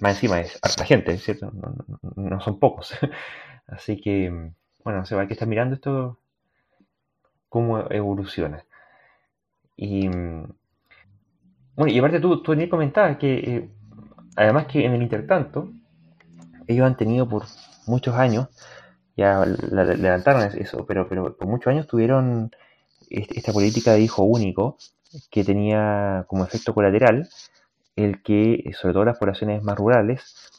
más 0.00 0.14
encima 0.14 0.40
es 0.40 0.58
harta 0.62 0.84
gente, 0.84 1.16
¿cierto? 1.18 1.52
No, 2.16 2.40
son 2.40 2.58
pocos. 2.58 2.94
Así 3.66 4.00
que, 4.00 4.52
bueno, 4.84 5.04
se 5.04 5.14
va 5.14 5.22
hay 5.22 5.26
que 5.26 5.34
estar 5.34 5.48
mirando 5.48 5.74
esto, 5.74 6.18
cómo 7.48 7.80
evoluciona. 7.90 8.64
Y, 9.76 10.08
bueno, 10.08 11.92
y 11.92 11.98
aparte 11.98 12.20
tú, 12.20 12.42
tú 12.42 12.54
comentabas 12.70 13.18
que, 13.18 13.34
eh, 13.34 13.70
además 14.36 14.66
que 14.66 14.84
en 14.84 14.94
el 14.94 15.02
intertanto, 15.02 15.72
ellos 16.66 16.86
han 16.86 16.96
tenido 16.96 17.28
por 17.28 17.44
muchos 17.86 18.14
años, 18.14 18.48
ya 19.16 19.44
levantaron 19.44 20.42
eso, 20.58 20.84
pero, 20.86 21.08
pero 21.08 21.36
por 21.36 21.48
muchos 21.48 21.70
años 21.70 21.86
tuvieron 21.86 22.50
esta 23.08 23.52
política 23.52 23.92
de 23.92 24.00
hijo 24.00 24.24
único 24.24 24.76
que 25.30 25.44
tenía 25.44 26.24
como 26.28 26.44
efecto 26.44 26.74
colateral 26.74 27.28
el 27.96 28.22
que, 28.22 28.70
sobre 28.78 28.92
todo 28.92 29.02
en 29.02 29.08
las 29.08 29.18
poblaciones 29.18 29.62
más 29.62 29.76
rurales, 29.76 30.52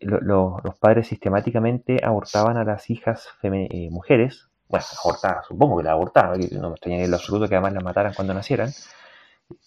los 0.00 0.78
padres 0.80 1.06
sistemáticamente 1.06 1.98
abortaban 2.02 2.56
a 2.56 2.64
las 2.64 2.88
hijas 2.90 3.28
eh, 3.42 3.88
mujeres, 3.90 4.48
bueno, 4.68 4.84
abortaban, 5.04 5.44
supongo 5.46 5.76
que 5.78 5.84
las 5.84 5.92
abortaban, 5.92 6.40
no 6.52 6.68
me 6.68 6.74
extrañaría 6.74 7.04
en 7.04 7.10
lo 7.10 7.16
absoluto 7.18 7.48
que 7.48 7.54
además 7.54 7.74
las 7.74 7.84
mataran 7.84 8.14
cuando 8.14 8.32
nacieran, 8.32 8.70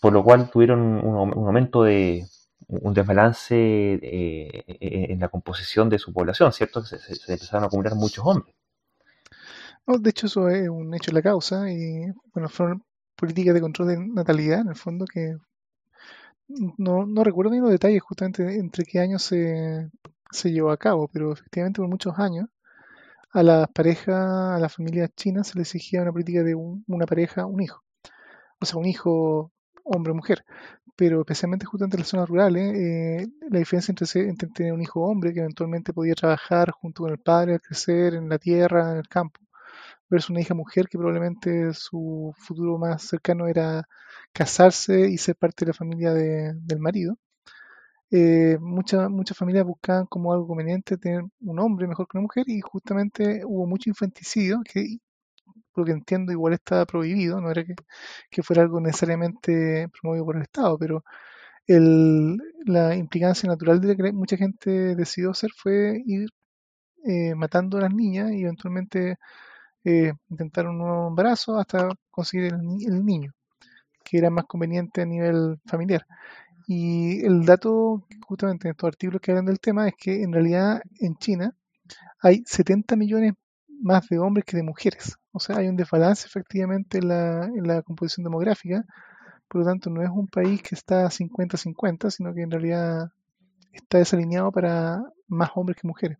por 0.01 0.13
lo 0.13 0.23
cual 0.23 0.49
tuvieron 0.49 0.81
un, 0.81 1.29
momento 1.29 1.83
de 1.83 2.25
un 2.67 2.93
desbalance 2.95 3.55
eh, 3.55 4.63
en 5.11 5.19
la 5.19 5.29
composición 5.29 5.89
de 5.89 5.99
su 5.99 6.11
población, 6.11 6.51
¿cierto? 6.51 6.83
Se, 6.83 6.97
se, 6.97 7.33
empezaron 7.33 7.65
a 7.65 7.67
acumular 7.67 7.93
muchos 7.93 8.25
hombres. 8.25 8.55
de 9.85 10.09
hecho, 10.09 10.25
eso 10.25 10.49
es 10.49 10.67
un 10.67 10.91
hecho 10.95 11.11
de 11.11 11.15
la 11.15 11.21
causa 11.21 11.71
y, 11.71 12.07
bueno, 12.33 12.49
fueron 12.49 12.83
políticas 13.15 13.53
de 13.53 13.61
control 13.61 13.89
de 13.89 13.97
natalidad, 13.99 14.61
en 14.61 14.69
el 14.69 14.75
fondo, 14.75 15.05
que 15.05 15.35
no, 16.47 17.05
no 17.05 17.23
recuerdo 17.23 17.51
ni 17.51 17.59
los 17.59 17.69
detalles 17.69 18.01
justamente 18.01 18.57
entre 18.59 18.85
qué 18.85 18.99
años 18.99 19.23
se, 19.23 19.89
llevó 20.43 20.71
a 20.71 20.77
cabo, 20.77 21.07
pero 21.07 21.33
efectivamente 21.33 21.81
por 21.81 21.89
muchos 21.89 22.17
años 22.19 22.47
a 23.33 23.43
las 23.43 23.67
parejas, 23.69 24.15
a 24.15 24.59
las 24.59 24.73
familias 24.73 25.11
chinas 25.15 25.47
se 25.47 25.57
les 25.57 25.67
exigía 25.75 26.01
una 26.01 26.11
política 26.11 26.43
de 26.43 26.55
una 26.55 27.05
pareja, 27.05 27.45
un 27.45 27.61
hijo. 27.61 27.83
O 28.59 28.65
sea, 28.65 28.79
un 28.79 28.85
hijo 28.85 29.51
hombre 29.83 30.11
o 30.13 30.15
mujer. 30.15 30.45
Pero 30.95 31.21
especialmente 31.21 31.65
justamente 31.65 31.97
en 31.97 32.01
las 32.01 32.09
zonas 32.09 32.29
rurales, 32.29 32.73
eh, 32.75 33.27
la 33.49 33.59
diferencia 33.59 33.91
entre, 33.91 34.29
entre, 34.29 34.49
tener 34.49 34.73
un 34.73 34.81
hijo 34.81 35.01
hombre 35.01 35.33
que 35.33 35.41
eventualmente 35.41 35.93
podía 35.93 36.15
trabajar 36.15 36.71
junto 36.71 37.03
con 37.03 37.11
el 37.11 37.19
padre 37.19 37.53
al 37.55 37.61
crecer 37.61 38.13
en 38.15 38.29
la 38.29 38.39
tierra, 38.39 38.91
en 38.93 38.97
el 38.99 39.07
campo, 39.09 39.41
versus 40.09 40.29
una 40.31 40.41
hija 40.41 40.53
mujer 40.53 40.87
que 40.89 40.97
probablemente 40.97 41.73
su 41.73 42.33
futuro 42.37 42.77
más 42.77 43.03
cercano 43.03 43.47
era 43.47 43.87
casarse 44.33 45.09
y 45.09 45.17
ser 45.17 45.35
parte 45.35 45.65
de 45.65 45.69
la 45.71 45.73
familia 45.73 46.13
del 46.13 46.79
marido. 46.79 47.17
Eh, 48.11 48.57
muchas 48.61 49.37
familias 49.37 49.65
buscaban 49.65 50.05
como 50.05 50.31
algo 50.31 50.47
conveniente 50.47 50.97
tener 50.97 51.23
un 51.41 51.59
hombre 51.59 51.87
mejor 51.87 52.07
que 52.07 52.17
una 52.17 52.23
mujer 52.23 52.45
y 52.47 52.61
justamente 52.61 53.41
hubo 53.45 53.65
mucho 53.65 53.89
infanticidio 53.89 54.61
que 54.63 54.99
por 55.73 55.81
lo 55.83 55.85
que 55.85 55.91
entiendo 55.93 56.31
igual 56.31 56.53
estaba 56.53 56.85
prohibido, 56.85 57.41
no 57.41 57.51
era 57.51 57.63
que, 57.65 58.43
fuera 58.43 58.63
algo 58.63 58.79
necesariamente 58.81 59.89
promovido 59.89 60.25
por 60.25 60.37
el 60.37 60.43
Estado, 60.43 60.77
pero 60.79 61.03
el, 61.67 62.37
la 62.65 62.95
implicancia 62.95 63.49
natural 63.49 63.81
de 63.81 63.97
que 63.97 64.13
mucha 64.13 64.37
gente 64.37 64.95
decidió 64.95 65.31
hacer 65.31 65.51
fue 65.55 66.01
ir 66.05 66.29
eh, 67.05 67.35
matando 67.35 67.77
a 67.77 67.81
las 67.81 67.93
niñas 67.93 68.31
y 68.31 68.43
eventualmente 68.43 69.17
eh, 69.85 70.13
intentar 70.29 70.67
un 70.67 70.79
nuevo 70.79 71.07
embarazo 71.09 71.59
hasta 71.59 71.89
conseguir 72.09 72.53
el, 72.53 73.05
niño, 73.05 73.33
que 74.03 74.17
era 74.17 74.31
más 74.31 74.45
conveniente 74.45 75.01
a 75.03 75.05
nivel 75.05 75.59
familiar. 75.67 76.05
Y 76.67 77.23
el 77.23 77.45
dato, 77.45 78.05
justamente 78.27 78.67
en 78.67 78.71
estos 78.71 78.87
artículos 78.87 79.21
que 79.21 79.31
hablan 79.31 79.45
del 79.45 79.59
tema, 79.59 79.87
es 79.87 79.93
que 79.95 80.23
en 80.23 80.33
realidad 80.33 80.81
en 80.99 81.15
China 81.17 81.55
hay 82.19 82.43
70 82.45 82.95
millones 82.95 83.33
más 83.81 84.07
de 84.09 84.17
hombres 84.17 84.45
que 84.45 84.57
de 84.57 84.63
mujeres. 84.63 85.17
O 85.31 85.39
sea, 85.39 85.57
hay 85.57 85.67
un 85.67 85.75
desbalance 85.75 86.27
efectivamente 86.27 86.97
en 86.97 87.09
la, 87.09 87.45
en 87.45 87.67
la 87.67 87.83
composición 87.83 88.23
demográfica. 88.23 88.83
Por 89.47 89.61
lo 89.61 89.67
tanto, 89.67 89.91
no 89.91 90.01
es 90.01 90.09
un 90.09 90.27
país 90.27 90.63
que 90.63 90.73
está 90.73 91.09
50-50, 91.11 92.09
sino 92.09 92.33
que 92.33 92.41
en 92.41 92.51
realidad 92.51 93.09
está 93.71 93.99
desalineado 93.99 94.51
para 94.51 95.03
más 95.27 95.51
hombres 95.55 95.77
que 95.79 95.87
mujeres. 95.87 96.17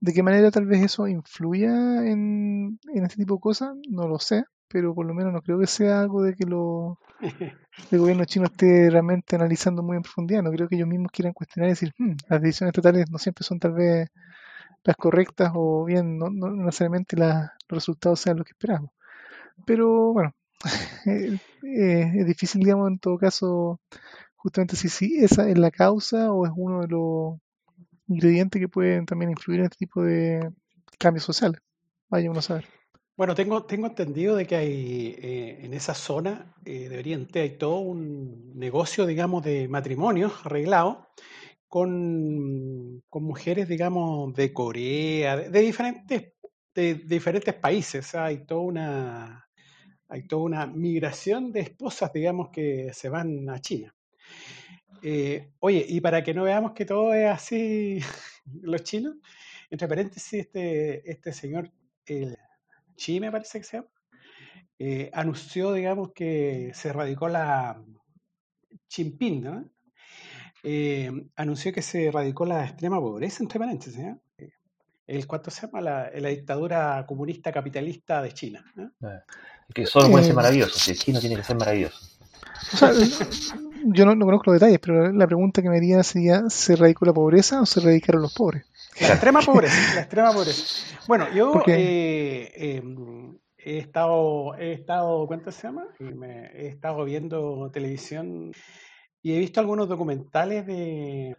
¿De 0.00 0.14
qué 0.14 0.22
manera 0.22 0.50
tal 0.50 0.66
vez 0.66 0.82
eso 0.82 1.06
influya 1.08 1.70
en, 2.06 2.78
este 2.94 3.16
tipo 3.16 3.34
de 3.34 3.40
cosas? 3.40 3.74
No 3.88 4.08
lo 4.08 4.18
sé, 4.18 4.44
pero 4.68 4.94
por 4.94 5.06
lo 5.06 5.12
menos 5.12 5.32
no 5.32 5.42
creo 5.42 5.58
que 5.58 5.66
sea 5.66 6.00
algo 6.00 6.22
de 6.22 6.34
que 6.34 6.46
lo, 6.46 6.98
el 7.90 7.98
gobierno 7.98 8.24
chino 8.24 8.46
esté 8.46 8.88
realmente 8.90 9.36
analizando 9.36 9.82
muy 9.82 9.96
en 9.96 10.02
profundidad. 10.02 10.42
No 10.42 10.52
creo 10.52 10.68
que 10.68 10.76
ellos 10.76 10.88
mismos 10.88 11.12
quieran 11.12 11.34
cuestionar 11.34 11.68
y 11.68 11.72
decir, 11.72 11.92
hmm, 11.98 12.12
las 12.28 12.40
decisiones 12.40 12.70
estatales 12.72 13.10
no 13.10 13.18
siempre 13.18 13.44
son 13.44 13.58
tal 13.58 13.74
vez 13.74 14.08
las 14.84 14.96
correctas 14.96 15.52
o 15.54 15.84
bien 15.84 16.18
no, 16.18 16.30
necesariamente 16.30 17.16
los 17.16 17.50
resultados 17.68 18.20
sean 18.20 18.38
los 18.38 18.46
que 18.46 18.52
esperamos. 18.52 18.90
Pero 19.66 20.12
bueno, 20.14 20.34
eh, 21.06 21.38
eh, 21.62 22.12
es 22.16 22.26
difícil, 22.26 22.62
digamos, 22.62 22.88
en 22.90 22.98
todo 22.98 23.18
caso, 23.18 23.80
justamente 24.36 24.76
si, 24.76 24.88
si 24.88 25.22
esa 25.22 25.48
es 25.48 25.58
la 25.58 25.70
causa 25.70 26.32
o 26.32 26.46
es 26.46 26.52
uno 26.56 26.80
de 26.82 26.88
los 26.88 27.38
ingredientes 28.10 28.60
que 28.60 28.68
pueden 28.68 29.06
también 29.06 29.30
influir 29.30 29.60
en 29.60 29.66
este 29.66 29.78
tipo 29.78 30.02
de 30.02 30.50
cambios 30.98 31.24
sociales. 31.24 31.60
Vaya 32.08 32.30
uno 32.30 32.40
a 32.40 32.42
saber. 32.42 32.66
Bueno, 33.16 33.34
tengo, 33.34 33.64
tengo 33.64 33.86
entendido 33.86 34.34
de 34.34 34.46
que 34.46 34.56
hay 34.56 35.14
eh, 35.18 35.58
en 35.62 35.74
esa 35.74 35.94
zona 35.94 36.54
eh, 36.64 36.88
de 36.88 37.40
hay 37.40 37.58
todo 37.58 37.80
un 37.80 38.58
negocio, 38.58 39.04
digamos, 39.06 39.44
de 39.44 39.68
matrimonios 39.68 40.32
arreglado 40.44 41.06
con, 41.68 43.02
con 43.08 43.24
mujeres, 43.24 43.68
digamos, 43.68 44.34
de 44.34 44.52
Corea, 44.52 45.36
de, 45.36 45.60
diferentes, 45.60 46.32
de, 46.74 46.94
diferentes 46.94 47.54
países. 47.54 48.14
Hay 48.14 48.46
toda 48.46 48.62
una 48.62 49.46
hay 50.08 50.26
toda 50.26 50.42
una 50.42 50.66
migración 50.66 51.52
de 51.52 51.60
esposas, 51.60 52.12
digamos, 52.12 52.48
que 52.50 52.90
se 52.92 53.08
van 53.08 53.48
a 53.48 53.60
China. 53.60 53.94
Eh, 55.02 55.52
oye, 55.60 55.84
y 55.88 56.00
para 56.00 56.22
que 56.22 56.34
no 56.34 56.44
veamos 56.44 56.72
que 56.72 56.84
todo 56.84 57.14
es 57.14 57.30
así, 57.30 58.00
los 58.62 58.82
chinos, 58.82 59.16
entre 59.70 59.88
paréntesis, 59.88 60.34
este, 60.34 61.10
este 61.10 61.32
señor, 61.32 61.70
el 62.06 62.36
Chi 62.96 63.20
me 63.20 63.30
parece 63.30 63.58
que 63.58 63.64
se 63.64 63.76
llama, 63.78 63.88
eh, 64.78 65.10
anunció, 65.12 65.72
digamos, 65.72 66.12
que 66.12 66.72
se 66.74 66.92
radicó 66.92 67.28
la 67.28 67.82
Jinping, 68.88 69.42
¿no? 69.42 69.70
Eh, 70.62 71.10
anunció 71.36 71.72
que 71.72 71.82
se 71.82 72.10
radicó 72.10 72.44
la 72.44 72.64
extrema 72.66 73.00
pobreza, 73.00 73.42
entre 73.42 73.58
paréntesis, 73.58 73.98
¿eh? 73.98 74.16
el 75.06 75.26
cuánto 75.26 75.50
se 75.50 75.66
llama 75.66 75.80
la, 75.80 76.10
la, 76.14 76.28
dictadura 76.28 77.04
comunista 77.06 77.50
capitalista 77.50 78.22
de 78.22 78.32
China. 78.32 78.64
Que 79.74 79.86
solo 79.86 80.10
puede 80.10 80.26
ser 80.26 80.34
maravilloso, 80.34 80.78
si 80.78 80.92
el 80.92 80.98
chino 80.98 81.18
tiene 81.18 81.36
que 81.36 81.42
ser 81.42 81.56
maravilloso. 81.56 81.98
O 82.72 82.76
sea, 82.76 82.92
yo 83.84 84.06
no, 84.06 84.24
conozco 84.24 84.50
los 84.50 84.60
detalles, 84.60 84.78
pero 84.80 85.12
la 85.12 85.26
pregunta 85.26 85.62
que 85.62 85.68
me 85.68 85.76
haría 85.76 86.02
sería, 86.02 86.48
¿se 86.48 86.76
radicó 86.76 87.04
la 87.06 87.12
pobreza 87.12 87.60
o 87.60 87.66
se 87.66 87.80
radicaron 87.80 88.22
los 88.22 88.34
pobres? 88.34 88.64
La 89.00 89.08
extrema 89.08 89.40
pobreza, 89.40 89.94
la 89.94 90.00
extrema 90.02 90.32
pobreza. 90.32 90.86
Bueno, 91.06 91.32
yo 91.32 91.62
eh, 91.66 92.52
em, 92.54 93.38
he 93.56 93.78
estado, 93.78 94.54
he 94.56 94.72
estado, 94.72 95.26
¿cuánto 95.26 95.50
se 95.50 95.62
llama? 95.62 95.86
he 95.98 96.66
estado 96.66 97.04
viendo 97.04 97.70
televisión 97.72 98.52
y 99.22 99.34
he 99.34 99.38
visto 99.38 99.60
algunos 99.60 99.88
documentales 99.88 100.66
de, 100.66 101.36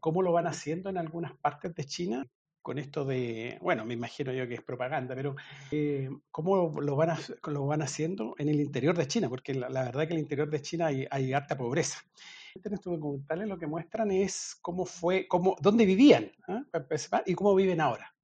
cómo 0.00 0.22
lo 0.22 0.32
van 0.32 0.46
haciendo 0.46 0.88
en 0.88 0.98
algunas 0.98 1.36
partes 1.38 1.74
de 1.74 1.84
China 1.84 2.26
con 2.68 2.78
esto 2.78 3.06
de, 3.06 3.56
bueno, 3.62 3.86
me 3.86 3.94
imagino 3.94 4.30
yo 4.30 4.46
que 4.46 4.52
es 4.52 4.60
propaganda, 4.60 5.14
pero 5.14 5.36
eh, 5.70 6.10
cómo 6.30 6.78
lo 6.78 6.96
van, 6.96 7.16
lo 7.46 7.66
van 7.66 7.80
haciendo 7.80 8.34
en 8.36 8.50
el 8.50 8.60
interior 8.60 8.94
de 8.94 9.08
China, 9.08 9.30
porque 9.30 9.54
la, 9.54 9.70
verdad 9.70 10.06
que 10.06 10.12
en 10.12 10.18
el 10.18 10.24
interior 10.24 10.50
de 10.50 10.60
China 10.60 10.88
hay, 10.88 11.06
hay 11.10 11.32
harta 11.32 11.56
pobreza. 11.56 12.00
En 12.62 12.74
estos 12.74 12.92
documentales 12.92 13.48
lo 13.48 13.58
que 13.58 13.66
muestran 13.66 14.10
es 14.10 14.58
cómo 14.60 14.84
fue, 14.84 15.26
cómo, 15.26 15.56
dónde 15.62 15.86
vivían, 15.86 16.30
¿ah? 16.46 16.62
y 17.24 17.34
cómo 17.34 17.54
viven 17.54 17.80
ahora. 17.80 18.14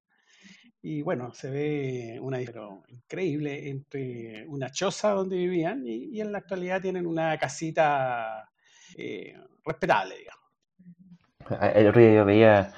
Y 0.83 1.01
bueno, 1.01 1.33
se 1.33 1.49
ve 1.51 2.19
una 2.21 2.37
diferencia 2.37 2.83
increíble 2.89 3.71
entre 3.71 4.47
una 4.47 4.69
choza 4.69 5.13
donde 5.13 5.37
vivían 5.37 5.85
y, 5.87 6.21
en 6.21 6.33
la 6.33 6.37
actualidad 6.37 6.83
tienen 6.83 7.07
una 7.07 7.39
casita 7.39 8.53
eh, 8.95 9.39
respetable, 9.65 10.19
digamos. 10.19 10.45
El 11.75 11.89
otro 11.89 12.03
día 12.03 12.15
yo 12.15 12.25
veía, 12.27 12.75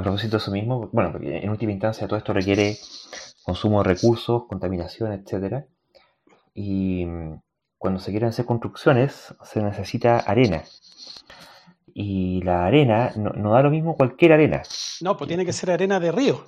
a 0.00 0.02
propósito 0.02 0.36
de 0.36 0.42
eso 0.42 0.50
mismo, 0.50 0.88
bueno, 0.92 1.12
porque 1.12 1.38
en 1.38 1.50
última 1.50 1.72
instancia 1.72 2.08
todo 2.08 2.18
esto 2.18 2.32
requiere 2.32 2.76
consumo 3.42 3.82
de 3.82 3.94
recursos, 3.94 4.44
contaminación, 4.48 5.12
etcétera. 5.12 5.66
Y 6.54 7.04
mm, 7.06 7.40
cuando 7.78 8.00
se 8.00 8.10
quieren 8.10 8.30
hacer 8.30 8.44
construcciones 8.44 9.34
se 9.42 9.62
necesita 9.62 10.18
arena. 10.18 10.64
Y 11.92 12.42
la 12.42 12.66
arena 12.66 13.12
no, 13.16 13.52
da 13.52 13.62
lo 13.62 13.70
mismo 13.70 13.96
cualquier 13.96 14.32
arena. 14.32 14.62
No, 15.00 15.16
pues 15.16 15.28
tiene 15.28 15.44
que 15.44 15.52
ser 15.52 15.70
arena 15.70 16.00
de 16.00 16.12
río. 16.12 16.44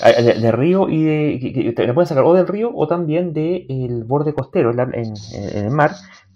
Ah, 0.00 0.10
de, 0.10 0.52
río 0.52 0.88
y 0.88 1.04
de. 1.04 1.74
la 1.86 1.94
pueden 1.94 2.08
sacar 2.08 2.24
o 2.24 2.34
del 2.34 2.48
río 2.48 2.72
o 2.74 2.88
también 2.88 3.32
del 3.32 4.04
borde 4.04 4.34
costero 4.34 4.72
en, 4.72 5.14
el 5.54 5.70
mar, 5.70 5.92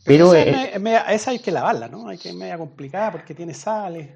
pero 0.07 0.33
esa, 0.35 1.31
hay 1.33 1.41
que 1.41 1.51
lavarla, 1.51 1.89
¿no? 1.89 2.09
Hay 2.09 2.17
que 2.17 2.29
es 2.29 2.35
media 2.35 2.57
complicada 2.57 3.11
porque 3.11 3.35
tiene 3.35 3.55
sales. 3.55 4.09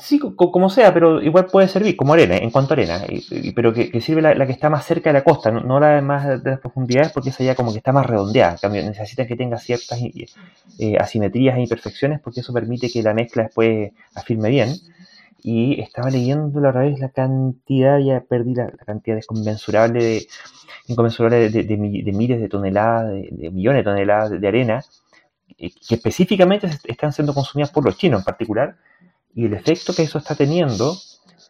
Sí, 0.00 0.18
como 0.18 0.70
sea, 0.70 0.94
pero 0.94 1.20
igual 1.20 1.46
puede 1.46 1.68
servir 1.68 1.94
como 1.94 2.14
arena, 2.14 2.36
en 2.36 2.50
cuanto 2.50 2.72
a 2.72 2.76
arena. 2.76 3.02
pero 3.54 3.74
que, 3.74 4.00
sirve 4.00 4.22
la, 4.22 4.46
que 4.46 4.52
está 4.52 4.70
más 4.70 4.86
cerca 4.86 5.10
de 5.10 5.14
la 5.14 5.24
costa, 5.24 5.50
no, 5.50 5.78
la 5.78 5.96
de 5.96 6.02
más 6.02 6.42
de 6.42 6.50
las 6.50 6.60
profundidades, 6.60 7.12
porque 7.12 7.30
esa 7.30 7.44
ya 7.44 7.54
como 7.54 7.72
que 7.72 7.78
está 7.78 7.92
más 7.92 8.06
redondeada. 8.06 8.52
En 8.52 8.58
cambio, 8.58 8.82
necesita 8.82 9.26
que 9.26 9.36
tenga 9.36 9.58
ciertas 9.58 9.98
eh, 10.78 10.96
asimetrías 10.98 11.56
e 11.58 11.60
imperfecciones, 11.60 12.20
porque 12.20 12.40
eso 12.40 12.54
permite 12.54 12.88
que 12.88 13.02
la 13.02 13.12
mezcla 13.12 13.44
después 13.44 13.92
afirme 14.14 14.48
bien. 14.48 14.74
y 15.42 15.80
estaba 15.80 16.10
leyendo 16.10 16.60
la 16.60 16.72
vez 16.72 16.98
la 16.98 17.10
cantidad, 17.10 17.98
ya 17.98 18.20
perdí 18.20 18.54
la, 18.54 18.68
cantidad 18.84 19.16
desconmensurable 19.16 20.02
de, 20.02 20.26
inconmensurable 20.88 21.50
de, 21.50 21.64
de, 21.64 21.76
miles 21.76 22.40
de 22.40 22.48
toneladas, 22.48 23.08
de, 23.10 23.50
millones 23.50 23.80
de 23.80 23.84
toneladas 23.84 24.40
de, 24.40 24.48
arena, 24.48 24.80
eh, 24.80 25.05
que 25.56 25.94
específicamente 25.94 26.68
están 26.84 27.12
siendo 27.12 27.34
consumidas 27.34 27.70
por 27.70 27.84
los 27.84 27.96
chinos 27.96 28.20
en 28.20 28.24
particular, 28.24 28.76
y 29.34 29.46
el 29.46 29.54
efecto 29.54 29.94
que 29.94 30.02
eso 30.02 30.18
está 30.18 30.34
teniendo 30.34 30.96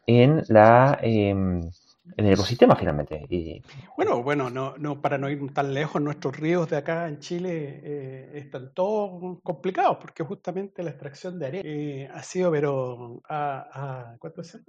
en 0.06 0.42
la... 0.48 0.98
Em, 1.02 1.70
en 2.16 2.26
el 2.26 2.32
ecosistema 2.32 2.76
finalmente. 2.76 3.26
Y, 3.28 3.62
bueno, 3.96 4.22
bueno, 4.22 4.50
no, 4.50 4.76
no, 4.78 5.00
para 5.00 5.18
no 5.18 5.28
ir 5.28 5.52
tan 5.52 5.74
lejos, 5.74 6.00
nuestros 6.00 6.36
ríos 6.36 6.68
de 6.68 6.76
acá 6.76 7.08
en 7.08 7.18
Chile 7.18 7.80
eh, 7.82 8.30
están 8.34 8.72
todos 8.72 9.38
complicados 9.42 9.98
porque 10.00 10.22
justamente 10.22 10.82
la 10.82 10.90
extracción 10.90 11.38
de 11.38 11.46
arena 11.46 11.68
eh, 11.68 12.08
ha 12.12 12.22
sido, 12.22 12.50
pero 12.50 13.22
ha, 13.28 14.16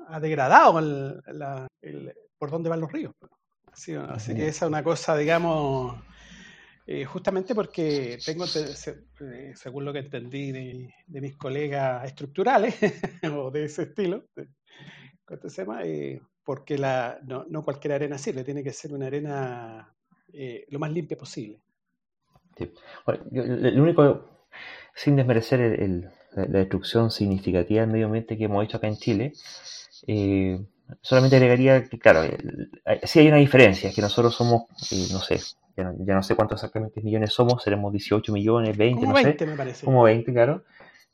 ha 0.07 0.19
degradado 0.19 0.79
el, 0.79 2.13
por 2.37 2.49
dónde 2.51 2.69
van 2.69 2.81
los 2.81 2.91
ríos. 2.91 3.13
así 3.71 4.35
que 4.35 4.47
esa 4.47 4.65
es 4.65 4.69
una 4.69 4.83
cosa, 4.83 5.15
digamos, 5.15 6.01
eh, 6.88 7.03
justamente 7.03 7.53
porque 7.53 8.18
tengo, 8.26 8.47
según 8.47 9.85
lo 9.85 9.91
que 9.91 9.99
entendí 9.99 10.53
de, 10.53 11.22
mis 11.22 11.35
colegas 11.35 12.05
estructurales 12.05 12.76
o 13.35 13.51
de 13.51 13.65
ese 13.65 13.84
estilo, 13.84 14.23
de, 14.35 14.47
se 15.49 15.65
llama? 15.65 15.81
porque 16.45 16.77
la, 16.77 17.19
no, 17.26 17.45
no, 17.49 17.61
cualquier 17.61 17.93
arena 17.93 18.18
sirve, 18.18 18.45
tiene 18.45 18.64
que 18.64 18.72
ser 18.72 18.93
una 18.93 19.07
arena 19.07 19.93
eh, 20.31 20.65
lo 20.69 20.80
más 20.80 20.91
limpia 20.91 21.18
posible. 21.18 21.59
Sí. 22.57 22.72
Bueno, 23.05 23.26
el 23.34 23.80
único, 23.80 24.47
sin 24.95 25.18
desmerecer 25.18 25.59
el, 25.59 26.09
la 26.35 26.59
destrucción 26.59 27.11
significativa 27.11 27.81
del 27.81 27.89
medio 27.89 28.05
ambiente 28.05 28.38
que 28.38 28.45
hemos 28.45 28.64
hecho 28.64 28.77
acá 28.77 28.88
en 28.88 28.95
Chile, 28.95 29.34
eh, 30.07 30.59
solamente 31.01 31.35
agregaría 31.35 31.84
que, 31.84 31.99
claro, 31.99 32.22
sí 33.03 33.19
hay 33.19 33.27
una 33.27 33.38
diferencia, 33.38 33.89
es 33.89 33.95
que 33.95 34.01
nosotros 34.01 34.34
somos, 34.34 34.64
eh, 34.91 35.07
no 35.11 35.19
sé, 35.19 35.39
ya 35.77 36.15
no, 36.15 36.23
sé 36.23 36.35
cuántos 36.35 36.57
exactamente 36.57 37.01
millones 37.01 37.33
somos, 37.33 37.61
seremos 37.61 37.91
18 37.91 38.33
millones, 38.33 38.75
20, 38.75 38.99
como 38.99 39.13
no 39.13 39.23
20 39.23 39.37
sé, 39.37 39.51
me 39.51 39.55
parece. 39.55 39.85
Como 39.85 40.03
20, 40.03 40.33
claro. 40.33 40.63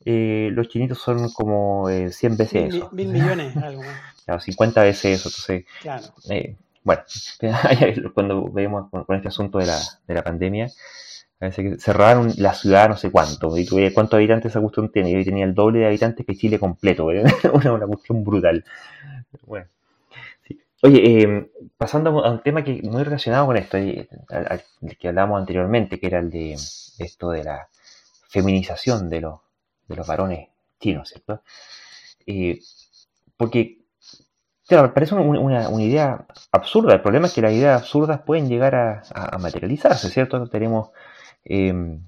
los 0.06 0.68
chinitos 0.69 0.99
son 0.99 1.30
como 1.34 1.90
100 1.90 2.38
veces 2.38 2.73
eso. 2.73 2.90
Mil 2.94 3.10
millones, 3.10 3.56
algo 3.57 3.81
más. 3.84 3.94
Claro, 4.26 4.40
50 4.40 4.84
veces 4.84 5.19
eso. 5.19 5.27
Entonces, 5.27 5.65
claro. 5.81 6.06
eh, 6.30 6.56
bueno, 6.81 7.02
cuando 8.14 8.49
vemos 8.52 8.90
con, 8.90 9.15
este 9.18 9.27
asunto 9.27 9.57
de 9.57 9.65
la, 9.65 9.77
de 10.07 10.14
la 10.14 10.23
pandemia, 10.23 10.69
parece 11.38 11.64
que 11.64 11.77
cerraron 11.77 12.31
la 12.38 12.53
ciudad 12.53 12.88
no 12.88 12.95
sé 12.95 13.11
cuánto. 13.11 13.57
Y 13.57 13.65
tuve 13.65 13.94
cuántos 13.94 14.18
habitantes 14.18 14.52
esa 14.52 14.61
cuestión 14.61 14.90
tiene. 14.94 15.11
Y 15.11 15.15
hoy 15.15 15.26
tenía 15.26 15.44
el 15.44 15.53
doble 15.53 15.80
de 15.80 15.88
habitantes 15.88 16.26
que 16.26 16.38
Chile 16.38 16.57
completo. 16.57 17.06
una, 17.53 17.73
una 17.73 17.85
cuestión 17.85 18.23
brutal. 18.23 18.64
Bueno. 19.45 19.68
Oye, 20.86 21.24
eh, 21.24 21.52
pasando 21.78 22.10
a 22.26 22.30
un 22.30 22.44
tema 22.44 22.62
que 22.64 22.82
muy 22.84 23.04
relacionado 23.04 23.46
con 23.46 23.56
esto, 23.56 23.78
eh, 23.78 24.08
al, 24.30 24.64
que 25.00 25.08
hablamos 25.08 25.40
anteriormente, 25.40 25.98
que 25.98 26.08
era 26.08 26.20
el 26.20 26.30
de, 26.30 26.54
esto 27.00 27.30
de 27.30 27.44
la 27.46 27.70
feminización 28.28 29.10
de 29.10 29.22
los, 29.22 29.40
de 29.88 29.96
los 29.96 30.06
varones 30.06 30.50
chinos, 30.82 31.08
¿cierto? 31.10 31.42
Eh, 32.28 32.60
porque 33.38 33.84
Claro, 34.68 34.94
parece 34.94 35.14
una, 35.16 35.70
idea 35.82 36.26
absurda. 36.52 36.94
El 36.94 37.02
problema 37.02 37.28
es 37.28 37.34
que 37.34 37.42
las 37.42 37.52
ideas 37.52 37.82
absurdas 37.82 38.22
pueden 38.22 38.48
llegar 38.48 38.76
a, 38.76 39.38
materializarse, 39.38 40.10
¿cierto? 40.10 40.48
Tenemos 40.48 40.90
em, 41.44 42.02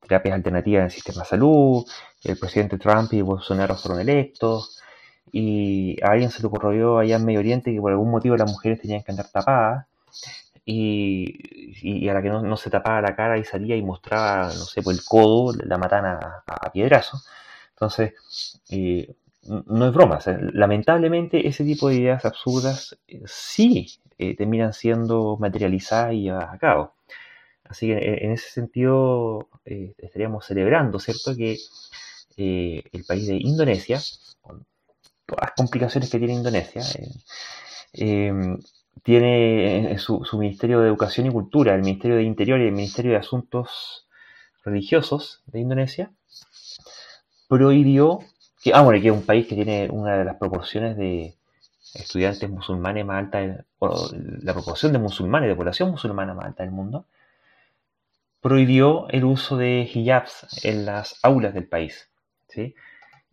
terapias 0.00 0.34
alternativas 0.34 0.80
en 0.80 0.84
el 0.84 0.90
sistema 0.90 1.22
de 1.22 1.28
salud, 1.28 1.84
el 2.22 2.38
presidente 2.38 2.78
Trump 2.78 3.12
y 3.14 3.22
Bolsonaro 3.22 3.74
fueron 3.76 4.00
electos, 4.00 4.82
y 5.36 6.00
a 6.00 6.12
alguien 6.12 6.30
se 6.30 6.40
le 6.42 6.46
ocurrió 6.46 6.98
allá 6.98 7.16
en 7.16 7.24
Medio 7.24 7.40
Oriente 7.40 7.72
que 7.72 7.80
por 7.80 7.90
algún 7.90 8.08
motivo 8.08 8.36
las 8.36 8.48
mujeres 8.48 8.80
tenían 8.80 9.02
que 9.02 9.10
andar 9.10 9.28
tapadas, 9.32 9.86
y, 10.64 12.08
a 12.08 12.14
la 12.14 12.22
que 12.22 12.30
no, 12.30 12.56
se 12.56 12.70
tapaba 12.70 13.00
la 13.02 13.16
cara 13.16 13.36
y 13.36 13.44
salía 13.44 13.76
y 13.76 13.82
mostraba, 13.82 14.46
no 14.46 14.64
sé, 14.64 14.80
por 14.80 14.94
el 14.94 15.04
codo, 15.04 15.52
la 15.64 15.76
matan 15.76 16.04
a, 16.06 16.72
piedrazo. 16.72 17.18
Entonces, 17.70 18.14
eh, 18.70 19.12
no 19.42 19.88
es 19.88 19.92
broma. 19.92 20.20
lamentablemente 20.52 21.48
ese 21.48 21.64
tipo 21.64 21.88
de 21.88 21.96
ideas 21.96 22.24
absurdas 22.24 22.96
eh, 23.08 23.22
sí 23.26 23.98
eh, 24.18 24.36
terminan 24.36 24.72
siendo 24.72 25.36
materializadas 25.38 26.14
y 26.14 26.22
llevadas 26.22 26.54
a 26.54 26.58
cabo. 26.58 26.94
Así 27.64 27.88
que 27.88 27.98
en 28.24 28.32
ese 28.32 28.50
sentido 28.50 29.48
estaríamos 29.64 30.46
celebrando, 30.46 31.00
¿cierto?, 31.00 31.34
que 31.36 31.56
el 32.36 33.04
país 33.06 33.26
de 33.26 33.36
Indonesia, 33.36 34.00
todas 35.26 35.42
las 35.42 35.52
complicaciones 35.56 36.10
que 36.10 36.18
tiene 36.18 36.34
Indonesia, 36.34 36.82
em, 37.92 38.58
tiene 39.02 39.98
su, 39.98 40.24
su, 40.24 40.38
Ministerio 40.38 40.80
de 40.80 40.88
Educación 40.88 41.26
y 41.26 41.30
Cultura, 41.30 41.74
el 41.74 41.82
Ministerio 41.82 42.16
de 42.16 42.22
Interior 42.22 42.60
y 42.60 42.66
el 42.66 42.72
Ministerio 42.72 43.12
de 43.12 43.18
Asuntos 43.18 44.06
Religiosos 44.64 45.42
de 45.46 45.60
Indonesia, 45.60 46.10
prohibió 47.48 48.20
que, 48.62 48.72
ah, 48.74 48.88
es 48.94 49.10
un 49.10 49.26
país 49.26 49.46
que 49.46 49.54
tiene 49.54 49.88
una 49.90 50.16
de 50.16 50.24
las 50.24 50.36
proporciones 50.36 50.96
de 50.96 51.36
estudiantes 51.94 52.48
musulmanes 52.48 53.04
más 53.04 53.18
alta, 53.18 53.64
o 53.78 54.10
la 54.14 54.52
proporción 54.54 54.92
de 54.92 54.98
musulmanes, 54.98 55.48
de 55.48 55.54
población 55.54 55.90
musulmana 55.90 56.34
más 56.34 56.46
alta 56.46 56.62
del 56.62 56.72
mundo, 56.72 57.06
prohibió 58.40 59.08
el 59.10 59.24
uso 59.24 59.56
de 59.56 59.90
hijabs 59.94 60.64
en 60.64 60.86
las 60.86 61.18
aulas 61.22 61.54
del 61.54 61.66
país. 61.66 62.08
¿sí? 62.48 62.74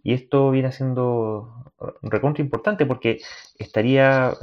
Y 0.03 0.13
esto 0.13 0.51
viene 0.51 0.71
siendo 0.71 1.73
un 2.01 2.11
recontra 2.11 2.43
importante 2.43 2.85
porque 2.85 3.21
estaría, 3.57 4.33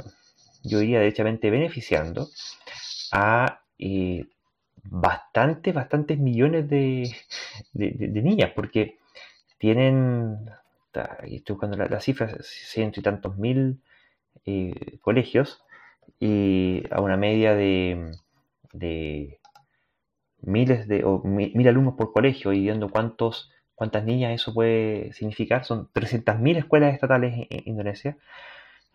yo 0.63 0.79
diría, 0.79 0.99
derechamente 0.99 1.49
beneficiando 1.49 2.27
a 3.11 3.61
eh, 3.77 4.25
bastantes, 4.83 5.73
bastantes 5.73 6.17
millones 6.19 6.69
de, 6.69 7.15
de 7.73 8.21
niñas, 8.21 8.51
porque 8.55 8.97
tienen 9.57 10.49
estoy 11.23 11.53
buscando 11.55 11.77
las 11.77 12.03
cifras, 12.03 12.45
ciento 12.45 12.99
y 12.99 13.03
tantos 13.03 13.37
mil 13.37 13.81
eh, 14.45 14.97
colegios 15.01 15.63
y 16.19 16.83
a 16.91 17.01
una 17.01 17.17
media 17.17 17.53
de, 17.55 18.11
miles 20.41 20.87
de 20.87 21.03
o 21.03 21.21
mil, 21.23 21.67
alumnos 21.67 21.95
por 21.95 22.11
colegio 22.13 22.53
y 22.53 22.61
viendo 22.61 22.89
cuántos 22.89 23.51
cuántas 23.79 24.03
niñas 24.03 24.33
eso 24.33 24.53
puede 24.53 25.13
significar, 25.13 25.63
son 25.63 25.87
300.000 25.93 26.57
escuelas 26.57 26.93
estatales 26.93 27.47
en 27.49 27.63
Indonesia, 27.65 28.17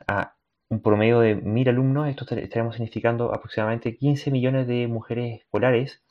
a 0.06 0.34
un 0.68 0.82
promedio 0.82 1.20
de 1.20 1.36
mil 1.36 1.66
alumnos, 1.68 2.08
esto 2.08 2.26
estaremos 2.36 2.76
significando 2.76 3.32
aproximadamente 3.34 3.96
15 3.96 4.30
millones 4.30 4.66
de 4.66 4.86
mujeres 4.88 5.40
escolares 5.40 6.02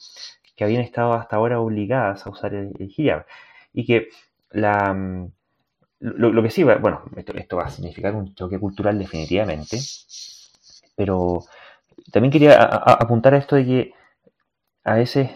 que 0.56 0.64
habían 0.64 0.82
estado 0.82 1.14
hasta 1.14 1.36
ahora 1.36 1.60
obligadas 1.60 2.26
a 2.26 2.32
usar 2.32 2.56
el, 2.56 2.72
el 2.80 2.92
hijab. 2.98 3.26
Y 3.74 3.86
que 3.86 4.10
la, 4.50 4.96
lo, 6.00 6.44
que 6.44 6.50
sí, 6.50 6.64
bueno, 6.64 7.04
esto, 7.16 7.58
va 7.58 7.66
a 7.66 7.70
significar 7.70 8.16
un 8.16 8.34
choque 8.34 8.60
cultural 8.60 8.98
definitivamente, 8.98 9.78
pero 10.96 11.44
también 12.12 12.32
quería 12.32 12.56
apuntar 12.56 13.36
a 13.36 13.38
esto 13.38 13.56
de 13.56 13.66
que 13.66 13.94
a 14.84 14.96
veces 14.96 15.30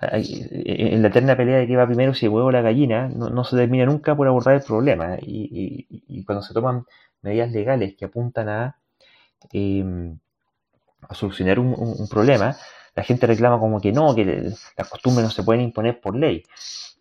en 0.00 1.02
la 1.02 1.08
eterna 1.08 1.36
pelea 1.36 1.58
de 1.58 1.66
que 1.66 1.76
va 1.76 1.86
primero 1.86 2.14
si 2.14 2.26
el 2.26 2.32
huevo 2.32 2.50
la 2.50 2.62
gallina, 2.62 3.08
no, 3.08 3.44
se 3.44 3.56
termina 3.56 3.86
nunca 3.86 4.16
por 4.16 4.26
abordar 4.26 4.54
el 4.54 4.62
problema. 4.62 5.16
Y, 5.20 6.24
cuando 6.24 6.42
se 6.42 6.54
toman 6.54 6.84
medidas 7.22 7.50
legales 7.52 7.94
que 7.96 8.04
apuntan 8.06 8.48
a, 8.48 8.76
em, 9.52 10.18
solucionar 11.12 11.58
un, 11.58 12.08
problema, 12.08 12.56
la 12.94 13.02
gente 13.04 13.26
reclama 13.26 13.58
como 13.58 13.80
que 13.80 13.92
no, 13.92 14.14
que 14.14 14.52
las 14.76 14.88
costumbres 14.88 15.24
no 15.24 15.30
se 15.30 15.42
pueden 15.42 15.62
imponer 15.62 16.00
por 16.00 16.16
ley. 16.16 16.44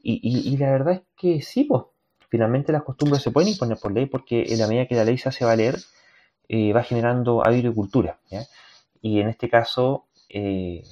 Y, 0.01 0.57
la 0.57 0.71
verdad 0.71 0.93
es 0.95 1.01
que 1.17 1.41
sí, 1.41 1.65
pues, 1.65 1.83
finalmente 2.29 2.71
las 2.71 2.83
costumbres 2.83 3.21
se 3.21 3.31
pueden 3.31 3.49
imponer 3.49 3.77
por 3.77 3.91
ley 3.91 4.05
porque 4.05 4.45
en 4.47 4.59
la 4.59 4.67
medida 4.67 4.87
que 4.87 4.95
la 4.95 5.05
ley 5.05 5.17
se 5.17 5.29
hace 5.29 5.45
valer, 5.45 5.77
eh, 6.47 6.73
va 6.73 6.83
generando 6.83 7.45
hábito 7.45 7.69
y 7.69 7.73
cultura. 7.73 8.19
Y 9.01 9.19
en 9.19 9.29
este 9.29 9.49
caso, 9.49 10.05
eh, 10.29 10.83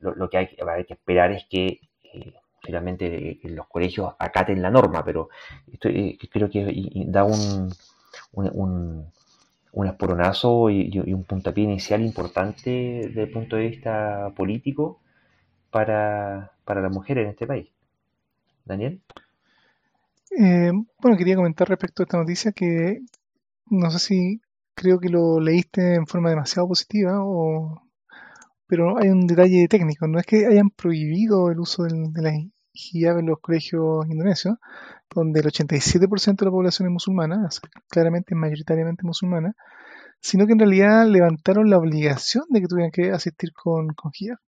lo, 0.00 0.28
que 0.28 0.38
hay, 0.38 0.46
que 0.48 0.94
esperar 0.94 1.32
es 1.32 1.44
que 1.46 1.80
eh, 2.02 2.34
finalmente 2.62 3.38
los 3.44 3.66
colegios 3.68 4.14
acaten 4.18 4.62
la 4.62 4.70
norma, 4.70 5.04
pero 5.04 5.28
esto, 5.72 5.88
creo 6.30 6.50
que 6.50 7.04
da 7.06 7.24
un, 7.24 7.72
un, 8.32 9.86
esporonazo 9.86 10.70
y, 10.70 10.98
un 10.98 11.24
puntapié 11.24 11.64
inicial 11.64 12.02
importante 12.02 12.70
desde 12.70 13.22
el 13.22 13.30
punto 13.30 13.56
de 13.56 13.68
vista 13.68 14.32
político 14.36 15.00
para, 15.70 16.52
para 16.64 16.80
las 16.80 16.92
mujeres 16.92 17.24
en 17.24 17.30
este 17.30 17.46
país. 17.46 17.68
Daniel. 18.64 19.00
Eh, 20.38 20.70
bueno, 21.00 21.16
quería 21.16 21.36
comentar 21.36 21.68
respecto 21.68 22.02
a 22.02 22.04
esta 22.04 22.18
noticia 22.18 22.52
que 22.52 23.00
no 23.68 23.90
sé 23.90 23.98
si 23.98 24.40
creo 24.74 24.98
que 24.98 25.08
lo 25.08 25.40
leíste 25.40 25.94
en 25.94 26.06
forma 26.06 26.30
demasiado 26.30 26.68
positiva 26.68 27.22
o 27.24 27.82
pero 28.70 28.98
hay 28.98 29.08
un 29.08 29.26
detalle 29.26 29.66
técnico, 29.66 30.06
no 30.06 30.20
es 30.20 30.26
que 30.26 30.46
hayan 30.46 30.70
prohibido 30.70 31.50
el 31.50 31.58
uso 31.58 31.82
de 31.82 32.22
la 32.22 32.30
hijab 32.72 33.18
en 33.18 33.26
los 33.26 33.40
colegios 33.40 34.06
indonesios, 34.08 34.58
donde 35.12 35.40
el 35.40 35.46
87% 35.46 36.36
de 36.36 36.44
la 36.44 36.52
población 36.52 36.86
es 36.86 36.92
musulmana, 36.92 37.48
claramente 37.88 38.36
mayoritariamente 38.36 39.02
musulmana, 39.04 39.56
sino 40.20 40.46
que 40.46 40.52
en 40.52 40.60
realidad 40.60 41.04
levantaron 41.08 41.68
la 41.68 41.78
obligación 41.78 42.44
de 42.48 42.60
que 42.60 42.68
tuvieran 42.68 42.92
que 42.92 43.10
asistir 43.10 43.52
con, 43.52 43.88
con 43.88 44.12
hijab. 44.14 44.38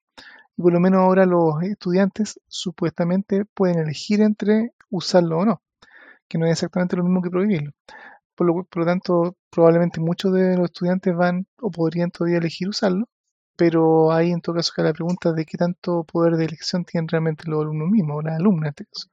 Y 0.56 0.62
por 0.62 0.72
lo 0.72 0.78
menos 0.78 1.00
ahora 1.00 1.26
los 1.26 1.60
estudiantes 1.64 2.38
supuestamente 2.46 3.44
pueden 3.44 3.80
elegir 3.80 4.20
entre 4.20 4.70
usarlo 4.88 5.38
o 5.38 5.44
no, 5.44 5.62
que 6.28 6.38
no 6.38 6.46
es 6.46 6.52
exactamente 6.52 6.96
lo 6.96 7.02
mismo 7.02 7.22
que 7.22 7.30
prohibirlo. 7.30 7.72
Por 8.36 8.46
lo, 8.46 8.64
por 8.64 8.82
lo 8.82 8.86
tanto, 8.86 9.36
probablemente 9.50 10.00
muchos 10.00 10.32
de 10.32 10.56
los 10.56 10.66
estudiantes 10.66 11.12
van 11.16 11.48
o 11.60 11.72
podrían 11.72 12.12
todavía 12.12 12.38
elegir 12.38 12.68
usarlo, 12.68 13.06
pero 13.56 14.12
ahí 14.12 14.30
en 14.30 14.40
todo 14.40 14.56
caso 14.56 14.72
que 14.74 14.82
la 14.82 14.92
pregunta 14.92 15.32
de 15.32 15.44
qué 15.44 15.58
tanto 15.58 16.04
poder 16.04 16.36
de 16.36 16.46
elección 16.46 16.84
tienen 16.84 17.08
realmente 17.08 17.44
los 17.48 17.62
alumnos 17.62 17.90
mismos, 17.90 18.24
las 18.24 18.38
alumnas 18.38 18.66
en 18.66 18.68
este 18.70 18.86
caso. 18.86 19.08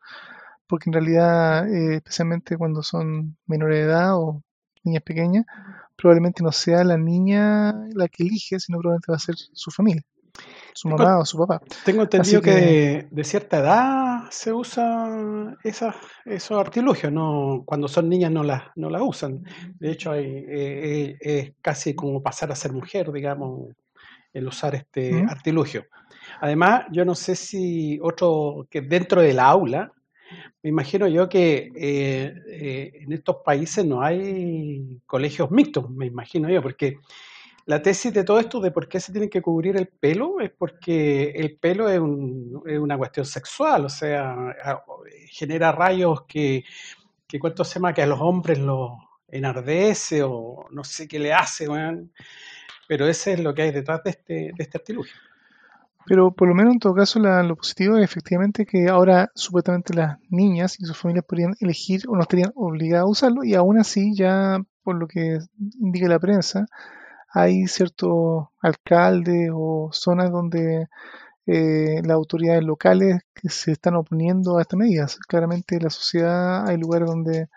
Porque 0.68 0.90
en 0.90 0.94
realidad, 0.94 1.68
eh, 1.68 1.96
especialmente 1.96 2.58
cuando 2.58 2.84
son 2.84 3.38
menores 3.48 3.78
de 3.80 3.84
edad 3.86 4.18
o 4.18 4.44
niñas 4.84 5.04
pequeñas, 5.04 5.46
probablemente 5.96 6.44
no 6.44 6.52
sea 6.52 6.84
la 6.84 6.98
niña 6.98 7.74
la 7.94 8.08
que 8.08 8.24
elige, 8.24 8.60
sino 8.60 8.80
probablemente 8.80 9.12
va 9.12 9.18
a 9.18 9.20
ser 9.20 9.36
su 9.36 9.72
familia, 9.72 10.04
su 10.74 10.88
mamá 10.88 11.20
o 11.20 11.26
su 11.26 11.38
papá. 11.38 11.62
Tengo 11.84 12.04
entendido 12.04 12.42
que, 12.42 13.08
de, 13.10 13.24
cierta 13.24 13.60
edad 13.60 14.30
se 14.30 14.54
usa 14.54 15.58
esa, 15.64 15.96
esos 16.24 16.58
artilugios, 16.58 17.12
no, 17.12 17.64
cuando 17.66 17.88
son 17.88 18.08
niñas 18.08 18.32
no 18.32 18.44
las 18.44 18.64
no 18.76 18.90
la 18.90 19.04
usan. 19.04 19.44
De 19.80 19.92
hecho, 19.92 20.12
hay, 20.12 20.26
eh, 20.26 20.48
eh, 20.50 21.18
es 21.22 21.54
casi 21.62 21.96
como 21.96 22.22
pasar 22.24 22.52
a 22.52 22.56
ser 22.56 22.72
mujer, 22.72 23.12
digamos, 23.12 23.70
el 24.34 24.48
usar 24.48 24.76
este 24.76 25.26
artilugio. 25.28 25.86
Además, 26.42 26.86
yo 26.92 27.06
no 27.06 27.16
sé 27.16 27.36
si 27.36 28.00
otro, 28.02 28.68
que 28.70 28.82
dentro 28.82 29.22
del 29.22 29.40
aula, 29.40 29.92
me 30.62 30.70
imagino 30.70 31.08
yo 31.08 31.28
que 31.28 31.72
eh, 31.76 32.34
eh, 32.48 32.92
en 33.02 33.14
estos 33.14 33.38
países 33.44 33.86
no 33.86 34.02
hay 34.02 35.00
colegios 35.06 35.50
mixtos, 35.52 35.90
me 35.90 36.06
imagino 36.06 36.50
yo, 36.50 36.62
porque 36.62 36.98
la 37.66 37.82
tesis 37.82 38.14
de 38.14 38.24
todo 38.24 38.40
esto 38.40 38.60
de 38.60 38.72
por 38.72 38.88
qué 38.88 39.00
se 39.00 39.12
tiene 39.12 39.30
que 39.30 39.42
cubrir 39.42 39.78
el 39.78 39.88
pelo 39.88 40.40
es 40.40 40.52
porque 40.52 41.32
el 41.32 41.58
pelo 41.58 41.88
es, 41.90 42.00
una 42.00 42.98
cuestión 42.98 43.26
sexual, 43.26 43.86
o 43.86 43.90
sea, 43.90 44.56
genera 45.30 45.72
rayos 45.72 46.24
que, 46.28 46.64
que 47.28 47.40
cuánto 47.40 47.64
se 47.64 47.76
llama, 47.76 47.94
que 47.94 48.02
a 48.02 48.08
los 48.08 48.20
hombres 48.20 48.60
los 48.60 48.92
enardece 49.28 50.24
o 50.24 50.66
no 50.72 50.84
sé 50.84 51.08
qué 51.08 51.20
le 51.20 51.34
hace, 51.34 51.68
pero 52.90 53.08
ese 53.08 53.34
es 53.34 53.40
lo 53.40 53.54
que 53.54 53.62
hay 53.62 53.72
detrás 53.72 54.04
de 54.04 54.10
este, 54.10 54.34
de 54.34 54.56
este 54.58 54.80
artilugio. 54.80 55.14
Pero 56.08 56.32
por 56.32 56.48
lo 56.48 56.56
menos 56.56 56.74
en 56.74 56.80
todo 56.80 56.96
caso 56.96 57.20
lo 57.20 57.56
positivo 57.56 57.98
es 57.98 58.04
efectivamente 58.04 58.66
que 58.66 58.90
ahora 58.90 59.30
supuestamente 59.36 59.94
las 59.94 60.18
niñas 60.28 60.80
y 60.80 60.86
sus 60.86 60.98
familias 60.98 61.24
podrían 61.24 61.54
elegir 61.60 62.02
o 62.08 62.16
no 62.16 62.24
estarían 62.24 62.52
obligadas 62.56 63.04
a 63.04 63.10
usarlo 63.10 63.44
y 63.44 63.54
aún 63.54 63.78
así 63.78 64.16
ya 64.16 64.58
por 64.82 64.96
lo 64.96 65.08
que 65.08 65.38
indica 65.80 66.08
la 66.08 66.18
prensa 66.18 66.66
hay 67.32 67.68
ciertos 67.68 68.48
alcaldes 68.60 69.52
o 69.54 69.90
zonas 69.92 70.32
donde 70.32 70.88
eh, 71.46 72.02
las 72.04 72.16
autoridades 72.16 72.64
locales 72.64 73.22
que 73.36 73.50
se 73.50 73.74
están 73.74 73.96
oponiendo 73.98 74.58
a 74.58 74.64
estas 74.64 74.80
medidas. 74.80 75.18
Claramente 75.28 75.76
en 75.76 75.84
la 75.84 75.92
sociedad 75.92 76.68
hay 76.68 76.78
lugares 76.78 77.08
donde 77.08 77.50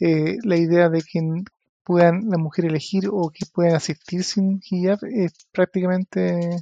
eh, 0.00 0.36
la 0.44 0.56
idea 0.56 0.90
de 0.90 1.00
que 1.00 1.22
puedan 1.86 2.28
las 2.28 2.40
mujeres 2.40 2.70
elegir 2.70 3.08
o 3.12 3.30
que 3.30 3.46
puedan 3.46 3.76
asistir 3.76 4.24
sin 4.24 4.60
hijab 4.68 4.98
es 5.04 5.46
prácticamente 5.52 6.58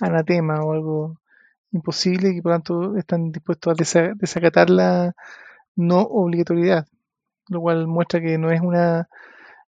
anatema 0.00 0.62
o 0.62 0.72
algo 0.72 1.20
imposible 1.72 2.28
y 2.28 2.42
por 2.42 2.52
lo 2.52 2.56
tanto 2.56 2.96
están 2.98 3.32
dispuestos 3.32 3.72
a 3.72 4.14
desacatar 4.14 4.68
la 4.68 5.14
no 5.76 6.02
obligatoriedad, 6.02 6.86
lo 7.48 7.60
cual 7.62 7.86
muestra 7.86 8.20
que 8.20 8.36
no 8.36 8.50
es 8.52 8.60
una 8.60 9.08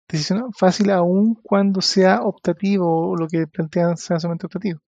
decisión 0.10 0.52
fácil 0.54 0.92
aún 0.92 1.36
cuando 1.42 1.82
sea 1.82 2.22
optativo 2.22 3.12
o 3.12 3.16
lo 3.16 3.28
que 3.28 3.48
plantean 3.48 3.96
sea 3.96 4.20
solamente 4.20 4.48
optativo. 4.48 4.82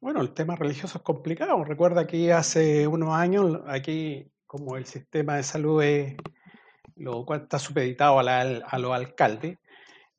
Bueno, 0.00 0.20
el 0.20 0.32
tema 0.32 0.56
religioso 0.56 0.98
es 0.98 1.04
complicado. 1.04 1.62
Recuerda 1.64 2.06
que 2.06 2.32
hace 2.32 2.86
unos 2.86 3.14
años, 3.14 3.60
aquí 3.66 4.32
como 4.46 4.76
el 4.76 4.86
sistema 4.86 5.36
de 5.36 5.42
salud 5.44 5.82
es, 5.82 6.16
lo 6.98 7.24
cual 7.24 7.42
está 7.42 7.58
supeditado 7.58 8.18
a, 8.18 8.40
a 8.40 8.78
los 8.78 8.92
alcaldes, 8.92 9.58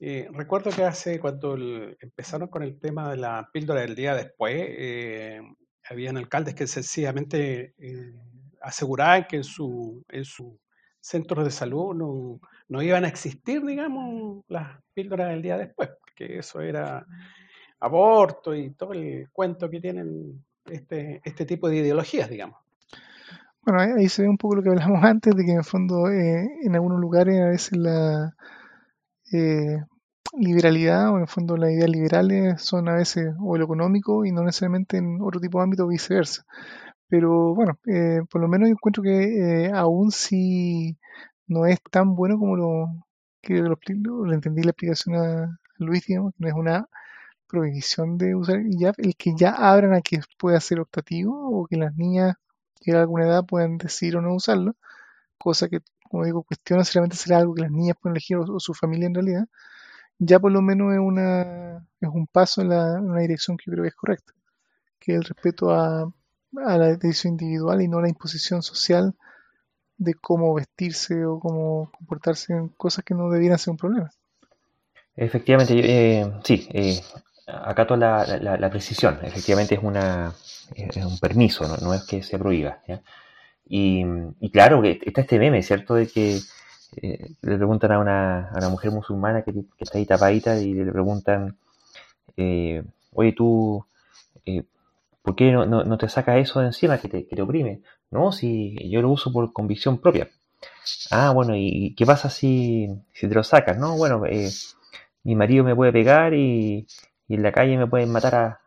eh, 0.01 0.29
recuerdo 0.31 0.71
que 0.71 0.83
hace 0.83 1.19
cuando 1.19 1.57
empezaron 1.99 2.47
con 2.47 2.63
el 2.63 2.79
tema 2.79 3.11
de 3.11 3.17
la 3.17 3.49
píldora 3.51 3.81
del 3.81 3.95
día 3.95 4.15
después, 4.15 4.55
eh, 4.57 5.41
habían 5.89 6.15
alcaldes 6.15 6.55
que 6.55 6.67
sencillamente 6.67 7.73
eh, 7.77 8.13
aseguraban 8.61 9.25
que 9.27 9.37
en 9.37 9.43
su, 9.43 10.03
en 10.09 10.23
su 10.23 10.57
centros 11.01 11.43
de 11.43 11.51
salud 11.51 11.95
no, 11.95 12.39
no, 12.69 12.81
iban 12.81 13.03
a 13.03 13.09
existir, 13.09 13.65
digamos, 13.65 14.43
las 14.47 14.81
píldoras 14.93 15.29
del 15.29 15.41
día 15.41 15.57
después, 15.57 15.89
porque 15.99 16.37
eso 16.39 16.61
era 16.61 17.05
aborto 17.81 18.55
y 18.55 18.71
todo 18.71 18.93
el 18.93 19.29
cuento 19.31 19.69
que 19.69 19.81
tienen 19.81 20.45
este, 20.65 21.21
este 21.25 21.45
tipo 21.45 21.69
de 21.69 21.77
ideologías, 21.77 22.29
digamos. 22.29 22.59
Bueno, 23.69 23.83
ahí, 23.99 24.09
se 24.09 24.23
ve 24.23 24.29
un 24.29 24.37
poco 24.37 24.55
lo 24.55 24.63
que 24.63 24.69
hablamos 24.69 25.03
antes, 25.03 25.35
de 25.35 25.45
que 25.45 25.51
en 25.51 25.57
el 25.59 25.63
fondo 25.63 26.09
en 26.09 26.73
algunos 26.73 26.99
lugares 26.99 27.39
a 27.39 27.49
veces 27.49 27.77
la, 27.77 28.35
eh, 29.31 29.77
liberalidad 30.33 31.11
o 31.11 31.17
en 31.17 31.21
el 31.23 31.27
fondo 31.27 31.55
las 31.57 31.71
ideas 31.71 31.89
liberales 31.89 32.61
son 32.63 32.89
a 32.89 32.95
veces 32.95 33.33
o 33.39 33.57
lo 33.57 33.65
económico 33.65 34.25
y 34.25 34.31
no 34.31 34.43
necesariamente 34.43 34.97
en 34.97 35.21
otro 35.21 35.39
tipo 35.39 35.59
de 35.59 35.65
ámbito 35.65 35.87
viceversa. 35.87 36.45
Pero 37.09 37.55
bueno, 37.55 37.79
eh, 37.87 38.21
por 38.31 38.41
lo 38.41 38.47
menos 38.47 38.69
yo 38.69 38.73
encuentro 38.73 39.03
que 39.03 39.65
eh, 39.67 39.71
aún 39.73 40.11
si 40.11 40.97
no 41.47 41.65
es 41.67 41.79
tan 41.91 42.15
bueno 42.15 42.39
como 42.39 42.55
lo 42.57 42.87
que 43.41 43.55
lo, 43.55 43.77
lo, 44.25 44.33
entendí 44.33 44.63
la 44.63 44.71
explicación 44.71 45.15
a, 45.15 45.59
Luis, 45.77 46.05
digamos, 46.07 46.33
no 46.39 46.47
es 46.47 46.53
una 46.55 46.87
prohibición 47.47 48.17
de 48.17 48.35
usar 48.35 48.61
ya 48.69 48.93
el 48.97 49.15
que 49.15 49.33
ya 49.37 49.51
abran 49.51 49.93
a 49.93 50.01
que 50.01 50.21
pueda 50.39 50.59
ser 50.61 50.79
optativo 50.81 51.33
o 51.51 51.67
que 51.67 51.77
las 51.77 51.95
niñas 51.95 52.35
que 52.79 52.93
a 52.93 53.01
alguna 53.01 53.25
edad 53.25 53.45
puedan 53.45 53.77
decidir 53.77 54.17
o 54.17 54.21
no 54.21 54.33
usarlo, 54.33 54.75
cosa 55.37 55.69
que 55.69 55.81
como 56.09 56.25
digo, 56.25 56.43
cuestiona 56.43 56.83
si 56.83 56.93
realmente 56.93 57.17
será 57.17 57.37
algo 57.37 57.53
que 57.53 57.61
las 57.61 57.71
niñas 57.71 57.95
pueden 58.01 58.15
elegir 58.15 58.37
o, 58.37 58.59
su 58.59 58.73
familia 58.73 59.07
en 59.07 59.13
realidad, 59.13 59.45
ya 60.17 60.39
por 60.39 60.51
lo 60.51 60.61
menos 60.61 60.93
es, 60.93 60.99
una, 60.99 61.77
es 62.01 62.09
un 62.09 62.27
paso 62.27 62.61
en, 62.61 62.69
la, 62.69 62.99
una 62.99 63.21
dirección 63.21 63.57
que 63.57 63.65
yo 63.67 63.73
creo 63.73 63.83
que 63.83 63.89
es 63.89 63.95
correcta, 63.95 64.33
que 64.99 65.13
es 65.13 65.17
el 65.19 65.23
respeto 65.23 65.71
a, 65.71 66.11
a 66.65 66.77
la 66.77 66.97
decisión 66.97 67.33
individual 67.33 67.81
y 67.81 67.87
no 67.87 67.99
a 67.99 68.01
la 68.01 68.09
imposición 68.09 68.63
social 68.63 69.15
de 69.97 70.15
cómo 70.15 70.53
vestirse 70.53 71.25
o 71.25 71.39
cómo 71.39 71.91
comportarse 71.91 72.53
en 72.53 72.69
cosas 72.69 73.05
que 73.05 73.13
no 73.13 73.29
debieran 73.29 73.59
ser 73.59 73.71
un 73.71 73.77
problema. 73.77 74.09
Efectivamente, 75.15 75.73
eh, 75.77 76.31
sí, 76.43 76.67
eh, 76.71 77.01
acato 77.63 77.95
la, 77.95 78.25
la, 78.25 78.69
precisión. 78.69 79.19
Efectivamente 79.23 79.75
es, 79.75 79.83
una, 79.83 80.33
es 80.75 80.95
un 80.97 81.19
permiso, 81.19 81.67
no, 81.67 81.77
no 81.77 81.93
es 81.93 82.03
que 82.03 82.23
se 82.23 82.37
prohíba. 82.37 82.79
¿ya? 82.87 83.01
Y, 83.69 84.03
claro, 84.51 84.81
que 84.81 84.99
está 85.05 85.21
este 85.21 85.37
meme, 85.37 85.61
¿cierto? 85.61 85.93
De 85.93 86.07
que 86.07 86.39
eh, 86.97 87.29
le 87.41 87.57
preguntan 87.57 87.91
a 87.91 87.99
una, 87.99 88.49
a 88.49 88.57
una, 88.57 88.69
mujer 88.69 88.91
musulmana 88.91 89.43
que, 89.43 89.53
está 89.77 89.99
ahí 89.99 90.05
tapadita 90.07 90.59
y 90.59 90.73
le 90.73 90.91
preguntan, 90.91 91.55
eh, 92.35 92.83
oye, 93.13 93.33
tú, 93.33 93.85
eh, 94.45 94.63
¿por 95.21 95.35
qué 95.35 95.51
no, 95.51 95.65
no, 95.65 95.97
te 95.99 96.09
sacas 96.09 96.37
eso 96.37 96.61
de 96.61 96.67
encima 96.67 96.97
que 96.97 97.09
te, 97.09 97.27
que 97.27 97.35
te 97.35 97.41
oprime? 97.43 97.81
No, 98.09 98.31
si 98.31 98.75
yo 98.89 99.01
lo 99.03 99.09
uso 99.11 99.31
por 99.31 99.53
convicción 99.53 99.99
propia. 99.99 100.29
Ah, 101.11 101.31
bueno, 101.31 101.53
¿y 101.55 101.93
qué 101.95 102.05
pasa 102.05 102.29
si, 102.29 102.87
si 103.13 103.27
te 103.27 103.35
lo 103.35 103.43
sacas? 103.43 103.77
No, 103.77 103.97
bueno, 103.97 104.23
mi 105.23 105.35
marido 105.35 105.63
me 105.63 105.75
puede 105.75 105.91
pegar 105.93 106.33
y, 106.33 106.87
y, 107.29 107.35
en 107.35 107.43
la 107.43 107.51
calle 107.53 107.77
me 107.77 107.87
pueden 107.87 108.11
matar 108.11 108.35
a, 108.35 108.61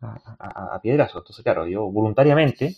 a, 0.00 0.74
a 0.76 0.80
piedrazos. 0.80 1.22
Entonces, 1.22 1.42
claro, 1.42 1.66
yo 1.66 1.90
voluntariamente 1.90 2.76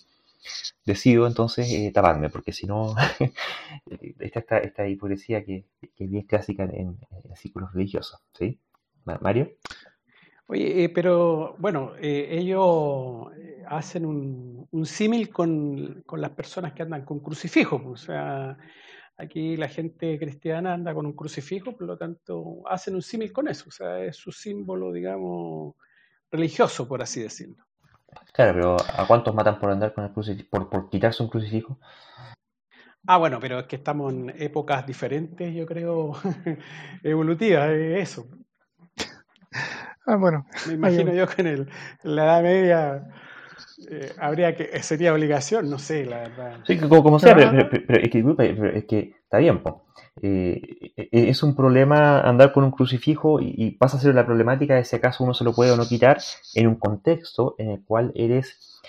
decido 0.84 1.26
entonces 1.26 1.70
eh, 1.70 1.90
taparme, 1.92 2.30
porque 2.30 2.52
si 2.52 2.66
no, 2.66 2.94
está 4.18 4.40
esta, 4.40 4.58
esta 4.58 4.88
hipocresía 4.88 5.44
que, 5.44 5.66
es 5.80 6.10
bien 6.10 6.24
clásica 6.24 6.64
en, 6.64 6.98
círculos 7.34 7.72
religiosos. 7.72 8.20
¿sí? 8.32 8.58
Mario. 9.04 9.52
Oye, 10.46 10.84
eh, 10.84 10.88
pero 10.88 11.56
bueno, 11.58 11.92
eh, 12.00 12.28
ellos 12.30 13.28
hacen 13.66 14.06
un, 14.06 14.66
un 14.70 14.86
símil 14.86 15.28
con, 15.30 16.02
con, 16.06 16.20
las 16.20 16.30
personas 16.30 16.72
que 16.72 16.82
andan 16.82 17.04
con 17.04 17.20
crucifijos. 17.20 17.82
Pues, 17.82 18.02
o 18.02 18.06
sea, 18.06 18.58
aquí 19.18 19.56
la 19.56 19.68
gente 19.68 20.18
cristiana 20.18 20.72
anda 20.72 20.94
con 20.94 21.04
un 21.04 21.12
crucifijo, 21.12 21.76
por 21.76 21.86
lo 21.86 21.98
tanto, 21.98 22.62
hacen 22.66 22.94
un 22.94 23.02
símil 23.02 23.32
con 23.32 23.48
eso. 23.48 23.64
O 23.68 23.72
sea, 23.72 23.98
es 24.04 24.16
su 24.16 24.32
símbolo, 24.32 24.92
digamos, 24.92 25.74
religioso, 26.30 26.88
por 26.88 27.02
así 27.02 27.20
decirlo. 27.20 27.64
Claro, 28.32 28.54
pero 28.54 28.76
¿a 28.96 29.06
cuántos 29.06 29.34
matan 29.34 29.58
por 29.58 29.70
andar 29.70 29.92
con 29.92 30.04
el 30.04 30.12
crucifijo, 30.12 30.48
por, 30.48 30.70
por 30.70 30.88
quitarse 30.88 31.22
un 31.22 31.28
crucifijo? 31.28 31.78
Ah, 33.06 33.18
bueno, 33.18 33.38
pero 33.40 33.60
es 33.60 33.66
que 33.66 33.76
estamos 33.76 34.12
en 34.12 34.34
épocas 34.38 34.86
diferentes, 34.86 35.54
yo 35.54 35.66
creo, 35.66 36.12
evolutivas, 37.02 37.70
eso. 37.70 38.28
Ah, 40.06 40.16
bueno. 40.16 40.46
Me 40.66 40.74
imagino 40.74 41.12
yo 41.12 41.26
que 41.26 41.42
en, 41.42 41.68
la 42.02 42.24
Edad 42.24 42.42
Media 42.42 43.27
eh, 43.90 44.12
habría 44.18 44.56
que, 44.56 44.82
sería 44.82 45.12
obligación, 45.12 45.70
no 45.70 45.78
sé, 45.78 46.05
la 46.05 46.18
verdad. 46.18 46.56
Sí, 46.66 46.78
como, 46.78 47.18
sea, 47.18 47.34
pero, 47.34 47.59
es, 47.60 48.10
que, 48.10 48.24
es, 48.74 48.84
que, 48.84 49.14
está 49.22 49.38
bien, 49.38 49.62
eh, 50.20 50.60
es 50.96 51.42
un 51.42 51.55
problema 51.55 52.20
andar 52.20 52.52
con 52.52 52.64
un 52.64 52.72
crucifijo 52.72 53.38
y, 53.40 53.70
pasa 53.72 53.96
a 53.96 54.00
ser 54.00 54.14
la 54.14 54.26
problemática 54.26 54.74
de 54.74 54.84
si 54.84 54.96
acaso 54.96 55.22
uno 55.22 55.32
se 55.32 55.44
lo 55.44 55.52
puede 55.52 55.70
o 55.70 55.76
no 55.76 55.86
quitar 55.86 56.18
en 56.55 56.66
un 56.66 56.74
contexto 56.74 57.55
en 57.59 57.70
el 57.70 57.84
cual 57.84 58.12
eres 58.14 58.80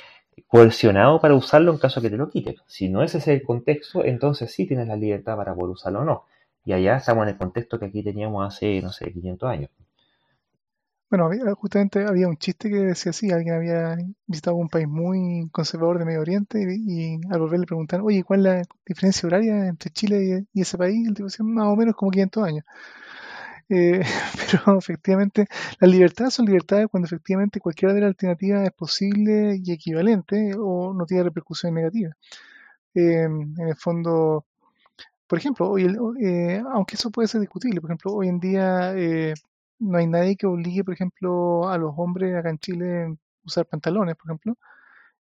coercionado 0.48 1.20
para 1.20 1.36
usarlo 1.36 1.72
en 1.72 1.78
caso 1.78 2.02
de 2.02 2.08
que 2.08 2.12
te 2.12 2.18
lo 2.18 2.30
quiten. 2.30 2.56
Si 2.66 2.90
no 2.90 3.04
es 3.04 3.14
ese 3.14 3.34
el 3.34 3.44
contexto, 3.44 4.04
entonces 4.04 4.52
sí 4.52 4.66
tienes 4.66 4.88
la 4.88 4.96
libertad 4.96 5.38
para 5.38 5.54
poder 5.54 5.72
usarlo 5.72 6.00
o 6.00 6.06
no. 6.06 6.24
Y 6.66 6.74
allá 6.74 6.98
estamos 6.98 7.24
en 7.24 7.30
el 7.30 7.38
contexto 7.38 7.80
que 7.80 7.86
aquí 7.86 8.04
teníamos 8.04 8.46
hace, 8.48 8.82
no 8.82 8.92
sé, 8.92 9.12
500 9.12 9.50
años. 9.50 9.70
Bueno, 11.10 11.28
justamente 11.56 12.06
había 12.06 12.28
un 12.28 12.38
chiste 12.38 12.70
que 12.70 12.76
decía 12.78 13.10
así, 13.10 13.32
alguien 13.32 13.56
había 13.56 13.98
visitado 14.28 14.56
un 14.58 14.70
país 14.70 14.88
muy 14.88 15.50
conservador 15.52 15.98
de 15.98 16.06
Medio 16.06 16.22
Oriente 16.22 16.60
y, 16.62 17.20
al 17.32 17.40
volver 17.40 17.60
le 17.62 17.66
preguntaron, 17.66 18.06
oye, 18.06 18.24
¿cuál 18.24 18.42
es 18.42 18.44
la 18.46 18.62
diferencia 18.86 19.26
horaria 19.26 19.68
entre 19.68 19.90
Chile 19.90 20.46
y, 20.54 20.62
ese 20.62 20.78
país? 20.78 21.08
El 21.08 21.16
tipo 21.16 21.26
decía, 21.26 21.44
más 21.44 21.66
o 21.66 21.76
menos 21.76 21.96
como 21.96 22.12
500 22.12 22.44
años. 22.44 22.66
Eh, 23.70 24.02
pero 24.64 24.78
efectivamente, 24.78 25.48
las 25.80 25.90
libertades 25.92 26.34
son 26.34 26.46
libertades 26.46 26.88
cuando 26.90 27.06
efectivamente 27.08 27.60
cualquiera 27.60 27.94
de 27.94 28.02
las 28.02 28.10
alternativas 28.10 28.66
es 28.66 28.72
posible 28.74 29.60
y 29.64 29.72
equivalente 29.72 30.54
o 30.60 30.94
no 30.94 31.06
tiene 31.06 31.24
repercusiones 31.24 31.76
negativas. 31.76 32.16
Eh, 32.96 33.24
en 33.24 33.68
el 33.68 33.76
fondo, 33.76 34.46
por 35.28 35.40
ejemplo, 35.40 35.70
hoy, 35.72 35.86
eh, 36.22 36.64
aunque 36.74 36.96
eso 36.96 37.12
puede 37.12 37.28
ser 37.28 37.42
discutible, 37.42 37.82
por 37.82 37.92
ejemplo, 37.92 38.14
hoy 38.14 38.30
en 38.30 38.40
día 38.40 38.94
no 39.80 39.98
hay 39.98 40.08
nadie 40.08 40.36
que 40.36 40.48
obligue, 40.48 40.84
por 40.84 40.94
ejemplo, 40.94 41.70
a 41.70 41.78
los 41.78 41.94
hombres 41.98 42.36
acá 42.36 42.50
en 42.50 42.60
Chile 42.60 43.04
a 43.06 43.16
usar 43.46 43.66
pantalones, 43.66 44.16
por 44.16 44.28
ejemplo, 44.28 44.58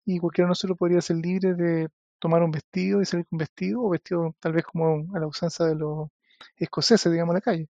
y 0.04 0.18
cualquiera 0.18 0.48
no 0.48 0.54
se 0.54 0.68
lo 0.68 0.76
podría 0.76 1.00
ser 1.00 1.16
libre 1.16 1.54
de 1.54 1.88
tomar 2.18 2.42
un 2.42 2.50
vestido 2.50 3.02
y 3.02 3.06
salir 3.06 3.26
con 3.26 3.38
vestido, 3.38 3.82
o 3.82 3.90
vestido 3.90 4.34
tal 4.40 4.52
vez 4.52 4.64
como 4.64 5.06
a 5.14 5.18
la 5.18 5.26
usanza 5.26 5.66
de 5.66 5.74
los 5.74 6.08
escoceses, 6.56 7.12
digamos, 7.12 7.34
a 7.34 7.38
la 7.38 7.42
calle. 7.42 7.68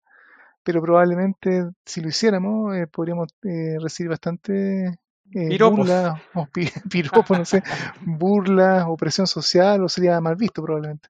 Pero 0.62 0.82
probablemente 0.82 1.70
si 1.84 2.00
lo 2.00 2.08
hiciéramos, 2.08 2.76
eh, 2.76 2.86
podríamos 2.86 3.28
eh, 3.44 3.76
recibir 3.80 4.10
bastante 4.10 4.98
eh, 5.32 5.58
burlas, 5.58 6.20
o 6.34 6.48
piropos, 6.90 7.38
no 7.38 7.44
sé, 7.44 7.62
burlas 8.04 8.84
o 8.88 8.96
presión 8.96 9.26
social, 9.26 9.82
o 9.84 9.88
sería 9.88 10.20
mal 10.20 10.36
visto 10.36 10.62
probablemente. 10.62 11.08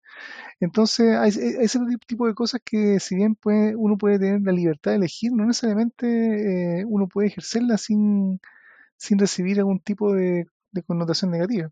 Entonces, 0.61 1.17
hay, 1.17 1.31
ese 1.31 1.81
tipo 2.07 2.27
de 2.27 2.35
cosas 2.35 2.61
que 2.65 3.01
si 3.01 3.17
bien 3.17 3.35
puede, 3.35 3.75
uno 3.77 3.97
puede 3.99 4.19
tener 4.19 4.43
la 4.43 4.53
libertad 4.53 4.93
de 4.93 4.99
elegir, 4.99 5.33
no 5.33 5.47
necesariamente 5.47 6.81
eh, 6.81 6.85
uno 6.87 7.09
puede 7.09 7.29
ejercerla 7.29 7.79
sin, 7.79 8.41
sin 8.97 9.19
recibir 9.19 9.59
algún 9.59 9.81
tipo 9.81 10.15
de, 10.15 10.47
connotación 10.87 11.31
negativa. 11.33 11.71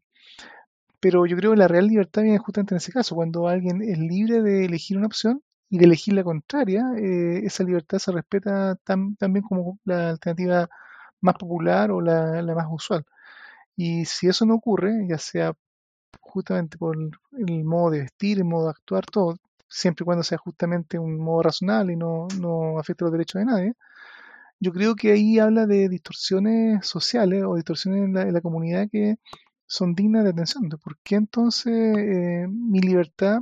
Pero 1.00 1.26
yo 1.26 1.36
creo 1.36 1.52
que 1.52 1.56
la 1.58 1.68
real 1.68 1.86
libertad 1.86 2.22
viene 2.22 2.38
justamente 2.38 2.74
en 2.74 2.78
ese 2.78 2.92
caso, 2.92 3.14
cuando 3.14 3.48
alguien 3.48 3.82
es 3.82 3.98
libre 3.98 4.42
de 4.42 4.64
elegir 4.64 4.96
una 4.98 5.06
opción 5.06 5.42
y 5.70 5.78
de 5.78 5.84
elegir 5.86 6.14
la 6.14 6.24
contraria, 6.24 6.84
eh, 6.96 7.40
esa 7.44 7.64
libertad 7.64 7.98
se 7.98 8.12
respeta 8.12 8.76
tan, 8.84 9.16
bien 9.20 9.42
como 9.42 9.78
la 9.84 10.10
alternativa 10.10 10.68
más 11.20 11.34
popular 11.36 11.90
o 11.92 12.00
la, 12.00 12.42
la 12.42 12.54
más 12.54 12.66
usual. 12.70 13.04
Y 13.76 14.06
si 14.06 14.28
eso 14.28 14.46
no 14.46 14.54
ocurre, 14.56 15.06
ya 15.08 15.18
sea 15.18 15.54
justamente 16.20 16.78
por 16.78 16.96
el 16.96 17.64
modo 17.64 17.90
de 17.90 18.00
vestir, 18.00 18.38
el 18.38 18.44
modo 18.44 18.64
de 18.64 18.70
actuar, 18.70 19.06
todo, 19.06 19.36
siempre 19.68 20.04
y 20.04 20.06
cuando 20.06 20.24
sea 20.24 20.38
justamente 20.38 20.98
un 20.98 21.18
modo 21.18 21.42
razonable 21.42 21.92
y 21.92 21.96
no, 21.96 22.28
afecte 22.78 23.04
los 23.04 23.12
derechos 23.12 23.40
de 23.40 23.46
nadie, 23.46 23.74
yo 24.60 24.72
creo 24.72 24.96
que 24.96 25.12
ahí 25.12 25.38
habla 25.38 25.66
de 25.66 25.88
distorsiones 25.88 26.86
sociales 26.86 27.44
o 27.44 27.56
distorsiones 27.56 28.04
en 28.04 28.32
la, 28.34 28.40
comunidad 28.40 28.88
que 28.90 29.18
son 29.66 29.94
dignas 29.94 30.24
de 30.24 30.30
atención. 30.30 30.68
¿Por 30.68 30.98
qué 30.98 31.16
entonces 31.16 31.72
eh, 31.74 32.46
mi 32.48 32.80
libertad, 32.80 33.40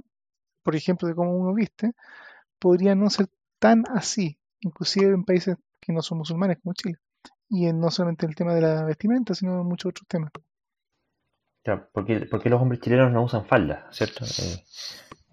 por 0.62 0.76
ejemplo, 0.76 1.09
de 1.09 1.14
cómo 1.14 1.36
uno 1.36 1.55
viste, 1.55 1.94
podría 2.59 2.94
no 2.94 3.10
ser 3.10 3.28
tan 3.59 3.84
así, 3.94 4.38
inclusive 4.60 5.12
en 5.12 5.24
países 5.24 5.56
que 5.80 5.93
no 5.93 6.02
son 6.02 6.18
musulmanes 6.18 6.59
como 6.62 6.74
Chile? 6.74 6.98
Y 7.48 7.72
no 7.72 7.90
solamente 7.90 8.26
el 8.26 8.34
tema 8.34 8.55
de 8.55 8.60
la 8.62 8.84
vestimenta, 8.84 9.34
sino 9.34 9.60
en 9.60 9.66
muchos 9.66 9.90
otros 9.90 10.09
temas. 10.09 10.32
Porque, 11.93 12.26
porque 12.30 12.51
los 12.51 12.60
hombres 12.60 12.80
chilenos 12.80 13.12
no 13.12 13.22
usan 13.22 13.47
falda, 13.47 13.86
¿cierto? 13.90 14.24
Eh, 14.24 14.64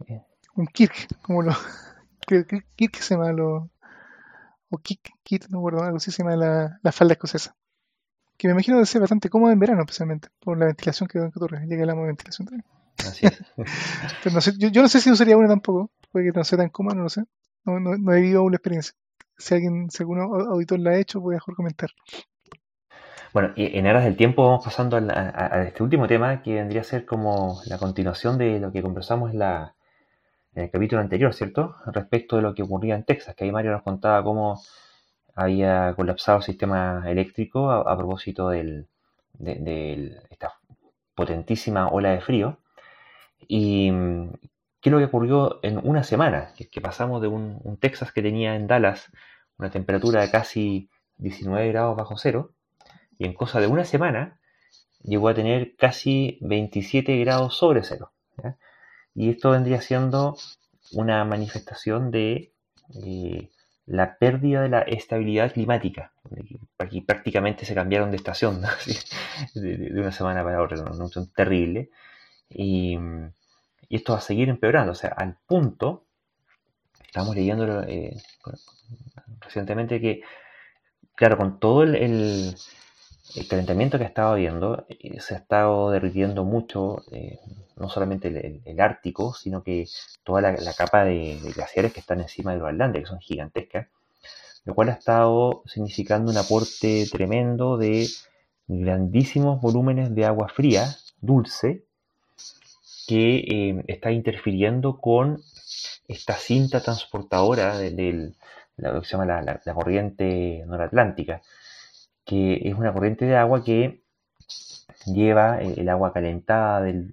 eh. 0.07 0.21
Un 0.55 0.67
kirk, 0.67 1.21
como 1.21 1.41
lo. 1.41 1.51
Kirk 2.75 2.95
se 2.95 3.15
llama 3.15 3.31
lo. 3.31 3.69
O 4.69 4.77
kik, 4.77 5.11
kit, 5.23 5.47
no 5.49 5.59
recuerdo, 5.59 5.83
algo 5.83 5.97
así 5.97 6.11
se 6.11 6.23
llama 6.23 6.35
la, 6.35 6.79
la 6.81 6.91
falda 6.91 7.13
escocesa. 7.13 7.55
Que 8.37 8.47
me 8.47 8.53
imagino 8.53 8.79
de 8.79 8.85
ser 8.85 9.01
bastante 9.01 9.29
cómoda 9.29 9.53
en 9.53 9.59
verano, 9.59 9.81
especialmente, 9.81 10.29
por 10.39 10.57
la 10.57 10.65
ventilación 10.65 11.07
que, 11.07 11.19
que 11.19 11.25
ocurre. 11.25 11.67
Llega 11.67 11.83
el 11.83 11.89
amo 11.89 12.01
de 12.01 12.07
ventilación 12.07 12.47
también. 12.47 12.65
Así 12.97 13.27
es. 13.27 13.39
Pero 14.23 14.35
no 14.35 14.41
sé, 14.41 14.53
yo, 14.57 14.69
yo, 14.69 14.81
no 14.81 14.87
sé 14.87 14.99
si 15.01 15.11
usaría 15.11 15.37
una 15.37 15.49
tampoco, 15.49 15.91
puede 16.11 16.31
que 16.31 16.37
no 16.37 16.43
sea 16.43 16.57
tan 16.57 16.69
cómoda, 16.69 16.95
no 16.95 17.03
lo 17.03 17.09
sé. 17.09 17.23
No, 17.65 17.79
no, 17.79 17.95
no 17.97 18.13
he 18.13 18.21
vivido 18.21 18.39
aún 18.39 18.51
la 18.51 18.57
experiencia 18.57 18.95
si 19.37 19.53
alguien, 19.53 19.89
si 19.89 20.03
algún 20.03 20.19
auditor 20.19 20.79
la 20.79 20.91
ha 20.91 20.99
hecho, 20.99 21.21
puede 21.21 21.37
mejor 21.37 21.55
comentar. 21.55 21.89
Bueno, 23.33 23.51
y 23.55 23.77
en 23.79 23.87
aras 23.87 24.03
del 24.03 24.15
tiempo 24.15 24.45
vamos 24.45 24.63
pasando 24.63 24.95
a, 24.95 25.63
este 25.63 25.81
último 25.81 26.07
tema 26.07 26.43
que 26.43 26.53
vendría 26.53 26.81
a 26.81 26.83
ser 26.83 27.03
como 27.05 27.61
la 27.65 27.79
continuación 27.79 28.37
de 28.37 28.59
lo 28.59 28.71
que 28.71 28.83
conversamos 28.83 29.31
en, 29.31 29.39
la, 29.39 29.75
el 30.55 30.69
capítulo 30.69 31.01
anterior, 31.01 31.33
¿cierto? 31.33 31.75
Respecto 31.87 32.35
de 32.35 32.43
lo 32.43 32.53
que 32.53 32.61
ocurría 32.63 32.95
en 32.95 33.05
Texas, 33.05 33.35
que 33.35 33.45
ahí 33.45 33.51
Mario 33.51 33.71
nos 33.71 33.81
contaba 33.83 34.23
cómo 34.23 34.61
había 35.35 35.93
colapsado 35.95 36.39
el 36.39 36.43
sistema 36.43 37.03
eléctrico 37.07 37.71
a, 37.71 37.97
propósito 37.97 38.49
de, 38.49 38.85
esta 40.29 40.53
potentísima 41.15 41.87
ola 41.89 42.11
de 42.11 42.21
frío. 42.21 42.59
Y 43.47 43.91
qué 44.81 44.89
es 44.89 44.91
lo 44.91 44.99
que 44.99 45.05
ocurrió 45.05 45.59
en 45.63 45.79
una 45.83 46.03
semana, 46.03 46.53
que, 46.55 46.69
que 46.69 46.81
pasamos 46.81 47.21
de 47.21 47.29
un 47.29 47.77
Texas 47.81 48.11
que 48.11 48.21
tenía 48.21 48.55
en 48.55 48.67
Dallas 48.67 49.11
una 49.57 49.71
temperatura 49.71 50.21
de 50.21 50.31
casi 50.31 50.89
19 51.17 51.69
grados 51.69 51.97
bajo 51.97 52.17
cero, 52.17 52.53
en 53.25 53.33
cosa 53.33 53.59
de 53.59 53.67
una 53.67 53.85
semana 53.85 54.39
llegó 55.03 55.29
a 55.29 55.33
tener 55.33 55.75
casi 55.75 56.37
27 56.41 57.17
grados 57.19 57.57
sobre 57.57 57.83
cero. 57.83 58.11
Y 59.15 59.29
esto 59.29 59.51
vendría 59.51 59.81
siendo 59.81 60.37
una 60.93 61.23
manifestación 61.23 62.09
de 62.09 62.51
eh, 62.95 63.49
la 63.85 64.17
pérdida 64.17 64.61
de 64.61 64.69
la 64.69 64.81
estabilidad 64.81 65.51
climática. 65.51 66.11
Aquí 66.77 67.01
prácticamente 67.01 67.65
se 67.65 67.75
cambiaron 67.75 68.11
de 68.11 68.17
estación 68.17 68.61
de, 69.55 69.91
una 69.93 70.11
semana 70.11 70.43
para 70.43 70.61
otra, 70.61 70.81
una 70.81 70.93
situación 70.93 71.31
terrible. 71.35 71.89
Y, 72.49 72.97
esto 73.89 74.13
va 74.13 74.19
a 74.19 74.21
seguir 74.21 74.49
empeorando, 74.49 74.93
o 74.93 74.95
sea, 74.95 75.09
al 75.09 75.37
punto, 75.45 76.05
estamos 77.05 77.35
leyendo 77.35 77.83
eh, 77.83 78.17
recientemente 79.39 80.01
que, 80.01 80.23
claro, 81.13 81.37
con 81.37 81.59
todo 81.59 81.83
el, 81.83 82.55
calentamiento 83.47 83.97
que 83.97 84.03
ha 84.03 84.07
estado 84.07 84.33
habiendo, 84.33 84.85
eh, 84.89 85.19
se 85.19 85.35
ha 85.35 85.37
estado 85.37 85.91
derritiendo 85.91 86.43
mucho, 86.43 87.03
eh, 87.11 87.39
no 87.75 87.89
solamente 87.89 88.61
el, 88.65 88.79
Ártico, 88.79 89.33
sino 89.33 89.63
que 89.63 89.87
toda 90.23 90.41
la, 90.41 90.73
capa 90.73 91.03
de, 91.03 91.39
glaciares 91.55 91.93
que 91.93 91.99
están 91.99 92.21
encima 92.21 92.53
de 92.53 92.59
Groenlandia, 92.59 93.01
que 93.01 93.07
son 93.07 93.19
gigantescas, 93.19 93.87
lo 94.65 94.75
cual 94.75 94.89
ha 94.89 94.93
estado 94.93 95.63
significando 95.65 96.31
un 96.31 96.37
aporte 96.37 97.05
tremendo 97.11 97.77
de 97.77 98.07
grandísimos 98.67 99.61
volúmenes 99.61 100.13
de 100.15 100.25
agua 100.25 100.47
fría, 100.49 100.95
dulce, 101.19 101.83
que 103.07 103.37
eh, 103.37 103.83
está 103.87 104.11
interfiriendo 104.11 104.97
con 104.97 105.41
esta 106.07 106.35
cinta 106.35 106.81
transportadora 106.81 107.79
lo 108.77 109.01
que 109.01 109.07
se 109.07 109.17
llama 109.17 109.41
la, 109.41 109.73
corriente 109.73 110.63
noratlántica, 110.65 111.41
que 112.25 112.61
es 112.63 112.75
una 112.75 112.93
corriente 112.93 113.25
de 113.25 113.35
agua 113.35 113.63
que 113.63 114.03
lleva 115.05 115.61
el 115.61 115.89
agua 115.89 116.13
calentada 116.13 116.81
del, 116.81 117.09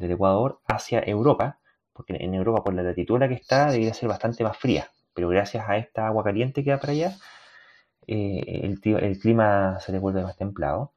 Ecuador 0.00 0.60
hacia 0.66 1.00
Europa, 1.00 1.58
porque 1.92 2.16
en 2.18 2.34
Europa 2.34 2.62
por 2.62 2.74
la 2.74 2.82
latitud 2.82 3.18
la 3.18 3.28
que 3.28 3.34
está 3.34 3.66
debería 3.66 3.94
ser 3.94 4.08
bastante 4.08 4.44
más 4.44 4.56
fría, 4.56 4.90
pero 5.14 5.28
gracias 5.28 5.68
a 5.68 5.76
esta 5.76 6.06
agua 6.06 6.24
caliente 6.24 6.64
que 6.64 6.70
va 6.70 6.78
para 6.78 6.92
allá, 6.92 7.16
eh, 8.06 8.60
el, 8.62 9.18
clima 9.18 9.78
se 9.80 9.92
le 9.92 9.98
vuelve 9.98 10.22
más 10.22 10.36
templado. 10.36 10.92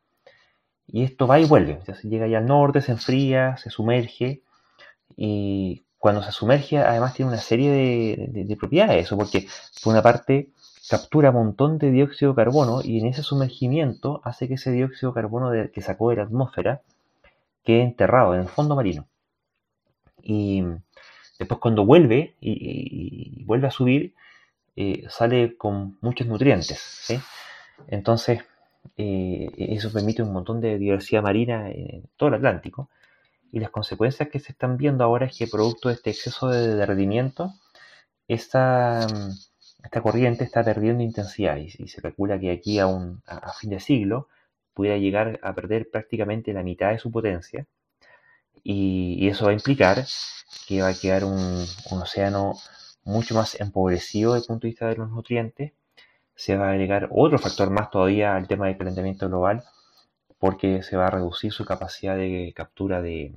Y 0.90 1.04
esto 1.04 1.28
va 1.28 1.40
y 1.40 1.46
vuelve, 1.46 1.80
llega 2.04 2.26
allá 2.26 2.38
al 2.38 2.46
norte, 2.46 2.82
se 2.82 2.94
enfría, 2.94 3.58
se 3.58 3.70
sumerge, 3.70 4.42
y 5.18 5.86
cuando 5.98 6.22
se 6.24 6.32
sumerge, 6.32 6.78
además 6.78 7.14
tiene 7.14 7.32
una 7.32 7.42
serie 7.42 7.72
de, 7.72 8.56
propiedades, 8.56 9.06
eso, 9.06 9.18
porque 9.18 9.48
por 9.84 9.94
una 9.94 10.02
parte 10.02 10.52
captura 10.90 11.30
un 11.30 11.36
montón 11.36 11.78
de 11.78 11.92
dióxido 11.92 12.32
de 12.32 12.36
carbono 12.36 12.82
y 12.84 13.00
en 13.00 13.08
ese 13.08 13.24
sumergimiento 13.24 14.22
hace 14.24 14.48
que 14.48 14.56
ese 14.56 14.72
dióxido 14.72 15.12
de 15.12 15.22
carbono 15.22 15.52
que 15.74 15.82
sacó 15.82 16.10
de 16.10 16.18
la 16.18 16.24
atmósfera 16.24 16.82
quede 17.64 17.82
enterrado 17.82 18.34
en 18.34 18.42
el 18.42 18.48
fondo 18.48 18.76
marino. 18.76 19.08
Y 20.22 20.64
después 21.40 21.60
cuando 21.60 21.86
vuelve 21.86 22.36
y, 22.40 23.44
vuelve 23.46 23.68
a 23.68 23.72
subir, 23.72 24.14
eh, 24.76 25.06
sale 25.10 25.58
con 25.58 25.98
muchos 26.02 26.28
nutrientes. 26.28 27.08
Entonces, 27.88 28.44
eh, 28.98 29.50
eso 29.58 29.92
permite 29.92 30.24
un 30.24 30.34
montón 30.34 30.62
de 30.62 30.78
diversidad 30.78 31.22
marina 31.22 31.70
en 31.70 32.10
todo 32.16 32.30
el 32.30 32.36
Atlántico. 32.36 32.90
Y 33.52 33.60
las 33.60 33.70
consecuencias 33.70 34.30
que 34.30 34.40
se 34.40 34.52
están 34.52 34.78
viendo 34.78 35.04
ahora 35.04 35.26
es 35.26 35.38
que 35.38 35.48
producto 35.48 35.90
de 35.90 35.96
este 35.96 36.10
exceso 36.10 36.50
de 36.50 36.76
derretimiento, 36.76 37.54
esta, 38.28 39.08
esta 39.84 40.02
corriente 40.02 40.44
está 40.44 40.64
perdiendo 40.64 41.04
intensidad 41.04 41.58
y, 41.58 41.70
se 41.70 42.02
calcula 42.02 42.40
que 42.40 42.52
aquí 42.52 42.80
a, 42.80 42.88
un, 42.88 43.22
a, 43.26 43.54
fin 43.54 43.70
de 43.70 43.80
siglo 43.80 44.28
pudiera 44.74 44.98
llegar 44.98 45.40
a 45.44 45.54
perder 45.56 45.90
prácticamente 45.90 46.54
la 46.54 46.64
mitad 46.64 46.92
de 46.92 47.00
su 47.00 47.12
potencia. 47.12 47.66
Y, 48.64 49.28
eso 49.28 49.46
va 49.46 49.52
a 49.52 49.54
implicar 49.54 50.06
que 50.68 50.82
va 50.82 50.90
a 50.90 50.94
quedar 50.94 51.24
un, 51.24 51.66
un 51.92 52.02
océano 52.02 52.56
mucho 53.04 53.36
más 53.36 53.60
empobrecido 53.60 54.34
desde 54.34 54.46
el 54.46 54.48
punto 54.48 54.68
de 54.68 54.72
vista 54.72 54.88
de 54.88 54.96
los 54.96 55.10
nutrientes 55.10 55.74
se 56.38 56.56
va 56.56 56.68
a 56.68 56.72
agregar 56.72 57.10
otro 57.12 57.40
factor 57.40 57.72
más 57.72 57.90
todavía 57.90 58.36
al 58.36 58.48
tema 58.48 58.68
del 58.68 58.78
calentamiento 58.78 59.28
global, 59.28 59.64
porque 60.38 60.84
se 60.84 60.96
va 60.96 61.08
a 61.08 61.12
reducir 61.12 61.52
su 61.52 61.66
capacidad 61.66 62.16
de 62.16 62.54
captura 62.56 63.02
de, 63.02 63.36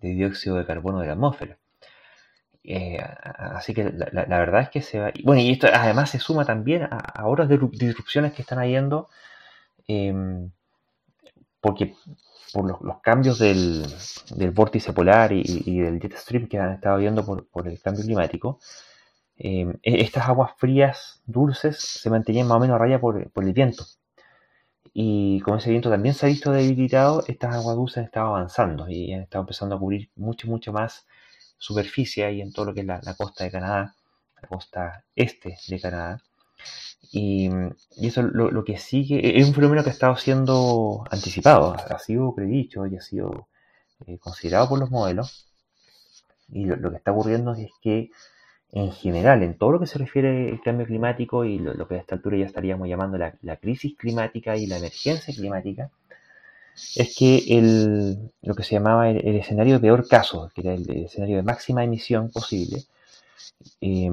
dióxido 0.00 0.56
de 0.56 0.66
carbono 0.66 0.98
de 1.00 1.06
la 1.06 1.12
atmósfera. 1.12 1.58
Eh, 2.66 2.98
así 3.00 3.72
que 3.74 3.84
la, 3.84 4.38
verdad 4.38 4.62
es 4.62 4.70
que 4.70 4.82
se 4.82 4.98
va. 4.98 5.12
Bueno, 5.24 5.40
y 5.40 5.52
esto 5.52 5.68
además 5.72 6.10
se 6.10 6.18
suma 6.18 6.44
también 6.44 6.88
a, 6.90 7.26
otras 7.26 7.48
disrupciones 7.48 8.32
que 8.32 8.42
están 8.42 8.58
habiendo, 8.58 9.08
em, 9.88 10.50
porque 11.60 11.94
por 12.52 12.64
los, 12.82 13.00
cambios 13.02 13.38
del, 13.38 13.86
vórtice 14.52 14.92
polar 14.92 15.32
y, 15.32 15.80
del 15.80 16.00
jet 16.00 16.16
stream 16.16 16.48
que 16.48 16.58
han 16.58 16.72
estado 16.72 16.98
viendo 16.98 17.24
por 17.24 17.68
el 17.68 17.80
cambio 17.80 18.04
climático, 18.04 18.58
Em, 19.38 19.74
e-, 19.82 20.00
estas 20.02 20.28
aguas 20.28 20.52
frías, 20.56 21.22
dulces, 21.26 21.78
se 21.78 22.10
mantenían 22.10 22.48
más 22.48 22.56
o 22.56 22.60
menos 22.60 22.76
a 22.76 22.78
raya 22.78 23.00
por, 23.00 23.30
el 23.34 23.52
viento. 23.52 23.84
Y 24.92 25.40
como 25.40 25.58
ese 25.58 25.70
viento 25.70 25.90
también 25.90 26.14
se 26.14 26.26
ha 26.26 26.28
visto 26.28 26.50
debilitado, 26.52 27.22
estas 27.26 27.54
aguas 27.54 27.76
dulces 27.76 27.98
han 27.98 28.04
estado 28.04 28.28
avanzando 28.28 28.88
y 28.88 29.12
han 29.12 29.22
estado 29.22 29.42
empezando 29.42 29.76
a 29.76 29.78
cubrir 29.78 30.10
mucho, 30.16 30.48
mucho 30.48 30.72
más 30.72 31.06
superficie 31.58 32.24
ahí 32.24 32.40
en 32.40 32.52
todo 32.52 32.66
lo 32.66 32.74
que 32.74 32.80
es 32.80 32.86
la, 32.86 33.14
costa 33.16 33.44
de 33.44 33.50
Canadá, 33.50 33.94
la 34.40 34.48
costa 34.48 35.04
este 35.14 35.56
de 35.68 35.80
Canadá. 35.80 36.22
Y, 37.12 37.48
eso 38.00 38.22
lo, 38.22 38.50
lo, 38.50 38.64
que 38.64 38.78
sigue 38.78 39.16
e-, 39.16 39.40
es 39.40 39.46
un 39.46 39.54
fenómeno 39.54 39.82
que 39.82 39.90
ha 39.90 39.92
estado 39.92 40.16
siendo 40.16 41.04
anticipado, 41.10 41.74
ha 41.74 41.98
sido 41.98 42.34
predicho 42.34 42.86
y 42.86 42.96
ha 42.96 43.00
sido 43.00 43.48
eh, 44.06 44.18
considerado 44.18 44.68
por 44.68 44.78
los 44.78 44.90
modelos. 44.90 45.48
Y 46.48 46.64
lo, 46.64 46.90
que 46.90 46.96
está 46.96 47.12
ocurriendo 47.12 47.54
es 47.54 47.70
que 47.80 48.10
en 48.72 48.92
general, 48.92 49.42
en 49.42 49.56
todo 49.56 49.72
lo 49.72 49.80
que 49.80 49.86
se 49.86 49.98
refiere 49.98 50.50
al 50.50 50.60
cambio 50.60 50.86
climático 50.86 51.44
y 51.44 51.58
lo, 51.58 51.88
que 51.88 51.94
a 51.94 51.98
esta 51.98 52.14
altura 52.16 52.36
ya 52.36 52.46
estaríamos 52.46 52.88
llamando 52.88 53.18
la, 53.18 53.56
crisis 53.56 53.96
climática 53.96 54.56
y 54.56 54.66
la 54.66 54.76
emergencia 54.78 55.34
climática, 55.34 55.90
es 56.94 57.16
que 57.16 57.44
el, 57.48 58.32
lo 58.42 58.54
que 58.54 58.62
se 58.62 58.74
llamaba 58.74 59.08
el, 59.08 59.36
escenario 59.36 59.74
de 59.74 59.80
peor 59.80 60.06
caso, 60.06 60.50
que 60.54 60.60
era 60.60 60.74
el, 60.74 60.88
escenario 61.04 61.36
de 61.36 61.42
máxima 61.42 61.84
emisión 61.84 62.30
posible, 62.30 62.84
eh, 63.80 64.10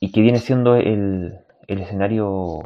y 0.00 0.12
que 0.12 0.20
viene 0.20 0.38
siendo 0.38 0.76
el, 0.76 1.38
escenario 1.68 2.60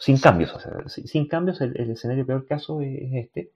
sin 0.00 0.18
cambios, 0.18 0.52
o 0.54 0.60
sea, 0.60 0.72
sin 0.88 1.28
cambios 1.28 1.60
el, 1.60 1.90
escenario 1.90 2.26
peor 2.26 2.46
caso 2.46 2.80
es, 2.80 3.12
este. 3.12 3.52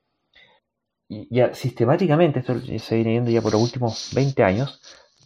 Y 1.09 1.35
ya 1.35 1.55
sistemáticamente, 1.55 2.40
esto 2.40 2.61
se 2.61 2.95
viene 2.97 3.11
viendo 3.11 3.31
ya 3.31 3.40
por 3.40 3.53
los 3.53 3.62
últimos 3.62 4.11
20 4.15 4.43
años, 4.45 4.81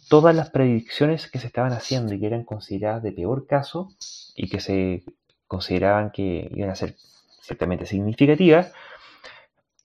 todas 0.09 0.35
las 0.35 0.49
predicciones 0.49 1.29
que 1.29 1.39
se 1.39 1.47
estaban 1.47 1.73
haciendo 1.73 2.13
y 2.13 2.19
que 2.19 2.27
eran 2.27 2.45
consideradas 2.45 3.03
de 3.03 3.11
peor 3.11 3.45
caso 3.45 3.89
y 4.35 4.49
que 4.49 4.59
se 4.59 5.03
consideraban 5.45 6.11
que 6.11 6.49
iban 6.55 6.69
a 6.69 6.75
ser 6.75 6.95
ciertamente 7.41 7.85
significativas, 7.85 8.71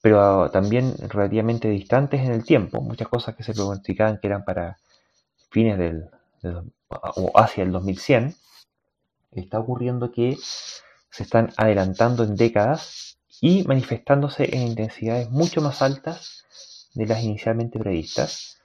pero 0.00 0.50
también 0.50 0.94
relativamente 1.08 1.68
distantes 1.68 2.20
en 2.20 2.32
el 2.32 2.44
tiempo. 2.44 2.80
Muchas 2.80 3.08
cosas 3.08 3.34
que 3.34 3.42
se 3.42 3.54
pronosticaban 3.54 4.18
que 4.18 4.26
eran 4.28 4.44
para 4.44 4.78
fines 5.50 5.78
del, 5.78 6.08
o 6.88 7.32
hacia 7.38 7.64
el 7.64 7.72
2100, 7.72 8.34
está 9.32 9.58
ocurriendo 9.58 10.10
que 10.10 10.36
se 11.10 11.22
están 11.22 11.52
adelantando 11.56 12.24
en 12.24 12.36
décadas 12.36 13.18
y 13.40 13.64
manifestándose 13.64 14.54
en 14.54 14.68
intensidades 14.68 15.30
mucho 15.30 15.60
más 15.60 15.82
altas 15.82 16.44
de 16.94 17.06
las 17.06 17.22
inicialmente 17.22 17.78
previstas 17.78 18.58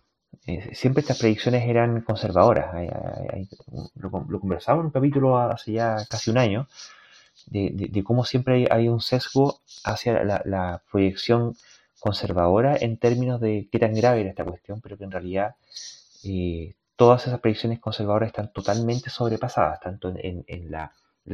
eh, 0.45 0.76
siempre 0.76 1.01
estas 1.01 1.19
predicciones 1.19 1.64
eran 1.68 2.01
conservadoras. 2.01 2.73
lo, 3.95 4.11
conversamos 4.11 4.81
en 4.81 4.85
un 4.88 4.91
capítulo 4.91 5.38
hace 5.38 5.73
ya 5.73 5.97
casi 6.10 6.31
un 6.31 6.38
año, 6.38 6.68
de, 7.47 8.03
cómo 8.03 8.26
siempre 8.26 8.68
hay, 8.69 8.88
un 8.88 9.01
sesgo 9.01 9.60
hacia 9.84 10.23
la, 10.23 10.84
proyección 10.91 11.55
conservadora 11.99 12.76
en 12.80 12.97
términos 12.97 13.39
de 13.39 13.69
qué 13.72 13.80
tan 13.80 13.93
grave 13.93 14.22
era 14.22 14.30
esta 14.30 14.43
cuestión, 14.43 14.81
pero 14.81 14.97
que 14.97 15.05
en 15.05 15.11
realidad 15.11 15.55
eh, 16.23 16.76
todas 16.95 17.26
esas 17.27 17.39
predicciones 17.39 17.80
conservadoras 17.80 18.27
están 18.27 18.51
totalmente 18.51 19.10
sobrepasadas, 19.10 19.80
tanto 19.80 20.14
en, 20.18 20.72
la, 20.72 20.91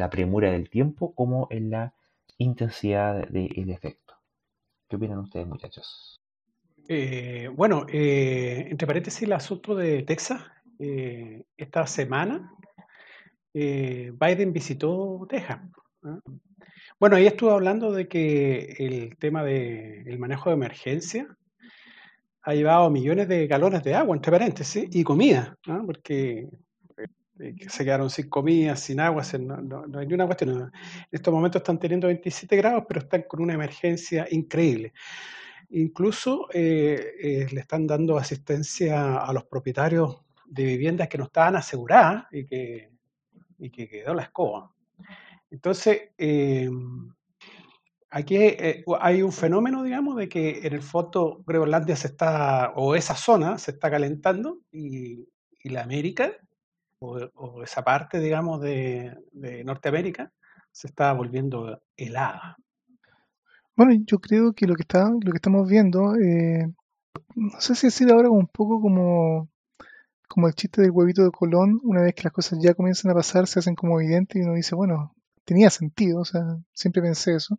premura 0.09 0.51
del 0.51 0.69
tiempo 0.69 1.13
como 1.13 1.47
en 1.49 1.71
la 1.71 1.93
intensidad 2.38 3.27
del 3.27 3.69
efecto. 3.69 4.15
¿Qué 4.88 4.95
opinan 4.95 5.19
ustedes, 5.19 5.47
muchachos? 5.47 6.19
Eh, 6.88 7.49
bueno, 7.53 7.85
eh, 7.91 8.67
entre 8.69 8.88
paréntesis, 8.88 9.23
el 9.23 9.34
asunto 9.34 9.76
de 9.76 10.03
Texas. 10.03 10.41
Esta 11.57 11.85
semana 11.88 12.53
Biden 13.53 14.53
visitó 14.53 15.27
Texas. 15.30 15.59
Bueno, 16.99 17.15
ahí 17.15 17.27
estuvo 17.27 17.51
hablando 17.51 17.91
de 17.91 18.07
que 18.07 18.76
el 18.80 19.17
tema 19.17 19.43
del 19.43 20.19
manejo 20.19 20.49
de 20.49 20.55
emergencia 20.55 21.27
ha 22.41 22.53
llevado 22.53 22.89
millones 22.89 23.27
de 23.27 23.47
galones 23.47 23.84
de 23.84 23.95
agua, 23.95 24.15
entre 24.15 24.31
paréntesis, 24.31 24.88
y 24.91 25.03
comida, 25.03 25.57
porque 25.85 26.49
se 27.67 27.85
quedaron 27.85 28.09
sin 28.09 28.30
comida, 28.30 28.76
sin 28.76 28.99
agua, 28.99 29.23
no, 29.39 29.57
no, 29.61 29.99
hay 29.99 30.05
ninguna 30.05 30.26
cuestión. 30.26 30.49
En 30.49 30.71
estos 31.11 31.34
momentos 31.34 31.61
están 31.61 31.80
teniendo 31.80 32.07
27 32.07 32.55
grados, 32.57 32.84
pero 32.88 33.01
están 33.01 33.23
con 33.23 33.41
una 33.41 33.53
emergencia 33.53 34.27
increíble. 34.31 34.93
Incluso 35.71 36.47
eh, 36.51 37.13
eh, 37.21 37.47
le 37.51 37.61
están 37.61 37.85
dando 37.85 38.17
asistencia 38.17 39.19
a 39.19 39.31
los 39.31 39.45
propietarios 39.45 40.21
de 40.45 40.65
viviendas 40.65 41.07
que 41.07 41.17
no 41.17 41.26
estaban 41.26 41.55
aseguradas 41.55 42.26
y 42.31 42.45
que 42.45 42.89
quedó 43.88 44.13
la 44.13 44.23
escoba. 44.23 44.73
Entonces, 45.51 46.11
em, 46.17 47.13
aquí 48.09 48.38
eh, 48.38 48.84
hay 48.99 49.21
un 49.21 49.31
fenómeno, 49.31 49.84
digamos, 49.84 50.15
de 50.17 50.30
que 50.30 50.59
en 50.67 50.73
el 50.73 50.81
fondo 50.81 51.43
Groenlandia 51.45 51.95
se 51.95 52.07
está, 52.07 52.71
o 52.76 52.95
esa 52.95 53.15
zona 53.15 53.57
se 53.57 53.71
está 53.71 53.89
calentando 53.89 54.59
y, 54.71 55.27
la 55.63 55.84
América, 55.84 56.31
o, 56.99 57.63
esa 57.63 57.84
parte, 57.84 58.19
digamos, 58.19 58.61
de, 58.61 59.15
de 59.31 59.63
Norteamérica, 59.63 60.31
se 60.71 60.88
está 60.88 61.13
volviendo 61.13 61.81
helada. 61.97 62.57
Bueno, 63.76 63.93
yo 64.05 64.19
creo 64.19 64.53
que 64.53 64.67
lo 64.67 64.76
que 64.76 64.81
está, 64.81 65.09
lo 65.09 65.31
que 65.31 65.38
estamos 65.38 65.67
viendo, 65.69 66.15
eh, 66.15 66.67
no 67.35 67.61
sé 67.61 67.76
si 67.76 67.88
decir 67.88 68.11
ahora 68.11 68.30
un 68.30 68.47
poco 68.47 68.81
como, 68.81 69.49
como 70.27 70.47
el 70.47 70.53
chiste 70.53 70.81
del 70.81 70.91
huevito 70.91 71.23
de 71.23 71.31
Colón, 71.31 71.80
una 71.84 72.01
vez 72.01 72.13
que 72.13 72.23
las 72.23 72.34
cosas 72.34 72.59
ya 72.61 72.73
comienzan 72.73 73.11
a 73.11 73.15
pasar, 73.15 73.47
se 73.47 73.59
hacen 73.59 73.76
como 73.76 73.99
evidentes 74.01 74.35
y 74.35 74.43
uno 74.43 74.53
dice, 74.53 74.76
bueno, 74.76 75.15
tenía 75.49 75.71
sentido, 75.71 76.21
o 76.21 76.26
sea, 76.26 76.43
siempre 76.73 77.01
pensé 77.01 77.34
eso. 77.35 77.57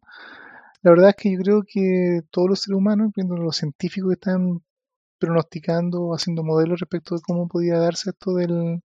La 0.83 0.93
verdad 0.93 1.11
es 1.11 1.17
que 1.17 1.33
yo 1.33 1.41
creo 1.41 1.63
que 1.67 2.23
todos 2.31 2.49
los 2.49 2.61
seres 2.61 2.79
humanos, 2.79 3.09
incluyendo 3.09 3.37
los 3.43 3.57
científicos 3.57 4.11
que 4.11 4.15
están 4.15 4.63
pronosticando, 5.19 6.15
haciendo 6.15 6.45
modelos 6.45 6.79
respecto 6.81 7.17
de 7.17 7.23
cómo 7.23 7.49
podía 7.49 7.79
darse 7.79 8.11
esto 8.11 8.35
del 8.35 8.83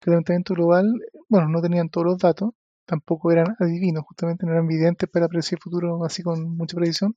calentamiento 0.00 0.54
global, 0.54 0.86
bueno, 1.28 1.48
no 1.50 1.60
tenían 1.60 1.90
todos 1.90 2.06
los 2.06 2.18
datos, 2.18 2.52
tampoco 2.86 3.30
eran 3.30 3.56
adivinos, 3.60 4.04
justamente 4.06 4.46
no 4.46 4.52
eran 4.52 4.68
videntes 4.68 5.08
para 5.10 5.28
predecir 5.28 5.58
el 5.58 5.62
futuro 5.62 6.04
así 6.04 6.22
con 6.22 6.56
mucha 6.56 6.76
precisión, 6.76 7.16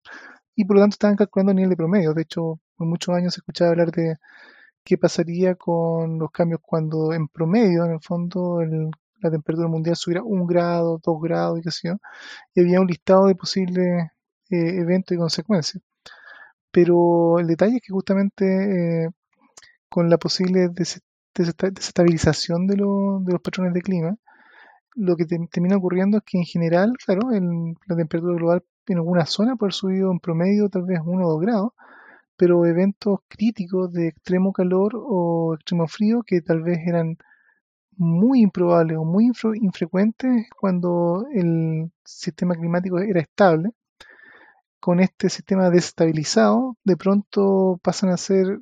y 0.56 0.66
por 0.66 0.76
lo 0.76 0.82
tanto 0.82 0.96
estaban 0.96 1.16
calculando 1.16 1.52
a 1.52 1.56
nivel 1.56 1.70
de 1.70 1.78
promedio. 1.78 2.14
De 2.14 2.24
hecho, 2.24 2.60
por 2.76 2.88
muchos 2.88 3.16
años 3.16 3.34
se 3.34 3.40
escuchaba 3.42 3.72
hablar 3.72 3.92
de 3.92 4.16
qué 4.84 4.98
pasaría 4.98 5.56
con 5.56 6.20
los 6.20 6.32
cambios 6.32 6.62
cuando 6.64 7.14
en 7.14 7.28
promedio, 7.30 7.86
en 7.86 7.94
el 7.94 8.02
fondo, 8.02 8.62
la 9.22 9.32
temperatura 9.32 9.68
mundial 9.68 9.96
subiera 9.96 10.24
un 10.24 10.46
grado, 10.48 11.00
dos 11.04 11.22
grados 11.22 11.60
y 11.60 11.62
qué 11.64 11.72
sé 11.72 11.90
yo, 11.90 11.96
y 12.56 12.62
había 12.62 12.82
un 12.82 12.88
listado 12.88 13.28
de 13.28 13.36
posibles 13.36 14.12
eh, 14.50 14.80
eventos 14.80 15.16
y 15.16 15.18
consecuencias. 15.20 15.84
Pero 16.72 17.40
el 17.40 17.48
detalle 17.48 17.78
es 17.78 17.82
que 17.82 17.94
justamente 17.94 19.06
eh, 19.06 19.10
con 19.90 20.10
la 20.10 20.18
posible 20.18 20.70
desestabilización 21.34 22.68
de, 22.68 22.76
de 22.76 23.32
los 23.34 23.42
patrones 23.42 23.74
de 23.74 23.82
clima, 23.82 24.18
lo 24.96 25.16
que 25.16 25.26
termina 25.26 25.78
ocurriendo 25.78 26.18
es 26.18 26.24
que 26.24 26.38
en 26.40 26.46
general, 26.46 26.94
claro, 27.06 27.30
la 27.32 27.96
temperatura 27.96 28.36
global 28.36 28.64
en 28.88 28.98
alguna 28.98 29.26
zona 29.26 29.56
puede 29.56 29.68
haber 29.68 29.74
subido 29.74 30.12
en 30.12 30.20
promedio 30.20 30.70
tal 30.70 30.84
vez 30.84 31.00
1 31.06 31.26
o 31.26 31.32
2 31.34 31.42
grados, 31.42 31.72
pero 32.36 32.66
eventos 32.66 33.20
críticos 33.28 33.92
de 33.94 34.08
extremo 34.10 34.54
calor 34.54 34.94
o 34.96 35.56
extremo 35.56 35.88
frío 35.88 36.24
que 36.26 36.42
tal 36.42 36.62
vez 36.64 36.80
eran 36.88 37.18
muy 37.98 38.42
improbable 38.42 38.98
o 38.98 39.04
muy 39.04 39.32
infrecuente 39.62 40.48
cuando 40.60 41.26
el 41.34 41.92
sistema 42.04 42.56
climático 42.56 43.00
era 43.00 43.22
estable. 43.22 43.72
Con 44.80 45.00
este 45.00 45.30
sistema 45.30 45.70
desestabilizado, 45.70 46.78
de 46.84 46.98
pronto 46.98 47.80
pasan 47.84 48.12
a 48.12 48.18
ser 48.18 48.60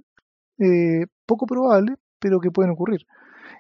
eh, 0.60 1.06
poco 1.26 1.46
probables, 1.46 1.98
pero 2.20 2.40
que 2.40 2.52
pueden 2.52 2.72
ocurrir. 2.72 3.06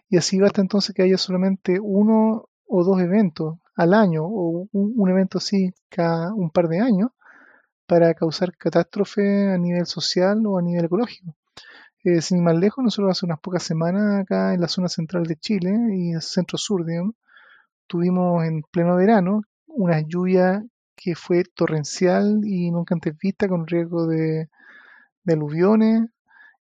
Y 0.09 0.17
así 0.17 0.39
basta 0.39 0.61
entonces 0.61 0.95
que 0.95 1.03
haya 1.03 1.17
solamente 1.17 1.79
uno 1.81 2.49
o 2.67 2.83
dos 2.83 3.01
eventos 3.01 3.57
al 3.75 3.93
año, 3.93 4.23
o 4.25 4.67
un, 4.71 5.09
evento 5.09 5.37
así 5.37 5.73
cada 5.89 6.33
un 6.33 6.49
par 6.49 6.67
de 6.69 6.79
años, 6.79 7.09
para 7.87 8.13
causar 8.13 8.55
catástrofe 8.57 9.51
a 9.51 9.57
nivel 9.57 9.85
social 9.85 10.45
o 10.47 10.57
a 10.57 10.61
nivel 10.61 10.85
ecológico. 10.85 11.35
Eh, 12.05 12.21
sin 12.21 12.43
más 12.43 12.55
lejos, 12.55 12.83
nosotros 12.83 13.11
hace 13.11 13.25
unas 13.25 13.39
pocas 13.39 13.63
semanas 13.63 14.21
acá 14.21 14.53
en 14.53 14.61
la 14.61 14.67
zona 14.67 14.89
central 14.89 15.23
de 15.25 15.37
Chile 15.37 15.75
y 15.91 16.13
el 16.13 16.21
centro 16.21 16.55
sur, 16.59 16.85
digamos, 16.85 17.15
tuvimos 17.87 18.45
en 18.45 18.61
pleno 18.63 18.95
verano 18.97 19.41
una 19.67 20.01
lluvia 20.01 20.63
que 20.95 21.15
fue 21.15 21.43
torrencial 21.45 22.41
y 22.45 22.71
nunca 22.71 22.95
antes 22.95 23.17
vista 23.17 23.47
con 23.47 23.67
riesgo 23.67 24.07
de, 24.07 24.49
aluviones. 25.27 26.09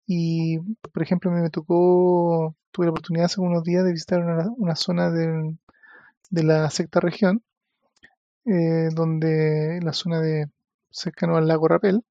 Y, 0.08 0.60
por 0.94 1.04
ejemplo, 1.04 1.32
me 1.32 1.50
tocó, 1.52 2.56
tuve 2.72 2.88
la 2.88 2.92
oportunidad 2.92 3.26
hace 3.26 3.42
unos 3.42 3.64
días 3.64 3.86
de 3.86 3.92
visitar 3.92 4.22
una, 4.58 4.76
zona 4.76 5.12
de 5.12 5.58
la 6.44 6.70
sexta 6.72 7.00
región, 7.00 7.44
eh, 8.46 8.90
donde 8.94 9.80
la 9.84 9.94
zona 9.94 10.20
de 10.22 10.48
cercano 10.90 11.38
al 11.38 11.48
lago 11.48 11.68
Rapel, 11.68 12.04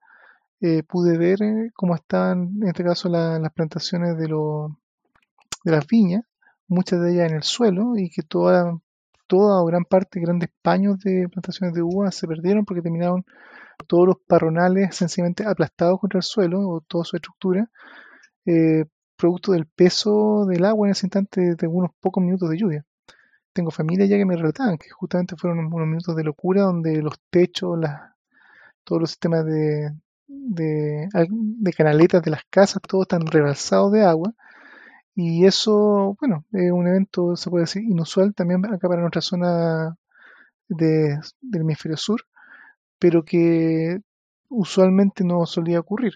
eh, 0.60 0.82
pude 0.82 1.18
ver 1.18 1.42
eh, 1.42 1.70
cómo 1.74 1.94
están, 1.94 2.56
en 2.62 2.68
este 2.68 2.84
caso, 2.84 3.08
las 3.08 3.52
plantaciones 3.52 4.16
de, 4.16 4.28
de 5.64 5.70
las 5.72 5.86
viñas, 5.86 6.24
muchas 6.68 7.00
de 7.00 7.12
ellas 7.12 7.30
en 7.30 7.36
el 7.36 7.42
suelo, 7.42 7.96
y 7.96 8.10
que 8.10 8.22
toda, 8.22 8.78
o 9.30 9.66
gran 9.66 9.84
parte, 9.84 10.20
grandes 10.20 10.50
paños 10.62 10.98
de 11.00 11.28
plantaciones 11.28 11.74
de 11.74 11.82
uvas 11.82 12.14
se 12.14 12.26
perdieron 12.26 12.64
porque 12.64 12.82
terminaron 12.82 13.24
todos 13.86 14.06
los 14.06 14.16
parronales 14.26 14.96
sencillamente 14.96 15.44
aplastados 15.46 16.00
contra 16.00 16.18
el 16.18 16.22
suelo 16.22 16.60
o 16.68 16.80
toda 16.80 17.04
su 17.04 17.16
estructura, 17.16 17.70
eh, 18.46 18.86
producto 19.16 19.52
del 19.52 19.66
peso 19.66 20.46
del 20.46 20.64
agua 20.64 20.88
en 20.88 20.92
ese 20.92 21.06
instante 21.06 21.54
de 21.56 21.66
unos 21.66 21.90
pocos 22.00 22.22
minutos 22.22 22.50
de 22.50 22.58
lluvia. 22.58 22.84
Tengo 23.52 23.70
familia 23.70 24.06
ya 24.06 24.16
que 24.18 24.26
me 24.26 24.36
relataban 24.36 24.78
que 24.78 24.90
justamente 24.90 25.36
fueron 25.36 25.58
unos 25.66 25.88
minutos 25.88 26.16
de 26.16 26.24
locura 26.24 26.62
donde 26.62 27.02
los 27.02 27.18
techos, 27.30 27.80
todos 28.84 29.00
los 29.00 29.10
sistemas 29.10 29.44
de, 29.46 29.90
de, 30.28 31.08
canaletas 31.76 32.22
de 32.22 32.30
las 32.30 32.44
casas, 32.50 32.82
todos 32.82 33.04
están 33.04 33.26
rebalsados 33.26 33.92
de 33.92 34.04
agua. 34.04 34.32
Y 35.14 35.46
eso, 35.46 36.16
bueno, 36.20 36.44
es 36.52 36.70
un 36.72 36.86
evento, 36.88 37.36
se 37.36 37.50
puede 37.50 37.64
decir, 37.64 37.82
inusual 37.82 38.34
también 38.34 38.64
acá 38.66 38.88
para 38.88 39.00
nuestra 39.00 39.22
zona 39.22 39.96
de, 40.68 41.18
del 41.40 41.62
hemisferio 41.62 41.96
sur, 41.96 42.22
pero 42.98 43.24
que 43.24 44.00
usualmente 44.48 45.24
no 45.24 45.46
solía 45.46 45.80
ocurrir. 45.80 46.14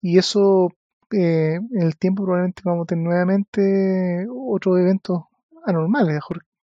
Y 0.00 0.18
eso, 0.18 0.72
eh, 1.12 1.56
en 1.56 1.82
el 1.82 1.96
tiempo 1.98 2.24
probablemente 2.24 2.62
vamos 2.64 2.84
a 2.84 2.86
tener 2.86 3.04
nuevamente 3.04 4.26
otros 4.30 4.78
eventos 4.78 5.24
anormales, 5.66 6.20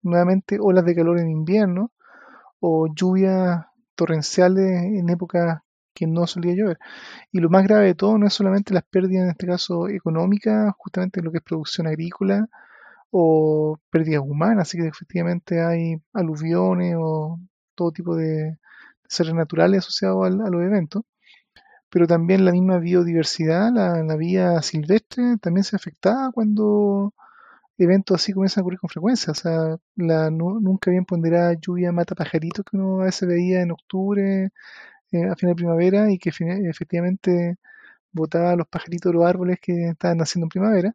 nuevamente 0.02 0.58
olas 0.60 0.84
de 0.84 0.94
calor 0.94 1.18
en 1.20 1.30
invierno 1.30 1.92
o 2.60 2.88
lluvias 2.94 3.66
torrenciales 3.94 4.82
en 4.84 5.08
épocas 5.10 5.62
que 5.94 6.06
no 6.06 6.26
solía 6.26 6.54
llover. 6.54 6.78
Y 7.32 7.40
lo 7.40 7.50
más 7.50 7.64
grave 7.64 7.86
de 7.86 7.94
todo 7.94 8.18
no 8.18 8.26
es 8.26 8.34
solamente 8.34 8.74
las 8.74 8.84
pérdidas, 8.84 9.24
en 9.24 9.30
este 9.30 9.46
caso 9.46 9.88
económicas, 9.88 10.72
justamente 10.78 11.22
lo 11.22 11.32
que 11.32 11.38
es 11.38 11.44
producción 11.44 11.86
agrícola 11.86 12.48
o 13.10 13.78
pérdidas 13.90 14.22
humanas, 14.24 14.68
así 14.68 14.78
que 14.78 14.88
efectivamente 14.88 15.60
hay 15.62 15.96
aluviones 16.12 16.96
o 16.98 17.38
todo 17.74 17.92
tipo 17.92 18.16
de 18.16 18.58
seres 19.08 19.34
naturales 19.34 19.80
asociados 19.80 20.26
a, 20.26 20.30
los 20.30 20.62
eventos, 20.62 21.02
pero 21.90 22.06
también 22.06 22.44
la 22.44 22.52
misma 22.52 22.78
biodiversidad, 22.78 23.72
la, 23.72 24.02
la 24.04 24.16
vida 24.16 24.62
silvestre, 24.62 25.36
también 25.38 25.64
se 25.64 25.76
afectada 25.76 26.30
cuando 26.32 27.14
eventos 27.84 28.16
así 28.16 28.32
comienzan 28.32 28.60
a 28.60 28.64
ocurrir 28.64 28.80
con 28.80 28.90
frecuencia. 28.90 29.32
O 29.32 29.34
sea, 29.34 29.76
la 29.96 30.30
nunca 30.30 30.90
bien 30.90 31.04
ponderada 31.04 31.54
lluvia 31.54 31.92
mata 31.92 32.14
pajaritos 32.14 32.64
que 32.64 32.76
uno 32.76 33.02
a 33.02 33.04
veces 33.06 33.28
veía 33.28 33.62
en 33.62 33.72
octubre, 33.72 34.50
eh, 35.12 35.24
a 35.24 35.36
final 35.36 35.54
de 35.54 35.56
primavera 35.56 36.10
y 36.12 36.18
que 36.18 36.30
efectivamente 36.30 37.56
botaba 38.12 38.56
los 38.56 38.68
pajaritos 38.68 39.12
de 39.12 39.18
los 39.18 39.26
árboles 39.26 39.58
que 39.60 39.90
estaban 39.90 40.18
naciendo 40.18 40.46
en 40.46 40.50
primavera. 40.50 40.94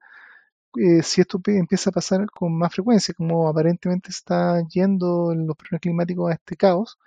Eh, 0.77 1.03
si 1.03 1.21
esto 1.21 1.39
empieza 1.47 1.89
a 1.89 1.93
pasar 1.93 2.27
con 2.31 2.57
más 2.57 2.73
frecuencia, 2.73 3.13
como 3.15 3.47
aparentemente 3.47 4.09
está 4.11 4.61
yendo 4.67 5.33
los 5.35 5.55
problemas 5.57 5.81
climáticos 5.81 6.31
a 6.31 6.35
este 6.35 6.55
caos, 6.57 6.97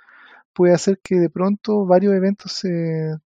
puede 0.54 0.74
hacer 0.74 1.00
que 1.02 1.16
de 1.16 1.30
pronto 1.30 1.86
varios 1.86 2.14
eventos 2.14 2.62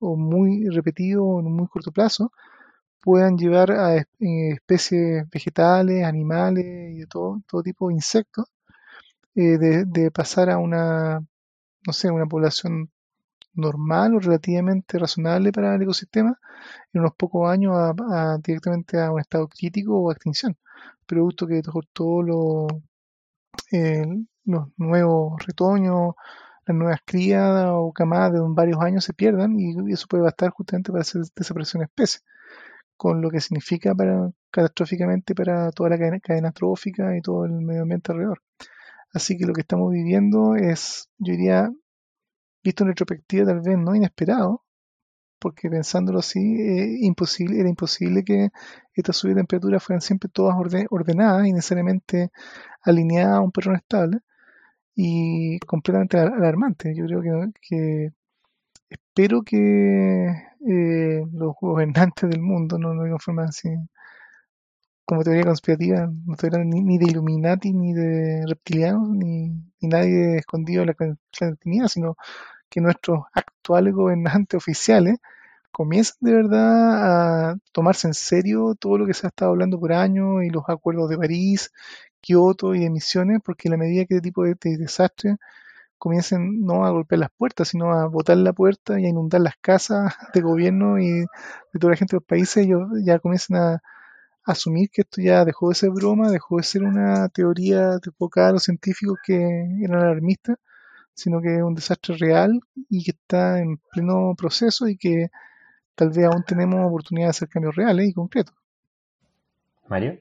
o 0.00 0.16
muy 0.16 0.68
repetidos 0.70 1.40
en 1.40 1.46
un 1.46 1.56
muy 1.56 1.68
corto 1.68 1.92
plazo 1.92 2.32
puedan 3.02 3.36
llevar 3.38 3.72
a 3.72 3.96
especies 4.20 5.28
vegetales, 5.30 6.04
animales 6.04 6.64
y 6.64 7.00
de 7.00 7.06
todo, 7.06 7.42
todo 7.48 7.62
tipo 7.62 7.88
de 7.88 7.94
insectos 7.94 8.46
eh, 9.34 9.58
de, 9.58 9.84
de, 9.86 10.10
pasar 10.10 10.50
a 10.50 10.58
una, 10.58 11.20
no 11.86 11.92
sé, 11.92 12.10
una 12.10 12.26
población 12.26 12.90
normal 13.54 14.14
o 14.14 14.20
relativamente 14.20 14.98
razonable 14.98 15.52
para 15.52 15.74
el 15.74 15.82
ecosistema 15.82 16.38
en 16.92 17.00
unos 17.00 17.14
pocos 17.14 17.50
años 17.50 17.74
a, 17.76 18.38
directamente 18.42 19.00
a 19.00 19.12
un 19.12 19.20
estado 19.20 19.48
crítico 19.48 19.98
o 19.98 20.10
a 20.10 20.14
extinción, 20.14 20.56
producto 21.06 21.46
que 21.46 21.62
todos 21.92 22.24
los, 22.24 22.66
eh, 23.72 24.04
los 24.44 24.68
nuevos 24.76 25.44
retoños, 25.46 26.14
las 26.66 26.76
nuevas 26.76 27.00
crías 27.04 27.66
o 27.68 27.92
camadas 27.92 28.32
de 28.34 28.40
varios 28.42 28.80
años 28.80 29.04
se 29.04 29.14
pierdan 29.14 29.58
y, 29.58 29.92
eso 29.92 30.06
puede 30.08 30.22
bastar 30.24 30.50
justamente 30.50 30.92
para 30.92 31.02
hacer 31.02 31.22
desaparición 31.34 31.80
de 31.80 31.86
especies, 31.86 32.24
con 32.96 33.20
lo 33.20 33.30
que 33.30 33.40
significa 33.40 33.94
para, 33.94 34.30
catastróficamente 34.50 35.34
para 35.34 35.70
toda 35.72 35.90
la 35.90 35.98
cadena, 35.98 36.20
cadena 36.20 36.52
trófica 36.52 37.16
y 37.16 37.20
todo 37.22 37.44
el 37.46 37.52
medio 37.52 37.82
ambiente 37.82 38.12
alrededor. 38.12 38.42
Así 39.14 39.36
que 39.36 39.44
lo 39.46 39.52
que 39.52 39.60
estamos 39.62 39.92
viviendo 39.92 40.56
es, 40.56 41.10
yo 41.18 41.32
diría, 41.32 41.70
visto 42.62 42.84
en 42.84 42.88
retrospectiva 42.90 43.46
tal 43.46 43.60
vez 43.60 43.78
no 43.78 43.94
inesperado, 43.94 44.62
porque 45.38 45.68
pensándolo 45.70 46.20
así, 46.20 46.38
eh, 46.40 46.98
imposible, 47.00 47.60
era 47.60 47.68
imposible 47.68 48.24
que 48.24 48.50
estas 48.94 49.16
subidas 49.16 49.36
de 49.36 49.40
temperatura 49.42 49.80
fueran 49.80 50.00
siempre 50.00 50.30
todas 50.30 50.56
ordenadas 50.90 51.46
y 51.46 51.52
necesariamente 51.52 52.30
alineadas 52.82 53.38
a 53.38 53.40
un 53.40 53.52
patrón 53.52 53.76
estable 53.76 54.20
y 54.94 55.58
completamente 55.60 56.18
alarmante. 56.18 56.94
Yo 56.96 57.06
creo 57.06 57.22
que, 57.60 58.12
espero 58.90 59.42
que 59.42 60.26
eh, 60.68 61.24
los 61.32 61.54
gobernantes 61.60 62.30
del 62.30 62.40
mundo 62.40 62.78
no 62.78 62.94
nos 62.94 63.08
conforman 63.10 63.46
así 63.48 63.68
como 65.04 65.24
teoría 65.24 65.44
conspirativa, 65.44 66.06
no 66.06 66.34
hablando 66.40 66.76
ni, 66.80 66.98
de 66.98 67.04
Illuminati, 67.06 67.72
ni 67.72 67.92
de 67.92 68.44
reptilianos, 68.46 69.08
ni, 69.10 69.48
ni 69.80 69.88
nadie 69.88 70.36
escondido 70.38 70.82
en 70.82 70.88
la 70.88 70.94
clandestinidad, 70.94 71.88
sino 71.88 72.16
que 72.72 72.80
nuestros 72.80 73.24
actuales 73.34 73.94
gobernantes 73.94 74.56
oficiales 74.56 75.18
comiencen 75.70 76.16
de 76.20 76.32
verdad 76.34 77.50
a 77.52 77.56
tomarse 77.72 78.08
en 78.08 78.14
serio 78.14 78.74
todo 78.74 78.98
lo 78.98 79.06
que 79.06 79.14
se 79.14 79.26
ha 79.26 79.28
estado 79.28 79.52
hablando 79.52 79.78
por 79.78 79.92
años 79.92 80.42
y 80.44 80.50
los 80.50 80.64
acuerdos 80.68 81.10
de 81.10 81.18
París, 81.18 81.70
Kioto 82.20 82.74
y 82.74 82.84
emisiones, 82.84 83.40
porque 83.44 83.68
a 83.68 83.72
la 83.72 83.76
medida 83.76 84.06
que 84.06 84.16
este 84.16 84.28
tipo 84.28 84.44
de, 84.44 84.56
desastres 84.62 85.36
comiencen 85.98 86.64
no 86.64 86.86
a 86.86 86.90
golpear 86.90 87.20
las 87.20 87.30
puertas, 87.36 87.68
sino 87.68 87.92
a 87.92 88.06
botar 88.06 88.36
la 88.38 88.52
puerta 88.54 88.98
y 88.98 89.06
a 89.06 89.08
inundar 89.08 89.42
las 89.42 89.56
casas 89.60 90.14
de 90.34 90.40
gobierno 90.40 90.98
y 90.98 91.10
de 91.20 91.78
toda 91.80 91.92
la 91.92 91.96
gente 91.96 92.16
de 92.16 92.20
los 92.20 92.26
países, 92.26 92.64
ellos 92.64 92.88
ya 93.04 93.18
comienzan 93.18 93.56
a, 93.56 93.82
asumir 94.44 94.90
que 94.90 95.02
esto 95.02 95.20
ya 95.22 95.44
dejó 95.44 95.68
de 95.68 95.76
ser 95.76 95.90
broma, 95.90 96.30
dejó 96.30 96.56
de 96.56 96.64
ser 96.64 96.82
una 96.84 97.28
teoría 97.28 97.98
de 97.98 98.12
a 98.36 98.52
los 98.52 98.64
científicos 98.64 99.18
que 99.24 99.36
eran 99.84 100.00
alarmistas 100.00 100.58
sino 101.14 101.40
que 101.40 101.56
es 101.56 101.62
un 101.62 101.74
desastre 101.74 102.16
real 102.16 102.60
y 102.88 103.04
que 103.04 103.12
está 103.12 103.60
en 103.60 103.78
pleno 103.90 104.34
proceso 104.36 104.88
y 104.88 104.96
que 104.96 105.28
tal 105.94 106.10
vez 106.10 106.24
aún 106.24 106.44
tenemos 106.44 106.86
oportunidad 106.86 107.26
de 107.26 107.30
hacer 107.30 107.48
cambios 107.48 107.76
reales 107.76 108.08
y 108.08 108.14
concretos. 108.14 108.54
Mario. 109.88 110.18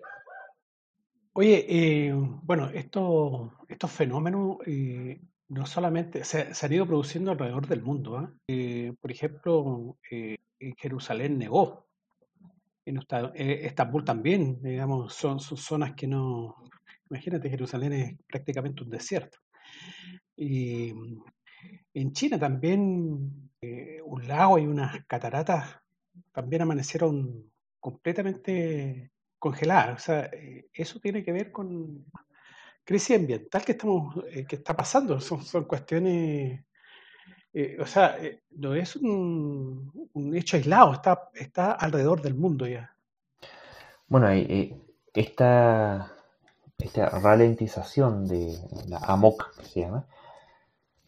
Oye, 1.34 1.66
eh, 1.70 2.14
bueno, 2.44 2.70
estos 2.70 3.92
fenómenos 3.92 4.58
eh, 4.66 5.22
no 5.48 5.66
solamente 5.66 6.26
se, 6.26 6.52
han 6.62 6.74
ido 6.74 6.86
produciendo 6.86 7.32
alrededor 7.32 7.68
del 7.68 7.82
mundo. 7.82 8.18
¿ah? 8.18 8.34
Eh, 8.48 8.94
por 9.00 9.12
ejemplo, 9.12 9.98
en 10.10 10.76
Jerusalén 10.76 11.38
negó. 11.38 11.88
En 12.84 13.00
Estambul 13.34 14.04
también, 14.04 14.62
digamos, 14.62 15.14
son, 15.14 15.40
son 15.40 15.58
zonas 15.58 15.94
que 15.94 16.08
no... 16.08 16.56
Imagínate, 17.10 17.50
Jerusalén 17.50 17.94
es 17.94 18.18
prácticamente 18.28 18.84
un 18.84 18.90
desierto. 18.90 19.38
Mm, 20.42 21.22
en 21.94 22.14
China 22.14 22.40
también 22.40 23.50
eh, 23.62 24.02
un 24.04 24.28
lago 24.28 24.58
y 24.58 24.66
unas 24.66 25.06
cataratas 25.06 25.82
también 26.32 26.64
amanecieron 26.64 27.52
completamente 27.80 29.12
congelada. 29.38 29.94
O 29.94 30.00
sea, 30.00 30.30
eh, 30.34 30.68
eso 30.74 31.00
tiene 31.00 31.24
que 31.24 31.32
ver 31.32 31.52
con 31.52 32.06
crisis 32.84 33.18
ambiental 33.18 33.64
que 33.66 33.74
estamos, 33.74 34.16
eh, 34.30 34.46
que 34.46 34.56
está 34.58 34.76
pasando. 34.76 35.20
Son, 35.20 35.44
son 35.44 35.66
cuestiones, 35.66 36.64
eh, 37.54 37.78
o 37.80 37.86
sea, 37.86 38.18
no 38.52 38.74
es 38.76 38.96
un, 38.96 39.92
hecho 40.34 40.58
aislado, 40.58 40.94
está, 40.94 41.30
está 41.34 41.74
alrededor 41.74 42.22
del 42.22 42.36
mundo 42.36 42.66
ya. 42.68 42.96
Bueno, 44.08 44.30
esta, 45.14 46.14
esta 46.78 47.10
ralentización 47.10 48.28
de 48.28 48.58
la 48.88 48.98
AMOC, 48.98 49.58
que 49.58 49.66
se 49.66 49.80
llama, 49.82 50.06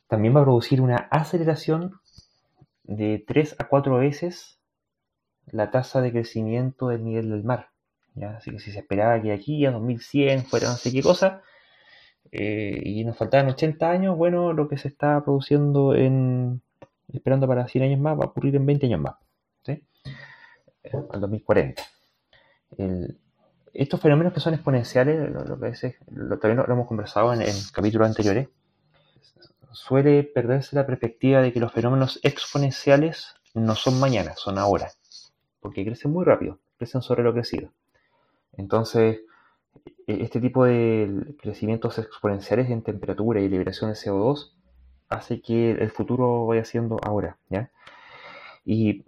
también 0.08 0.36
va 0.36 0.42
a 0.42 0.44
producir 0.44 0.82
una 0.82 0.98
aceleración 1.12 2.00
de 2.84 3.24
3 3.26 3.56
a 3.60 3.68
4 3.68 3.98
veces 3.98 4.60
la 5.48 5.72
tasa 5.72 6.02
de 6.02 6.12
crecimiento 6.12 6.90
del 6.90 7.04
nivel 7.04 7.30
del 7.30 7.44
mar. 7.44 7.70
Así 8.38 8.52
que 8.52 8.60
si 8.60 8.72
se 8.72 8.80
esperaba 8.80 9.22
que 9.22 9.32
aquí 9.32 9.66
a 9.66 9.72
2100 9.72 10.46
fuera 10.46 10.70
no 10.70 10.76
sé 10.76 10.92
qué 10.92 11.02
cosa, 11.02 11.42
eh, 12.32 12.82
y 12.84 13.04
nos 13.06 13.18
faltaban 13.18 13.50
80 13.50 13.90
años, 13.90 14.18
bueno, 14.18 14.54
lo 14.54 14.68
que 14.68 14.78
se 14.78 14.88
está 14.88 15.24
produciendo 15.24 15.96
en 15.96 16.62
esperando 17.12 17.48
para 17.48 17.68
100 17.68 17.84
años 17.84 18.00
más 18.00 18.18
va 18.18 18.24
a 18.24 18.28
ocurrir 18.28 18.56
en 18.56 18.66
20 18.66 18.86
años 18.88 19.02
más, 19.02 19.16
¿sí? 19.64 19.84
al 21.12 21.22
2040. 21.22 21.84
estos 23.74 24.02
fenómenos 24.02 24.34
que 24.34 24.40
son 24.40 24.54
exponenciales, 24.54 25.32
lo, 25.32 25.60
que 25.60 25.68
es, 25.70 25.96
lo, 26.12 26.40
también 26.40 26.58
lo, 26.58 26.74
hemos 26.74 26.88
conversado 26.88 27.34
en, 27.34 27.42
en 27.42 27.56
capítulos 27.72 28.08
anteriores, 28.08 28.48
suele 29.74 30.24
perderse 30.24 30.76
la 30.76 30.86
perspectiva 30.86 31.42
de 31.42 31.52
que 31.52 31.60
los 31.60 31.74
fenómenos 31.74 32.20
exponenciales 32.24 33.36
no 33.54 33.76
son 33.76 34.00
mañana, 34.00 34.34
son 34.36 34.58
ahora, 34.58 34.92
porque 35.60 35.86
crecen 35.86 36.12
muy 36.12 36.26
rápido, 36.26 36.60
crecen 36.78 37.02
sobre 37.02 37.24
lo 37.24 37.34
crecido. 37.34 37.72
Entonces, 38.54 39.22
e-, 40.08 40.24
este 40.24 40.40
tipo 40.40 40.66
de 40.66 41.36
crecimientos 41.42 41.98
exponenciales 41.98 42.70
en 42.70 42.84
temperatura 42.84 43.42
y 43.42 43.50
liberación 43.50 43.92
de 43.92 43.98
CO2 43.98 44.54
hace 45.10 45.42
que 45.42 45.72
el 45.72 45.92
futuro 45.92 46.46
vaya 46.46 46.66
siendo 46.66 46.98
ahora, 47.04 47.38
¿ya? 47.50 47.72
Y 48.66 49.06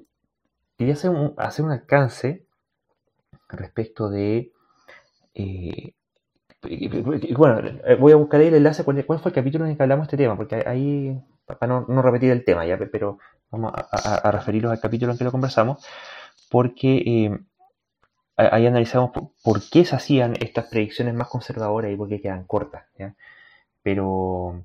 quería 0.78 0.94
hacer 0.94 1.12
un, 1.12 1.34
hacer 1.38 1.66
un 1.66 1.72
alcance 1.72 2.46
respecto 3.50 4.10
de... 4.10 4.52
Eh, 5.34 5.94
bueno, 7.36 7.68
eh, 7.86 7.96
voy 7.96 8.12
a 8.12 8.16
buscar 8.16 8.42
ahí 8.42 8.48
el 8.48 8.56
enlace, 8.56 8.84
cuál, 8.84 9.04
fue 9.04 9.18
el 9.18 9.34
capítulo 9.34 9.66
en 9.66 9.72
el 9.72 9.78
que 9.78 9.84
hablamos 9.84 10.08
de 10.08 10.16
este 10.16 10.24
tema, 10.24 10.36
porque 10.36 10.64
ahí, 10.66 11.22
para 11.46 11.68
no, 11.68 12.02
repetir 12.02 12.32
el 12.32 12.44
tema, 12.44 12.66
ya, 12.66 12.78
pero 12.78 13.20
vamos 13.52 13.74
a, 13.76 14.16
a, 14.16 14.32
referirnos 14.32 14.72
al 14.72 14.80
capítulo 14.80 15.12
en 15.12 15.18
que 15.18 15.24
lo 15.24 15.32
conversamos, 15.32 15.86
porque 16.50 17.04
eh, 17.06 17.40
ahí 18.38 18.68
analizamos 18.68 19.12
por, 19.12 19.62
qué 19.70 19.86
se 19.86 19.96
hacían 19.96 20.36
estas 20.40 20.66
predicciones 20.66 21.14
más 21.14 21.28
conservadoras 21.28 21.92
y 21.92 21.96
por 21.96 22.10
qué 22.10 22.22
quedan 22.22 22.46
cortas. 22.46 22.86
Pero 23.82 24.64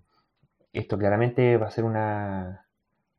esto 0.73 0.99
claramente 0.99 1.57
va 1.57 1.67
a 1.67 1.71
ser 1.71 1.85
una, 1.85 2.67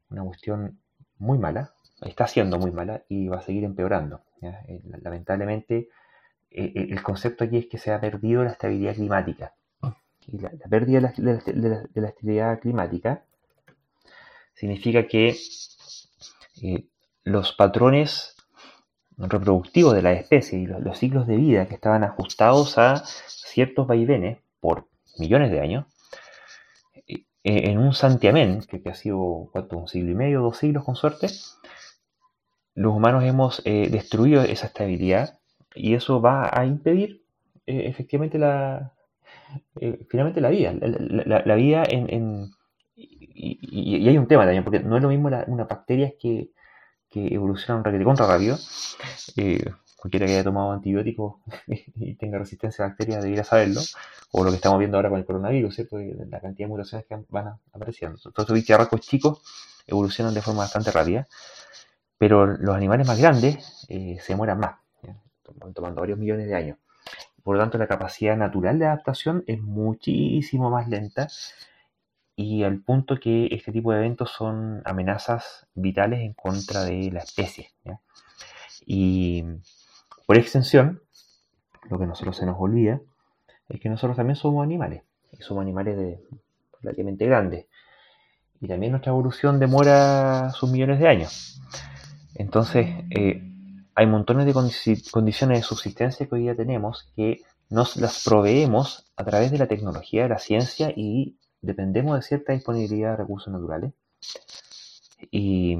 una 0.10 0.24
cuestión 0.24 0.80
muy 1.18 1.38
mala, 1.38 1.74
está 2.02 2.28
siendo 2.28 2.58
muy 2.58 2.72
mala 2.72 3.04
y 3.08 3.28
va 3.28 3.38
a 3.38 3.42
seguir 3.42 3.64
empeorando. 3.64 4.22
Eh, 4.42 4.82
lamentablemente, 5.02 5.90
eh, 6.52 6.74
eh, 6.76 6.88
el 6.92 7.02
concepto 7.02 7.44
aquí 7.44 7.58
es 7.58 7.68
que 7.68 7.78
se 7.78 7.92
ha 7.92 8.00
perdido 8.00 8.44
la 8.44 8.52
estabilidad 8.52 8.96
climática. 8.96 9.54
Y 10.28 10.38
la, 10.38 10.52
pérdida 10.70 11.14
de 11.18 12.02
la, 12.02 12.08
estabilidad 12.08 12.60
climática 12.60 13.26
significa 14.54 15.08
que 15.08 15.36
los 17.24 17.54
patrones 17.54 18.36
reproductivos 19.18 19.94
de 19.94 20.02
la 20.02 20.14
especie 20.14 20.60
y 20.60 20.68
los, 20.68 20.98
ciclos 20.98 21.28
de 21.28 21.38
vida 21.38 21.68
que 21.68 21.76
estaban 21.76 22.04
ajustados 22.04 22.78
a 22.78 23.04
ciertos 23.06 23.88
vaivenes 23.88 24.40
por 24.60 24.88
millones 25.18 25.52
de 25.52 25.60
años, 25.60 25.86
eh, 27.08 27.26
en 27.44 27.80
un 27.80 27.94
santiamén, 27.94 28.62
que, 28.62 28.82
ha 28.90 28.94
sido 28.94 29.50
¿cuánto? 29.52 29.78
un 29.78 29.88
siglo 29.88 30.12
y 30.12 30.16
medio, 30.16 30.42
dos 30.42 30.58
siglos 30.58 30.84
con 30.84 30.96
suerte, 30.96 31.28
los 32.74 32.96
humanos 32.96 33.24
hemos 33.24 33.62
eh, 33.66 33.90
destruido 33.90 34.44
esa 34.44 34.68
estabilidad 34.68 35.40
y 35.76 35.94
eso 35.94 36.22
va 36.22 36.50
a 36.52 36.66
impedir 36.66 37.24
eh, 37.66 37.84
efectivamente 37.88 38.38
la, 38.38 38.94
finalmente 40.10 40.42
la 40.42 40.50
vida. 40.50 40.74
La, 40.74 41.56
vida 41.56 41.84
en... 41.88 42.52
y, 42.96 44.08
hay 44.08 44.18
un 44.18 44.28
tema 44.28 44.44
también, 44.44 44.64
porque 44.64 44.80
no 44.80 44.98
es 44.98 45.04
lo 45.04 45.10
mismo 45.10 45.30
una 45.48 45.64
bacteria 45.66 46.14
que 46.20 46.52
que 47.12 47.28
evolucionan 47.28 47.84
contra 47.84 48.26
rápido. 48.26 48.58
Eh, 49.36 49.70
cualquiera 49.98 50.26
que 50.26 50.32
haya 50.34 50.44
tomado 50.44 50.72
antibióticos 50.72 51.36
y 51.68 52.16
tenga 52.16 52.40
resistencia 52.40 52.86
a 52.86 52.88
bacterias 52.88 53.22
debería 53.22 53.44
saberlo, 53.44 53.82
o 54.32 54.44
lo 54.44 54.50
que 54.50 54.56
estamos 54.56 54.80
viendo 54.80 54.98
ahora 54.98 55.10
con 55.10 55.20
el 55.20 55.26
coronavirus, 55.26 55.76
¿cierto? 55.76 55.98
La 56.00 56.40
cantidad 56.40 56.68
de 56.68 56.72
mutaciones 56.72 57.06
que 57.06 57.18
van 57.30 57.60
apareciendo. 57.74 58.18
Todos 58.18 58.40
estos 58.40 58.56
bicharracos 58.56 59.02
chicos 59.02 59.44
evolucionan 59.86 60.34
de 60.34 60.42
forma 60.42 60.62
bastante 60.62 60.90
rápida, 60.90 61.28
pero 62.18 62.48
los 62.48 62.76
animales 62.76 63.06
más 63.06 63.20
grandes 63.20 63.86
eh, 63.90 64.18
se 64.22 64.36
mueran 64.36 64.60
más, 64.60 64.80
tomando 65.74 66.02
varios 66.02 66.20
millones 66.20 66.48
de 66.48 66.56
años. 66.56 66.78
Por 67.44 67.56
lo 67.56 67.62
tanto, 67.62 67.78
la 67.78 67.88
capacidad 67.88 68.38
natural 68.38 68.78
de 68.80 68.86
adaptación 68.86 69.44
es 69.48 69.62
muchísimo 69.62 70.70
más 70.70 70.88
lenta 70.88 71.28
y 72.36 72.64
al 72.64 72.80
punto 72.80 73.20
que 73.20 73.48
este 73.52 73.72
tipo 73.72 73.92
de 73.92 74.00
eventos 74.00 74.32
son 74.32 74.82
amenazas 74.86 75.68
vitales 75.76 76.22
en 76.22 76.34
contra 76.34 76.84
de 76.84 77.12
la 77.12 77.20
especie. 77.20 77.72
Y 78.86 79.44
por 80.26 80.38
extensión, 80.38 81.02
lo 81.90 81.98
que 81.98 82.06
a 82.06 82.08
nosotros 82.08 82.38
se 82.38 82.46
nos 82.46 82.58
olvida 82.60 83.00
es 83.70 83.80
que 83.80 83.90
nosotros 83.90 84.18
también 84.18 84.36
somos 84.36 84.64
animales, 84.64 85.04
y 85.32 85.42
somos 85.42 85.62
animales 85.62 85.98
de, 85.98 86.20
relativamente 86.82 87.26
grandes. 87.26 87.66
Y 88.60 88.68
también 88.68 88.92
nuestra 88.92 89.12
evolución 89.12 89.60
demora 89.60 90.52
sus 90.52 90.70
millones 90.70 91.00
de 91.00 91.08
años. 91.08 91.62
Entonces, 92.36 92.88
eh, 93.10 93.51
hay 93.96 94.08
montones 94.08 94.46
de 94.46 94.54
condiciones 95.12 95.60
de 95.60 95.64
subsistencia 95.64 96.28
que 96.28 96.36
hoy 96.36 96.42
día 96.42 96.56
tenemos 96.56 97.12
que 97.16 97.42
nos 97.70 97.96
las 97.98 98.24
proveemos 98.24 99.12
a 99.16 99.24
través 99.24 99.52
de 99.52 99.58
la 99.58 99.68
tecnología, 99.68 100.24
de 100.24 100.30
la 100.30 100.40
ciencia 100.40 100.92
y 100.96 101.38
dependemos 101.62 102.16
de 102.16 102.22
cierta 102.22 102.54
disponibilidad 102.54 103.12
de 103.12 103.18
recursos 103.18 103.52
naturales. 103.52 103.94
Y 105.30 105.78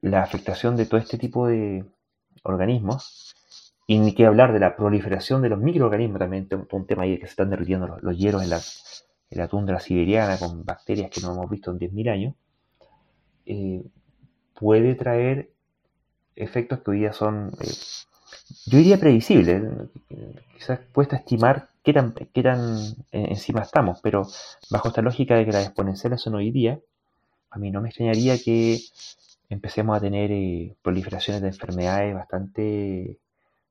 la 0.00 0.22
afectación 0.22 0.76
de 0.76 0.86
todo 0.86 1.00
este 1.00 1.18
tipo 1.18 1.46
de 1.46 1.84
organismos, 2.42 3.34
y 3.86 3.98
ni 3.98 4.14
que 4.14 4.26
hablar 4.26 4.52
de 4.52 4.60
la 4.60 4.76
proliferación 4.76 5.42
de 5.42 5.48
los 5.48 5.58
microorganismos, 5.58 6.18
también 6.18 6.48
un 6.70 6.86
tema 6.86 7.04
ahí 7.04 7.18
que 7.18 7.26
se 7.26 7.32
están 7.32 7.50
derritiendo 7.50 7.98
los, 8.00 8.16
hielos 8.16 8.42
en 8.42 8.50
la, 8.50 9.48
tundra 9.48 9.80
siberiana 9.80 10.38
con 10.38 10.64
bacterias 10.64 11.10
que 11.10 11.20
no 11.20 11.32
hemos 11.32 11.50
visto 11.50 11.70
en 11.70 11.78
10.000 11.78 12.10
años, 12.10 12.34
eh, 13.46 13.82
puede 14.54 14.94
traer 14.94 15.50
efectos 16.36 16.80
que 16.80 16.90
hoy 16.90 16.98
día 17.00 17.12
son, 17.12 17.52
eh, 17.60 17.72
yo 18.66 18.78
diría 18.78 18.98
previsibles, 18.98 19.62
quizás 20.54 20.80
puesta 20.92 21.16
a 21.16 21.18
estimar 21.20 21.68
qué 21.82 21.92
tan, 21.92 22.12
qué 22.12 22.42
tan 22.42 22.94
encima 23.12 23.62
estamos, 23.62 24.00
pero 24.02 24.26
bajo 24.70 24.88
esta 24.88 25.02
lógica 25.02 25.36
de 25.36 25.44
que 25.44 25.52
las 25.52 25.66
exponenciales 25.66 26.20
son 26.20 26.34
hoy 26.34 26.50
día, 26.50 26.78
a 27.50 27.58
mí 27.58 27.70
no 27.70 27.80
me 27.80 27.88
extrañaría 27.88 28.38
que 28.38 28.80
empecemos 29.48 29.96
a 29.96 30.00
tener 30.00 30.30
eh, 30.30 30.76
proliferaciones 30.82 31.42
de 31.42 31.48
enfermedades 31.48 32.14
bastante 32.14 33.18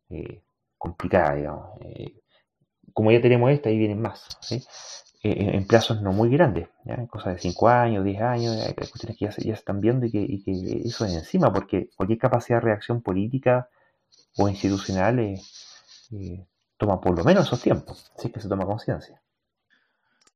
eh, 0.10 0.42
complicadas, 0.78 1.38
digamos. 1.38 1.82
Eh, 1.82 2.14
como 2.94 3.12
ya 3.12 3.22
tenemos 3.22 3.52
esta, 3.52 3.70
ahí 3.70 3.78
vienen 3.78 4.02
más, 4.02 4.28
en 5.22 5.68
plazos 5.68 6.02
no 6.02 6.14
muy 6.14 6.30
grandes, 6.30 6.70
¿ya? 6.86 7.06
cosas 7.08 7.36
de 7.36 7.40
5 7.40 7.68
años, 7.68 8.06
10 8.06 8.22
años, 8.22 8.56
hay 8.66 8.74
cuestiones 8.74 9.18
que 9.18 9.26
ya 9.26 9.32
se, 9.32 9.50
están 9.52 9.82
viendo 9.82 10.06
y 10.06 10.12
que, 10.12 10.22
y 10.22 10.44
que, 10.44 10.88
eso 10.88 11.06
es 11.06 11.14
encima, 11.14 11.52
porque 11.52 11.90
cualquier 11.96 12.20
capacidad 12.20 12.60
de 12.60 12.66
reacción 12.66 13.02
política 13.02 13.70
o 14.38 14.48
institucional 14.48 15.38
toma 16.78 17.02
por 17.02 17.18
lo 17.18 17.24
menos 17.26 17.48
esos 17.48 17.62
tiempos, 17.62 18.12
si 18.18 18.28
es 18.28 18.34
que 18.34 18.40
se 18.40 18.48
toma 18.48 18.66
conciencia. 18.66 19.22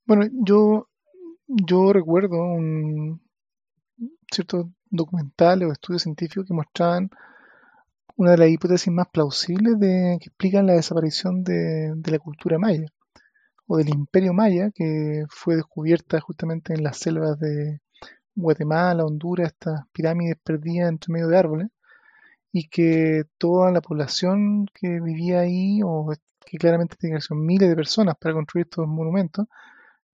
Bueno, 0.05 0.27
yo, 0.33 0.89
yo 1.47 1.93
recuerdo 1.93 2.43
un, 2.43 3.21
ciertos 4.31 4.67
documentales 4.89 5.69
o 5.69 5.71
estudios 5.71 6.03
científicos 6.03 6.45
que 6.45 6.53
mostraban 6.53 7.09
una 8.15 8.31
de 8.31 8.37
las 8.37 8.49
hipótesis 8.49 8.91
más 8.91 9.07
plausibles 9.07 9.79
de, 9.79 10.17
que 10.19 10.27
explican 10.27 10.67
la 10.67 10.73
desaparición 10.73 11.43
de, 11.43 11.95
la 12.05 12.19
cultura 12.19 12.59
maya 12.59 12.85
o 13.67 13.77
del 13.77 13.89
imperio 13.89 14.33
maya 14.33 14.71
que 14.71 15.25
fue 15.29 15.55
descubierta 15.55 16.19
justamente 16.19 16.73
en 16.73 16.83
las 16.83 16.97
selvas 16.97 17.39
de 17.39 17.81
Guatemala, 18.35 19.05
Honduras, 19.05 19.51
estas 19.53 19.81
pirámides 19.91 20.37
perdidas 20.43 20.89
entre 20.89 21.13
medio 21.13 21.27
de 21.27 21.37
árboles 21.37 21.67
y 22.51 22.69
que 22.69 23.23
toda 23.37 23.71
la 23.71 23.81
población 23.81 24.67
que 24.73 24.99
vivía 24.99 25.41
ahí 25.41 25.81
o 25.83 26.11
que 26.45 26.57
claramente 26.57 26.95
tiene 26.97 27.19
que 27.19 27.35
miles 27.35 27.69
de 27.69 27.75
personas 27.75 28.15
para 28.17 28.33
construir 28.35 28.65
estos 28.65 28.87
monumentos, 28.87 29.47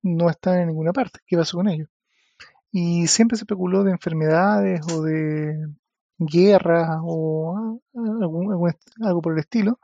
no 0.04 0.30
están 0.30 0.60
en 0.60 0.68
ninguna 0.68 0.94
parte. 0.94 1.20
¿Qué 1.26 1.38
pasó 1.38 1.58
con 1.58 1.70
ellos? 1.70 1.90
Y 2.72 3.08
siempre 3.08 3.38
se 3.38 3.44
especuló 3.44 3.84
de 3.84 3.92
enfermedades 3.92 4.82
o 4.94 5.04
de, 5.04 5.58
guerras 6.20 7.00
o 7.04 7.82
algo 9.02 9.22
por 9.22 9.34
el 9.34 9.40
estilo. 9.40 9.80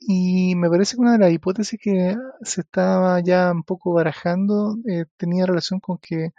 Y 0.00 0.54
me 0.56 0.70
parece 0.70 0.96
que 0.96 1.02
una 1.02 1.12
de 1.12 1.18
las 1.18 1.32
hipótesis 1.32 1.78
que 1.80 2.16
se 2.42 2.60
estaba 2.62 3.20
ya 3.20 3.50
un 3.52 3.64
poco 3.64 3.92
barajando 3.92 4.76
eh, 4.86 5.06
tenía 5.16 5.46
relación 5.46 5.80
con 5.80 5.98
que 5.98 6.32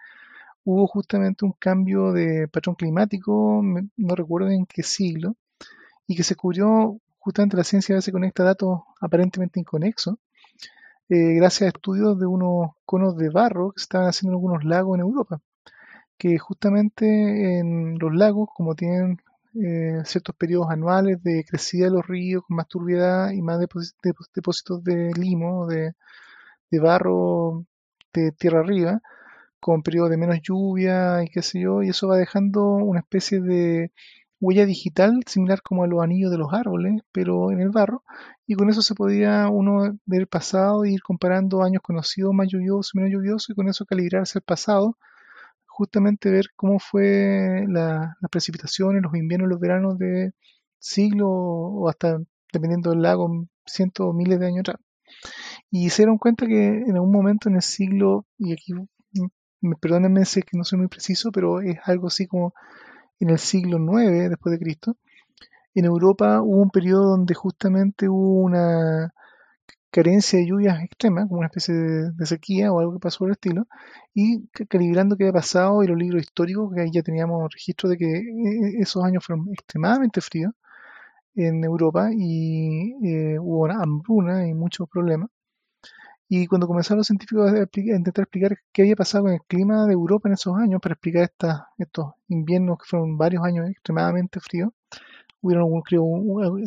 hubo 0.64 0.88
justamente 0.88 1.46
un 1.46 1.54
cambio 1.54 2.12
de 2.14 2.48
patrón 2.48 2.76
climático, 2.76 3.62
no 3.98 4.16
recuerdo 4.16 4.50
en 4.50 4.66
qué 4.66 4.84
siglo, 4.84 5.36
y 6.08 6.16
que 6.16 6.24
se 6.24 6.36
cubrió 6.36 7.00
justamente 7.20 7.58
la 7.58 7.64
ciencia 7.64 8.02
se 8.02 8.12
conecta 8.12 8.44
datos 8.44 8.82
aparentemente 9.02 9.60
inconexos, 9.60 10.16
eh, 11.10 11.34
gracias 11.36 11.64
a 11.64 11.68
estudios 11.70 12.20
de 12.20 12.28
unos 12.28 12.72
conos 12.86 13.18
de 13.18 13.30
barro 13.30 13.72
que 13.72 13.80
se 13.80 13.84
estaban 13.84 14.08
haciendo 14.08 14.34
en 14.34 14.38
algunos 14.38 14.64
lagos 14.64 14.96
en 14.96 15.02
Europa, 15.02 15.42
que 16.18 16.38
justamente 16.38 17.60
en 17.60 17.98
los 18.00 18.14
lagos, 18.16 18.50
como 18.56 18.76
tienen 18.76 19.20
eh, 19.56 20.02
ciertos 20.06 20.36
periodos 20.36 20.70
anuales 20.70 21.22
de 21.24 21.44
crecida 21.44 21.86
de 21.86 21.92
los 21.92 22.08
ríos 22.08 22.44
con 22.48 22.58
más 22.58 22.68
turbiedad 22.68 23.32
y 23.32 23.42
más 23.42 23.60
depósitos 23.60 24.84
de 24.84 25.12
limo, 25.18 25.68
de, 25.68 25.94
barro 26.80 27.66
de 28.14 28.32
tierra 28.34 28.60
arriba, 28.62 29.02
con 29.60 29.84
periodos 29.84 30.12
de 30.12 30.18
menos 30.18 30.40
lluvia 30.44 31.24
y 31.24 31.30
qué 31.30 31.42
sé 31.42 31.62
yo, 31.62 31.84
y 31.84 31.90
eso 31.90 32.08
va 32.08 32.18
dejando 32.18 32.76
una 32.76 33.02
especie 33.02 33.42
de 33.42 33.92
huella 34.40 34.66
digital 34.66 35.22
similar 35.28 35.62
como 35.62 35.84
a 35.84 35.88
los 35.88 36.02
anillos 36.02 36.32
de 36.32 36.38
los 36.38 36.54
árboles, 36.54 37.02
pero 37.12 37.52
en 37.52 37.60
el 37.62 37.70
barro, 37.72 38.04
y 38.48 38.56
con 38.56 38.70
eso 38.70 38.82
se 38.82 38.96
podía 38.96 39.50
uno 39.50 39.98
ver 40.06 40.22
el 40.22 40.28
pasado 40.28 40.86
e 40.86 40.92
ir 40.92 41.02
comparando 41.04 41.64
años 41.64 41.82
conocidos, 41.84 42.34
más 42.34 42.48
lluviosos, 42.50 42.96
menos 42.96 43.12
lluviosos, 43.12 43.50
y 43.52 43.56
con 43.56 43.68
eso 43.70 43.86
calibrarse 43.86 44.40
el 44.40 44.44
pasado, 44.44 44.98
justamente 45.80 46.30
ver 46.30 46.48
cómo 46.58 46.78
fue 46.78 47.66
la, 47.70 48.18
las 48.20 48.30
precipitaciones, 48.30 49.02
los 49.02 49.16
inviernos, 49.16 49.48
los 49.50 49.62
veranos 49.62 49.98
de 49.98 50.34
siglos 50.78 51.30
o 51.32 51.88
hasta, 51.88 52.20
dependiendo 52.52 52.90
del 52.90 53.02
lago, 53.02 53.48
cientos 53.66 54.08
o 54.08 54.12
miles 54.14 54.42
de 54.42 54.48
años 54.48 54.60
atrás. 54.60 54.78
Y 55.72 55.90
se 55.90 56.02
dieron 56.02 56.18
cuenta 56.18 56.48
que 56.48 56.68
en 56.68 56.96
algún 56.96 57.14
momento 57.14 57.48
en 57.48 57.56
el 57.56 57.62
siglo, 57.62 58.26
y 58.38 58.52
aquí 58.52 58.74
perdónenme 59.80 60.26
si 60.26 60.42
es 60.42 60.46
que 60.46 60.58
no 60.58 60.66
soy 60.66 60.80
muy 60.80 60.90
preciso, 60.90 61.32
pero 61.32 61.62
es 61.62 61.78
algo 61.86 62.08
así 62.08 62.28
como 62.28 62.54
en 63.22 63.30
el 63.30 63.40
siglo 63.40 63.78
IX 63.78 64.30
después 64.30 64.52
de 64.52 64.60
Cristo, 64.60 64.98
en 65.76 65.86
Europa 65.86 66.42
hubo 66.42 66.62
un 66.62 66.72
periodo 66.72 67.12
donde 67.12 67.36
justamente 67.36 68.10
hubo 68.10 68.42
una 68.42 69.14
carencia 69.92 70.40
de 70.40 70.48
lluvias 70.48 70.82
extremas, 70.84 71.28
como 71.28 71.40
una 71.40 71.48
especie 71.48 71.74
de, 71.74 72.26
sequía 72.26 72.72
o 72.72 72.80
algo 72.80 72.94
que 72.94 73.00
pasó 73.00 73.20
por 73.20 73.30
el 73.30 73.34
estilo, 73.34 73.68
y 74.14 74.48
calibrando 74.70 75.18
qué 75.18 75.24
había 75.26 75.34
pasado 75.34 75.84
y 75.84 75.88
los 75.88 75.98
libros 75.98 76.22
históricos, 76.22 76.74
que 76.74 76.82
ahí 76.82 76.92
ya 76.92 77.04
teníamos 77.04 77.52
registro 77.52 77.90
de 77.90 77.98
que 77.98 78.06
eh, 78.06 78.76
esos 78.80 79.04
años 79.04 79.26
fueron 79.26 79.50
extremadamente 79.52 80.22
fríos 80.22 80.54
en 81.36 81.64
Europa 81.64 82.10
y 82.14 82.94
eh, 83.04 83.40
hubo 83.40 83.64
una 83.64 83.82
hambruna 83.82 84.48
y 84.48 84.54
muchos 84.54 84.90
problemas. 84.90 85.30
Y 86.32 86.46
cuando 86.48 86.68
comenzaron 86.68 87.00
los 87.00 87.08
científicos 87.08 87.52
a, 87.52 87.68
intentar 87.76 88.24
explicar 88.24 88.58
qué 88.72 88.84
había 88.84 88.96
pasado 88.96 89.26
con 89.26 89.34
el 89.34 89.42
clima 89.48 89.88
de 89.88 89.94
Europa 89.94 90.30
en 90.30 90.34
esos 90.34 90.56
años, 90.58 90.80
para 90.82 90.94
explicar 90.94 91.32
estos 91.78 92.14
inviernos 92.28 92.78
que 92.78 92.86
fueron 92.88 93.18
varios 93.18 93.44
años 93.44 93.68
extremadamente 93.70 94.40
fríos, 94.40 94.72
hubieron, 95.42 95.82
creo, 95.82 96.04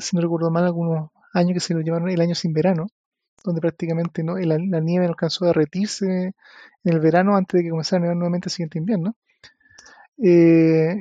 si 0.01 0.17
no 0.17 0.23
recuerdo 0.23 0.51
mal, 0.51 0.65
algunos 0.65 1.11
años 1.33 1.55
que 1.55 1.61
se 1.61 1.75
lo 1.75 1.81
llamaron 1.81 2.11
el 2.11 2.21
año 2.21 2.35
sin 2.35 2.53
verano, 2.53 2.89
donde 3.45 3.61
prácticamente 3.61 4.23
¿no? 4.23 4.37
la, 4.37 4.59
nieve 4.59 5.07
no 5.07 5.13
alcanzó 5.13 5.45
a 5.45 5.49
derretirse 5.49 6.07
en 6.85 6.93
el 6.93 7.01
verano 7.01 7.37
antes 7.37 7.59
de 7.59 7.65
que 7.65 7.71
comenzara 7.71 7.99
a 7.99 8.03
nevar 8.03 8.17
nuevamente 8.17 8.49
el 8.49 8.53
siguiente 8.53 8.79
invierno. 8.79 9.17
Eh, 10.19 10.97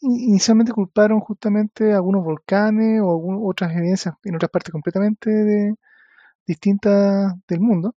inicialmente 0.00 0.72
culparon 0.72 1.20
justamente 1.20 1.92
algunos 1.92 2.24
volcanes 2.24 3.00
o 3.02 3.46
otras 3.46 3.74
evidencias 3.76 4.14
en 4.24 4.36
otras 4.36 4.50
partes 4.50 4.72
completamente 4.72 5.30
de, 5.30 5.74
distintas 6.46 7.34
del 7.48 7.60
mundo, 7.60 7.94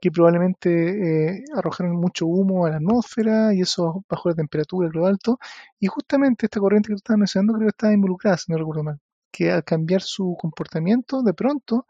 que 0.00 0.10
probablemente 0.10 1.38
eh, 1.40 1.44
arrojaron 1.54 1.96
mucho 1.96 2.26
humo 2.26 2.66
a 2.66 2.70
la 2.70 2.76
atmósfera 2.76 3.54
y 3.54 3.62
eso 3.62 4.04
bajó 4.08 4.30
la 4.30 4.36
temperatura 4.36 4.90
lo 4.92 5.06
alto. 5.06 5.38
Y 5.78 5.86
justamente 5.86 6.46
esta 6.46 6.60
corriente 6.60 6.88
que 6.88 6.94
tú 6.94 6.98
estabas 6.98 7.18
mencionando 7.18 7.54
creo 7.54 7.66
que 7.66 7.70
estaba 7.70 7.92
involucrada, 7.92 8.36
si 8.36 8.52
no 8.52 8.58
recuerdo 8.58 8.84
mal, 8.84 9.00
que 9.30 9.50
al 9.52 9.64
cambiar 9.64 10.02
su 10.02 10.36
comportamiento, 10.40 11.22
de 11.22 11.34
pronto, 11.34 11.86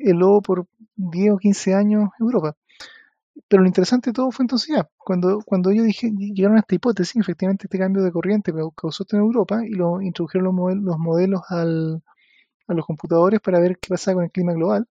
heló 0.00 0.40
por 0.42 0.66
10 0.96 1.32
o 1.32 1.38
15 1.38 1.74
años 1.74 2.10
Europa. 2.18 2.56
Pero 3.48 3.62
lo 3.62 3.68
interesante 3.68 4.10
de 4.10 4.14
todo 4.14 4.30
fue 4.30 4.44
entonces 4.44 4.74
ya, 4.76 4.88
cuando, 4.96 5.40
cuando 5.44 5.70
ellos 5.70 5.84
dije, 5.86 6.10
llegaron 6.10 6.56
a 6.56 6.60
esta 6.60 6.74
hipótesis, 6.74 7.16
efectivamente 7.20 7.66
este 7.66 7.78
cambio 7.78 8.02
de 8.02 8.10
corriente 8.12 8.52
causó 8.74 9.04
esto 9.04 9.16
en 9.16 9.22
Europa 9.22 9.64
y 9.64 9.70
lo 9.70 10.00
introdujeron 10.00 10.46
los 10.84 10.98
modelos, 10.98 11.42
al, 11.50 12.02
a 12.66 12.74
los 12.74 12.86
computadores 12.86 13.40
para 13.40 13.60
ver 13.60 13.78
qué 13.78 13.88
pasaba 13.90 14.16
con 14.16 14.24
el 14.24 14.30
clima 14.30 14.52
global 14.52 14.88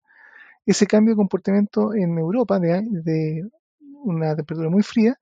ese 0.65 0.87
cambio 0.87 1.13
de 1.13 1.17
comportamiento 1.17 1.93
en 1.93 2.17
Europa 2.17 2.59
de, 2.59 3.47
una 4.03 4.35
temperatura 4.35 4.69
muy 4.69 4.83
fría 4.83 5.17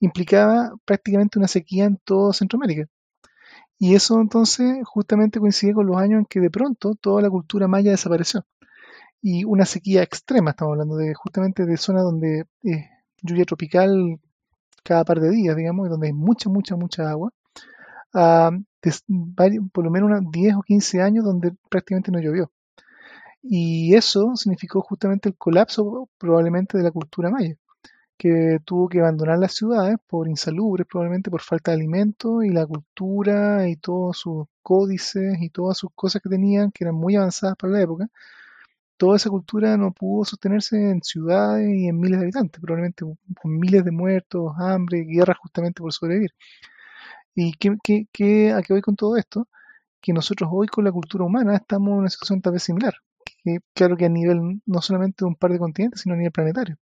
implicaba 0.00 0.72
prácticamente 0.84 1.38
una 1.38 1.48
sequía 1.48 1.84
en 1.84 1.98
toda 2.04 2.32
Centroamérica. 2.32 2.86
Y 3.78 3.94
eso 3.94 4.20
entonces 4.20 4.78
justamente 4.84 5.38
coincide 5.40 5.74
con 5.74 5.86
los 5.86 5.96
años 5.96 6.20
en 6.20 6.26
que 6.26 6.40
de 6.40 6.50
pronto 6.50 6.94
toda 6.94 7.22
la 7.22 7.30
cultura 7.30 7.68
maya 7.68 7.90
desapareció. 7.90 8.44
Y 9.22 9.44
una 9.44 9.64
sequía 9.64 10.02
extrema, 10.02 10.50
estamos 10.50 10.72
hablando 10.72 10.96
de 10.96 11.14
justamente 11.14 11.66
de 11.66 11.76
zonas 11.76 12.04
donde 12.04 12.44
lluvia 13.22 13.44
tropical 13.44 14.20
cada 14.84 15.04
par 15.04 15.20
de 15.20 15.30
días, 15.30 15.56
digamos, 15.56 15.88
donde 15.88 16.08
hay 16.08 16.12
mucha, 16.12 16.48
mucha, 16.48 16.76
mucha 16.76 17.10
agua, 17.10 17.32
por 19.72 19.84
lo 19.84 19.90
menos 19.90 20.10
unos 20.10 20.30
10 20.30 20.56
o 20.56 20.62
15 20.62 21.02
años 21.02 21.24
donde 21.24 21.52
prácticamente 21.68 22.12
no 22.12 22.20
llovió. 22.20 22.50
Y 23.42 23.94
eso 23.94 24.36
significó 24.36 24.80
justamente 24.80 25.28
el 25.28 25.36
colapso 25.36 26.08
probablemente 26.18 26.78
de 26.78 26.84
la 26.84 26.90
cultura 26.90 27.30
maya, 27.30 27.56
que 28.16 28.58
tuvo 28.64 28.88
que 28.88 29.00
abandonar 29.00 29.38
las 29.38 29.54
ciudades 29.54 29.98
por 30.06 30.28
insalubres, 30.28 30.86
probablemente 30.86 31.30
por 31.30 31.42
falta 31.42 31.70
de 31.70 31.76
alimentos 31.76 32.44
y 32.44 32.50
la 32.50 32.66
cultura 32.66 33.68
y 33.68 33.76
todos 33.76 34.18
sus 34.18 34.46
códices 34.62 35.38
y 35.40 35.50
todas 35.50 35.78
sus 35.78 35.90
cosas 35.94 36.22
que 36.22 36.28
tenían, 36.28 36.70
que 36.72 36.84
eran 36.84 36.94
muy 36.94 37.16
avanzadas 37.16 37.56
para 37.56 37.72
la 37.72 37.82
época. 37.82 38.08
Toda 38.96 39.16
esa 39.16 39.30
cultura 39.30 39.76
no 39.76 39.92
pudo 39.92 40.24
sostenerse 40.24 40.90
en 40.90 41.02
ciudades 41.02 41.68
y 41.68 41.88
en 41.88 41.98
miles 42.00 42.18
de 42.18 42.26
habitantes, 42.26 42.60
probablemente 42.60 43.04
con 43.40 43.58
miles 43.58 43.84
de 43.84 43.90
muertos, 43.92 44.52
hambre, 44.58 45.04
guerras 45.04 45.38
justamente 45.38 45.82
por 45.82 45.92
sobrevivir. 45.92 46.32
¿Y 47.34 47.52
qué, 47.54 47.76
qué, 48.12 48.52
a 48.52 48.62
qué 48.62 48.72
voy 48.72 48.82
con 48.82 48.96
todo 48.96 49.16
esto? 49.16 49.48
Que 50.00 50.12
nosotros 50.12 50.50
hoy 50.52 50.68
con 50.68 50.84
la 50.84 50.92
cultura 50.92 51.24
humana 51.24 51.56
estamos 51.56 51.92
en 51.92 51.98
una 51.98 52.10
situación 52.10 52.40
tal 52.40 52.54
vez 52.54 52.62
similar 52.62 52.94
claro 53.74 53.96
que 53.96 54.06
a 54.06 54.08
nivel 54.08 54.60
no 54.66 54.82
solamente 54.82 55.18
de 55.20 55.26
un 55.26 55.36
par 55.36 55.52
de 55.52 55.58
continentes, 55.58 56.00
sino 56.02 56.14
a 56.14 56.18
nivel 56.18 56.32
planetario. 56.32 56.76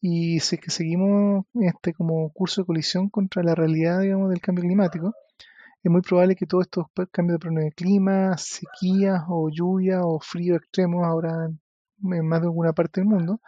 Y 0.00 0.40
si 0.40 0.56
es 0.56 0.60
que 0.60 0.70
seguimos 0.70 1.46
este 1.54 1.94
como 1.94 2.30
curso 2.32 2.62
de 2.62 2.66
colisión 2.66 3.08
contra 3.08 3.42
la 3.42 3.54
realidad, 3.54 4.00
digamos, 4.00 4.30
del 4.30 4.40
cambio 4.40 4.64
climático, 4.64 5.14
es 5.86 5.90
muy 5.92 6.02
probable 6.02 6.34
que 6.34 6.46
todos 6.46 6.64
estos 6.64 6.86
cambios 7.12 7.38
de 7.40 7.70
clima, 7.72 8.36
sequías 8.38 9.22
o 9.28 9.48
lluvia 9.50 10.04
o 10.04 10.18
frío 10.18 10.56
extremos 10.56 11.04
ahora 11.06 11.46
en 11.46 12.28
más 12.28 12.40
de 12.40 12.48
alguna 12.48 12.72
parte 12.72 13.00
del 13.00 13.08
mundo, 13.08 13.40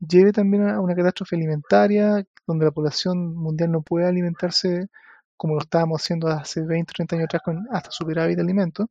lleve 0.00 0.32
también 0.32 0.68
a 0.68 0.80
una 0.80 0.96
catástrofe 0.96 1.36
alimentaria 1.36 2.24
donde 2.48 2.64
la 2.64 2.72
población 2.72 3.34
mundial 3.36 3.70
no 3.70 3.82
puede 3.82 4.08
alimentarse 4.08 4.88
como 5.36 5.54
lo 5.54 5.60
estábamos 5.60 6.02
haciendo 6.02 6.26
hace 6.28 6.62
20, 6.62 6.92
30 6.92 7.14
años 7.14 7.24
atrás 7.26 7.42
con 7.44 7.68
hasta 7.70 7.92
superávit 7.92 8.36
de 8.36 8.42
alimentos 8.42 8.88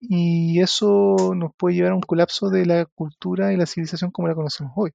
y 0.00 0.60
eso 0.60 1.32
nos 1.36 1.54
puede 1.56 1.76
llevar 1.76 1.92
a 1.92 1.96
un 1.96 2.00
colapso 2.00 2.50
de 2.50 2.66
la 2.66 2.86
cultura 2.86 3.52
y 3.52 3.56
la 3.56 3.66
civilización 3.66 4.10
como 4.10 4.26
la 4.26 4.34
conocemos 4.34 4.72
hoy. 4.74 4.90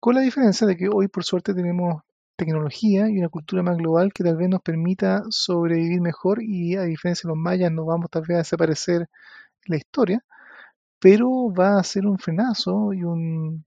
Con 0.00 0.14
la 0.14 0.22
diferencia 0.22 0.66
de 0.66 0.76
que 0.76 0.88
hoy 0.88 1.08
por 1.08 1.24
suerte 1.24 1.52
tenemos 1.52 2.02
tecnología 2.36 3.08
y 3.08 3.18
una 3.18 3.28
cultura 3.28 3.62
más 3.62 3.76
global 3.76 4.12
que 4.12 4.24
tal 4.24 4.36
vez 4.36 4.48
nos 4.48 4.62
permita 4.62 5.22
sobrevivir 5.30 6.00
mejor 6.00 6.42
y 6.42 6.76
a 6.76 6.82
diferencia 6.82 7.28
de 7.28 7.34
los 7.34 7.38
mayas 7.38 7.72
no 7.72 7.84
vamos 7.84 8.10
tal 8.10 8.22
vez 8.22 8.36
a 8.36 8.38
desaparecer 8.38 9.08
la 9.66 9.76
historia, 9.76 10.24
pero 11.00 11.52
va 11.52 11.78
a 11.78 11.84
ser 11.84 12.06
un 12.06 12.18
frenazo 12.18 12.92
y 12.92 13.04
un, 13.04 13.64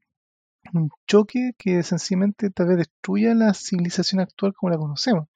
choque 1.07 1.53
que 1.57 1.81
sencillamente 1.83 2.49
tal 2.49 2.67
vez 2.67 2.77
destruya 2.77 3.33
la 3.33 3.53
civilización 3.53 4.21
actual 4.21 4.53
como 4.53 4.69
la 4.71 4.77
conocemos 4.77 5.27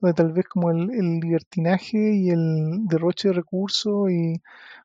donde 0.00 0.14
tal 0.14 0.32
vez 0.32 0.46
como 0.48 0.70
el, 0.70 0.86
libertinaje 1.20 2.14
y 2.14 2.30
el 2.30 2.86
derroche 2.88 3.28
de 3.28 3.34
recursos 3.34 4.10
y 4.10 4.40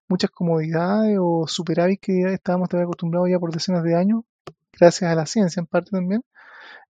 muchas 0.08 0.32
comodidades 0.32 1.18
o 1.22 1.48
superávit 1.48 2.02
que 2.02 2.34
estábamos 2.34 2.74
acostumbrados 2.74 3.30
ya 3.30 3.40
por 3.40 3.54
decenas 3.54 3.84
de 3.84 3.96
años, 3.96 4.24
gracias 4.74 5.12
a 5.12 5.16
la 5.16 5.26
ciencia 5.26 5.62
en 5.62 5.68
parte 5.68 5.92
también, 5.92 6.24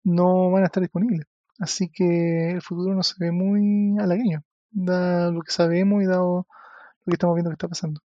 no 0.03 0.51
van 0.51 0.63
a 0.63 0.65
estar 0.67 0.81
disponibles. 0.81 1.25
Así 1.59 1.89
que 1.89 2.51
el 2.51 2.61
futuro 2.61 2.95
no 2.95 3.03
se 3.03 3.15
ve 3.19 3.31
muy 3.31 3.97
halagueño, 3.99 4.43
dado 4.71 5.31
lo 5.31 5.41
que 5.41 5.51
sabemos 5.51 6.03
y 6.03 6.05
dado 6.05 6.47
lo 7.05 7.11
que 7.11 7.13
estamos 7.13 7.35
viendo 7.35 7.51
que 7.51 7.55
está 7.55 7.67
pasando. 7.67 8.01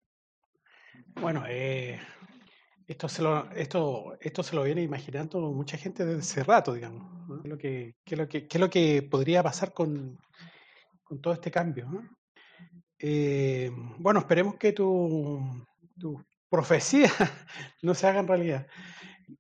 Bueno, 1.20 1.44
eh, 1.48 2.00
esto 2.88 3.08
se 3.08 3.22
lo, 3.22 3.52
esto, 3.52 4.18
esto 4.22 4.44
se 4.44 4.56
lo 4.56 4.64
viene 4.64 4.82
imaginando 4.82 5.40
mucha 5.52 5.78
gente 5.78 6.06
desde 6.06 6.22
hace 6.22 6.44
rato, 6.44 6.74
digamos. 6.74 7.12
¿Qué, 7.28 7.44
es 7.44 7.50
lo 7.50 7.58
que, 7.58 7.96
qué, 8.04 8.16
lo 8.16 8.28
que, 8.28 8.48
qué 8.48 8.58
es 8.58 8.62
lo 8.62 8.70
que 8.70 9.04
podría 9.04 9.44
pasar 9.44 9.74
con, 9.74 10.18
con 11.04 11.22
todo 11.22 11.34
este 11.34 11.52
cambio? 11.52 11.88
Eh, 12.98 13.70
bueno, 14.00 14.20
esperemos 14.22 14.56
que 14.56 14.72
tu, 14.72 15.66
tu 16.00 16.24
profecía 16.50 17.10
no 17.82 17.94
se 17.94 18.08
haga 18.08 18.20
en 18.20 18.28
realidad 18.28 18.68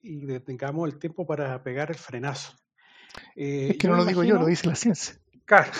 y 0.01 0.39
tengamos 0.39 0.87
el 0.87 0.99
tiempo 0.99 1.25
para 1.25 1.61
pegar 1.63 1.89
el 1.89 1.97
frenazo. 1.97 2.53
Eh, 3.35 3.69
es 3.71 3.77
que 3.77 3.87
no 3.87 3.95
lo 3.95 4.05
digo 4.05 4.23
yo, 4.23 4.35
lo 4.35 4.45
dice 4.45 4.67
la 4.67 4.75
ciencia. 4.75 5.15
Claro. 5.45 5.71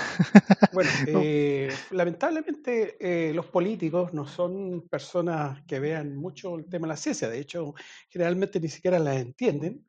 Bueno, 0.74 0.90
eh, 1.08 1.74
lamentablemente 1.92 2.98
eh, 3.00 3.34
los 3.34 3.46
políticos 3.46 4.14
no 4.14 4.28
son 4.28 4.88
personas 4.90 5.62
que 5.66 5.80
vean 5.80 6.16
mucho 6.16 6.58
el 6.58 6.66
tema 6.66 6.88
de 6.88 6.94
la 6.94 6.98
ciencia, 6.98 7.30
de 7.30 7.40
hecho, 7.40 7.74
generalmente 8.10 8.60
ni 8.60 8.68
siquiera 8.68 9.00
la 9.00 9.16
entienden. 9.16 9.86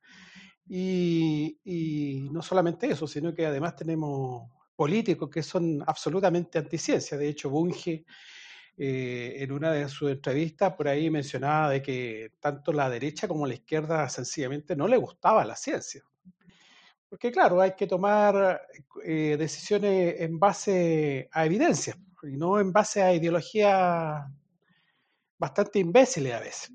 Y, 0.67 1.59
y 1.65 2.29
no 2.31 2.41
solamente 2.41 2.87
eso, 2.87 3.07
sino 3.07 3.35
que 3.35 3.45
además 3.45 3.77
tenemos 3.77 4.51
políticos 4.75 5.29
que 5.29 5.43
son 5.43 5.83
absolutamente 5.87 6.59
anticiencia. 6.59 7.19
De 7.19 7.29
hecho, 7.29 7.51
Bunge, 7.51 8.05
eh, 8.77 9.37
en 9.39 9.53
una 9.53 9.73
de 9.73 9.89
sus 9.89 10.11
entrevistas, 10.11 10.75
por 10.75 10.89
ahí 10.89 11.11
mencionaba 11.11 11.71
de 11.71 11.83
que 11.83 12.33
tanto 12.41 12.73
la 12.73 12.91
derecha 12.91 13.29
como 13.29 13.47
la 13.47 13.55
izquierda 13.55 14.09
sencillamente 14.09 14.75
no 14.77 14.89
le 14.89 14.97
gustaba 14.97 15.45
la 15.45 15.57
ciencia. 15.57 16.03
Porque 17.09 17.31
claro, 17.31 17.61
hay 17.61 17.75
que 17.77 17.87
tomar 17.87 18.63
eh, 19.05 19.37
decisiones 19.39 20.21
en 20.21 20.39
base 20.39 21.29
a 21.33 21.47
evidencia 21.47 21.97
y 22.23 22.37
no 22.37 22.59
en 22.59 22.73
base 22.73 23.03
a 23.03 23.15
ideología 23.15 24.27
bastante 25.39 25.79
imbéciles 25.79 26.35
a 26.35 26.41
veces. 26.41 26.73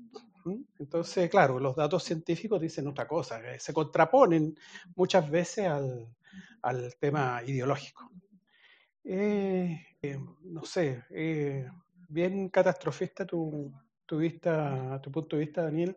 Entonces, 0.78 1.28
claro, 1.28 1.58
los 1.58 1.76
datos 1.76 2.02
científicos 2.02 2.60
dicen 2.60 2.86
otra 2.86 3.06
cosa, 3.06 3.40
se 3.58 3.74
contraponen 3.74 4.56
muchas 4.96 5.30
veces 5.30 5.66
al, 5.66 6.08
al 6.62 6.94
tema 6.98 7.42
ideológico. 7.46 8.10
Eh, 9.04 9.78
eh, 10.02 10.18
no 10.44 10.64
sé, 10.64 11.04
eh, 11.10 11.66
bien 12.10 12.48
catastrofista 12.48 13.24
tu, 13.24 13.72
tu, 14.06 14.18
vista, 14.18 15.00
tu 15.02 15.10
punto 15.10 15.36
de 15.36 15.44
vista, 15.44 15.62
Daniel, 15.62 15.96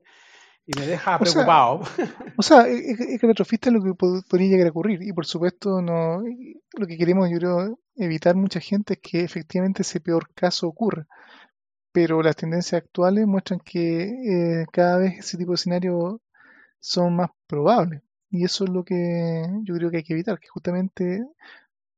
y 0.66 0.80
me 0.80 0.86
deja 0.86 1.20
preocupado. 1.20 1.82
o 2.38 2.44
sea, 2.44 2.68
es, 2.68 3.20
catastrofista 3.20 3.72
lo 3.72 3.84
que 3.84 3.94
podría 3.94 4.50
llegar 4.50 4.68
a 4.68 4.70
ocurrir, 4.70 5.02
y 5.02 5.12
por 5.12 5.26
supuesto 5.26 5.82
no 5.82 6.24
lo 6.78 6.88
que 6.88 6.98
queremos, 6.98 7.30
yo 7.30 7.38
creo, 7.38 7.80
evitar 7.96 8.36
mucha 8.36 8.60
gente 8.60 8.94
es 8.94 9.00
que 9.00 9.24
efectivamente 9.24 9.82
ese 9.82 10.00
peor 10.00 10.30
caso 10.34 10.68
ocurra. 10.68 11.08
Pero 11.92 12.24
las 12.24 12.36
tendencias 12.36 12.82
actuales 12.82 13.28
muestran 13.28 13.60
que 13.60 14.66
cada 14.72 14.98
vez 14.98 15.20
ese 15.20 15.38
tipo 15.38 15.52
de 15.52 15.56
escenarios 15.56 16.16
son 16.80 17.16
más 17.16 17.30
probables. 17.46 18.02
Y 18.32 18.46
eso 18.46 18.64
es 18.64 18.72
lo 18.72 18.84
que 18.84 19.46
yo 19.62 19.76
creo 19.76 19.92
que 19.92 19.98
hay 19.98 20.04
que 20.04 20.14
evitar, 20.14 20.40
que 20.40 20.48
justamente 20.48 21.24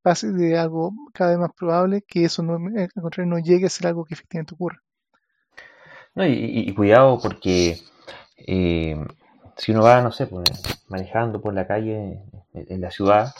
pase 0.05 0.31
de 0.31 0.55
algo 0.55 0.93
cada 1.15 1.31
vez 1.31 1.39
más 1.39 1.51
probable, 1.57 2.03
que 2.07 2.25
eso 2.25 2.43
no, 2.43 2.59
no 2.59 3.39
llegue 3.39 3.65
a 3.65 3.69
ser 3.71 3.87
algo 3.87 4.05
que 4.05 4.13
efectivamente 4.13 4.53
ocurra. 4.53 4.83
No, 6.13 6.23
y, 6.27 6.71
cuidado 6.75 7.19
porque 7.19 7.79
eh, 8.37 9.03
si 9.57 9.71
uno 9.71 9.81
va, 9.81 10.03
no 10.03 10.11
sé, 10.11 10.27
pues, 10.27 10.43
manejando 10.89 11.41
por 11.41 11.55
la 11.55 11.65
calle 11.65 12.21
en, 12.53 12.81
la 12.81 12.91
ciudad 12.91 13.33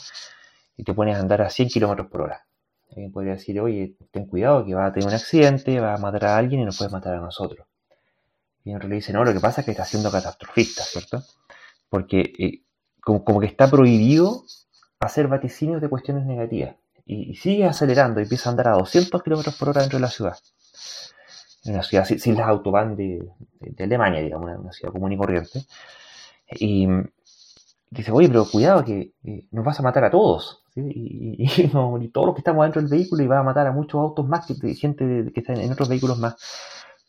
y 0.75 0.83
te 0.83 0.95
pones 0.95 1.17
a 1.17 1.19
andar 1.19 1.43
a 1.43 1.51
100 1.51 1.69
kilómetros 1.69 2.07
por 2.07 2.21
hora, 2.21 2.47
alguien 2.89 3.11
podría 3.11 3.33
decir, 3.33 3.61
oye, 3.61 3.95
ten 4.09 4.25
cuidado 4.25 4.65
que 4.65 4.73
va 4.73 4.87
a 4.87 4.91
tener 4.91 5.07
un 5.07 5.13
accidente, 5.13 5.79
va 5.79 5.93
a 5.93 5.99
matar 5.99 6.25
a 6.25 6.37
alguien 6.37 6.61
y 6.61 6.65
nos 6.65 6.79
puede 6.79 6.89
matar 6.89 7.13
a 7.13 7.19
nosotros. 7.19 7.67
Y 8.63 8.71
en 8.71 8.79
realidad 8.79 8.95
dice, 8.95 9.13
no, 9.13 9.23
lo 9.23 9.33
que 9.33 9.39
pasa 9.39 9.61
es 9.61 9.65
que 9.65 9.71
está 9.71 9.85
siendo 9.85 10.09
catastrofista, 10.09 10.81
¿cierto? 10.81 11.21
Porque 11.89 12.33
eh, 12.39 12.63
como, 13.01 13.39
que 13.39 13.45
está 13.45 13.69
prohibido 13.69 14.45
hacer 14.99 15.27
vaticinios 15.27 15.81
de 15.81 15.89
cuestiones 15.89 16.25
negativas. 16.25 16.75
Y, 17.05 17.35
sigue 17.35 17.65
acelerando 17.65 18.19
y 18.19 18.23
empieza 18.23 18.49
a 18.49 18.51
andar 18.51 18.69
a 18.69 18.73
200 18.73 19.21
kilómetros 19.21 19.55
por 19.55 19.69
hora 19.69 19.81
dentro 19.81 19.97
de 19.99 20.01
la 20.01 20.09
ciudad. 20.09 20.37
En 21.63 21.73
una 21.73 21.83
ciudad 21.83 22.05
sin, 22.05 22.35
las 22.35 22.47
autobahn 22.47 22.95
de, 22.95 23.27
Alemania, 23.79 24.21
digamos, 24.21 24.49
una, 24.57 24.71
ciudad 24.71 24.91
común 24.91 25.11
y 25.11 25.17
corriente. 25.17 25.65
Y 26.51 26.87
dice, 27.89 28.11
oye, 28.11 28.27
pero 28.27 28.45
cuidado 28.45 28.83
que 28.83 29.13
nos 29.51 29.65
vas 29.65 29.79
a 29.79 29.83
matar 29.83 30.05
a 30.05 30.11
todos. 30.11 30.61
Y, 30.77 31.69
todos 32.11 32.27
los 32.27 32.35
que 32.35 32.41
estamos 32.41 32.65
dentro 32.65 32.81
del 32.81 32.91
vehículo 32.91 33.23
y 33.23 33.27
va 33.27 33.39
a 33.39 33.43
matar 33.43 33.65
a 33.65 33.71
muchos 33.71 33.99
autos 33.99 34.27
más 34.27 34.45
que 34.45 34.75
gente 34.75 35.31
que 35.33 35.39
está 35.39 35.53
en 35.53 35.71
otros 35.71 35.87
vehículos 35.87 36.19
más. 36.19 36.35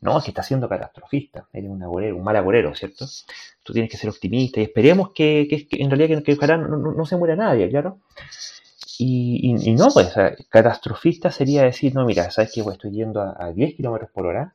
No, 0.07 0.23
que 0.23 0.31
está 0.31 0.45
siendo 0.45 0.69
catastrofista, 0.69 1.49
eres 1.53 1.69
un 1.69 1.83
agorero, 1.83 2.16
un 2.16 2.23
mal 2.23 2.37
agorero, 2.37 2.73
¿cierto? 2.77 3.07
Tú 3.65 3.73
tienes 3.73 3.91
que 3.91 3.97
ser 3.97 4.09
optimista 4.09 4.61
y 4.61 4.62
esperemos 4.62 5.11
que, 5.12 5.66
en 5.73 5.91
realidad 5.91 6.23
que, 6.23 6.35
ojalá 6.35 6.57
no, 6.57 7.05
se 7.05 7.16
muera 7.16 7.35
nadie, 7.35 7.69
claro. 7.69 7.99
Y, 9.01 9.53
no, 9.74 9.89
pues 9.93 10.15
catastrofista 10.49 11.33
sería 11.33 11.65
decir, 11.65 11.93
no, 11.93 12.07
mira, 12.07 12.31
sabes 12.31 12.53
que 12.55 12.62
pues, 12.62 12.77
estoy 12.77 12.93
yendo 12.93 13.20
a, 13.20 13.51
10 13.53 13.74
kilómetros 13.74 14.09
por 14.12 14.27
hora 14.27 14.53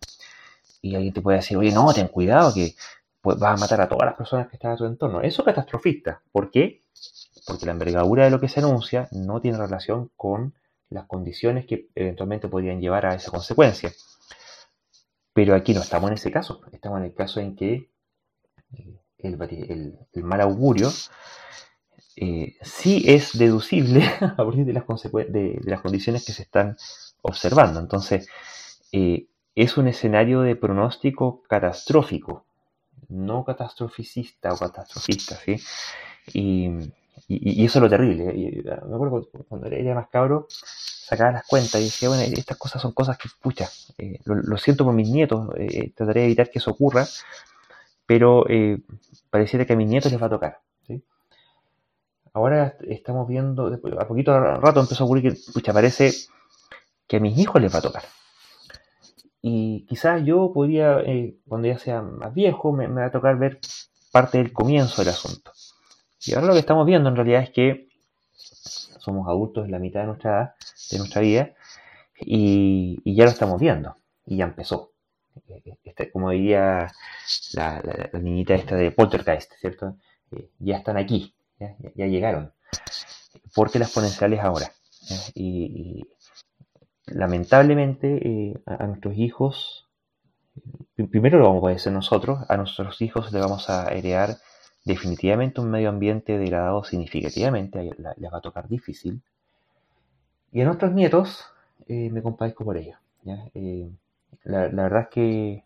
y 0.82 0.95
alguien 0.95 1.14
te 1.14 1.22
puede 1.22 1.40
decir, 1.40 1.57
oye, 1.57 1.73
no, 1.73 1.94
ten 1.94 2.07
cuidado 2.07 2.53
que 2.53 2.73
pues, 3.19 3.38
vas 3.38 3.60
a 3.60 3.61
matar 3.61 3.82
a 3.82 3.90
todas 3.90 4.06
las 4.06 4.15
personas 4.15 4.48
que 4.48 4.56
están 4.56 4.72
a 4.72 4.78
tu 4.78 4.86
entorno. 4.86 5.19
Eso 5.19 5.41
es 5.41 5.45
catastrofista. 5.45 6.22
¿Por 6.32 6.49
qué? 6.49 6.82
Porque 7.45 7.65
la 7.65 7.73
envergadura 7.73 8.23
de 8.23 8.32
lo 8.32 8.40
que 8.40 8.48
se 8.48 8.61
anuncia 8.61 9.10
no 9.11 9.41
tiene 9.41 9.57
relación 9.57 10.11
con 10.15 10.53
las 10.90 11.07
condiciones 11.07 11.65
que 11.65 11.90
eventualmente 11.94 12.48
podrían 12.48 12.80
llevar 12.80 13.06
a 13.06 13.15
esa 13.15 13.32
consecuencia. 13.32 13.91
Pero 15.33 15.55
aquí 15.55 15.73
no 15.73 15.81
estamos 15.81 16.09
en 16.09 16.15
ese 16.15 16.31
caso, 16.31 16.61
estamos 16.71 16.99
en 16.99 17.05
el 17.05 17.13
caso 17.13 17.39
en 17.39 17.55
que 17.55 17.89
eh, 18.77 18.99
el, 19.19 20.23
mal 20.23 20.41
augurio 20.41 20.89
eh, 22.17 22.55
sí 22.61 23.03
es 23.07 23.37
deducible 23.37 24.03
a 24.21 24.35
partir 24.35 24.65
de 24.65 24.73
las, 24.73 24.85
de, 25.11 25.59
las, 25.63 25.81
condiciones 25.81 26.25
que 26.25 26.33
se 26.33 26.43
están 26.43 26.75
observando. 27.21 27.79
Entonces, 27.79 28.27
eh, 28.91 29.27
es 29.55 29.77
un 29.77 29.87
escenario 29.87 30.41
de 30.41 30.55
pronóstico 30.55 31.43
catastrófico, 31.43 32.45
no 33.09 33.45
catastroficista 33.45 34.53
o 34.53 34.57
catastrofista, 34.57 35.35
¿sí? 35.35 35.57
Y, 36.33 36.69
y, 37.27 37.65
eso 37.65 37.79
es 37.79 37.83
lo 37.83 37.89
terrible. 37.89 38.33
me 38.33 38.95
acuerdo 38.95 39.29
cuando 39.47 39.67
era 39.67 39.95
más 39.95 40.09
cabro, 40.09 40.47
sacaba 41.06 41.32
las 41.32 41.48
cuentas 41.48 41.82
y 41.82 41.86
decía, 41.86 42.10
bueno, 42.10 42.23
estas 42.23 42.57
cosas 42.57 42.82
son 42.82 42.94
cosas 42.94 43.18
que, 43.18 43.28
pucha, 43.41 43.69
eh, 43.98 44.19
lo, 44.26 44.57
siento 44.57 44.86
por 44.86 44.94
mis 44.94 45.10
nietos, 45.10 45.49
eh, 45.57 45.91
trataré 45.95 46.22
de 46.22 46.26
evitar 46.28 46.49
que 46.49 46.60
eso 46.60 46.72
ocurra, 46.72 47.06
pero 48.06 48.48
eh, 48.49 48.80
pareciera 49.30 49.65
que 49.65 49.73
a 49.73 49.76
mis 49.76 49.88
nietos 49.88 50.11
les 50.11 50.22
va 50.22 50.28
a 50.28 50.30
tocar. 50.30 50.60
Ahora 52.34 52.78
estamos 52.88 53.28
viendo, 53.28 53.78
a 53.99 54.07
poquito 54.07 54.40
rato 54.40 54.80
empezó 54.80 55.03
a 55.03 55.06
ocurrir 55.06 55.34
que, 55.34 55.52
pucha, 55.52 55.73
parece 55.73 56.14
que 57.06 57.18
a 57.18 57.19
mis 57.19 57.38
hijos 57.38 57.61
les 57.61 57.73
va 57.73 57.80
a 57.80 57.82
tocar. 57.82 58.03
Y 59.41 59.86
quizás 59.88 60.23
yo 60.23 60.52
podría, 60.53 61.03
cuando 61.45 61.68
ya 61.68 61.78
sea 61.78 62.02
más 62.02 62.34
viejo, 62.34 62.72
me 62.72 62.88
va 62.88 63.07
a 63.07 63.11
tocar 63.11 63.38
ver 63.38 63.60
parte 64.14 64.38
del 64.38 64.53
comienzo 64.53 65.02
del 65.02 65.10
asunto. 65.10 65.52
Y 66.26 66.34
ahora 66.34 66.48
lo 66.48 66.53
que 66.53 66.60
estamos 66.60 66.86
viendo 66.86 67.10
en 67.10 67.18
realidad 67.18 67.44
es 67.44 67.49
que 67.49 67.90
somos 68.61 69.27
adultos 69.27 69.65
en 69.65 69.71
la 69.71 69.79
mitad 69.79 70.01
de 70.01 70.07
nuestra 70.07 70.31
edad, 70.31 70.55
de 70.91 70.97
nuestra 70.97 71.21
vida, 71.21 71.53
y, 72.19 73.15
ya 73.15 73.25
lo 73.25 73.31
estamos 73.31 73.59
viendo, 73.59 73.97
y 74.25 74.38
ya 74.38 74.45
empezó. 74.45 74.91
Este, 75.83 76.11
como 76.11 76.29
diría 76.31 76.91
la, 77.53 78.09
niñita 78.13 78.53
esta 78.53 78.75
de 78.75 78.91
Poltergeist, 78.91 79.53
¿cierto? 79.59 79.97
Eh, 80.31 80.49
ya 80.59 80.77
están 80.77 80.97
aquí, 80.97 81.33
ya, 81.59 82.05
llegaron. 82.07 82.53
Porque 83.55 83.79
las 83.79 83.89
exponenciales 83.89 84.39
ahora. 84.39 84.71
Y, 85.33 86.05
lamentablemente 87.07 88.19
eh, 88.27 88.61
a, 88.65 88.85
nuestros 88.88 89.17
hijos, 89.17 89.89
primero 91.09 91.39
lo 91.39 91.45
vamos 91.45 91.69
a 91.69 91.75
hacer 91.75 91.91
nosotros, 91.91 92.39
a 92.47 92.57
nuestros 92.57 93.01
hijos 93.01 93.31
le 93.31 93.39
vamos 93.39 93.69
a 93.69 93.89
heredar 93.89 94.38
definitivamente 94.83 95.61
un 95.61 95.69
medio 95.69 95.89
ambiente 95.89 96.37
degradado 96.37 96.83
significativamente, 96.83 97.91
les 98.17 98.33
va 98.33 98.37
a 98.37 98.41
tocar 98.41 98.67
difícil. 98.67 99.21
Y 100.51 100.61
a 100.61 100.65
nuestros 100.65 100.91
nietos 100.91 101.45
eh, 101.87 102.09
me 102.09 102.21
compadezco 102.21 102.65
por 102.65 102.77
ello. 102.77 102.97
Eh, 103.53 103.89
la, 104.43 104.67
verdad 104.67 105.03
es 105.03 105.07
que 105.09 105.63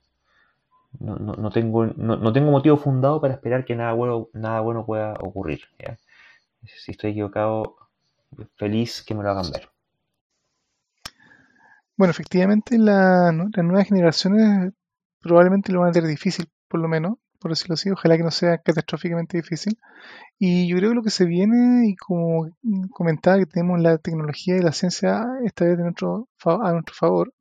no, 0.99 1.49
tengo, 1.49 1.85
no, 1.85 2.33
tengo 2.33 2.51
motivo 2.51 2.77
fundado 2.77 3.21
para 3.21 3.33
esperar 3.33 3.65
que 3.65 3.75
nada 3.75 3.93
bueno, 3.93 4.29
nada 4.33 4.59
bueno 4.61 4.85
pueda 4.85 5.13
ocurrir. 5.19 5.61
Si 6.63 6.91
estoy 6.91 7.11
equivocado, 7.11 7.77
feliz 8.55 9.03
que 9.03 9.15
me 9.15 9.23
lo 9.23 9.31
hagan 9.31 9.51
ver. 9.51 9.69
Bueno, 11.97 12.11
efectivamente 12.11 12.77
las 12.77 13.33
nuevas 13.33 13.87
generaciones 13.87 14.73
probablemente 15.21 15.71
lo 15.71 15.81
van 15.81 15.89
a 15.89 15.93
tener 15.93 16.09
difícil, 16.09 16.49
por 16.67 16.79
lo 16.79 16.87
menos, 16.87 17.17
por 17.45 17.51
decirlo 17.51 17.76
así. 17.76 17.91
Ojalá 17.91 18.17
que 18.17 18.23
no 18.23 18.31
sea 18.31 18.57
catastróficamente 18.57 19.38
difícil. 19.38 19.77
Y 20.39 20.67
yo 20.67 20.77
creo 20.77 20.89
que 20.89 20.95
lo 20.95 21.03
que 21.03 21.11
se 21.11 21.26
viene, 21.26 21.88
y 21.88 21.95
como 21.95 22.49
comentaba, 22.89 23.38
que 23.38 23.45
tenemos 23.45 23.80
la 23.80 23.99
tecnología 23.99 24.57
y 24.57 24.61
la 24.61 24.72
ciencia 24.72 25.27
esta 25.43 25.65
vez 25.65 25.77
de 25.77 25.84
nuestro, 25.84 26.27
a 26.43 26.72
nuestro 26.72 26.95
favor, 26.95 27.31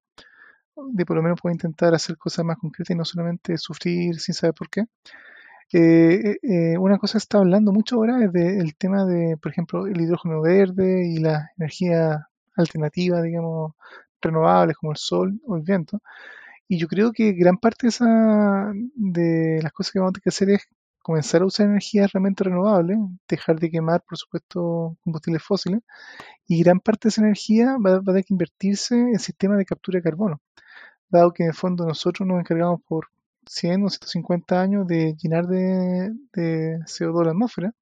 de 0.77 1.07
por 1.07 1.17
lo 1.17 1.23
menos 1.23 1.41
poder 1.41 1.55
intentar 1.55 1.95
hacer 1.95 2.19
cosas 2.19 2.45
más 2.45 2.59
concretas 2.59 2.95
y 2.95 2.99
no 2.99 3.07
solamente 3.07 3.57
sufrir 3.57 4.21
sin 4.21 4.35
saber 4.35 4.53
por 4.53 4.69
qué. 4.69 4.83
Eh, 5.73 6.37
eh, 6.43 6.77
una 6.79 6.99
cosa 6.99 7.15
que 7.15 7.23
está 7.23 7.39
hablando 7.39 7.73
mucho 7.73 7.97
ahora 7.97 8.23
es 8.23 8.31
del 8.31 8.77
tema 8.77 9.07
de, 9.07 9.39
por 9.39 9.53
ejemplo, 9.53 9.87
el 9.87 9.99
hidrógeno 9.99 10.43
verde 10.43 11.09
y 11.09 11.17
la 11.17 11.49
energía 11.57 12.29
alternativa, 12.57 13.23
digamos, 13.23 13.73
renovables 14.21 14.77
como 14.77 14.93
el 14.93 14.99
sol 14.99 15.41
o 15.47 15.57
el 15.57 15.63
viento. 15.63 16.03
Y 16.69 16.79
yo 16.79 16.89
creo 16.89 17.13
que 17.13 17.33
gran 17.33 17.59
parte 17.59 17.87
de, 17.87 17.89
esa, 17.91 18.73
las 19.63 19.73
cosas 19.73 19.93
que 19.93 19.99
vamos 19.99 20.11
a 20.11 20.13
tener 20.15 20.23
que 20.23 20.29
hacer 20.31 20.51
es 20.51 20.63
comenzar 21.03 21.43
a 21.43 21.47
usar 21.47 21.67
energías 21.67 22.13
realmente 22.13 22.45
renovables, 22.45 22.99
dejar 23.29 23.61
de 23.61 23.71
quemar, 23.71 24.03
por 24.09 24.17
supuesto, 24.17 24.97
combustibles 25.05 25.43
fósiles, 25.43 25.83
y 26.49 26.63
gran 26.63 26.81
parte 26.81 27.09
de 27.09 27.11
esa 27.11 27.21
energía 27.23 27.77
va, 27.85 27.97
a 27.97 28.03
tener 28.03 28.25
que 28.25 28.33
invertirse 28.35 28.95
en 28.95 29.19
sistemas 29.19 29.59
de 29.59 29.67
captura 29.67 29.99
de 29.99 30.03
carbono, 30.03 30.41
dado 31.11 31.33
que 31.33 31.43
en 31.45 31.51
el 31.51 31.55
fondo 31.55 31.87
nosotros 31.87 32.27
nos 32.27 32.41
encargamos 32.41 32.81
por 32.89 33.09
100 33.47 33.85
o 33.85 33.91
150 33.91 34.61
años 34.61 34.87
de 34.87 35.15
llenar 35.21 35.47
de, 35.47 36.11
de 36.33 36.79
CO2 36.87 37.25
la 37.25 37.31
atmósfera, 37.33 37.75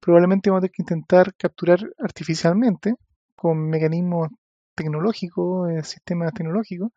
probablemente 0.00 0.50
vamos 0.50 0.60
a 0.60 0.62
tener 0.62 0.72
que 0.72 0.82
intentar 0.82 1.34
capturar 1.36 1.80
artificialmente 1.98 2.96
con 3.34 3.68
mecanismos 3.70 4.28
tecnológicos, 4.74 5.70
eh, 5.70 5.82
sistemas 5.84 6.34
tecnológicos, 6.34 6.92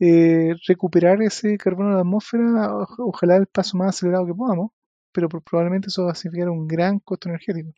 eh, 0.00 0.54
recuperar 0.66 1.22
ese 1.22 1.56
carbono 1.58 1.90
de 1.90 1.94
la 1.96 2.00
atmósfera, 2.00 2.70
ojalá 2.98 3.36
el 3.36 3.46
paso 3.46 3.76
más 3.76 3.96
acelerado 3.96 4.26
que 4.26 4.34
podamos, 4.34 4.70
pero 5.12 5.28
probablemente 5.28 5.88
eso 5.88 6.04
va 6.04 6.12
a 6.12 6.14
significar 6.14 6.50
un 6.50 6.66
gran 6.68 7.00
costo 7.00 7.28
energético. 7.28 7.72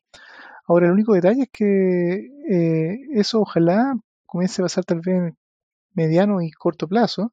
Ahora, 0.67 0.87
el 0.87 0.93
único 0.93 1.15
detalle 1.15 1.45
es 1.45 1.51
que 1.53 2.29
eh, 2.49 2.99
eso 3.13 3.41
ojalá 3.41 3.95
comience 4.27 4.63
a 4.63 4.67
pasar 4.67 4.85
tal 4.85 5.01
vez 5.01 5.17
en 5.17 5.37
mediano 5.95 6.41
y 6.43 6.51
corto 6.53 6.89
plazo, 6.89 7.33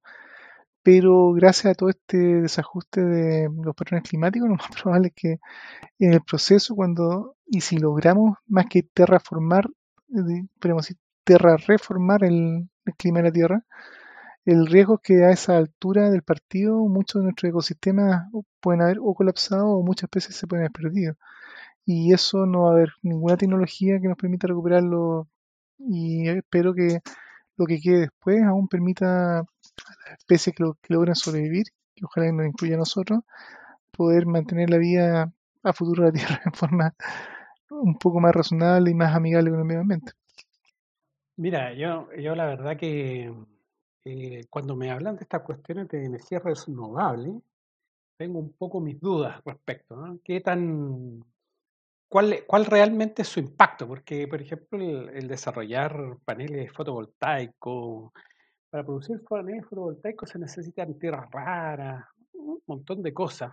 pero 0.83 1.33
gracias 1.33 1.73
a 1.73 1.75
todo 1.75 1.89
este 1.89 2.17
desajuste 2.17 3.03
de 3.03 3.49
los 3.63 3.75
patrones 3.75 4.07
climáticos, 4.09 4.47
lo 4.49 4.55
más 4.55 4.69
probable 4.81 5.09
es 5.09 5.13
que 5.15 5.39
en 5.99 6.13
el 6.13 6.21
proceso, 6.21 6.75
cuando, 6.75 7.35
y 7.45 7.61
si 7.61 7.77
logramos 7.77 8.37
más 8.47 8.67
que 8.67 8.83
terraformar, 8.83 9.67
podemos 10.59 10.83
decir, 10.83 10.97
terra 11.23 11.57
reformar 11.57 12.23
el, 12.23 12.69
clima 12.97 13.19
de 13.19 13.23
la 13.25 13.31
Tierra, 13.33 13.65
el 14.47 14.65
riesgo 14.65 14.95
es 14.95 15.01
que 15.01 15.25
a 15.25 15.31
esa 15.31 15.57
altura 15.57 16.09
del 16.09 16.23
partido 16.23 16.77
muchos 16.87 17.19
de 17.21 17.23
nuestros 17.25 17.49
ecosistemas 17.49 18.27
pueden 18.61 18.81
haber 18.81 18.97
o 19.01 19.13
colapsado 19.13 19.67
o 19.67 19.83
muchas 19.83 20.05
especies 20.05 20.37
se 20.37 20.47
pueden 20.47 20.63
haber 20.63 20.71
perdido. 20.71 21.15
Y 21.85 22.13
eso 22.13 22.45
no 22.45 22.63
va 22.63 22.69
a 22.69 22.73
haber 22.73 22.91
ninguna 23.01 23.35
tecnología 23.35 23.99
que 23.99 24.07
nos 24.07 24.17
permita 24.17 24.47
recuperarlo 24.47 25.27
y 25.79 26.29
espero 26.29 26.73
que 26.73 26.99
lo 27.57 27.65
que 27.65 27.79
quede 27.81 27.99
después 28.01 28.41
aún 28.43 28.69
permita 28.69 29.39
a 29.39 29.43
las 30.09 30.19
especies 30.19 30.55
que, 30.55 30.63
logren 30.93 31.15
sobrevivir, 31.15 31.65
que 31.93 32.05
ojalá 32.05 32.31
nos 32.31 32.47
incluya 32.47 32.75
a 32.75 32.79
nosotros, 32.79 33.21
poder 33.91 34.27
mantener 34.27 34.69
la 34.69 34.77
vida 34.77 35.33
a 35.63 35.73
futuro 35.73 36.05
de 36.05 36.11
la 36.11 36.13
Tierra 36.13 36.41
en 36.45 36.53
forma 36.53 36.95
un 37.69 37.97
poco 37.97 38.21
más 38.21 38.33
razonable 38.33 38.91
y 38.91 38.93
más 38.93 39.13
amigable 39.13 39.51
con 39.51 39.59
el 39.59 39.65
medio 39.65 39.81
ambiente. 39.81 40.13
Mira, 41.35 41.73
yo, 41.73 42.07
yo 42.17 42.33
la 42.33 42.45
verdad 42.45 42.77
que 42.77 43.33
eh, 44.09 44.45
cuando 44.49 44.75
me 44.75 44.89
hablan 44.89 45.17
de 45.17 45.23
estas 45.23 45.41
cuestiones 45.41 45.89
de 45.89 46.05
energía 46.05 46.39
renovable, 46.39 47.41
tengo 48.17 48.39
un 48.39 48.53
poco 48.53 48.79
mis 48.79 48.99
dudas 48.99 49.41
respecto, 49.45 49.95
¿no? 49.97 50.19
¿Qué 50.23 50.39
tan, 50.39 51.23
cuál, 52.07 52.45
cuál 52.47 52.65
realmente 52.65 53.23
es 53.23 53.27
su 53.27 53.39
impacto? 53.41 53.85
Porque, 53.85 54.27
por 54.27 54.41
ejemplo, 54.41 54.79
el, 54.79 55.27
desarrollar 55.27 56.17
paneles 56.23 56.71
fotovoltaicos, 56.71 58.11
para 58.69 58.85
producir 58.85 59.21
paneles 59.23 59.65
fotovoltaicos 59.65 60.29
se 60.29 60.39
necesitan 60.39 60.97
tierras 60.97 61.29
raras, 61.29 62.05
un 62.33 62.61
montón 62.65 63.03
de 63.03 63.13
cosas. 63.13 63.51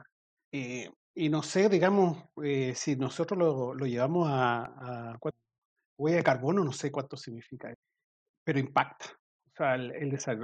Eh, 0.53 0.89
y 1.17 1.29
no 1.29 1.43
sé, 1.43 1.69
digamos, 1.69 2.25
eh, 2.45 2.75
si 2.77 2.95
nosotros 2.97 3.39
lo, 3.39 3.75
lo 3.75 3.87
llevamos 3.87 4.29
a, 4.31 5.13
a 5.13 5.19
huella 5.99 6.19
de 6.19 6.23
carbono, 6.23 6.65
no 6.65 6.73
sé 6.73 6.93
cuánto 6.93 7.17
significa, 7.17 7.75
pero 8.45 8.59
impacta. 8.61 9.07
O 9.55 9.57
sea, 9.57 9.77
el, 9.77 9.93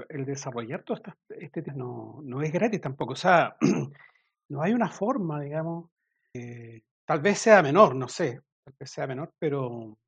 el, 0.09 0.25
desarrollar 0.25 0.85
todo 0.85 1.01
este 1.31 1.63
tema 1.63 1.79
no, 1.79 2.21
no, 2.23 2.43
es 2.43 2.53
gratis 2.53 2.81
tampoco. 2.81 3.15
O 3.15 3.17
sea, 3.17 3.57
no 4.51 4.63
hay 4.63 4.73
una 4.73 4.89
forma, 4.89 5.41
digamos, 5.41 5.91
eh, 6.33 6.83
tal 7.05 7.21
vez 7.21 7.39
sea 7.39 7.61
menor, 7.61 7.97
no 7.97 8.07
sé, 8.07 8.41
tal 8.65 8.75
vez 8.79 8.89
sea 8.89 9.09
menor, 9.09 9.33
pero 9.37 9.99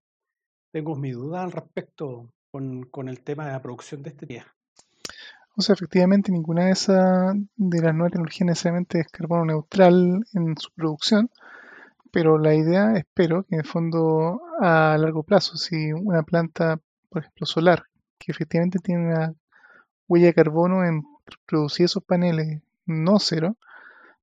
tengo 0.72 0.94
mi 0.94 1.10
duda 1.10 1.42
al 1.42 1.50
respecto 1.50 2.32
con, 2.52 2.84
con 2.84 3.08
el 3.08 3.24
tema 3.24 3.46
de 3.46 3.52
la 3.52 3.62
producción 3.62 4.04
de 4.04 4.10
este 4.10 4.26
día. 4.26 4.46
O 5.56 5.62
sea, 5.62 5.72
efectivamente, 5.72 6.30
ninguna 6.30 6.66
de 6.66 6.70
esas 6.70 7.34
de 7.56 7.82
las 7.82 7.94
nuevas 7.94 8.12
tecnologías 8.12 8.46
necesariamente 8.46 9.00
es 9.00 9.08
carbono 9.08 9.46
neutral 9.46 10.24
en 10.32 10.56
su 10.56 10.70
producción, 10.70 11.28
pero 12.12 12.38
la 12.38 12.54
idea, 12.54 12.94
espero, 12.94 13.42
que 13.42 13.56
en 13.56 13.62
el 13.62 13.66
fondo 13.66 14.42
a 14.60 14.96
largo 14.96 15.24
plazo, 15.24 15.56
si 15.56 15.92
una 15.92 16.22
planta, 16.22 16.78
por 17.08 17.22
ejemplo, 17.22 17.46
solar, 17.46 17.86
que 18.24 18.32
efectivamente 18.32 18.78
tiene 18.78 19.06
una 19.08 19.34
huella 20.08 20.26
de 20.26 20.34
carbono 20.34 20.84
en 20.84 21.02
producir 21.46 21.86
esos 21.86 22.04
paneles 22.04 22.62
no 22.86 23.18
cero, 23.18 23.56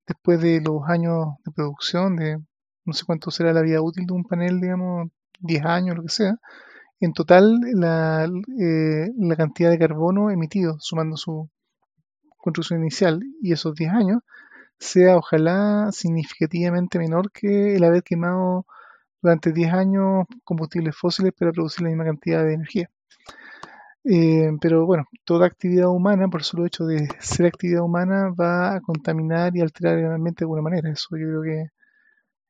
después 0.08 0.42
de 0.42 0.62
los 0.62 0.88
años 0.88 1.36
de 1.46 1.52
producción, 1.52 2.16
de 2.16 2.40
no 2.86 2.94
sé 2.94 3.06
cuánto 3.06 3.32
será 3.32 3.54
la 3.54 3.62
vida 3.62 3.82
útil 3.82 4.06
de 4.06 4.14
un 4.14 4.24
panel, 4.24 4.60
digamos, 4.62 5.10
10 5.42 5.66
años, 5.66 5.96
lo 5.96 6.04
que 6.04 6.10
sea, 6.10 6.36
en 7.00 7.14
total 7.14 7.60
la, 7.74 8.26
eh, 8.60 9.12
la 9.18 9.36
cantidad 9.36 9.70
de 9.70 9.80
carbono 9.80 10.32
emitido, 10.32 10.78
sumando 10.80 11.18
su 11.18 11.50
construcción 12.38 12.82
inicial 12.82 13.22
y 13.42 13.54
esos 13.54 13.76
10 13.76 13.92
años, 13.92 14.22
sea 14.80 15.18
ojalá 15.18 15.92
significativamente 15.92 17.00
menor 17.00 17.32
que 17.32 17.76
el 17.76 17.84
haber 17.84 18.04
quemado 18.04 18.66
durante 19.22 19.52
10 19.52 19.74
años 19.74 20.26
combustibles 20.44 20.96
fósiles 20.96 21.34
para 21.34 21.52
producir 21.52 21.84
la 21.84 21.90
misma 21.90 22.06
cantidad 22.06 22.44
de 22.44 22.54
energía. 22.54 22.90
Eh, 24.06 24.52
pero 24.62 24.86
bueno, 24.86 25.06
toda 25.26 25.46
actividad 25.46 25.90
humana, 25.90 26.28
por 26.30 26.44
solo 26.44 26.66
hecho 26.66 26.86
de 26.86 27.08
ser 27.20 27.46
actividad 27.46 27.84
humana, 27.84 28.30
va 28.40 28.76
a 28.76 28.82
contaminar 28.82 29.56
y 29.56 29.62
alterar 29.62 29.98
el 29.98 30.12
ambiente 30.12 30.40
de 30.40 30.46
alguna 30.46 30.62
manera. 30.62 30.90
Eso 30.90 31.10
yo 31.18 31.28
creo 31.28 31.42
que 31.44 31.70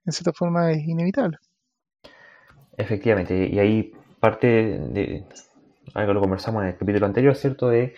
en 0.05 0.11
cierta 0.11 0.34
forma 0.34 0.71
es 0.71 0.88
inevitable. 0.88 1.38
Efectivamente, 2.77 3.47
y 3.47 3.59
ahí 3.59 3.91
parte 4.19 4.47
de 4.47 5.26
algo 5.93 6.13
lo 6.13 6.21
conversamos 6.21 6.63
en 6.63 6.69
el 6.69 6.77
capítulo 6.77 7.05
anterior, 7.05 7.35
¿cierto? 7.35 7.69
De 7.69 7.93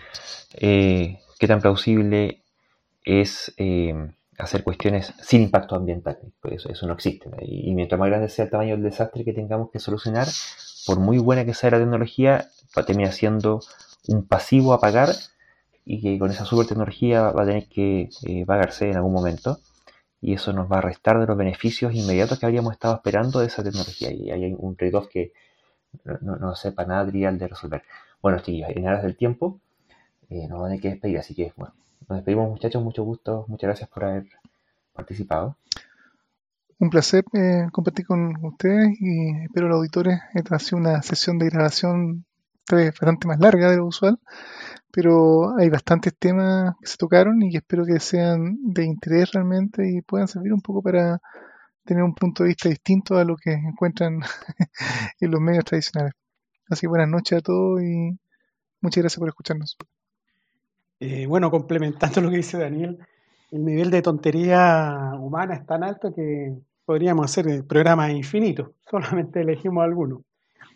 eh, 0.53 1.19
qué 1.39 1.47
tan 1.47 1.61
plausible 1.61 2.43
es 3.03 3.53
eh, 3.57 3.93
hacer 4.37 4.63
cuestiones 4.63 5.13
sin 5.21 5.43
impacto 5.43 5.75
ambiental. 5.75 6.19
Pues 6.41 6.65
eso, 6.65 6.87
no 6.87 6.93
existe. 6.93 7.29
Y, 7.41 7.73
mientras 7.73 7.99
más 7.99 8.09
grande 8.09 8.29
sea 8.29 8.45
el 8.45 8.51
tamaño 8.51 8.75
del 8.75 8.83
desastre 8.83 9.23
que 9.23 9.33
tengamos 9.33 9.69
que 9.71 9.79
solucionar, 9.79 10.27
por 10.85 10.99
muy 10.99 11.17
buena 11.17 11.45
que 11.45 11.53
sea 11.53 11.71
la 11.71 11.79
tecnología, 11.79 12.47
va 12.77 12.83
a 12.83 12.85
terminar 12.85 13.13
siendo 13.13 13.61
un 14.07 14.25
pasivo 14.25 14.73
a 14.73 14.79
pagar 14.79 15.09
y 15.85 16.01
que 16.01 16.19
con 16.19 16.31
esa 16.31 16.45
super 16.45 16.67
tecnología 16.67 17.31
va 17.31 17.43
a 17.43 17.45
tener 17.45 17.67
que 17.67 18.09
eh, 18.23 18.45
pagarse 18.45 18.89
en 18.89 18.97
algún 18.97 19.13
momento 19.13 19.59
y 20.21 20.33
eso 20.33 20.53
nos 20.53 20.71
va 20.71 20.77
a 20.77 20.81
restar 20.81 21.19
de 21.19 21.25
los 21.25 21.37
beneficios 21.37 21.93
inmediatos 21.93 22.39
que 22.39 22.45
habríamos 22.45 22.73
estado 22.73 22.95
esperando 22.95 23.39
de 23.39 23.47
esa 23.47 23.63
tecnología 23.63 24.11
y 24.11 24.29
hay 24.29 24.55
un 24.57 24.75
trade-off 24.75 25.07
que 25.07 25.33
no, 26.21 26.37
no, 26.37 26.55
sepa 26.55 26.85
nada 26.85 27.07
trivial 27.07 27.37
de 27.37 27.47
resolver. 27.47 27.83
Bueno, 28.21 28.39
chicos, 28.39 28.69
en 28.75 28.87
aras 28.87 29.03
del 29.03 29.17
tiempo 29.17 29.59
eh, 30.29 30.47
nos 30.47 30.59
van 30.59 30.67
a 30.67 30.67
tener 30.69 30.81
que 30.81 30.89
despedir, 30.89 31.17
así 31.17 31.33
que 31.33 31.51
bueno, 31.57 31.73
nos 32.07 32.19
despedimos 32.19 32.49
muchachos, 32.49 32.83
mucho 32.83 33.03
gusto, 33.03 33.45
muchas 33.47 33.67
gracias 33.67 33.89
por 33.89 34.05
haber 34.05 34.27
participado. 34.93 35.57
Un 36.79 36.89
placer 36.89 37.23
eh, 37.33 37.67
compartir 37.71 38.05
con 38.05 38.43
ustedes 38.43 38.99
y 38.99 39.43
espero 39.43 39.67
los 39.67 39.77
auditores. 39.77 40.19
Esta 40.33 40.55
ha 40.55 40.59
sido 40.59 40.79
una 40.79 41.01
sesión 41.01 41.37
de 41.37 41.49
grabación 41.49 42.25
bastante 42.69 43.27
más 43.27 43.39
larga 43.39 43.69
de 43.69 43.77
lo 43.77 43.87
usual, 43.87 44.19
pero 44.91 45.57
hay 45.57 45.69
bastantes 45.69 46.15
temas 46.17 46.75
que 46.79 46.87
se 46.87 46.97
tocaron 46.97 47.41
y 47.41 47.51
que 47.51 47.57
espero 47.57 47.85
que 47.85 47.99
sean 47.99 48.57
de 48.61 48.85
interés 48.85 49.31
realmente 49.31 49.89
y 49.89 50.01
puedan 50.01 50.27
servir 50.27 50.53
un 50.53 50.61
poco 50.61 50.81
para 50.81 51.19
tener 51.85 52.03
un 52.03 52.13
punto 52.13 52.43
de 52.43 52.49
vista 52.49 52.69
distinto 52.69 53.17
a 53.17 53.25
lo 53.25 53.35
que 53.35 53.53
encuentran 53.53 54.19
en 55.19 55.31
los 55.31 55.41
medios 55.41 55.65
tradicionales. 55.65 56.13
Así 56.69 56.81
que 56.81 56.87
buenas 56.87 57.09
noches 57.09 57.39
a 57.39 57.41
todos 57.41 57.81
y 57.81 58.17
muchas 58.81 59.03
gracias 59.03 59.19
por 59.19 59.29
escucharnos. 59.29 59.77
Eh, 60.99 61.25
bueno, 61.25 61.49
complementando 61.49 62.21
lo 62.21 62.29
que 62.29 62.37
dice 62.37 62.59
Daniel, 62.59 62.99
el 63.51 63.65
nivel 63.65 63.91
de 63.91 64.01
tontería 64.01 65.11
humana 65.19 65.55
es 65.55 65.65
tan 65.65 65.83
alto 65.83 66.13
que 66.13 66.55
podríamos 66.85 67.25
hacer 67.25 67.65
programas 67.65 68.11
infinitos, 68.11 68.71
solamente 68.89 69.41
elegimos 69.41 69.83
algunos. 69.83 70.21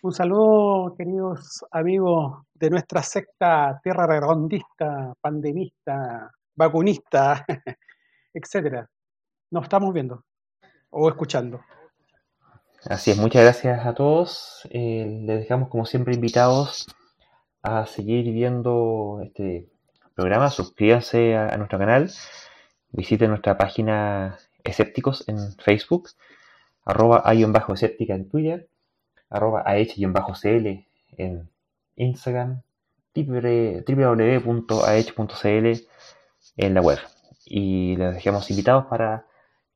Un 0.05 0.13
saludo, 0.13 0.95
queridos 0.95 1.65
amigos 1.71 2.43
de 2.53 2.69
nuestra 2.69 3.01
secta 3.01 3.79
tierra 3.83 4.05
redondista, 4.05 5.15
pandemista, 5.19 6.31
vacunista, 6.53 7.43
etcétera. 8.31 8.87
Nos 9.49 9.63
estamos 9.63 9.91
viendo 9.95 10.23
o 10.91 11.09
escuchando. 11.09 11.59
Así 12.87 13.09
es, 13.09 13.17
muchas 13.17 13.41
gracias 13.41 13.83
a 13.83 13.95
todos. 13.95 14.67
Eh, 14.69 15.21
les 15.25 15.39
dejamos 15.39 15.69
como 15.69 15.87
siempre 15.87 16.13
invitados 16.13 16.85
a 17.63 17.87
seguir 17.87 18.31
viendo 18.31 19.21
este 19.23 19.71
programa, 20.13 20.51
suscríbanse 20.51 21.35
a, 21.35 21.57
nuestro 21.57 21.79
canal, 21.79 22.11
visiten 22.91 23.31
nuestra 23.31 23.57
página 23.57 24.37
Escépticos 24.63 25.27
en 25.27 25.57
Facebook, 25.57 26.09
arroba 26.85 27.23
escéptica 27.73 28.13
en 28.13 28.29
Twitter, 28.29 28.69
arroba 29.35 29.63
ah-cl 29.65 30.85
en 31.17 31.49
Instagram, 31.95 32.61
www.aech.cl 33.15 33.87
en 36.57 36.73
la 36.73 36.81
web. 36.81 36.99
Y 37.45 37.95
les 37.97 38.15
dejamos 38.15 38.49
invitados 38.49 38.85
para 38.85 39.25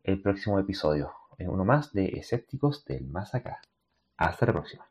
el 0.04 0.22
próximo 0.22 0.60
episodio. 0.60 1.14
Uno 1.40 1.64
más 1.64 1.94
de 1.94 2.06
Escépticos 2.18 2.84
del 2.86 3.08
Más 3.08 3.34
Acá. 3.36 3.62
Hasta 4.18 4.48
la 4.48 4.54
próxima. 4.54 4.89